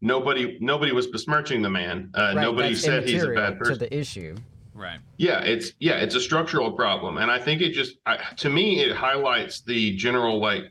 nobody 0.00 0.56
nobody 0.60 0.92
was 0.92 1.08
besmirching 1.08 1.60
the 1.60 1.68
man. 1.68 2.10
Uh, 2.14 2.32
Right, 2.34 2.42
nobody 2.42 2.74
said 2.74 3.06
he's 3.06 3.24
a 3.24 3.28
bad 3.30 3.58
person. 3.58 3.74
to 3.74 3.80
the 3.80 3.94
issue. 3.96 4.36
right 4.74 5.00
Yeah, 5.16 5.40
it's 5.40 5.72
yeah, 5.80 5.96
it's 5.96 6.14
a 6.14 6.20
structural 6.20 6.72
problem, 6.72 7.18
and 7.18 7.30
I 7.30 7.38
think 7.40 7.60
it 7.62 7.72
just 7.72 7.96
I, 8.06 8.18
to 8.36 8.48
me 8.48 8.80
it 8.80 8.96
highlights 8.96 9.62
the 9.62 9.96
general 9.96 10.40
like. 10.40 10.70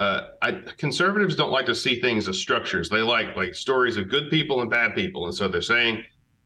Uh, 0.00 0.28
I, 0.40 0.52
conservatives 0.78 1.36
don't 1.36 1.52
like 1.52 1.66
to 1.66 1.74
see 1.74 2.00
things 2.00 2.26
as 2.26 2.38
structures. 2.38 2.88
They 2.88 3.02
like 3.02 3.36
like 3.36 3.54
stories 3.54 3.98
of 3.98 4.08
good 4.08 4.30
people 4.30 4.62
and 4.62 4.70
bad 4.70 4.94
people, 4.94 5.26
and 5.26 5.34
so 5.34 5.46
they're 5.46 5.60
saying 5.60 6.02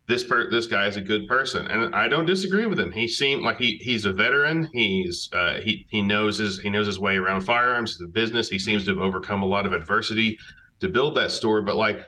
this 0.09 0.25
per 0.25 0.51
this 0.51 0.67
guy 0.67 0.89
is 0.89 0.97
a 0.97 1.01
good 1.01 1.29
person, 1.29 1.69
and 1.69 1.95
I 1.95 2.09
don't 2.09 2.27
disagree 2.27 2.67
with 2.67 2.81
him. 2.81 2.91
He 2.91 3.07
seemed 3.07 3.43
like 3.43 3.59
he 3.59 3.77
he's 3.81 4.07
a 4.07 4.13
veteran. 4.13 4.69
He's 4.73 5.31
uh, 5.33 5.61
he 5.61 5.87
he 5.89 6.03
knows 6.03 6.39
his 6.39 6.59
he 6.59 6.69
knows 6.69 6.87
his 6.87 6.99
way 6.99 7.17
around 7.17 7.43
firearms, 7.43 7.97
the 7.97 8.09
business. 8.09 8.49
He 8.49 8.59
seems 8.59 8.85
to 8.87 8.91
have 8.91 8.99
overcome 8.99 9.43
a 9.43 9.47
lot 9.47 9.67
of 9.67 9.73
adversity 9.73 10.37
to 10.81 10.89
build 10.89 11.15
that 11.17 11.31
store. 11.31 11.63
But 11.63 11.77
like, 11.77 12.05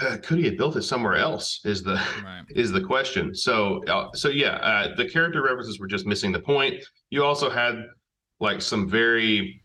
uh, 0.00 0.16
could 0.22 0.38
he 0.38 0.46
have 0.46 0.56
built 0.56 0.76
it 0.76 0.82
somewhere 0.82 1.16
else? 1.16 1.60
Is 1.66 1.82
the 1.82 2.02
is 2.48 2.72
the 2.72 2.80
question. 2.80 3.34
So 3.34 3.84
uh, 3.84 4.08
so 4.14 4.30
yeah, 4.30 4.56
uh, 4.56 4.94
the 4.96 5.10
character 5.10 5.42
references 5.42 5.78
were 5.78 5.88
just 5.88 6.06
missing 6.06 6.32
the 6.32 6.40
point. 6.40 6.82
You 7.10 7.22
also 7.22 7.50
had 7.50 7.84
like 8.40 8.62
some 8.62 8.88
very 8.88 9.62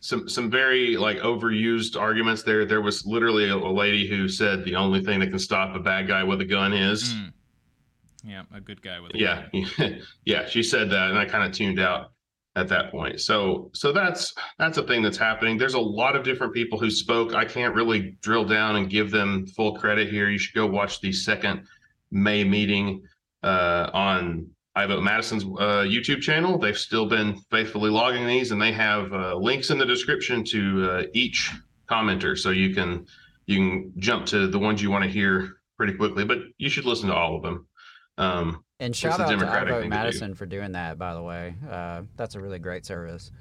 some 0.00 0.28
some 0.28 0.50
very 0.50 0.96
like 0.96 1.18
overused 1.18 2.00
arguments 2.00 2.42
there. 2.42 2.64
There 2.64 2.80
was 2.80 3.06
literally 3.06 3.48
a, 3.48 3.56
a 3.56 3.72
lady 3.72 4.08
who 4.08 4.28
said 4.28 4.64
the 4.64 4.74
only 4.74 5.02
thing 5.02 5.20
that 5.20 5.28
can 5.28 5.38
stop 5.38 5.74
a 5.74 5.80
bad 5.80 6.08
guy 6.08 6.24
with 6.24 6.40
a 6.40 6.44
gun 6.44 6.72
is 6.72 7.14
yeah 8.24 8.42
a 8.52 8.60
good 8.60 8.82
guy 8.82 8.98
with 8.98 9.14
a 9.14 9.18
yeah 9.18 9.46
yeah 10.24 10.44
she 10.44 10.60
said 10.60 10.90
that 10.90 11.08
and 11.08 11.16
i 11.16 11.24
kind 11.24 11.44
of 11.44 11.52
tuned 11.52 11.78
out 11.78 12.10
at 12.58 12.68
that 12.68 12.90
point. 12.90 13.20
So 13.20 13.70
so 13.72 13.92
that's 13.92 14.34
that's 14.58 14.78
a 14.78 14.82
thing 14.82 15.02
that's 15.02 15.16
happening. 15.16 15.56
There's 15.56 15.74
a 15.74 15.80
lot 15.80 16.16
of 16.16 16.24
different 16.24 16.52
people 16.52 16.78
who 16.78 16.90
spoke. 16.90 17.34
I 17.34 17.44
can't 17.44 17.74
really 17.74 18.16
drill 18.20 18.44
down 18.44 18.76
and 18.76 18.90
give 18.90 19.10
them 19.10 19.46
full 19.46 19.76
credit 19.76 20.10
here. 20.10 20.28
You 20.28 20.38
should 20.38 20.54
go 20.54 20.66
watch 20.66 21.00
the 21.00 21.12
second 21.12 21.66
may 22.10 22.44
meeting 22.44 23.02
uh, 23.42 23.90
on 23.92 24.48
I 24.78 24.86
Vote 24.86 25.02
Madison's 25.02 25.42
uh, 25.42 25.82
YouTube 25.84 26.20
channel. 26.20 26.56
They've 26.56 26.78
still 26.78 27.06
been 27.06 27.36
faithfully 27.50 27.90
logging 27.90 28.28
these, 28.28 28.52
and 28.52 28.62
they 28.62 28.70
have 28.70 29.12
uh, 29.12 29.34
links 29.34 29.70
in 29.70 29.78
the 29.78 29.84
description 29.84 30.44
to 30.44 30.90
uh, 30.90 31.02
each 31.14 31.50
commenter, 31.90 32.38
so 32.38 32.50
you 32.50 32.72
can 32.72 33.04
you 33.46 33.56
can 33.56 33.92
jump 33.96 34.24
to 34.26 34.46
the 34.46 34.58
ones 34.58 34.80
you 34.80 34.90
want 34.92 35.02
to 35.02 35.10
hear 35.10 35.56
pretty 35.76 35.94
quickly. 35.94 36.24
But 36.24 36.38
you 36.58 36.68
should 36.68 36.84
listen 36.84 37.08
to 37.08 37.14
all 37.14 37.34
of 37.34 37.42
them. 37.42 37.66
Um, 38.18 38.64
And 38.78 38.94
shout 38.94 39.18
out 39.18 39.28
to 39.28 39.34
I 39.34 39.64
Vote 39.64 39.78
to 39.78 39.82
do. 39.82 39.88
Madison 39.88 40.34
for 40.36 40.46
doing 40.46 40.70
that, 40.72 40.96
by 40.96 41.12
the 41.14 41.22
way. 41.22 41.56
Uh, 41.68 42.02
that's 42.16 42.36
a 42.36 42.40
really 42.40 42.60
great 42.60 42.86
service. 42.86 43.32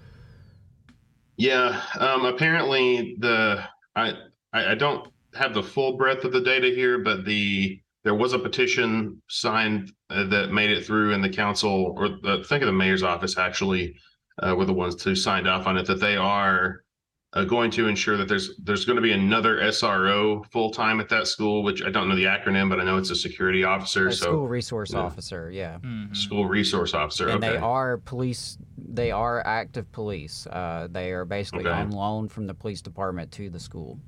Yeah, 1.38 1.80
um, 1.99 2.26
apparently 2.26 3.15
the 3.19 3.64
I, 3.95 4.14
I 4.53 4.72
I 4.72 4.76
don't 4.76 5.07
have 5.35 5.53
the 5.53 5.61
full 5.61 5.97
breadth 5.97 6.23
of 6.23 6.31
the 6.31 6.41
data 6.41 6.69
here, 6.69 6.97
but 6.97 7.26
the 7.26 7.80
there 8.07 8.15
was 8.15 8.31
a 8.31 8.39
petition 8.39 9.21
signed 9.27 9.91
uh, 10.09 10.23
that 10.27 10.49
made 10.49 10.71
it 10.71 10.85
through 10.85 11.11
in 11.11 11.19
the 11.19 11.29
council, 11.29 11.93
or 11.97 12.07
the, 12.07 12.39
I 12.39 12.47
think 12.47 12.61
of 12.61 12.67
the 12.67 12.71
mayor's 12.71 13.03
office 13.03 13.38
actually 13.38 13.97
uh, 14.41 14.55
were 14.55 14.63
the 14.63 14.71
ones 14.71 15.03
who 15.03 15.13
signed 15.13 15.45
off 15.45 15.67
on 15.67 15.75
it. 15.75 15.85
That 15.88 15.99
they 15.99 16.15
are 16.15 16.85
uh, 17.34 17.43
going 17.43 17.69
to 17.71 17.89
ensure 17.89 18.15
that 18.15 18.29
there's 18.29 18.61
there's 18.63 18.85
going 18.85 18.95
to 18.95 19.01
be 19.01 19.11
another 19.11 19.57
SRO 19.57 20.49
full 20.53 20.71
time 20.71 21.01
at 21.01 21.09
that 21.09 21.27
school, 21.27 21.63
which 21.63 21.84
I 21.84 21.89
don't 21.89 22.07
know 22.07 22.15
the 22.15 22.23
acronym, 22.23 22.69
but 22.69 22.79
I 22.79 22.85
know 22.85 22.95
it's 22.95 23.09
a 23.09 23.15
security 23.15 23.65
officer. 23.65 24.07
A 24.07 24.13
so 24.13 24.27
school 24.27 24.47
resource 24.47 24.93
yeah. 24.93 24.99
officer, 24.99 25.51
yeah. 25.51 25.77
school 26.13 26.45
resource 26.45 26.93
officer. 26.93 27.27
And 27.27 27.43
okay. 27.43 27.55
they 27.55 27.57
are 27.57 27.97
police. 27.97 28.57
They 28.77 29.11
are 29.11 29.45
active 29.45 29.91
police. 29.91 30.47
Uh, 30.47 30.88
they 30.89 31.11
are 31.11 31.25
basically 31.25 31.67
Okay. 31.67 31.77
on 31.77 31.91
loan 31.91 32.29
from 32.29 32.47
the 32.47 32.53
police 32.53 32.81
department 32.81 33.34
to 33.34 33.49
the 33.49 33.59
school. 33.59 33.99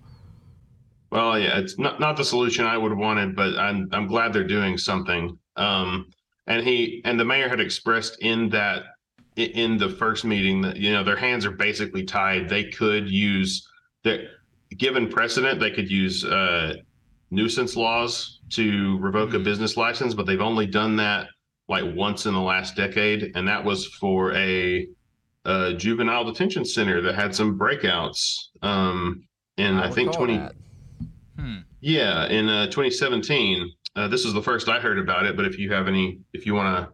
Well, 1.12 1.40
yeah, 1.40 1.58
it's 1.60 1.80
not 1.80 2.00
not 2.00 2.18
the 2.18 2.26
solution 2.26 2.66
I 2.66 2.78
would 2.78 2.92
have 2.92 3.00
wanted, 3.00 3.36
but 3.36 3.58
I'm 3.58 3.90
I'm 3.92 4.08
glad 4.08 4.34
they're 4.34 4.44
doing 4.44 4.78
something. 4.78 5.38
Um, 5.56 6.08
and 6.48 6.66
he 6.66 7.02
and 7.06 7.20
the 7.20 7.26
mayor 7.26 7.50
had 7.50 7.60
expressed 7.60 8.22
in 8.22 8.50
that 8.50 8.84
in 9.36 9.78
the 9.78 9.90
first 9.90 10.26
meeting 10.26 10.62
that 10.62 10.78
you 10.78 10.92
know 10.92 11.04
their 11.04 11.16
hands 11.16 11.46
are 11.46 11.52
basically 11.52 12.04
tied. 12.04 12.50
They 12.50 12.66
could 12.66 13.10
use 13.10 13.68
that 14.04 14.22
given 14.78 15.08
precedent, 15.10 15.60
they 15.60 15.72
could 15.72 15.90
use 15.90 16.24
uh, 16.24 16.76
nuisance 17.32 17.76
laws 17.76 18.40
to 18.52 18.98
revoke 19.00 19.34
a 19.34 19.40
business 19.40 19.78
license, 19.78 20.14
but 20.14 20.26
they've 20.26 20.42
only 20.42 20.66
done 20.66 20.96
that 20.98 21.28
like 21.68 21.84
once 21.96 22.26
in 22.26 22.34
the 22.34 22.40
last 22.40 22.76
decade, 22.76 23.32
and 23.36 23.48
that 23.48 23.64
was 23.64 23.86
for 23.86 24.34
a, 24.34 24.88
a 25.46 25.74
juvenile 25.76 26.24
detention 26.24 26.66
center 26.66 27.02
that 27.02 27.16
had 27.16 27.34
some 27.36 27.58
breakouts. 27.58 28.36
Um, 28.62 29.24
in 29.58 29.78
I, 29.78 29.88
I 29.88 29.92
think 29.92 30.12
twenty. 30.14 30.38
Hmm. 30.38 30.48
Yeah, 31.82 32.28
in 32.28 32.50
uh, 32.50 32.66
2017. 32.68 33.72
Uh, 33.96 34.08
this 34.08 34.24
is 34.24 34.34
the 34.34 34.42
first 34.42 34.70
I 34.70 34.80
heard 34.80 35.00
about 35.00 35.26
it, 35.26 35.36
but 35.36 35.46
if 35.46 35.58
you 35.58 35.74
have 35.74 35.88
any, 35.88 36.20
if 36.34 36.46
you 36.46 36.54
want 36.54 36.78
to 36.78 36.94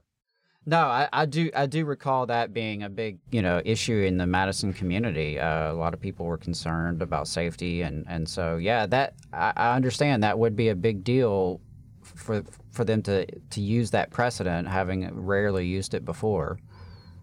no, 0.68 0.80
I, 0.80 1.08
I, 1.14 1.26
do 1.28 1.52
I 1.56 1.68
do 1.68 1.86
recall 1.86 2.26
that 2.26 2.52
being 2.52 2.82
a 2.82 2.90
big 2.90 3.20
you 3.30 3.42
know 3.42 3.62
issue 3.64 4.02
in 4.02 4.18
the 4.18 4.26
Madison 4.26 4.74
community. 4.74 5.40
Uh, 5.40 5.72
a 5.72 5.76
lot 5.76 5.94
of 5.94 6.00
people 6.00 6.26
were 6.26 6.38
concerned 6.38 7.04
about 7.04 7.28
safety, 7.28 7.84
and, 7.84 8.04
and 8.10 8.28
so 8.28 8.58
yeah, 8.58 8.88
that 8.88 9.14
I, 9.32 9.54
I, 9.56 9.76
understand 9.76 10.24
that 10.24 10.40
would 10.40 10.56
be 10.56 10.70
a 10.70 10.76
big 10.76 11.04
deal 11.04 11.62
for 12.02 12.44
for 12.72 12.84
them 12.84 13.04
to 13.04 13.28
to 13.28 13.62
use 13.62 13.92
that 13.92 14.10
precedent, 14.10 14.68
having 14.68 15.08
rarely 15.14 15.68
used 15.68 15.94
it 15.94 16.04
before. 16.04 16.58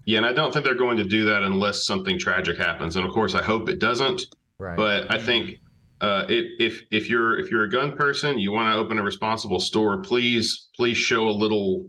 Yeah, 0.05 0.19
and 0.19 0.27
I 0.27 0.33
don't 0.33 0.53
think 0.53 0.65
they're 0.65 0.75
going 0.75 0.99
to 0.99 1.05
do 1.05 1.25
that 1.25 1.43
unless 1.43 1.85
something 1.85 2.21
tragic 2.21 2.57
happens, 2.59 2.95
and 2.95 3.05
of 3.05 3.13
course 3.13 3.35
I 3.35 3.43
hope 3.43 3.69
it 3.69 3.81
doesn't. 3.81 4.23
Right. 4.59 4.77
But 4.77 5.11
I 5.11 5.19
think 5.19 5.59
uh, 6.03 6.27
it, 6.29 6.51
if 6.59 6.83
if 6.91 7.09
you're 7.09 7.39
if 7.39 7.51
you're 7.51 7.63
a 7.63 7.71
gun 7.71 7.97
person, 7.97 8.37
you 8.39 8.51
want 8.51 8.75
to 8.75 8.79
open 8.79 8.99
a 8.99 9.03
responsible 9.03 9.61
store, 9.61 10.03
please 10.03 10.69
please 10.77 10.97
show 10.97 11.29
a 11.29 11.31
little 11.31 11.87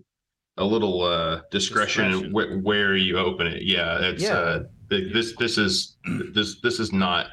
a 0.57 0.63
little 0.63 1.01
uh, 1.01 1.41
discretion, 1.49 2.11
discretion. 2.11 2.61
Wh- 2.61 2.63
where 2.63 2.95
you 2.95 3.17
open 3.17 3.47
it. 3.47 3.63
Yeah, 3.63 3.97
it's 4.01 4.21
yeah. 4.21 4.33
Uh, 4.33 4.63
this 4.89 5.35
this 5.37 5.57
is 5.57 5.97
this 6.33 6.61
this 6.61 6.79
is 6.79 6.93
not 6.93 7.27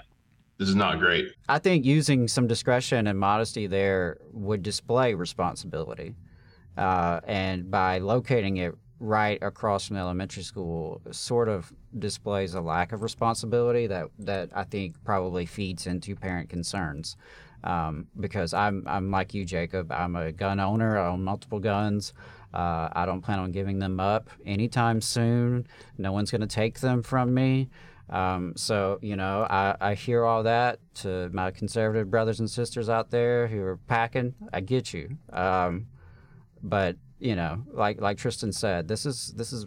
this 0.57 0.70
is 0.70 0.74
not 0.74 0.98
great. 0.98 1.27
I 1.51 1.59
think 1.59 1.85
using 1.85 2.27
some 2.27 2.47
discretion 2.47 3.07
and 3.07 3.19
modesty 3.19 3.66
there 3.66 4.16
would 4.32 4.62
display 4.62 5.12
responsibility, 5.12 6.15
uh, 6.78 7.20
and 7.24 7.70
by 7.70 7.98
locating 7.98 8.57
it 8.57 8.74
right 9.01 9.39
across 9.43 9.86
from 9.86 9.97
the 9.97 10.01
elementary 10.01 10.44
school, 10.44 11.02
sort 11.11 11.51
of 11.51 11.70
displays 11.98 12.54
a 12.54 12.60
lack 12.60 12.92
of 12.92 13.02
responsibility 13.02 13.86
that 13.86 14.08
that 14.18 14.50
I 14.54 14.64
think 14.64 15.02
probably 15.04 15.46
feeds 15.46 15.86
into 15.86 16.14
parent 16.16 16.48
concerns. 16.48 17.16
Um, 17.62 18.06
because 18.18 18.54
I'm 18.54 18.84
I'm 18.86 19.10
like 19.10 19.34
you, 19.34 19.44
Jacob. 19.44 19.92
I'm 19.92 20.16
a 20.16 20.32
gun 20.32 20.60
owner. 20.60 20.98
I 20.98 21.08
own 21.08 21.24
multiple 21.24 21.60
guns. 21.60 22.14
Uh, 22.52 22.88
I 22.92 23.06
don't 23.06 23.20
plan 23.20 23.38
on 23.38 23.52
giving 23.52 23.78
them 23.78 24.00
up 24.00 24.28
anytime 24.44 25.00
soon. 25.00 25.66
No 25.98 26.12
one's 26.12 26.30
going 26.30 26.40
to 26.40 26.46
take 26.46 26.80
them 26.80 27.02
from 27.02 27.32
me. 27.32 27.68
Um, 28.08 28.54
so, 28.56 28.98
you 29.02 29.14
know, 29.14 29.46
I, 29.48 29.76
I 29.80 29.94
hear 29.94 30.24
all 30.24 30.42
that 30.42 30.80
to 30.96 31.30
my 31.32 31.52
conservative 31.52 32.10
brothers 32.10 32.40
and 32.40 32.50
sisters 32.50 32.88
out 32.88 33.10
there 33.10 33.46
who 33.46 33.62
are 33.62 33.76
packing. 33.76 34.34
I 34.52 34.60
get 34.62 34.92
you. 34.92 35.16
Um, 35.32 35.86
but, 36.60 36.96
you 37.20 37.36
know, 37.36 37.62
like 37.72 38.00
like 38.00 38.18
Tryston 38.18 38.52
said, 38.52 38.88
this 38.88 39.06
is 39.06 39.32
this 39.36 39.52
is 39.52 39.66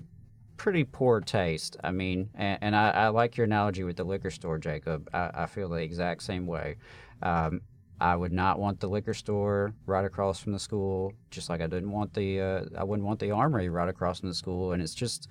pretty 0.57 0.83
poor 0.83 1.19
taste. 1.21 1.77
I 1.83 1.91
mean, 1.91 2.29
and, 2.35 2.57
and 2.61 2.75
I, 2.75 2.89
I, 2.91 3.07
like 3.09 3.37
your 3.37 3.45
analogy 3.45 3.83
with 3.83 3.97
the 3.97 4.03
liquor 4.03 4.31
store, 4.31 4.57
Jacob. 4.57 5.09
I, 5.13 5.31
I 5.33 5.45
feel 5.45 5.69
the 5.69 5.77
exact 5.77 6.23
same 6.23 6.45
way. 6.45 6.77
Um, 7.21 7.61
I 7.99 8.15
would 8.15 8.33
not 8.33 8.59
want 8.59 8.79
the 8.79 8.87
liquor 8.87 9.13
store 9.13 9.73
right 9.85 10.03
across 10.03 10.39
from 10.39 10.51
the 10.51 10.59
school, 10.59 11.13
just 11.31 11.49
like 11.49 11.61
I 11.61 11.67
didn't 11.67 11.91
want 11.91 12.13
the 12.13 12.41
uh, 12.41 12.61
I 12.77 12.83
wouldn't 12.83 13.07
want 13.07 13.19
the 13.19 13.31
armory 13.31 13.69
right 13.69 13.87
across 13.87 14.19
from 14.19 14.29
the 14.29 14.35
school. 14.35 14.73
And 14.73 14.81
it's 14.81 14.93
just, 14.93 15.29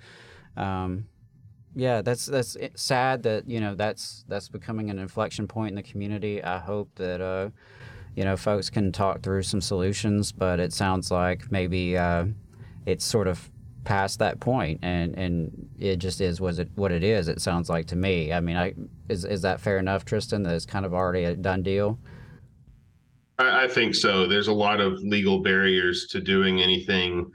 um, 0.57 1.05
yeah, 1.75 2.01
that's 2.01 2.25
that's 2.25 2.57
sad 2.75 3.23
that 3.23 3.47
you 3.47 3.59
know 3.59 3.75
that's 3.75 4.25
that's 4.27 4.49
becoming 4.49 4.89
an 4.89 4.97
inflection 4.97 5.47
point 5.47 5.69
in 5.69 5.75
the 5.75 5.83
community. 5.83 6.43
I 6.43 6.57
hope 6.57 6.89
that 6.95 7.21
uh, 7.21 7.49
you 8.15 8.23
know 8.23 8.35
folks 8.35 8.69
can 8.71 8.91
talk 8.91 9.21
through 9.21 9.43
some 9.43 9.61
solutions, 9.61 10.31
but 10.31 10.59
it 10.59 10.73
sounds 10.73 11.11
like 11.11 11.51
maybe 11.51 11.95
uh, 11.95 12.25
it's 12.87 13.05
sort 13.05 13.27
of 13.27 13.51
past 13.83 14.19
that 14.19 14.39
point 14.39 14.79
and 14.81 15.17
and 15.17 15.69
it 15.79 15.97
just 15.97 16.21
is 16.21 16.39
was 16.39 16.59
it 16.59 16.69
what 16.75 16.91
it 16.91 17.03
is 17.03 17.27
it 17.27 17.41
sounds 17.41 17.69
like 17.69 17.85
to 17.85 17.95
me 17.95 18.31
i 18.31 18.39
mean 18.39 18.55
i 18.55 18.73
is 19.09 19.25
is 19.25 19.41
that 19.41 19.59
fair 19.59 19.77
enough 19.77 20.05
tryston 20.05 20.43
that 20.43 20.53
it's 20.53 20.65
kind 20.65 20.85
of 20.85 20.93
already 20.93 21.25
a 21.25 21.35
done 21.35 21.61
deal 21.61 21.99
I, 23.39 23.65
I 23.65 23.67
think 23.67 23.95
so. 23.95 24.27
There's 24.27 24.47
a 24.47 24.53
lot 24.53 24.79
of 24.79 24.99
legal 25.01 25.41
barriers 25.41 26.07
to 26.07 26.21
doing 26.21 26.61
anything. 26.61 27.31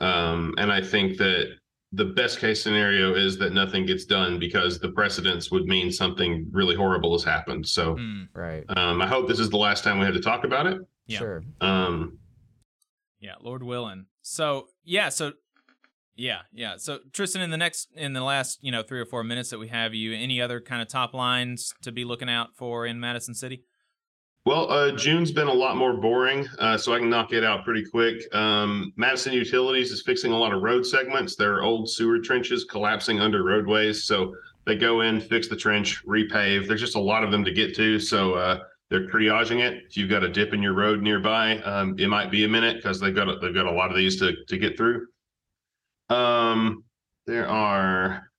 Um, 0.00 0.54
and 0.58 0.72
I 0.72 0.80
think 0.80 1.18
that 1.18 1.56
the 1.92 2.04
best 2.04 2.38
case 2.38 2.62
scenario 2.62 3.14
is 3.14 3.36
that 3.38 3.52
nothing 3.52 3.84
gets 3.84 4.04
done 4.04 4.38
because 4.38 4.78
the 4.78 4.90
precedents 4.90 5.50
would 5.50 5.64
mean 5.64 5.90
something 5.90 6.48
really 6.52 6.76
horrible 6.76 7.12
has 7.12 7.24
happened. 7.24 7.66
So, 7.66 7.96
mm, 7.96 8.28
right. 8.32 8.64
Um, 8.76 9.02
I 9.02 9.06
hope 9.06 9.26
this 9.26 9.40
is 9.40 9.50
the 9.50 9.56
last 9.56 9.82
time 9.82 9.98
we 9.98 10.04
have 10.04 10.14
to 10.14 10.20
talk 10.20 10.44
about 10.44 10.66
it. 10.66 10.78
Yeah. 11.06 11.18
Sure. 11.18 11.42
Um, 11.60 12.18
yeah, 13.18 13.34
Lord 13.40 13.62
willing. 13.62 14.06
So, 14.22 14.68
yeah, 14.84 15.08
so 15.08 15.32
yeah, 16.16 16.40
yeah. 16.52 16.76
So 16.76 16.98
Tryston, 17.12 17.40
in 17.42 17.50
the 17.50 17.56
next, 17.56 17.88
in 17.94 18.12
the 18.12 18.22
last, 18.22 18.58
you 18.62 18.70
know, 18.72 18.82
three 18.82 19.00
or 19.00 19.06
four 19.06 19.24
minutes 19.24 19.50
that 19.50 19.58
we 19.58 19.68
have 19.68 19.94
you, 19.94 20.12
any 20.12 20.40
other 20.40 20.60
kind 20.60 20.82
of 20.82 20.88
top 20.88 21.14
lines 21.14 21.72
to 21.82 21.92
be 21.92 22.04
looking 22.04 22.28
out 22.28 22.54
for 22.54 22.86
in 22.86 23.00
Madison 23.00 23.34
City? 23.34 23.64
Well, 24.46 24.70
uh, 24.70 24.92
June's 24.92 25.32
been 25.32 25.48
a 25.48 25.52
lot 25.52 25.76
more 25.76 25.92
boring, 25.92 26.48
uh, 26.58 26.78
so 26.78 26.94
I 26.94 26.98
can 26.98 27.10
knock 27.10 27.32
it 27.32 27.44
out 27.44 27.62
pretty 27.62 27.84
quick. 27.84 28.22
Um, 28.34 28.92
Madison 28.96 29.34
Utilities 29.34 29.92
is 29.92 30.02
fixing 30.02 30.32
a 30.32 30.36
lot 30.36 30.54
of 30.54 30.62
road 30.62 30.86
segments. 30.86 31.36
There 31.36 31.54
are 31.56 31.62
old 31.62 31.90
sewer 31.90 32.18
trenches 32.18 32.64
collapsing 32.64 33.20
under 33.20 33.44
roadways, 33.44 34.04
so 34.04 34.34
they 34.64 34.76
go 34.76 35.02
in, 35.02 35.20
fix 35.20 35.46
the 35.46 35.56
trench, 35.56 36.02
repave. 36.06 36.66
There's 36.66 36.80
just 36.80 36.96
a 36.96 37.00
lot 37.00 37.22
of 37.22 37.30
them 37.30 37.44
to 37.44 37.52
get 37.52 37.76
to, 37.76 38.00
so 38.00 38.32
uh, 38.32 38.60
they're 38.88 39.06
triaging 39.06 39.60
it. 39.60 39.84
If 39.88 39.96
you've 39.98 40.08
got 40.10 40.24
a 40.24 40.28
dip 40.28 40.54
in 40.54 40.62
your 40.62 40.74
road 40.74 41.02
nearby, 41.02 41.58
um, 41.58 41.94
it 41.98 42.08
might 42.08 42.30
be 42.30 42.44
a 42.44 42.48
minute 42.48 42.76
because 42.76 42.98
they've 42.98 43.14
got 43.14 43.28
a, 43.28 43.36
they've 43.36 43.54
got 43.54 43.66
a 43.66 43.70
lot 43.70 43.90
of 43.90 43.96
these 43.96 44.18
to 44.20 44.44
to 44.46 44.56
get 44.56 44.76
through. 44.76 45.06
Um, 46.10 46.84
there 47.26 47.48
are 47.48 48.30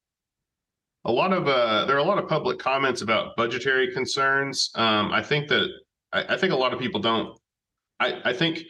a 1.06 1.12
lot 1.12 1.34
of 1.34 1.48
uh, 1.48 1.86
there 1.86 1.96
are 1.96 2.00
a 2.00 2.04
lot 2.04 2.20
of 2.20 2.28
public 2.28 2.60
comments 2.60 3.02
about 3.02 3.36
budgetary 3.38 3.92
concerns. 3.94 4.70
Um, 4.76 5.12
I 5.12 5.24
think 5.24 5.48
that 5.50 5.68
I, 6.12 6.36
I 6.36 6.38
think 6.38 6.54
a 6.54 6.58
lot 6.58 6.74
of 6.74 6.80
people 6.80 7.00
don't. 7.00 7.40
I, 8.00 8.22
I 8.26 8.34
think 8.34 8.64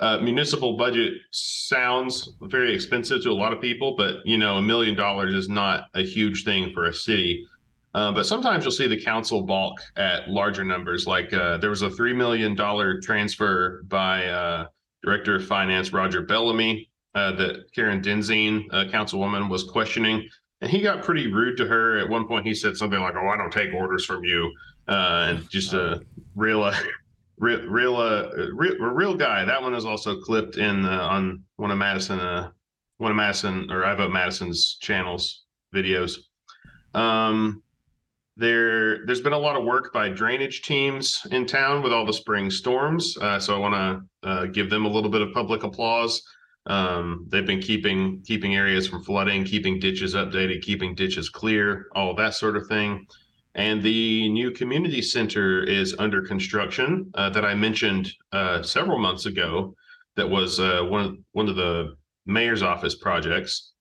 uh, 0.00 0.18
municipal 0.18 0.76
budget 0.76 1.14
sounds 1.30 2.30
very 2.42 2.74
expensive 2.74 3.22
to 3.22 3.30
a 3.30 3.34
lot 3.34 3.52
of 3.52 3.60
people, 3.60 3.96
but 3.96 4.16
you 4.24 4.38
know, 4.38 4.56
a 4.56 4.62
million 4.62 4.94
dollars 4.94 5.34
is 5.34 5.48
not 5.48 5.88
a 5.94 6.02
huge 6.02 6.44
thing 6.44 6.72
for 6.72 6.86
a 6.86 6.94
city. 6.94 7.46
Uh, 7.94 8.10
but 8.10 8.24
sometimes 8.24 8.64
you'll 8.64 8.72
see 8.72 8.86
the 8.86 9.02
council 9.02 9.42
balk 9.42 9.78
at 9.96 10.28
larger 10.28 10.64
numbers. 10.64 11.06
Like 11.06 11.32
uh, 11.34 11.58
there 11.58 11.68
was 11.68 11.82
a 11.82 11.90
three 11.90 12.14
million 12.14 12.54
dollar 12.54 13.00
transfer 13.00 13.82
by 13.88 14.26
uh, 14.26 14.66
Director 15.04 15.34
of 15.34 15.46
Finance 15.46 15.92
Roger 15.92 16.22
Bellamy 16.22 16.88
uh, 17.14 17.32
that 17.32 17.72
Karen 17.74 18.02
Denzine, 18.02 18.66
a 18.72 18.86
councilwoman, 18.86 19.48
was 19.48 19.64
questioning, 19.64 20.28
and 20.60 20.70
he 20.70 20.80
got 20.80 21.02
pretty 21.02 21.32
rude 21.32 21.56
to 21.58 21.66
her. 21.66 21.98
At 21.98 22.08
one 22.08 22.26
point, 22.26 22.46
he 22.46 22.54
said 22.54 22.76
something 22.76 23.00
like, 23.00 23.14
"Oh, 23.16 23.28
I 23.28 23.36
don't 23.36 23.52
take 23.52 23.72
orders 23.74 24.04
from 24.04 24.24
you." 24.24 24.52
uh, 24.88 25.26
and 25.28 25.50
just 25.50 25.72
a 25.72 26.02
real, 26.34 26.62
uh, 26.62 26.76
real, 27.38 27.62
real, 27.66 27.96
uh, 27.96 28.30
real, 28.52 28.76
real 28.76 29.14
guy. 29.14 29.44
That 29.44 29.62
one 29.62 29.74
is 29.74 29.84
also 29.84 30.20
clipped 30.20 30.56
in 30.56 30.84
uh, 30.84 31.06
on 31.10 31.44
one 31.56 31.70
of 31.70 31.78
Madison, 31.78 32.20
uh, 32.20 32.50
one 32.98 33.10
of 33.10 33.16
Madison 33.16 33.70
or 33.70 33.84
I 33.84 33.94
vote 33.94 34.12
Madison's 34.12 34.76
channels 34.80 35.44
videos. 35.74 36.18
Um, 36.94 37.62
there, 38.36 39.04
there's 39.06 39.20
been 39.20 39.34
a 39.34 39.38
lot 39.38 39.56
of 39.56 39.64
work 39.64 39.92
by 39.92 40.08
drainage 40.08 40.62
teams 40.62 41.20
in 41.30 41.46
town 41.46 41.82
with 41.82 41.92
all 41.92 42.06
the 42.06 42.12
spring 42.12 42.50
storms. 42.50 43.16
Uh, 43.18 43.38
so 43.38 43.54
I 43.54 43.58
want 43.58 43.74
to 44.22 44.28
uh, 44.28 44.46
give 44.46 44.70
them 44.70 44.86
a 44.86 44.88
little 44.88 45.10
bit 45.10 45.20
of 45.20 45.32
public 45.32 45.64
applause. 45.64 46.22
Um, 46.66 47.26
they've 47.28 47.46
been 47.46 47.60
keeping 47.60 48.22
keeping 48.22 48.54
areas 48.54 48.86
from 48.86 49.02
flooding, 49.02 49.44
keeping 49.44 49.80
ditches 49.80 50.14
updated, 50.14 50.62
keeping 50.62 50.94
ditches 50.94 51.28
clear, 51.28 51.86
all 51.94 52.14
that 52.14 52.34
sort 52.34 52.56
of 52.56 52.66
thing. 52.68 53.06
And 53.54 53.82
the 53.82 54.28
new 54.30 54.50
community 54.50 55.02
center 55.02 55.62
is 55.64 55.94
under 55.98 56.22
construction 56.22 57.10
uh, 57.14 57.30
that 57.30 57.44
I 57.44 57.54
mentioned 57.54 58.12
uh, 58.32 58.62
several 58.62 58.98
months 58.98 59.26
ago. 59.26 59.74
That 60.16 60.28
was 60.28 60.60
uh, 60.60 60.82
one 60.82 61.24
one 61.32 61.48
of 61.48 61.56
the 61.56 61.96
mayor's 62.26 62.62
office 62.62 62.94
projects. 62.94 63.72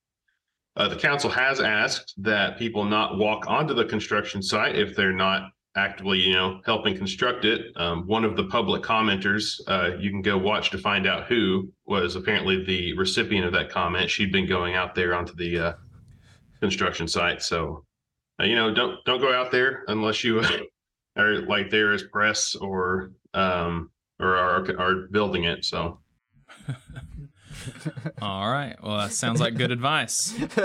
Uh, 0.76 0.88
the 0.88 0.95
council 0.95 1.30
has 1.30 1.60
asked 1.60 2.14
that 2.18 2.58
people 2.58 2.86
not 2.86 3.18
walk 3.18 3.45
onto 3.48 3.74
the 3.74 3.86
construction 3.86 4.41
site 4.41 4.76
if 4.76 4.95
they're 4.95 5.12
not 5.14 5.52
actively, 5.76 6.19
you 6.19 6.34
know, 6.34 6.61
helping 6.65 6.98
construct 6.98 7.45
it. 7.45 7.72
Um, 7.77 8.06
one 8.07 8.26
of 8.26 8.35
the 8.35 8.45
public 8.45 8.84
commenters, 8.84 9.60
uh, 9.68 9.95
you 9.98 10.10
can 10.10 10.22
go 10.22 10.38
watch 10.38 10.69
to 10.72 10.77
find 10.77 11.07
out 11.07 11.27
who 11.27 11.72
was 11.85 12.15
apparently 12.15 12.64
the 12.65 12.93
recipient 12.98 13.45
of 13.45 13.53
that 13.53 13.69
comment. 13.69 14.10
She'd 14.10 14.31
been 14.31 14.48
going 14.48 14.76
out 14.76 14.95
there 14.95 15.15
onto 15.15 15.34
the 15.35 15.60
uh, 15.60 15.73
construction 16.60 17.07
site, 17.07 17.41
so 17.41 17.85
uh, 18.39 18.45
you 18.45 18.56
know, 18.56 18.73
don't 18.73 19.03
don't 19.06 19.22
go 19.22 19.34
out 19.34 19.52
there 19.52 19.84
unless 19.88 20.23
you 20.23 20.41
are 21.18 21.41
like 21.41 21.69
there 21.69 21.93
as 21.93 22.03
press 22.03 22.56
or 22.56 23.11
um 23.34 23.91
or 24.19 24.35
are 24.35 24.65
are 24.80 24.95
building 25.11 25.45
it. 25.45 25.64
So 25.64 25.99
All 28.22 28.49
right. 28.49 28.76
Well, 28.81 28.98
that 28.98 29.14
sounds 29.14 29.39
like 29.39 29.56
good 29.56 29.72
advice. 29.72 30.34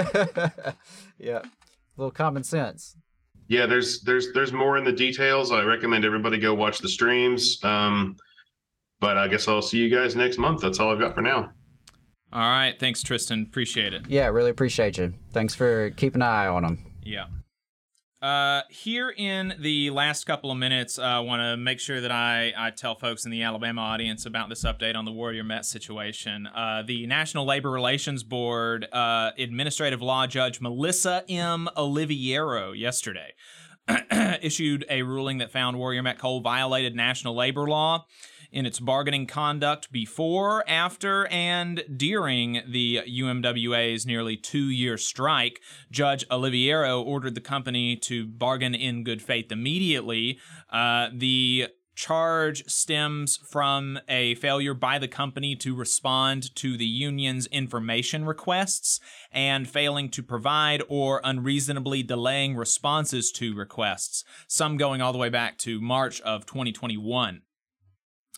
yeah, 1.19 1.39
a 1.39 1.51
little 1.97 2.11
common 2.11 2.43
sense. 2.45 2.97
Yeah, 3.49 3.67
there's 3.67 4.01
there's 4.03 4.33
there's 4.33 4.53
more 4.53 4.77
in 4.77 4.85
the 4.85 4.93
details. 4.93 5.53
I 5.53 5.63
recommend 5.63 6.05
everybody 6.05 6.39
go 6.39 6.55
watch 6.55 6.79
the 6.79 6.89
streams. 6.89 7.63
Um, 7.65 8.17
but 9.01 9.17
I 9.17 9.29
guess 9.29 9.47
I'll 9.47 9.63
see 9.63 9.79
you 9.79 9.95
guys 9.95 10.17
next 10.17 10.39
month. 10.39 10.63
That's 10.63 10.81
all 10.81 10.91
I've 10.91 10.99
got 10.99 11.15
for 11.15 11.21
now. 11.21 11.51
All 12.33 12.51
right. 12.51 12.75
Thanks, 12.79 13.03
Tryston. 13.03 13.43
Appreciate 13.49 13.95
it. 13.95 14.03
Yeah, 14.09 14.27
really 14.29 14.51
appreciate 14.51 14.99
you. 14.99 15.15
Thanks 15.33 15.55
for 15.55 15.91
keeping 15.91 16.23
an 16.23 16.29
eye 16.29 16.47
on 16.47 16.63
them. 16.63 16.93
Yeah. 17.03 17.27
Uh, 18.23 18.63
here 18.71 19.13
in 19.15 19.55
the 19.59 19.91
last 19.91 20.25
couple 20.25 20.51
of 20.51 20.57
minutes, 20.57 20.99
I 20.99 21.17
uh, 21.17 21.23
want 21.23 21.43
to 21.43 21.57
make 21.57 21.79
sure 21.79 22.01
that 22.01 22.11
I, 22.11 22.53
I 22.57 22.71
tell 22.71 22.95
folks 22.95 23.27
in 23.27 23.31
the 23.31 23.43
Alabama 23.43 23.83
audience 23.83 24.25
about 24.25 24.49
this 24.49 24.65
update 24.65 24.97
on 24.97 25.05
the 25.05 25.13
Warrior 25.13 25.45
Met 25.45 25.67
situation. 25.67 26.47
Uh, 26.47 26.83
the 26.87 27.07
National 27.07 27.45
Labor 27.45 27.71
Relations 27.71 28.23
Board 28.23 28.87
uh, 28.91 29.33
Administrative 29.39 30.01
Law 30.01 30.27
Judge 30.27 30.63
Melissa 30.63 31.25
M. 31.29 31.69
Oliviero 31.77 32.73
yesterday 32.77 33.35
issued 34.43 34.87
a 34.89 35.03
ruling 35.03 35.39
that 35.39 35.53
found 35.53 35.79
Warrior 35.79 36.03
Met 36.03 36.19
Coal 36.19 36.41
violated 36.41 36.97
national 36.97 37.37
labor 37.37 37.67
law 37.67 38.07
in 38.53 38.67
its 38.67 38.81
bargaining 38.81 39.27
conduct 39.27 39.91
before, 39.93 40.65
after, 40.69 41.27
and 41.29 41.85
during 41.97 42.63
the 42.69 43.01
UMWA's 43.07 44.07
nearly 44.07 44.37
two 44.37 44.71
year 44.71 44.97
strike. 44.99 45.61
Judge 45.91 46.27
Oliviero 46.29 47.05
ordered 47.05 47.35
the 47.35 47.41
company 47.41 47.97
to 47.97 48.27
bargain 48.27 48.75
in 48.75 49.05
good 49.05 49.23
faith 49.23 49.51
immediately. 49.51 50.39
Uh, 50.71 51.09
the 51.13 51.69
charge 51.97 52.63
stems 52.67 53.39
from 53.39 53.99
a 54.09 54.35
failure 54.37 54.75
by 54.75 54.99
the 54.99 55.09
company 55.09 55.57
to 55.57 55.75
respond 55.75 56.55
to 56.55 56.77
the 56.77 56.87
union's 56.87 57.47
information 57.47 58.25
requests 58.25 59.01
and 59.33 59.69
failing 59.69 60.11
to 60.11 60.23
provide 60.23 60.83
or 60.89 61.21
unreasonably 61.25 62.03
delaying 62.03 62.55
responses 62.55 63.33
to 63.33 63.55
requests, 63.55 64.23
some 64.47 64.77
going 64.77 65.01
all 65.01 65.13
the 65.13 65.19
way 65.19 65.31
back 65.31 65.59
to 65.59 65.81
March 65.81 66.21
of 66.21 66.47
2021. 66.47 67.43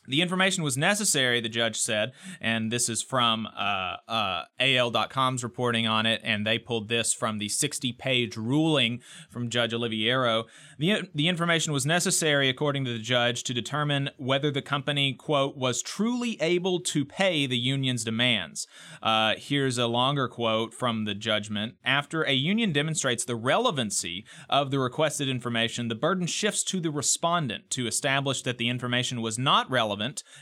The 0.08 0.22
information 0.22 0.64
was 0.64 0.78
necessary, 0.78 1.40
the 1.40 1.50
judge 1.50 1.76
said, 1.76 2.12
and 2.40 2.72
this 2.72 2.88
is 2.88 3.02
from 3.02 3.46
uh, 3.46 3.96
uh, 4.08 4.44
AL.com's 4.58 5.44
reporting 5.44 5.86
on 5.86 6.06
it, 6.06 6.22
and 6.24 6.46
they 6.46 6.58
pulled 6.58 6.88
this 6.88 7.12
from 7.12 7.36
the 7.36 7.50
60 7.50 7.92
page 7.92 8.36
ruling 8.36 9.02
from 9.28 9.50
Judge 9.50 9.74
Oliviero. 9.74 10.44
The, 10.78 11.10
the 11.14 11.28
information 11.28 11.74
was 11.74 11.84
necessary, 11.84 12.48
according 12.48 12.86
to 12.86 12.92
the 12.92 12.98
judge, 12.98 13.42
to 13.44 13.52
determine 13.52 14.08
whether 14.16 14.50
the 14.50 14.62
company, 14.62 15.12
quote, 15.12 15.58
was 15.58 15.82
truly 15.82 16.40
able 16.40 16.80
to 16.80 17.04
pay 17.04 17.46
the 17.46 17.58
union's 17.58 18.02
demands. 18.02 18.66
Uh, 19.02 19.34
here's 19.36 19.76
a 19.76 19.86
longer 19.86 20.26
quote 20.26 20.72
from 20.72 21.04
the 21.04 21.14
judgment. 21.14 21.74
After 21.84 22.22
a 22.22 22.32
union 22.32 22.72
demonstrates 22.72 23.26
the 23.26 23.36
relevancy 23.36 24.24
of 24.48 24.70
the 24.70 24.78
requested 24.78 25.28
information, 25.28 25.88
the 25.88 25.94
burden 25.94 26.26
shifts 26.26 26.64
to 26.64 26.80
the 26.80 26.90
respondent 26.90 27.68
to 27.70 27.86
establish 27.86 28.40
that 28.42 28.56
the 28.56 28.70
information 28.70 29.20
was 29.20 29.38
not 29.38 29.70
relevant 29.70 29.97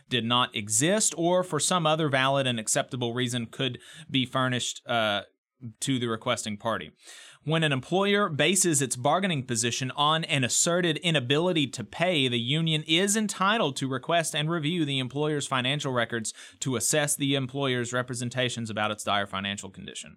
did 0.08 0.24
not 0.24 0.54
exist, 0.54 1.14
or 1.16 1.42
for 1.42 1.60
some 1.60 1.86
other 1.86 2.08
valid 2.08 2.46
and 2.46 2.58
acceptable 2.58 3.14
reason 3.14 3.46
could 3.46 3.78
be 4.10 4.26
furnished 4.26 4.82
uh, 4.86 5.22
to 5.80 5.98
the 5.98 6.06
requesting 6.06 6.56
party. 6.56 6.92
When 7.46 7.62
an 7.62 7.70
employer 7.70 8.28
bases 8.28 8.82
its 8.82 8.96
bargaining 8.96 9.44
position 9.44 9.92
on 9.94 10.24
an 10.24 10.42
asserted 10.42 10.96
inability 10.96 11.68
to 11.68 11.84
pay, 11.84 12.26
the 12.26 12.40
union 12.40 12.82
is 12.88 13.16
entitled 13.16 13.76
to 13.76 13.86
request 13.86 14.34
and 14.34 14.50
review 14.50 14.84
the 14.84 14.98
employer's 14.98 15.46
financial 15.46 15.92
records 15.92 16.34
to 16.58 16.74
assess 16.74 17.14
the 17.14 17.36
employer's 17.36 17.92
representations 17.92 18.68
about 18.68 18.90
its 18.90 19.04
dire 19.04 19.28
financial 19.28 19.70
condition. 19.70 20.16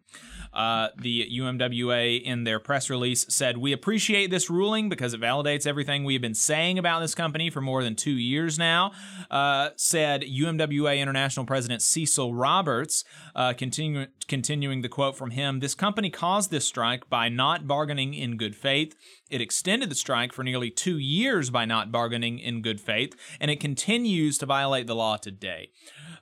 Uh, 0.51 0.87
the 0.97 1.29
UMWA, 1.37 2.19
in 2.19 2.45
their 2.45 2.59
press 2.59 2.89
release, 2.89 3.27
said, 3.29 3.59
We 3.59 3.73
appreciate 3.73 4.31
this 4.31 4.49
ruling 4.49 4.89
because 4.89 5.13
it 5.13 5.21
validates 5.21 5.67
everything 5.67 6.03
we 6.03 6.13
have 6.13 6.23
been 6.23 6.33
saying 6.33 6.79
about 6.79 7.01
this 7.01 7.13
company 7.13 7.51
for 7.51 7.61
more 7.61 7.83
than 7.83 7.95
two 7.95 8.09
years 8.09 8.57
now, 8.57 8.91
uh, 9.29 9.69
said 9.75 10.23
UMWA 10.23 10.97
International 10.97 11.45
President 11.45 11.83
Cecil 11.83 12.33
Roberts, 12.33 13.03
uh, 13.35 13.53
continu- 13.53 14.07
continuing 14.27 14.81
the 14.81 14.89
quote 14.89 15.15
from 15.15 15.29
him 15.29 15.59
This 15.59 15.75
company 15.75 16.09
caused 16.09 16.49
this 16.49 16.65
strike 16.65 17.07
by 17.07 17.18
by 17.19 17.27
not 17.27 17.67
bargaining 17.67 18.13
in 18.13 18.37
good 18.37 18.55
faith. 18.55 18.95
It 19.29 19.41
extended 19.41 19.89
the 19.89 19.95
strike 19.95 20.31
for 20.31 20.41
nearly 20.41 20.71
two 20.71 20.97
years 20.97 21.49
by 21.49 21.65
not 21.65 21.91
bargaining 21.91 22.39
in 22.39 22.61
good 22.61 22.79
faith, 22.79 23.13
and 23.41 23.51
it 23.51 23.59
continues 23.59 24.37
to 24.37 24.45
violate 24.45 24.87
the 24.87 24.95
law 24.95 25.17
today. 25.17 25.71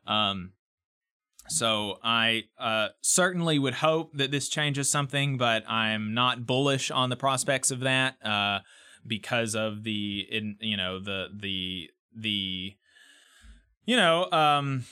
Um, 0.08 0.54
so 1.50 2.00
I 2.04 2.46
uh, 2.58 2.88
certainly 3.02 3.60
would 3.60 3.76
hope 3.76 4.18
that 4.18 4.32
this 4.32 4.50
changes 4.50 4.90
something, 4.90 5.38
but 5.38 5.70
I'm 5.70 6.16
not 6.16 6.48
bullish 6.48 6.90
on 6.90 7.12
the 7.12 7.16
prospects 7.16 7.70
of 7.70 7.82
that 7.82 8.16
uh, 8.26 8.62
because 9.06 9.54
of 9.54 9.84
the, 9.84 10.26
in, 10.32 10.56
you 10.62 10.78
know, 10.78 11.00
the 11.00 11.28
the 11.32 11.92
the, 12.16 12.76
you 13.86 13.96
know, 13.96 14.32
um, 14.32 14.86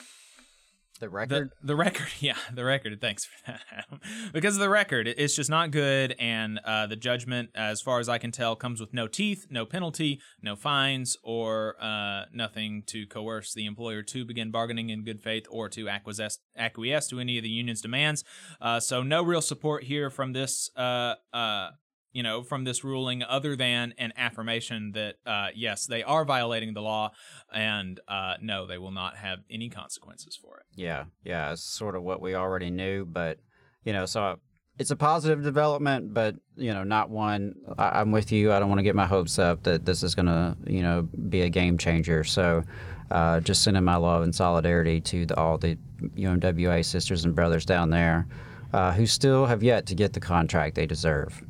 the 1.00 1.10
record? 1.10 1.52
The, 1.62 1.68
the, 1.68 1.76
record, 1.76 2.08
yeah, 2.20 2.38
the 2.54 2.64
record. 2.64 3.00
Thanks 3.02 3.26
for 3.26 3.52
that, 3.52 3.86
because 4.34 4.56
of 4.56 4.62
the 4.62 4.70
record, 4.70 5.08
it's 5.08 5.36
just 5.36 5.50
not 5.50 5.72
good. 5.72 6.16
And 6.20 6.60
uh, 6.66 6.88
the 6.88 6.96
judgment, 6.96 7.50
as 7.56 7.82
far 7.82 8.00
as 8.00 8.10
I 8.10 8.18
can 8.18 8.32
tell, 8.32 8.56
comes 8.56 8.80
with 8.80 8.94
no 8.94 9.08
teeth, 9.08 9.48
no 9.50 9.66
penalty, 9.66 10.20
no 10.42 10.56
fines, 10.56 11.18
or 11.24 11.76
uh, 11.82 12.26
nothing 12.34 12.84
to 12.88 13.06
coerce 13.08 13.54
the 13.54 13.66
employer 13.66 14.02
to 14.04 14.26
begin 14.26 14.52
bargaining 14.52 14.90
in 14.90 15.04
good 15.04 15.22
faith 15.22 15.46
or 15.50 15.70
to 15.70 15.90
acquiesce, 15.90 16.40
acquiesce 16.58 17.08
to 17.10 17.20
any 17.20 17.38
of 17.38 17.44
the 17.44 17.50
union's 17.50 17.82
demands. 17.82 18.24
Uh, 18.62 18.80
so, 18.80 19.04
no 19.04 19.22
real 19.22 19.42
support 19.42 19.84
here 19.84 20.10
from 20.10 20.34
this 20.34 20.70
uh, 20.76 21.16
uh, 21.34 21.70
you 22.16 22.24
know, 22.24 22.42
from 22.42 22.64
this 22.64 22.82
ruling 22.82 23.22
other 23.22 23.58
than 23.58 23.94
an 23.98 24.14
affirmation 24.16 24.94
that, 24.94 25.16
uh, 25.26 25.50
yes, 25.54 25.86
they 25.86 26.02
are 26.02 26.24
violating 26.24 26.74
the 26.74 26.82
law 26.82 27.12
and 27.54 28.00
uh, 28.08 28.36
no, 28.42 28.66
they 28.66 28.78
will 28.78 28.94
not 28.94 29.18
have 29.18 29.40
any 29.52 29.70
consequences 29.70 30.34
for 30.34 30.60
it. 30.60 30.64
Yeah, 30.74 31.06
yeah, 31.26 31.52
it's 31.52 31.62
sort 31.62 31.94
of 31.94 32.04
what 32.04 32.22
we 32.22 32.34
already 32.34 32.70
knew, 32.70 33.04
but, 33.04 33.40
you 33.84 33.92
know, 33.92 34.06
so 34.06 34.40
it's 34.80 34.92
a 34.92 34.96
positive 34.96 35.44
development, 35.44 36.14
but, 36.14 36.38
you 36.56 36.74
know, 36.74 36.86
not 36.86 37.10
one. 37.10 37.54
I, 37.78 38.00
am 38.00 38.14
with 38.14 38.32
you. 38.32 38.54
I 38.54 38.60
don't 38.60 38.70
want 38.70 38.80
to 38.80 38.84
get 38.84 38.96
my 38.96 39.08
hopes 39.08 39.38
up 39.38 39.64
that 39.64 39.86
this 39.86 40.02
is 40.02 40.16
going 40.16 40.28
to, 40.28 40.56
you 40.68 40.84
know, 40.84 41.10
be 41.28 41.42
a 41.42 41.50
game 41.50 41.78
changer. 41.78 42.24
So, 42.24 42.64
uh, 43.12 43.42
just 43.42 43.62
sending 43.62 43.84
my 43.84 43.98
love 43.98 44.24
and 44.24 44.34
solidarity 44.34 45.02
to 45.02 45.26
the, 45.26 45.38
all 45.38 45.58
the 45.58 45.78
UMWA 46.16 46.86
sisters 46.86 47.26
and 47.26 47.36
brothers 47.36 47.66
down 47.66 47.90
there 47.90 48.26
uh, 48.72 48.94
who 48.94 49.06
still 49.06 49.46
have 49.48 49.62
yet 49.62 49.86
to 49.88 49.96
get 49.96 50.14
the 50.14 50.22
contract 50.22 50.76
they 50.76 50.86
deserve. 50.86 51.44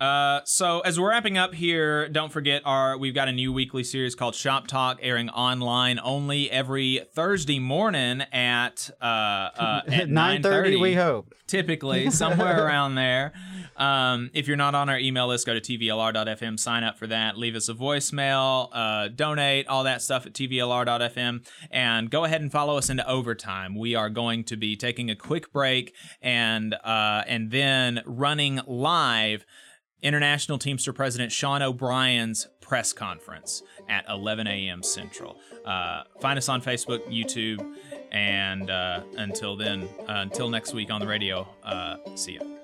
Uh, 0.00 0.40
so 0.44 0.80
as 0.80 0.98
we're 0.98 1.10
wrapping 1.10 1.38
up 1.38 1.54
here, 1.54 2.08
don't 2.08 2.32
forget 2.32 2.62
our 2.64 2.98
we've 2.98 3.14
got 3.14 3.28
a 3.28 3.32
new 3.32 3.52
weekly 3.52 3.84
series 3.84 4.16
called 4.16 4.34
Shop 4.34 4.66
Talk, 4.66 4.98
airing 5.00 5.30
online 5.30 6.00
only 6.02 6.50
every 6.50 7.02
Thursday 7.14 7.60
morning 7.60 8.22
at 8.32 8.90
uh, 9.00 9.04
uh 9.04 9.80
at 9.86 10.08
nine 10.10 10.42
thirty. 10.42 10.76
We 10.76 10.94
hope 10.94 11.32
typically 11.46 12.10
somewhere 12.10 12.66
around 12.66 12.96
there. 12.96 13.32
Um, 13.76 14.30
if 14.34 14.48
you're 14.48 14.56
not 14.56 14.74
on 14.74 14.88
our 14.88 14.98
email 14.98 15.28
list, 15.28 15.46
go 15.46 15.58
to 15.58 15.60
tvlr.fm, 15.60 16.58
sign 16.58 16.84
up 16.84 16.98
for 16.98 17.06
that, 17.08 17.36
leave 17.36 17.54
us 17.54 17.68
a 17.68 17.74
voicemail, 17.74 18.68
uh, 18.72 19.08
donate, 19.08 19.66
all 19.68 19.84
that 19.84 20.00
stuff 20.02 20.26
at 20.26 20.32
tvlr.fm, 20.32 21.46
and 21.70 22.10
go 22.10 22.24
ahead 22.24 22.40
and 22.40 22.52
follow 22.52 22.76
us 22.76 22.90
into 22.90 23.08
overtime. 23.08 23.76
We 23.76 23.94
are 23.94 24.10
going 24.10 24.44
to 24.44 24.56
be 24.56 24.76
taking 24.76 25.10
a 25.10 25.16
quick 25.16 25.52
break 25.52 25.94
and 26.20 26.74
uh, 26.74 27.22
and 27.26 27.50
then 27.52 28.02
running 28.06 28.60
live 28.66 29.46
International 30.04 30.58
Teamster 30.58 30.92
President 30.92 31.32
Sean 31.32 31.62
O'Brien's 31.62 32.46
press 32.60 32.92
conference 32.92 33.62
at 33.88 34.04
11 34.08 34.46
a.m. 34.46 34.82
Central. 34.82 35.38
Uh, 35.64 36.02
find 36.20 36.36
us 36.38 36.48
on 36.48 36.60
Facebook, 36.62 37.00
YouTube, 37.10 37.74
and 38.12 38.70
uh, 38.70 39.00
until 39.16 39.56
then, 39.56 39.88
uh, 40.06 40.18
until 40.18 40.48
next 40.50 40.74
week 40.74 40.90
on 40.90 41.00
the 41.00 41.06
radio, 41.06 41.48
uh, 41.64 41.96
see 42.14 42.32
you. 42.32 42.63